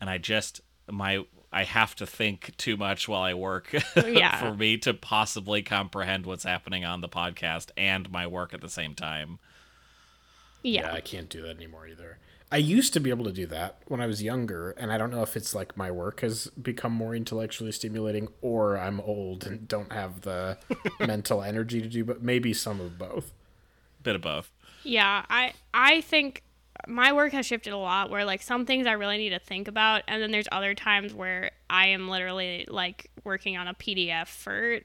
and 0.00 0.10
I 0.10 0.18
just 0.18 0.60
my 0.90 1.24
I 1.52 1.64
have 1.64 1.94
to 1.96 2.06
think 2.06 2.56
too 2.58 2.76
much 2.76 3.08
while 3.08 3.22
I 3.22 3.32
work 3.34 3.74
Yeah. 3.96 4.38
for 4.38 4.54
me 4.54 4.76
to 4.78 4.92
possibly 4.92 5.62
comprehend 5.62 6.26
what's 6.26 6.44
happening 6.44 6.84
on 6.84 7.00
the 7.00 7.08
podcast 7.08 7.70
and 7.76 8.10
my 8.10 8.26
work 8.26 8.52
at 8.52 8.60
the 8.60 8.68
same 8.68 8.94
time. 8.94 9.38
Yeah. 10.62 10.92
I 10.92 11.00
can't 11.00 11.28
do 11.30 11.42
that 11.42 11.56
anymore 11.56 11.86
either. 11.86 12.18
I 12.50 12.56
used 12.56 12.92
to 12.94 13.00
be 13.00 13.10
able 13.10 13.24
to 13.26 13.32
do 13.32 13.46
that 13.46 13.82
when 13.88 14.00
I 14.00 14.06
was 14.06 14.22
younger, 14.22 14.70
and 14.72 14.90
I 14.90 14.96
don't 14.98 15.10
know 15.10 15.22
if 15.22 15.36
it's 15.36 15.54
like 15.54 15.76
my 15.76 15.90
work 15.90 16.20
has 16.20 16.46
become 16.60 16.92
more 16.92 17.14
intellectually 17.14 17.72
stimulating 17.72 18.28
or 18.40 18.78
I'm 18.78 19.00
old 19.00 19.46
and 19.46 19.68
don't 19.68 19.92
have 19.92 20.22
the 20.22 20.56
mental 21.00 21.42
energy 21.42 21.80
to 21.82 21.88
do, 21.88 22.04
but 22.04 22.22
maybe 22.22 22.52
some 22.54 22.80
of 22.80 22.98
both. 22.98 23.32
Bit 24.02 24.16
of 24.16 24.22
both. 24.22 24.50
Yeah, 24.84 25.24
I 25.28 25.52
I 25.72 26.00
think 26.00 26.42
my 26.86 27.12
work 27.12 27.32
has 27.32 27.44
shifted 27.44 27.72
a 27.72 27.76
lot 27.76 28.10
where 28.10 28.24
like 28.24 28.42
some 28.42 28.64
things 28.64 28.86
I 28.86 28.92
really 28.92 29.18
need 29.18 29.30
to 29.30 29.38
think 29.38 29.68
about 29.68 30.02
and 30.06 30.22
then 30.22 30.30
there's 30.30 30.48
other 30.52 30.74
times 30.74 31.12
where 31.12 31.50
I 31.68 31.88
am 31.88 32.08
literally 32.08 32.66
like 32.68 33.10
working 33.24 33.56
on 33.56 33.66
a 33.66 33.74
PDF 33.74 34.28
for 34.28 34.78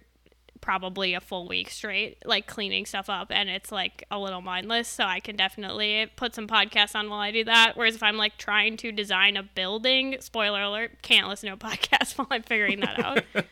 probably 0.59 1.13
a 1.13 1.21
full 1.21 1.47
week 1.47 1.69
straight 1.69 2.17
like 2.25 2.47
cleaning 2.47 2.85
stuff 2.85 3.09
up 3.09 3.27
and 3.29 3.49
it's 3.49 3.71
like 3.71 4.03
a 4.09 4.17
little 4.17 4.41
mindless 4.41 4.87
so 4.87 5.03
I 5.03 5.19
can 5.19 5.35
definitely 5.35 6.07
put 6.15 6.33
some 6.33 6.47
podcasts 6.47 6.95
on 6.95 7.09
while 7.09 7.19
I 7.19 7.31
do 7.31 7.43
that 7.43 7.73
whereas 7.75 7.95
if 7.95 8.03
I'm 8.03 8.17
like 8.17 8.37
trying 8.37 8.75
to 8.77 8.91
design 8.91 9.37
a 9.37 9.43
building 9.43 10.17
spoiler 10.19 10.61
alert 10.61 11.01
can't 11.03 11.27
listen 11.27 11.47
to 11.47 11.53
a 11.53 11.57
podcast 11.69 12.17
while 12.17 12.27
I'm 12.31 12.43
figuring 12.43 12.79
that 12.79 12.99
out 12.99 13.23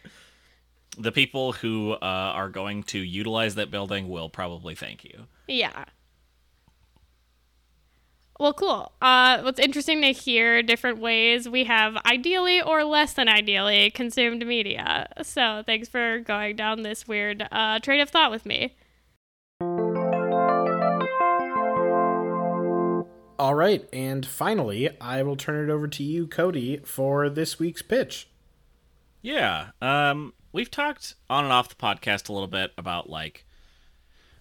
The 0.97 1.11
people 1.11 1.53
who 1.53 1.93
uh, 1.93 1.97
are 2.01 2.49
going 2.49 2.83
to 2.83 2.99
utilize 2.99 3.55
that 3.55 3.71
building 3.71 4.09
will 4.09 4.29
probably 4.29 4.75
thank 4.75 5.05
you. 5.05 5.25
Yeah. 5.47 5.85
Well, 8.41 8.53
cool. 8.53 8.91
Uh, 9.03 9.41
what's 9.41 9.59
interesting 9.59 10.01
to 10.01 10.11
hear 10.11 10.63
different 10.63 10.97
ways 10.97 11.47
we 11.47 11.65
have 11.65 11.95
ideally 12.07 12.59
or 12.59 12.83
less 12.83 13.13
than 13.13 13.29
ideally 13.29 13.91
consumed 13.91 14.47
media. 14.47 15.07
So 15.21 15.61
thanks 15.63 15.87
for 15.87 16.17
going 16.21 16.55
down 16.55 16.81
this 16.81 17.07
weird 17.07 17.47
uh, 17.51 17.77
train 17.81 17.99
of 17.99 18.09
thought 18.09 18.31
with 18.31 18.47
me. 18.47 18.73
All 23.37 23.53
right, 23.53 23.87
and 23.93 24.25
finally, 24.25 24.89
I 24.99 25.21
will 25.21 25.35
turn 25.35 25.69
it 25.69 25.71
over 25.71 25.87
to 25.89 26.03
you, 26.03 26.25
Cody, 26.25 26.77
for 26.83 27.29
this 27.29 27.59
week's 27.59 27.83
pitch. 27.83 28.27
Yeah. 29.21 29.67
Um, 29.83 30.33
we've 30.51 30.71
talked 30.71 31.13
on 31.29 31.43
and 31.43 31.53
off 31.53 31.69
the 31.69 31.75
podcast 31.75 32.27
a 32.27 32.33
little 32.33 32.47
bit 32.47 32.71
about 32.75 33.07
like 33.07 33.45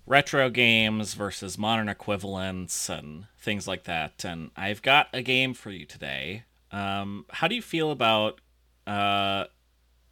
retro 0.07 0.51
games 0.51 1.15
versus 1.15 1.59
modern 1.59 1.89
equivalents 1.89 2.89
and 2.89 3.27
things 3.39 3.69
like 3.69 3.85
that. 3.85 4.25
And 4.25 4.51
I've 4.57 4.83
got 4.83 5.09
a 5.13 5.23
game 5.23 5.55
for 5.55 5.71
you 5.71 5.87
today. 5.87 6.45
Um, 6.73 7.27
how 7.31 7.49
do 7.49 7.55
you 7.55 7.63
feel 7.63 7.91
about, 7.91 8.41
uh, 8.87 9.45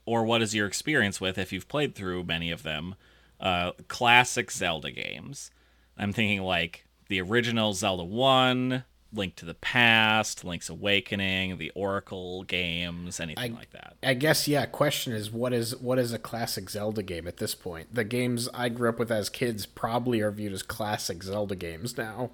or 0.07 0.25
what 0.25 0.43
is 0.43 0.55
your 0.55 0.67
experience 0.67 1.21
with, 1.21 1.39
if 1.39 1.53
you've 1.53 1.69
played 1.69 1.95
through 1.95 2.25
many 2.25 2.51
of 2.51 2.63
them, 2.63 2.95
uh, 3.41 3.73
classic 3.89 4.51
Zelda 4.51 4.91
games? 4.91 5.51
I'm 5.97 6.13
thinking 6.13 6.43
like 6.43 6.87
the 7.09 7.21
original 7.21 7.73
Zelda 7.73 8.05
1, 8.05 8.85
Link 9.13 9.37
to 9.37 9.47
the 9.47 9.55
Past, 9.55 10.45
Link's 10.45 10.69
Awakening, 10.69 11.59
the 11.59 11.71
Oracle 11.75 12.43
games, 12.45 13.21
anything 13.21 13.55
like 13.55 13.71
that. 13.71 13.97
I 14.03 14.15
guess 14.15 14.47
yeah. 14.47 14.67
Question 14.67 15.13
is, 15.15 15.31
what 15.31 15.53
is 15.53 15.75
what 15.77 15.99
is 15.99 16.13
a 16.13 16.19
classic 16.19 16.69
Zelda 16.69 17.03
game 17.03 17.27
at 17.27 17.39
this 17.39 17.55
point? 17.55 17.95
The 17.95 18.05
games 18.05 18.49
I 18.53 18.69
grew 18.69 18.91
up 18.91 18.99
with 18.99 19.11
as 19.11 19.29
kids 19.29 19.65
probably 19.67 20.21
are 20.21 20.31
viewed 20.31 20.53
as 20.53 20.63
classic 20.63 21.23
Zelda 21.23 21.57
games 21.57 21.97
now, 21.97 22.31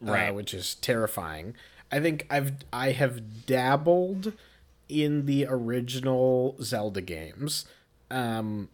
Right. 0.00 0.28
Uh, 0.28 0.34
which 0.34 0.54
is 0.54 0.74
terrifying. 0.76 1.54
I 1.90 2.00
think 2.00 2.26
I've 2.30 2.52
I 2.72 2.92
have 2.92 3.46
dabbled 3.46 4.32
in 4.88 5.26
the 5.26 5.46
original 5.48 6.56
Zelda 6.62 7.00
games. 7.00 7.66
Um, 8.10 8.68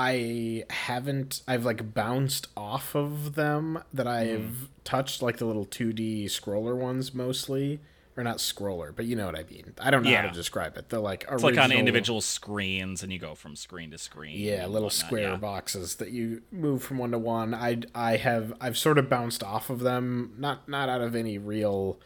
I 0.00 0.62
haven't. 0.70 1.42
I've 1.48 1.64
like 1.64 1.92
bounced 1.92 2.46
off 2.56 2.94
of 2.94 3.34
them 3.34 3.82
that 3.92 4.06
I've 4.06 4.68
touched, 4.84 5.22
like 5.22 5.38
the 5.38 5.44
little 5.44 5.64
two 5.64 5.92
D 5.92 6.26
scroller 6.26 6.76
ones 6.76 7.12
mostly, 7.12 7.80
or 8.16 8.22
not 8.22 8.36
scroller, 8.36 8.94
but 8.94 9.06
you 9.06 9.16
know 9.16 9.26
what 9.26 9.34
I 9.36 9.42
mean. 9.50 9.74
I 9.80 9.90
don't 9.90 10.04
know 10.04 10.14
how 10.14 10.22
to 10.22 10.30
describe 10.30 10.76
it. 10.76 10.88
They're 10.88 11.00
like 11.00 11.26
It's 11.28 11.42
like 11.42 11.58
on 11.58 11.72
individual 11.72 12.20
screens, 12.20 13.02
and 13.02 13.12
you 13.12 13.18
go 13.18 13.34
from 13.34 13.56
screen 13.56 13.90
to 13.90 13.98
screen. 13.98 14.38
yeah, 14.38 14.66
little 14.66 14.86
whatnot, 14.86 14.92
square 14.92 15.30
yeah. 15.30 15.36
boxes 15.36 15.96
that 15.96 16.12
you 16.12 16.42
move 16.52 16.80
from 16.84 16.98
one 16.98 17.10
to 17.10 17.18
one. 17.18 17.52
I 17.52 17.78
I 17.92 18.18
have 18.18 18.54
I've 18.60 18.78
sort 18.78 18.98
of 18.98 19.08
bounced 19.10 19.42
off 19.42 19.68
of 19.68 19.80
them, 19.80 20.32
not 20.38 20.68
not 20.68 20.88
out 20.88 21.00
of 21.00 21.16
any 21.16 21.38
real, 21.38 21.98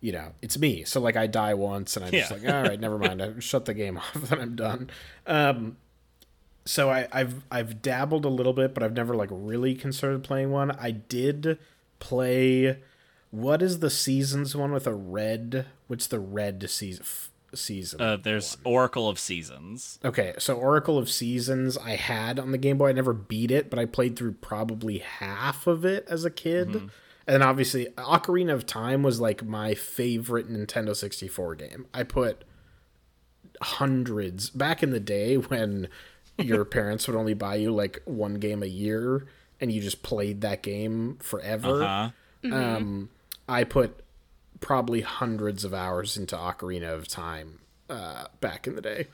you 0.00 0.12
know, 0.12 0.34
it's 0.42 0.60
me. 0.60 0.84
So 0.84 1.00
like 1.00 1.16
I 1.16 1.26
die 1.26 1.54
once 1.54 1.96
and 1.96 2.06
I'm 2.06 2.12
just 2.12 2.30
like, 2.30 2.46
all 2.46 2.62
right, 2.62 2.78
never 2.78 2.98
mind. 2.98 3.20
I 3.20 3.32
shut 3.40 3.64
the 3.64 3.74
game 3.74 3.96
off 3.98 4.30
and 4.30 4.40
I'm 4.40 4.54
done. 4.54 4.90
Um, 5.26 5.76
so 6.64 6.90
I, 6.90 7.08
I've 7.12 7.44
I've 7.50 7.82
dabbled 7.82 8.24
a 8.24 8.28
little 8.28 8.52
bit, 8.52 8.74
but 8.74 8.82
I've 8.82 8.92
never 8.92 9.14
like 9.14 9.28
really 9.32 9.74
considered 9.74 10.22
playing 10.22 10.50
one. 10.50 10.70
I 10.72 10.90
did 10.90 11.58
play. 11.98 12.78
What 13.30 13.62
is 13.62 13.78
the 13.78 13.90
seasons 13.90 14.54
one 14.54 14.72
with 14.72 14.86
a 14.86 14.94
red? 14.94 15.66
What's 15.86 16.06
the 16.06 16.20
red 16.20 16.68
season? 16.68 17.04
Season. 17.54 18.00
Uh, 18.00 18.16
there's 18.16 18.56
Oracle 18.64 19.10
of 19.10 19.18
Seasons. 19.18 19.98
Okay, 20.02 20.32
so 20.38 20.56
Oracle 20.56 20.96
of 20.96 21.10
Seasons 21.10 21.76
I 21.76 21.96
had 21.96 22.38
on 22.38 22.50
the 22.50 22.56
Game 22.56 22.78
Boy. 22.78 22.88
I 22.88 22.92
never 22.92 23.12
beat 23.12 23.50
it, 23.50 23.68
but 23.68 23.78
I 23.78 23.84
played 23.84 24.16
through 24.16 24.32
probably 24.32 24.98
half 24.98 25.66
of 25.66 25.84
it 25.84 26.06
as 26.08 26.24
a 26.24 26.30
kid. 26.30 26.90
And 27.26 27.42
obviously 27.42 27.86
Ocarina 27.98 28.54
of 28.54 28.64
Time 28.66 29.02
was 29.02 29.20
like 29.20 29.44
my 29.44 29.74
favorite 29.74 30.50
Nintendo 30.50 30.96
64 30.96 31.54
game. 31.56 31.86
I 31.92 32.04
put 32.04 32.44
hundreds 33.60 34.50
back 34.50 34.82
in 34.82 34.90
the 34.90 35.00
day 35.00 35.36
when 35.36 35.88
your 36.38 36.64
parents 36.66 37.06
would 37.06 37.16
only 37.16 37.34
buy 37.34 37.56
you 37.56 37.72
like 37.72 38.02
one 38.04 38.34
game 38.34 38.62
a 38.62 38.66
year 38.66 39.26
and 39.60 39.70
you 39.72 39.80
just 39.80 40.02
played 40.02 40.40
that 40.40 40.62
game 40.62 41.18
forever. 41.20 41.84
Huh? 41.84 42.10
Um, 42.52 43.10
I 43.48 43.64
put 43.64 44.02
probably 44.60 45.02
hundreds 45.02 45.64
of 45.64 45.72
hours 45.72 46.16
into 46.16 46.36
Ocarina 46.36 46.92
of 46.92 47.06
Time 47.06 47.60
uh, 47.88 48.26
back 48.40 48.66
in 48.66 48.74
the 48.74 48.82
day. 48.82 49.06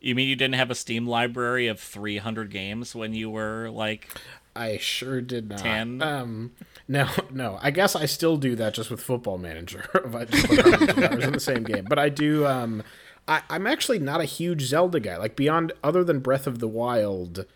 You 0.00 0.14
mean 0.14 0.28
you 0.28 0.36
didn't 0.36 0.54
have 0.54 0.70
a 0.70 0.74
Steam 0.74 1.06
library 1.06 1.66
of 1.66 1.80
300 1.80 2.50
games 2.50 2.94
when 2.94 3.14
you 3.14 3.30
were 3.30 3.70
like 3.70 4.08
I 4.56 4.78
sure 4.78 5.20
did 5.20 5.48
not. 5.48 5.58
10? 5.58 6.02
Um, 6.02 6.52
no, 6.86 7.08
no. 7.30 7.58
I 7.60 7.70
guess 7.70 7.96
I 7.96 8.06
still 8.06 8.36
do 8.36 8.54
that 8.56 8.74
just 8.74 8.90
with 8.90 9.00
Football 9.00 9.38
Manager. 9.38 9.84
I 10.14 10.24
just 10.24 10.46
put 10.46 10.98
hours 10.98 11.24
in 11.24 11.32
the 11.32 11.40
same 11.40 11.64
game, 11.64 11.86
but 11.88 11.98
I 11.98 12.08
do. 12.08 12.46
Um, 12.46 12.82
I, 13.26 13.42
I'm 13.48 13.66
actually 13.66 13.98
not 13.98 14.20
a 14.20 14.26
huge 14.26 14.62
Zelda 14.62 15.00
guy. 15.00 15.16
Like 15.16 15.36
beyond, 15.36 15.72
other 15.82 16.04
than 16.04 16.20
Breath 16.20 16.46
of 16.46 16.58
the 16.58 16.68
Wild, 16.68 17.46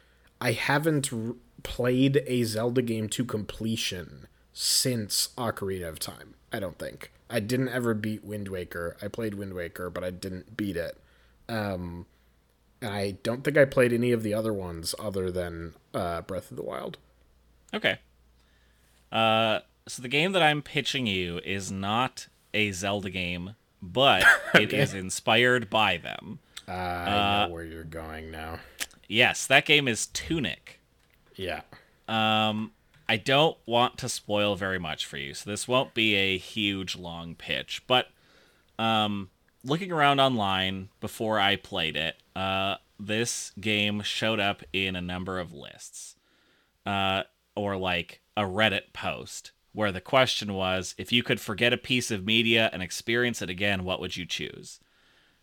I 0.40 0.52
haven't 0.52 1.12
r- 1.12 1.34
played 1.62 2.22
a 2.26 2.44
Zelda 2.44 2.82
game 2.82 3.08
to 3.10 3.24
completion 3.24 4.28
since 4.52 5.30
Ocarina 5.36 5.88
of 5.88 5.98
Time. 5.98 6.34
I 6.52 6.60
don't 6.60 6.78
think 6.78 7.12
I 7.30 7.40
didn't 7.40 7.68
ever 7.68 7.94
beat 7.94 8.24
Wind 8.24 8.48
Waker. 8.48 8.96
I 9.02 9.08
played 9.08 9.34
Wind 9.34 9.54
Waker, 9.54 9.90
but 9.90 10.02
I 10.02 10.10
didn't 10.10 10.56
beat 10.56 10.76
it. 10.76 10.96
Um, 11.48 12.06
and 12.80 12.94
I 12.94 13.12
don't 13.22 13.44
think 13.44 13.56
I 13.56 13.64
played 13.64 13.92
any 13.92 14.12
of 14.12 14.22
the 14.22 14.34
other 14.34 14.52
ones 14.52 14.94
other 14.98 15.30
than 15.30 15.74
uh, 15.92 16.22
Breath 16.22 16.50
of 16.50 16.56
the 16.56 16.62
Wild. 16.62 16.98
Okay. 17.74 17.98
Uh, 19.12 19.60
so 19.86 20.02
the 20.02 20.08
game 20.08 20.32
that 20.32 20.42
I'm 20.42 20.62
pitching 20.62 21.06
you 21.06 21.40
is 21.44 21.70
not 21.70 22.28
a 22.54 22.72
Zelda 22.72 23.10
game, 23.10 23.54
but 23.82 24.24
it 24.54 24.72
is 24.72 24.94
inspired 24.94 25.70
by 25.70 25.96
them. 25.96 26.40
I 26.66 27.46
know 27.46 27.52
where 27.52 27.64
you're 27.64 27.84
going 27.84 28.30
now. 28.30 28.58
Yes, 29.08 29.46
that 29.46 29.64
game 29.64 29.88
is 29.88 30.06
Tunic. 30.06 30.80
Yeah. 31.34 31.62
Um, 32.06 32.72
I 33.08 33.16
don't 33.16 33.56
want 33.64 33.96
to 33.98 34.08
spoil 34.08 34.54
very 34.54 34.78
much 34.78 35.06
for 35.06 35.16
you, 35.16 35.32
so 35.32 35.48
this 35.48 35.66
won't 35.66 35.94
be 35.94 36.14
a 36.14 36.36
huge 36.36 36.94
long 36.96 37.34
pitch. 37.34 37.82
But 37.86 38.08
um, 38.78 39.30
looking 39.64 39.90
around 39.90 40.20
online 40.20 40.90
before 41.00 41.38
I 41.38 41.56
played 41.56 41.96
it, 41.96 42.16
uh, 42.36 42.76
this 43.00 43.52
game 43.60 44.02
showed 44.02 44.40
up 44.40 44.62
in 44.72 44.94
a 44.94 45.00
number 45.00 45.38
of 45.38 45.54
lists, 45.54 46.16
uh, 46.84 47.22
or 47.54 47.76
like 47.76 48.20
a 48.36 48.42
Reddit 48.42 48.92
post 48.92 49.52
where 49.78 49.92
the 49.92 50.00
question 50.00 50.54
was, 50.54 50.92
if 50.98 51.12
you 51.12 51.22
could 51.22 51.40
forget 51.40 51.72
a 51.72 51.76
piece 51.76 52.10
of 52.10 52.26
media 52.26 52.68
and 52.72 52.82
experience 52.82 53.40
it 53.40 53.48
again, 53.48 53.84
what 53.84 54.00
would 54.00 54.16
you 54.16 54.26
choose? 54.26 54.80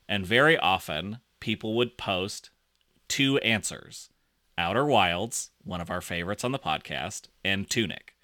And 0.09 0.25
very 0.25 0.57
often, 0.57 1.19
people 1.39 1.73
would 1.77 1.97
post 1.97 2.49
two 3.07 3.37
answers. 3.37 4.09
Outer 4.57 4.83
Wilds, 4.83 5.51
one 5.63 5.79
of 5.79 5.89
our 5.89 6.01
favorites 6.01 6.43
on 6.43 6.51
the 6.51 6.59
podcast, 6.59 7.29
and 7.45 7.69
Tunic. 7.69 8.17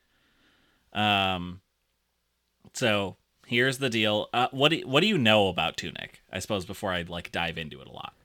Um, 0.92 1.62
so 2.74 3.16
here's 3.48 3.78
the 3.78 3.90
deal. 3.90 4.28
Uh, 4.34 4.50
what 4.52 4.72
do 4.72 4.82
what 4.86 5.00
do 5.00 5.08
you 5.08 5.18
know 5.18 5.48
about 5.48 5.78
Tunic? 5.78 6.22
I 6.30 6.40
suppose 6.40 6.66
before 6.66 6.92
I 6.92 7.04
like 7.04 7.32
dive 7.32 7.58
into 7.58 7.80
it 7.80 7.88
a 7.88 7.94
lot. 7.94 8.16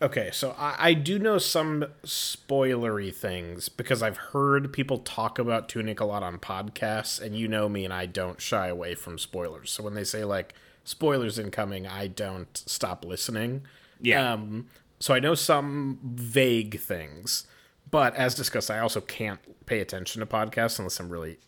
Okay, 0.00 0.30
so 0.32 0.54
I, 0.56 0.76
I 0.78 0.94
do 0.94 1.18
know 1.18 1.38
some 1.38 1.84
spoilery 2.04 3.12
things 3.12 3.68
because 3.68 4.00
I've 4.00 4.16
heard 4.16 4.72
people 4.72 4.98
talk 4.98 5.40
about 5.40 5.68
Tunic 5.68 5.98
a 5.98 6.04
lot 6.04 6.22
on 6.22 6.38
podcasts, 6.38 7.20
and 7.20 7.36
you 7.36 7.48
know 7.48 7.68
me, 7.68 7.84
and 7.84 7.92
I 7.92 8.06
don't 8.06 8.40
shy 8.40 8.68
away 8.68 8.94
from 8.94 9.18
spoilers. 9.18 9.70
So 9.70 9.82
when 9.82 9.94
they 9.94 10.04
say 10.04 10.24
like 10.24 10.54
spoilers 10.84 11.38
incoming, 11.38 11.86
I 11.86 12.06
don't 12.06 12.56
stop 12.56 13.04
listening. 13.04 13.62
Yeah. 14.00 14.32
Um, 14.34 14.68
so 15.00 15.14
I 15.14 15.20
know 15.20 15.34
some 15.34 15.98
vague 16.04 16.78
things, 16.78 17.46
but 17.90 18.14
as 18.14 18.36
discussed, 18.36 18.70
I 18.70 18.78
also 18.78 19.00
can't 19.00 19.40
pay 19.66 19.80
attention 19.80 20.20
to 20.20 20.26
podcasts 20.26 20.78
unless 20.78 21.00
I'm 21.00 21.08
really 21.08 21.38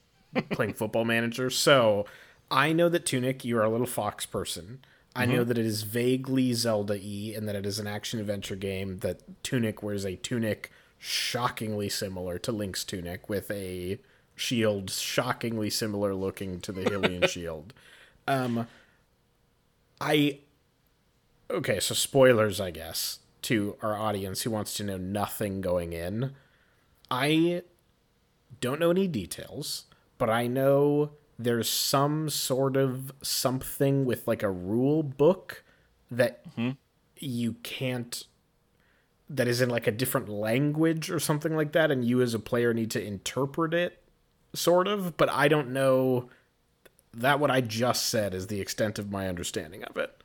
playing 0.50 0.74
Football 0.74 1.04
Manager. 1.04 1.50
So 1.50 2.04
I 2.50 2.72
know 2.72 2.88
that 2.88 3.06
Tunic, 3.06 3.44
you 3.44 3.58
are 3.58 3.64
a 3.64 3.70
little 3.70 3.86
fox 3.86 4.26
person. 4.26 4.80
I 5.14 5.26
know 5.26 5.42
that 5.42 5.58
it 5.58 5.66
is 5.66 5.82
vaguely 5.82 6.52
Zelda 6.52 6.94
y 6.94 7.34
and 7.36 7.48
that 7.48 7.56
it 7.56 7.66
is 7.66 7.78
an 7.78 7.86
action 7.86 8.20
adventure 8.20 8.56
game 8.56 8.98
that 8.98 9.42
Tunic 9.42 9.82
wears 9.82 10.04
a 10.04 10.16
tunic 10.16 10.70
shockingly 10.98 11.88
similar 11.88 12.38
to 12.38 12.52
Link's 12.52 12.84
tunic 12.84 13.28
with 13.28 13.50
a 13.50 13.98
shield 14.36 14.90
shockingly 14.90 15.68
similar 15.68 16.14
looking 16.14 16.60
to 16.60 16.72
the 16.72 16.82
Hylian 16.82 17.28
shield. 17.28 17.72
Um 18.28 18.66
I 20.00 20.38
okay, 21.50 21.80
so 21.80 21.94
spoilers, 21.94 22.60
I 22.60 22.70
guess, 22.70 23.18
to 23.42 23.76
our 23.82 23.96
audience 23.96 24.42
who 24.42 24.50
wants 24.50 24.74
to 24.74 24.84
know 24.84 24.96
nothing 24.96 25.60
going 25.60 25.92
in. 25.92 26.32
I 27.10 27.62
don't 28.60 28.78
know 28.78 28.90
any 28.90 29.08
details, 29.08 29.84
but 30.18 30.30
I 30.30 30.46
know 30.46 31.10
there's 31.42 31.68
some 31.68 32.28
sort 32.28 32.76
of 32.76 33.12
something 33.22 34.04
with 34.04 34.26
like 34.28 34.42
a 34.42 34.50
rule 34.50 35.02
book 35.02 35.64
that 36.10 36.44
you 37.16 37.54
can't 37.62 38.24
that 39.28 39.46
is 39.46 39.60
in 39.60 39.68
like 39.70 39.86
a 39.86 39.92
different 39.92 40.28
language 40.28 41.10
or 41.10 41.20
something 41.20 41.54
like 41.56 41.72
that 41.72 41.90
and 41.90 42.04
you 42.04 42.20
as 42.20 42.34
a 42.34 42.38
player 42.38 42.74
need 42.74 42.90
to 42.90 43.02
interpret 43.02 43.72
it 43.74 44.02
sort 44.54 44.88
of 44.88 45.16
but 45.16 45.30
i 45.30 45.46
don't 45.48 45.68
know 45.68 46.28
that 47.14 47.38
what 47.38 47.50
i 47.50 47.60
just 47.60 48.06
said 48.06 48.34
is 48.34 48.46
the 48.48 48.60
extent 48.60 48.98
of 48.98 49.10
my 49.10 49.28
understanding 49.28 49.84
of 49.84 49.96
it 49.96 50.16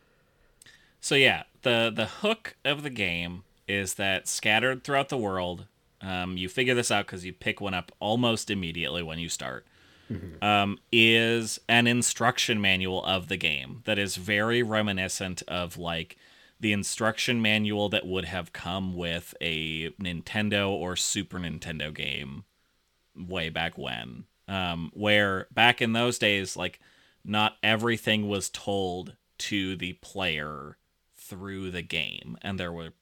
So 1.00 1.16
yeah, 1.16 1.44
the 1.62 1.92
the 1.96 2.08
hook 2.08 2.56
of 2.66 2.82
the 2.82 2.90
game 2.90 3.44
is 3.68 3.94
that 3.96 4.28
scattered 4.28 4.84
throughout 4.84 5.10
the 5.10 5.18
world, 5.18 5.66
um, 6.02 6.38
you 6.38 6.50
figure 6.50 6.74
this 6.76 6.90
out 6.92 7.06
because 7.06 7.26
you 7.26 7.34
pick 7.34 7.62
one 7.62 7.74
up 7.76 7.92
almost 8.00 8.50
immediately 8.50 9.04
when 9.04 9.20
you 9.20 9.30
start. 9.30 9.66
Um, 10.42 10.78
is 10.92 11.60
an 11.68 11.88
instruction 11.88 12.62
manual 12.62 13.04
of 13.06 13.28
the 13.28 13.38
game 13.38 13.82
that 13.86 13.98
is 13.98 14.18
very 14.18 14.62
reminiscent 14.62 15.42
of 15.48 15.78
like 15.78 16.18
the 16.60 16.74
instruction 16.74 17.42
manual 17.42 17.90
that 17.90 18.06
would 18.06 18.26
have 18.26 18.54
come 18.54 18.96
with 18.96 19.34
a 19.42 19.90
Nintendo 19.92 20.70
or 20.70 20.96
Super 20.96 21.40
Nintendo 21.40 21.94
game 21.94 22.44
way 23.16 23.50
back 23.50 23.78
when. 23.78 24.26
Um, 24.48 24.92
where 24.94 25.48
back 25.52 25.82
in 25.82 25.94
those 25.94 26.20
days, 26.20 26.56
like 26.56 26.80
not 27.24 27.58
everything 27.64 28.28
was 28.28 28.50
told 28.50 29.16
to 29.40 29.76
the 29.76 29.94
player 29.94 30.78
through 31.16 31.72
the 31.72 31.82
game, 31.82 32.38
and 32.42 32.60
there 32.60 32.72
were 32.72 32.94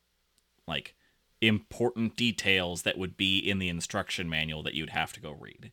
like 0.67 0.95
important 1.41 2.15
details 2.15 2.83
that 2.83 2.97
would 2.97 3.17
be 3.17 3.37
in 3.37 3.59
the 3.59 3.67
instruction 3.67 4.29
manual 4.29 4.63
that 4.63 4.73
you'd 4.73 4.91
have 4.91 5.11
to 5.13 5.19
go 5.19 5.31
read. 5.31 5.71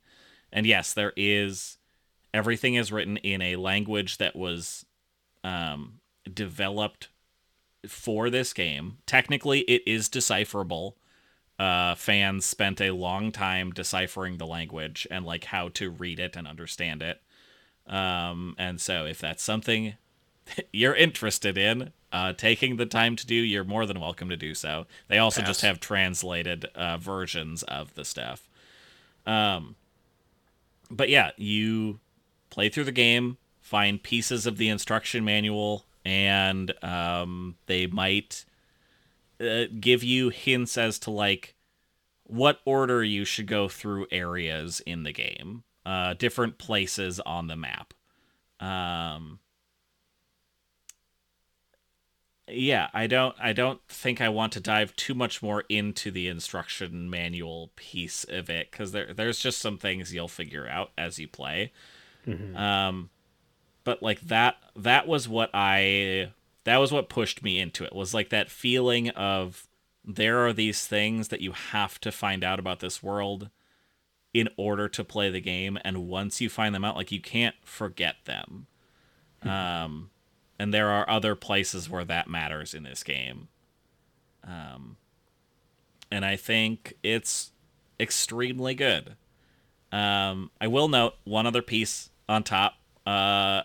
And 0.52 0.66
yes, 0.66 0.92
there 0.92 1.12
is 1.16 1.78
everything 2.32 2.74
is 2.74 2.92
written 2.92 3.16
in 3.18 3.42
a 3.42 3.56
language 3.56 4.18
that 4.18 4.36
was 4.36 4.84
um, 5.42 6.00
developed 6.32 7.08
for 7.86 8.30
this 8.30 8.52
game. 8.52 8.98
Technically, 9.06 9.60
it 9.60 9.82
is 9.86 10.08
decipherable. 10.08 10.96
Uh, 11.58 11.94
fans 11.94 12.46
spent 12.46 12.80
a 12.80 12.90
long 12.90 13.30
time 13.30 13.70
deciphering 13.70 14.38
the 14.38 14.46
language 14.46 15.06
and 15.10 15.26
like 15.26 15.44
how 15.44 15.68
to 15.68 15.90
read 15.90 16.18
it 16.18 16.36
and 16.36 16.46
understand 16.46 17.02
it. 17.02 17.20
Um, 17.86 18.54
and 18.58 18.80
so, 18.80 19.04
if 19.04 19.18
that's 19.18 19.42
something 19.42 19.94
you're 20.72 20.94
interested 20.94 21.58
in 21.58 21.92
uh, 22.12 22.32
taking 22.32 22.76
the 22.76 22.86
time 22.86 23.16
to 23.16 23.26
do, 23.26 23.34
you're 23.34 23.64
more 23.64 23.86
than 23.86 24.00
welcome 24.00 24.28
to 24.30 24.36
do 24.36 24.54
so. 24.54 24.86
They 25.08 25.18
also 25.18 25.42
just 25.42 25.62
have 25.62 25.80
translated 25.80 26.66
uh, 26.74 26.98
versions 26.98 27.62
of 27.64 27.94
the 27.94 28.04
stuff. 28.04 28.48
Um, 29.26 29.76
but 30.90 31.08
yeah, 31.08 31.30
you 31.36 32.00
play 32.50 32.68
through 32.68 32.84
the 32.84 32.92
game, 32.92 33.38
find 33.60 34.02
pieces 34.02 34.46
of 34.46 34.56
the 34.56 34.68
instruction 34.68 35.24
manual, 35.24 35.84
and 36.04 36.72
um, 36.82 37.56
they 37.66 37.86
might 37.86 38.44
uh, 39.40 39.64
give 39.78 40.02
you 40.02 40.30
hints 40.30 40.76
as 40.76 40.98
to 41.00 41.10
like 41.10 41.54
what 42.24 42.60
order 42.64 43.02
you 43.02 43.24
should 43.24 43.46
go 43.46 43.68
through 43.68 44.06
areas 44.10 44.80
in 44.86 45.02
the 45.02 45.12
game, 45.12 45.64
uh, 45.84 46.14
different 46.14 46.58
places 46.58 47.20
on 47.20 47.46
the 47.46 47.56
map. 47.56 47.94
Um, 48.60 49.40
yeah, 52.52 52.88
I 52.92 53.06
don't 53.06 53.34
I 53.40 53.52
don't 53.52 53.80
think 53.88 54.20
I 54.20 54.28
want 54.28 54.52
to 54.54 54.60
dive 54.60 54.94
too 54.96 55.14
much 55.14 55.42
more 55.42 55.64
into 55.68 56.10
the 56.10 56.28
instruction 56.28 57.10
manual 57.10 57.70
piece 57.76 58.24
of 58.24 58.50
it 58.50 58.70
cuz 58.70 58.92
there 58.92 59.12
there's 59.12 59.40
just 59.40 59.58
some 59.58 59.78
things 59.78 60.14
you'll 60.14 60.28
figure 60.28 60.68
out 60.68 60.92
as 60.96 61.18
you 61.18 61.28
play. 61.28 61.72
Mm-hmm. 62.26 62.56
Um 62.56 63.10
but 63.84 64.02
like 64.02 64.20
that 64.22 64.56
that 64.76 65.06
was 65.06 65.28
what 65.28 65.50
I 65.54 66.32
that 66.64 66.76
was 66.78 66.92
what 66.92 67.08
pushed 67.08 67.42
me 67.42 67.58
into 67.58 67.84
it. 67.84 67.94
Was 67.94 68.14
like 68.14 68.28
that 68.30 68.50
feeling 68.50 69.10
of 69.10 69.66
there 70.04 70.46
are 70.46 70.52
these 70.52 70.86
things 70.86 71.28
that 71.28 71.40
you 71.40 71.52
have 71.52 72.00
to 72.00 72.12
find 72.12 72.42
out 72.42 72.58
about 72.58 72.80
this 72.80 73.02
world 73.02 73.50
in 74.32 74.48
order 74.56 74.88
to 74.88 75.04
play 75.04 75.28
the 75.28 75.40
game 75.40 75.78
and 75.84 76.06
once 76.08 76.40
you 76.40 76.48
find 76.48 76.74
them 76.74 76.84
out 76.84 76.96
like 76.96 77.12
you 77.12 77.20
can't 77.20 77.56
forget 77.64 78.16
them. 78.24 78.66
Mm-hmm. 79.42 79.48
Um 79.48 80.10
and 80.60 80.74
there 80.74 80.90
are 80.90 81.08
other 81.08 81.34
places 81.34 81.88
where 81.88 82.04
that 82.04 82.28
matters 82.28 82.74
in 82.74 82.82
this 82.82 83.02
game. 83.02 83.48
Um, 84.44 84.98
and 86.12 86.22
I 86.22 86.36
think 86.36 86.92
it's 87.02 87.52
extremely 87.98 88.74
good. 88.74 89.16
Um, 89.90 90.50
I 90.60 90.66
will 90.66 90.88
note 90.88 91.14
one 91.24 91.46
other 91.46 91.62
piece 91.62 92.10
on 92.28 92.42
top 92.42 92.74
uh, 93.06 93.62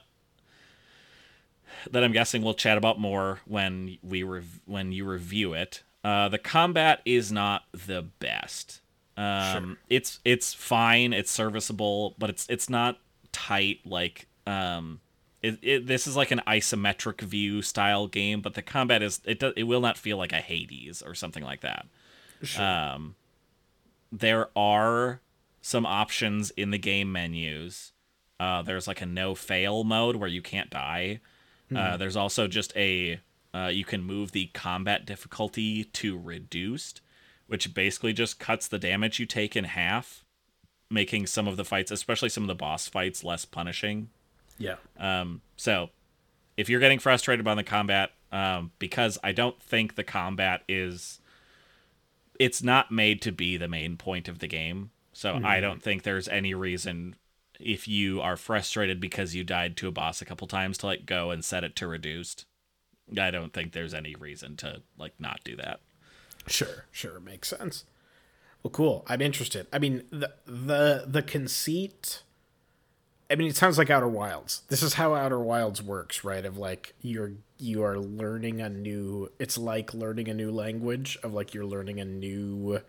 that 1.91 2.01
I'm 2.01 2.13
guessing 2.13 2.41
we'll 2.41 2.53
chat 2.53 2.77
about 2.77 2.97
more 2.97 3.41
when 3.45 3.97
we 4.01 4.23
rev- 4.23 4.61
when 4.65 4.93
you 4.93 5.03
review 5.03 5.51
it. 5.51 5.83
Uh, 6.01 6.29
the 6.29 6.37
combat 6.37 7.01
is 7.03 7.29
not 7.29 7.63
the 7.73 8.03
best. 8.03 8.79
Um, 9.17 9.65
sure. 9.65 9.77
It's 9.89 10.19
it's 10.23 10.53
fine, 10.53 11.11
it's 11.11 11.29
serviceable, 11.29 12.15
but 12.17 12.29
it's 12.29 12.47
it's 12.49 12.69
not 12.69 12.99
tight 13.33 13.81
like 13.83 14.27
um, 14.47 15.01
it, 15.45 15.59
it, 15.61 15.87
this 15.87 16.07
is 16.07 16.15
like 16.15 16.31
an 16.31 16.41
isometric 16.47 17.21
view 17.21 17.61
style 17.61 18.07
game, 18.07 18.41
but 18.41 18.55
the 18.55 18.63
combat 18.63 19.03
is 19.03 19.21
it 19.25 19.39
does, 19.39 19.53
it 19.55 19.63
will 19.63 19.81
not 19.81 19.95
feel 19.95 20.17
like 20.17 20.33
a 20.33 20.37
Hades 20.37 21.03
or 21.03 21.13
something 21.13 21.43
like 21.43 21.61
that. 21.61 21.85
Sure. 22.41 22.65
Um, 22.65 23.15
there 24.11 24.49
are 24.55 25.21
some 25.61 25.85
options 25.85 26.49
in 26.51 26.71
the 26.71 26.79
game 26.79 27.11
menus. 27.11 27.91
Uh, 28.39 28.63
there's 28.63 28.87
like 28.87 29.01
a 29.01 29.05
no 29.05 29.35
fail 29.35 29.83
mode 29.83 30.15
where 30.15 30.29
you 30.29 30.41
can't 30.41 30.71
die. 30.71 31.19
Mm-hmm. 31.71 31.93
Uh, 31.93 31.97
there's 31.97 32.15
also 32.15 32.47
just 32.47 32.75
a 32.75 33.19
uh, 33.53 33.67
you 33.67 33.85
can 33.85 34.03
move 34.03 34.31
the 34.31 34.47
combat 34.47 35.05
difficulty 35.05 35.83
to 35.83 36.17
reduced, 36.17 37.01
which 37.45 37.73
basically 37.73 38.13
just 38.13 38.39
cuts 38.39 38.67
the 38.67 38.79
damage 38.79 39.19
you 39.19 39.27
take 39.27 39.55
in 39.55 39.65
half, 39.65 40.25
making 40.89 41.27
some 41.27 41.47
of 41.47 41.55
the 41.55 41.63
fights, 41.63 41.91
especially 41.91 42.29
some 42.29 42.43
of 42.43 42.47
the 42.47 42.55
boss 42.55 42.87
fights, 42.87 43.23
less 43.23 43.45
punishing. 43.45 44.09
Yeah. 44.57 44.75
Um, 44.97 45.41
so 45.55 45.89
if 46.57 46.69
you're 46.69 46.79
getting 46.79 46.99
frustrated 46.99 47.43
by 47.43 47.55
the 47.55 47.63
combat, 47.63 48.11
um, 48.31 48.71
because 48.79 49.17
I 49.23 49.31
don't 49.31 49.61
think 49.61 49.95
the 49.95 50.03
combat 50.03 50.63
is 50.67 51.19
it's 52.39 52.61
not 52.61 52.91
made 52.91 53.21
to 53.21 53.31
be 53.31 53.57
the 53.57 53.67
main 53.67 53.97
point 53.97 54.27
of 54.27 54.39
the 54.39 54.47
game. 54.47 54.91
So 55.13 55.33
mm-hmm. 55.33 55.45
I 55.45 55.61
don't 55.61 55.81
think 55.81 56.03
there's 56.03 56.27
any 56.27 56.53
reason 56.53 57.15
if 57.59 57.87
you 57.87 58.21
are 58.21 58.35
frustrated 58.35 58.99
because 58.99 59.33
you 59.33 59.43
died 59.43 59.77
to 59.77 59.87
a 59.87 59.91
boss 59.91 60.21
a 60.21 60.25
couple 60.25 60.47
times 60.47 60.77
to 60.79 60.87
like 60.87 61.05
go 61.05 61.31
and 61.31 61.43
set 61.43 61.63
it 61.63 61.75
to 61.77 61.87
reduced. 61.87 62.45
I 63.17 63.31
don't 63.31 63.53
think 63.53 63.71
there's 63.71 63.93
any 63.93 64.15
reason 64.15 64.57
to 64.57 64.81
like 64.97 65.13
not 65.19 65.39
do 65.43 65.55
that. 65.57 65.79
Sure, 66.47 66.85
sure, 66.91 67.19
makes 67.19 67.49
sense. 67.49 67.85
Well, 68.61 68.71
cool. 68.71 69.05
I'm 69.07 69.21
interested. 69.21 69.67
I 69.71 69.79
mean, 69.79 70.03
the 70.09 70.33
the 70.45 71.05
the 71.07 71.21
conceit 71.21 72.23
I 73.29 73.35
mean, 73.35 73.49
it 73.49 73.55
sounds 73.55 73.77
like 73.77 73.89
Outer 73.89 74.07
Wilds. 74.07 74.61
This 74.67 74.83
is 74.83 74.93
how 74.93 75.15
Outer 75.15 75.39
Wilds 75.39 75.81
works, 75.81 76.23
right? 76.23 76.45
Of 76.45 76.57
like 76.57 76.93
you're 77.01 77.33
you 77.57 77.83
are 77.83 77.97
learning 77.97 78.61
a 78.61 78.69
new. 78.69 79.31
It's 79.39 79.57
like 79.57 79.93
learning 79.93 80.27
a 80.29 80.33
new 80.33 80.51
language. 80.51 81.17
Of 81.23 81.33
like 81.33 81.53
you're 81.53 81.65
learning 81.65 81.99
a 81.99 82.05
new. 82.05 82.81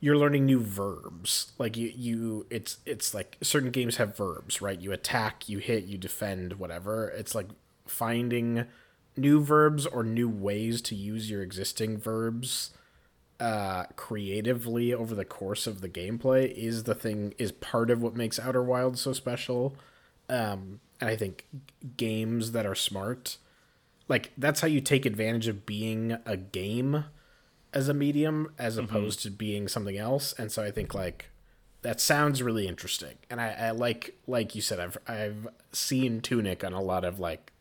You're 0.00 0.16
learning 0.16 0.46
new 0.46 0.60
verbs. 0.60 1.52
Like 1.58 1.76
you, 1.76 1.92
you. 1.94 2.46
It's 2.48 2.78
it's 2.86 3.12
like 3.12 3.36
certain 3.42 3.70
games 3.70 3.96
have 3.96 4.16
verbs, 4.16 4.62
right? 4.62 4.80
You 4.80 4.92
attack, 4.92 5.48
you 5.48 5.58
hit, 5.58 5.84
you 5.84 5.98
defend, 5.98 6.54
whatever. 6.54 7.10
It's 7.10 7.34
like 7.34 7.48
finding 7.86 8.64
new 9.18 9.40
verbs 9.40 9.86
or 9.86 10.02
new 10.02 10.28
ways 10.28 10.80
to 10.82 10.94
use 10.94 11.30
your 11.30 11.42
existing 11.42 11.98
verbs 11.98 12.70
uh, 13.38 13.84
creatively 13.96 14.94
over 14.94 15.14
the 15.14 15.24
course 15.24 15.66
of 15.66 15.80
the 15.80 15.88
gameplay 15.88 16.52
is 16.52 16.84
the 16.84 16.94
thing 16.94 17.34
is 17.38 17.52
part 17.52 17.90
of 17.90 18.02
what 18.02 18.14
makes 18.14 18.38
Outer 18.38 18.62
Wilds 18.62 19.00
so 19.00 19.12
special. 19.12 19.76
Um, 20.28 20.80
and 21.00 21.10
I 21.10 21.16
think 21.16 21.46
games 21.96 22.52
that 22.52 22.66
are 22.66 22.74
smart, 22.74 23.36
like 24.08 24.32
that's 24.38 24.60
how 24.60 24.68
you 24.68 24.80
take 24.80 25.04
advantage 25.04 25.48
of 25.48 25.66
being 25.66 26.16
a 26.24 26.36
game 26.36 27.04
as 27.72 27.88
a 27.88 27.94
medium 27.94 28.52
as 28.58 28.76
mm-hmm. 28.76 28.84
opposed 28.84 29.22
to 29.22 29.30
being 29.30 29.68
something 29.68 29.98
else. 29.98 30.32
And 30.38 30.50
so 30.50 30.62
I 30.62 30.70
think 30.70 30.94
like 30.94 31.26
that 31.82 32.00
sounds 32.00 32.42
really 32.42 32.66
interesting. 32.66 33.16
And 33.28 33.40
I, 33.40 33.50
I 33.50 33.70
like 33.72 34.18
like 34.26 34.54
you 34.54 34.62
said, 34.62 34.80
I've 34.80 34.98
I've 35.06 35.46
seen 35.72 36.20
Tunic 36.20 36.64
on 36.64 36.72
a 36.72 36.80
lot 36.80 37.04
of 37.04 37.20
like 37.20 37.52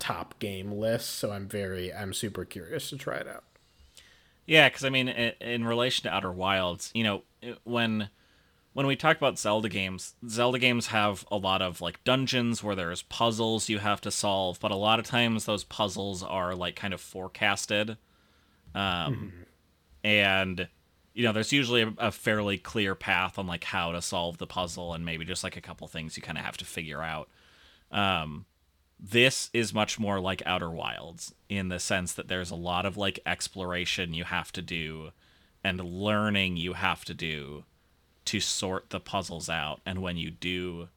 top 0.00 0.38
game 0.40 0.72
lists, 0.72 1.08
so 1.08 1.30
I'm 1.30 1.46
very 1.46 1.94
I'm 1.94 2.12
super 2.12 2.44
curious 2.44 2.90
to 2.90 2.96
try 2.96 3.18
it 3.18 3.28
out. 3.28 3.44
Yeah, 4.50 4.68
because 4.68 4.84
I 4.84 4.90
mean, 4.90 5.06
in, 5.06 5.32
in, 5.40 5.64
relation 5.64 6.02
to 6.02 6.12
Outer 6.12 6.32
Wilds, 6.32 6.90
you 6.92 7.04
know, 7.04 7.22
when 7.62 8.10
when 8.72 8.88
we 8.88 8.96
talk 8.96 9.16
about 9.16 9.38
Zelda 9.38 9.68
games, 9.68 10.16
Zelda 10.28 10.58
games 10.58 10.88
have 10.88 11.24
a 11.30 11.36
lot 11.36 11.62
of 11.62 11.80
like 11.80 12.02
dungeons 12.02 12.60
where 12.60 12.74
there's 12.74 13.02
puzzles 13.02 13.68
you 13.68 13.78
have 13.78 14.00
to 14.00 14.10
solve, 14.10 14.58
but 14.58 14.72
a 14.72 14.76
lot 14.76 14.98
of 14.98 15.06
times 15.06 15.44
those 15.44 15.62
puzzles 15.62 16.24
are 16.24 16.56
like 16.56 16.74
kind 16.74 16.92
of 16.92 17.00
forecasted, 17.00 17.90
um, 18.74 19.14
mm-hmm. 19.14 19.28
and 20.02 20.68
you 21.14 21.22
know, 21.22 21.32
there's 21.32 21.52
usually 21.52 21.82
a, 21.82 21.94
a, 21.98 22.10
fairly 22.10 22.58
clear 22.58 22.96
path 22.96 23.38
on 23.38 23.46
like 23.46 23.62
how 23.62 23.92
to 23.92 24.02
solve 24.02 24.38
the 24.38 24.48
puzzle, 24.48 24.94
and 24.94 25.04
maybe 25.04 25.24
just 25.24 25.44
like 25.44 25.56
a 25.56 25.60
couple 25.60 25.86
things 25.86 26.16
you 26.16 26.24
kind 26.24 26.38
of 26.38 26.44
have 26.44 26.56
to 26.56 26.64
figure 26.64 27.02
out. 27.02 27.28
Um, 27.92 28.46
this 29.02 29.48
is 29.54 29.72
much 29.72 29.98
more 29.98 30.20
like 30.20 30.42
Outer 30.44 30.70
Wilds 30.70 31.34
in 31.48 31.68
the 31.68 31.78
sense 31.78 32.12
that 32.12 32.28
there's 32.28 32.50
a 32.50 32.56
lot 32.56 32.84
of 32.84 32.96
like 32.96 33.18
exploration 33.24 34.12
you 34.12 34.24
have 34.24 34.52
to 34.52 34.62
do 34.62 35.10
and 35.64 35.80
learning 35.80 36.56
you 36.56 36.74
have 36.74 37.04
to 37.06 37.14
do 37.14 37.64
to 38.26 38.40
sort 38.40 38.90
the 38.90 39.00
puzzles 39.00 39.48
out. 39.48 39.80
And 39.86 40.02
when 40.02 40.16
you 40.16 40.30
do 40.30 40.88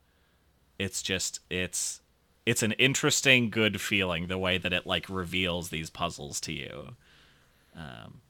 it's 0.78 1.02
just 1.02 1.40
it's 1.50 2.02
it's 2.46 2.62
an 2.62 2.74
interesting 2.74 3.50
good 3.50 3.80
feeling 3.80 4.28
the 4.28 4.38
way 4.38 4.58
that 4.58 4.74
it 4.74 4.86
like 4.86 5.08
reveals 5.08 5.70
these 5.70 5.90
puzzles 5.90 6.42
to 6.42 6.52
you. 6.52 6.96
Um 7.76 8.22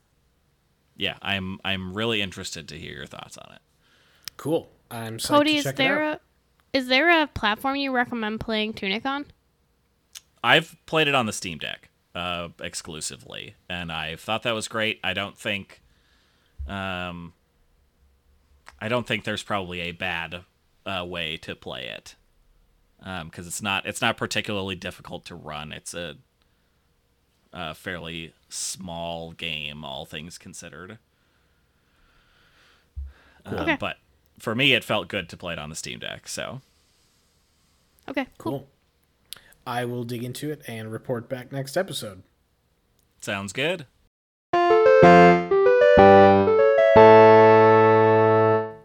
yeah 0.95 1.15
i'm 1.23 1.59
i'm 1.65 1.91
really 1.95 2.21
interested 2.21 2.67
to 2.67 2.77
hear 2.77 2.93
your 2.93 3.07
thoughts 3.07 3.37
on 3.37 3.55
it. 3.55 3.61
Cool. 4.37 4.69
I'm 4.91 5.17
cody 5.17 5.57
is 5.57 5.73
there 5.73 6.03
a 6.03 6.19
is 6.73 6.87
there 6.87 7.23
a 7.23 7.27
platform 7.27 7.75
you 7.75 7.91
recommend 7.91 8.39
playing 8.39 8.73
tunic 8.73 9.05
on 9.05 9.25
I've 10.43 10.75
played 10.85 11.07
it 11.07 11.15
on 11.15 11.25
the 11.25 11.33
Steam 11.33 11.57
Deck 11.57 11.89
uh, 12.13 12.49
exclusively, 12.59 13.55
and 13.69 13.91
I 13.91 14.17
thought 14.17 14.43
that 14.43 14.53
was 14.53 14.67
great. 14.67 14.99
I 15.03 15.13
don't 15.13 15.37
think, 15.37 15.81
um, 16.67 17.33
I 18.81 18.89
don't 18.89 19.07
think 19.07 19.23
there's 19.23 19.43
probably 19.43 19.79
a 19.79 19.93
bad 19.93 20.41
uh, 20.85 21.05
way 21.07 21.37
to 21.37 21.55
play 21.55 21.87
it, 21.87 22.15
because 22.99 23.21
um, 23.21 23.47
it's 23.47 23.61
not 23.61 23.85
it's 23.85 24.01
not 24.01 24.17
particularly 24.17 24.75
difficult 24.75 25.23
to 25.25 25.35
run. 25.35 25.71
It's 25.71 25.93
a, 25.93 26.17
a 27.53 27.73
fairly 27.73 28.33
small 28.49 29.31
game, 29.31 29.85
all 29.85 30.05
things 30.05 30.37
considered. 30.37 30.97
Cool. 33.45 33.59
Um, 33.59 33.63
okay. 33.63 33.77
But 33.79 33.97
for 34.39 34.55
me, 34.55 34.73
it 34.73 34.83
felt 34.83 35.07
good 35.07 35.29
to 35.29 35.37
play 35.37 35.53
it 35.53 35.59
on 35.59 35.69
the 35.69 35.75
Steam 35.75 35.99
Deck. 35.99 36.27
So. 36.27 36.61
Okay. 38.09 38.27
Cool. 38.37 38.59
cool. 38.59 38.67
I 39.65 39.85
will 39.85 40.03
dig 40.03 40.23
into 40.23 40.51
it 40.51 40.61
and 40.67 40.91
report 40.91 41.29
back 41.29 41.51
next 41.51 41.77
episode. 41.77 42.23
Sounds 43.21 43.53
good. 43.53 43.85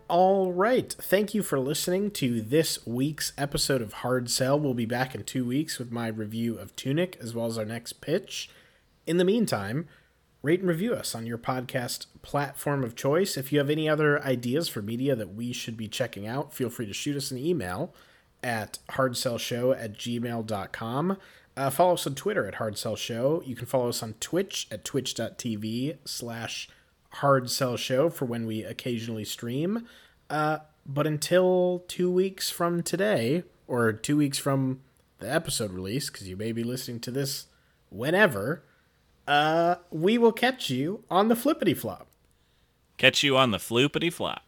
All 0.09 0.53
right. 0.53 0.95
Thank 0.99 1.35
you 1.35 1.43
for 1.43 1.59
listening 1.59 2.11
to 2.13 2.41
this 2.41 2.87
week's 2.87 3.33
episode 3.37 3.83
of 3.83 3.95
Hard 3.95 4.31
Sell. 4.31 4.59
We'll 4.59 4.75
be 4.75 4.87
back 4.87 5.15
in 5.15 5.25
two 5.25 5.45
weeks 5.45 5.79
with 5.79 5.91
my 5.91 6.07
review 6.09 6.57
of 6.57 6.75
Tunic 6.77 7.19
as 7.21 7.35
well 7.35 7.47
as 7.47 7.59
our 7.59 7.65
next 7.65 7.95
pitch. 7.95 8.49
In 9.07 9.17
the 9.17 9.25
meantime, 9.25 9.89
rate 10.43 10.61
and 10.61 10.69
review 10.69 10.95
us 10.95 11.15
on 11.15 11.27
your 11.27 11.39
podcast 11.39 12.07
platform 12.23 12.85
of 12.85 12.95
choice. 12.95 13.37
If 13.37 13.53
you 13.53 13.59
have 13.59 13.71
any 13.71 13.89
other 13.89 14.23
ideas 14.23 14.69
for 14.69 14.81
media 14.81 15.17
that 15.17 15.35
we 15.35 15.53
should 15.53 15.77
be 15.77 15.89
checking 15.89 16.27
out, 16.27 16.55
feel 16.55 16.71
free 16.71 16.87
to 16.87 16.93
shoot 16.93 17.17
us 17.17 17.31
an 17.31 17.39
email 17.39 17.93
at 18.43 18.78
hardsellshow 18.90 19.77
at 19.78 19.94
gmail.com. 19.94 21.19
Uh, 21.56 21.70
follow 21.70 21.94
us 21.94 22.06
on 22.06 22.15
Twitter 22.15 22.47
at 22.47 22.55
hardsellshow. 22.55 23.44
You 23.47 23.56
can 23.56 23.66
follow 23.66 23.89
us 23.89 24.02
on 24.02 24.15
Twitch 24.20 24.69
at 24.70 24.85
twitch.tv 24.85 25.97
slash 26.05 26.69
hardsellshow 27.16 28.12
for 28.12 28.24
when 28.27 28.47
we 28.47 28.62
occasionally 28.62 29.24
stream. 29.24 29.86
Uh, 30.31 30.59
but 30.86 31.06
until 31.06 31.85
two 31.89 32.10
weeks 32.10 32.51
from 32.51 32.82
today, 32.82 33.43
or 33.66 33.93
two 33.93 34.16
weeks 34.16 34.39
from 34.39 34.81
the 35.19 35.32
episode 35.32 35.73
release, 35.73 36.10
because 36.10 36.28
you 36.28 36.36
may 36.36 36.52
be 36.52 36.62
listening 36.62 37.01
to 37.01 37.10
this 37.10 37.47
whenever, 37.90 38.62
uh, 39.27 39.77
we 39.90 40.16
will 40.16 40.32
catch 40.32 40.70
you 40.70 41.05
on 41.10 41.28
the 41.28 41.36
flippity 41.36 41.74
flop. 41.74 42.06
Catch 42.97 43.23
you 43.23 43.36
on 43.36 43.51
the 43.51 43.59
floopity 43.59 44.12
flop. 44.12 44.43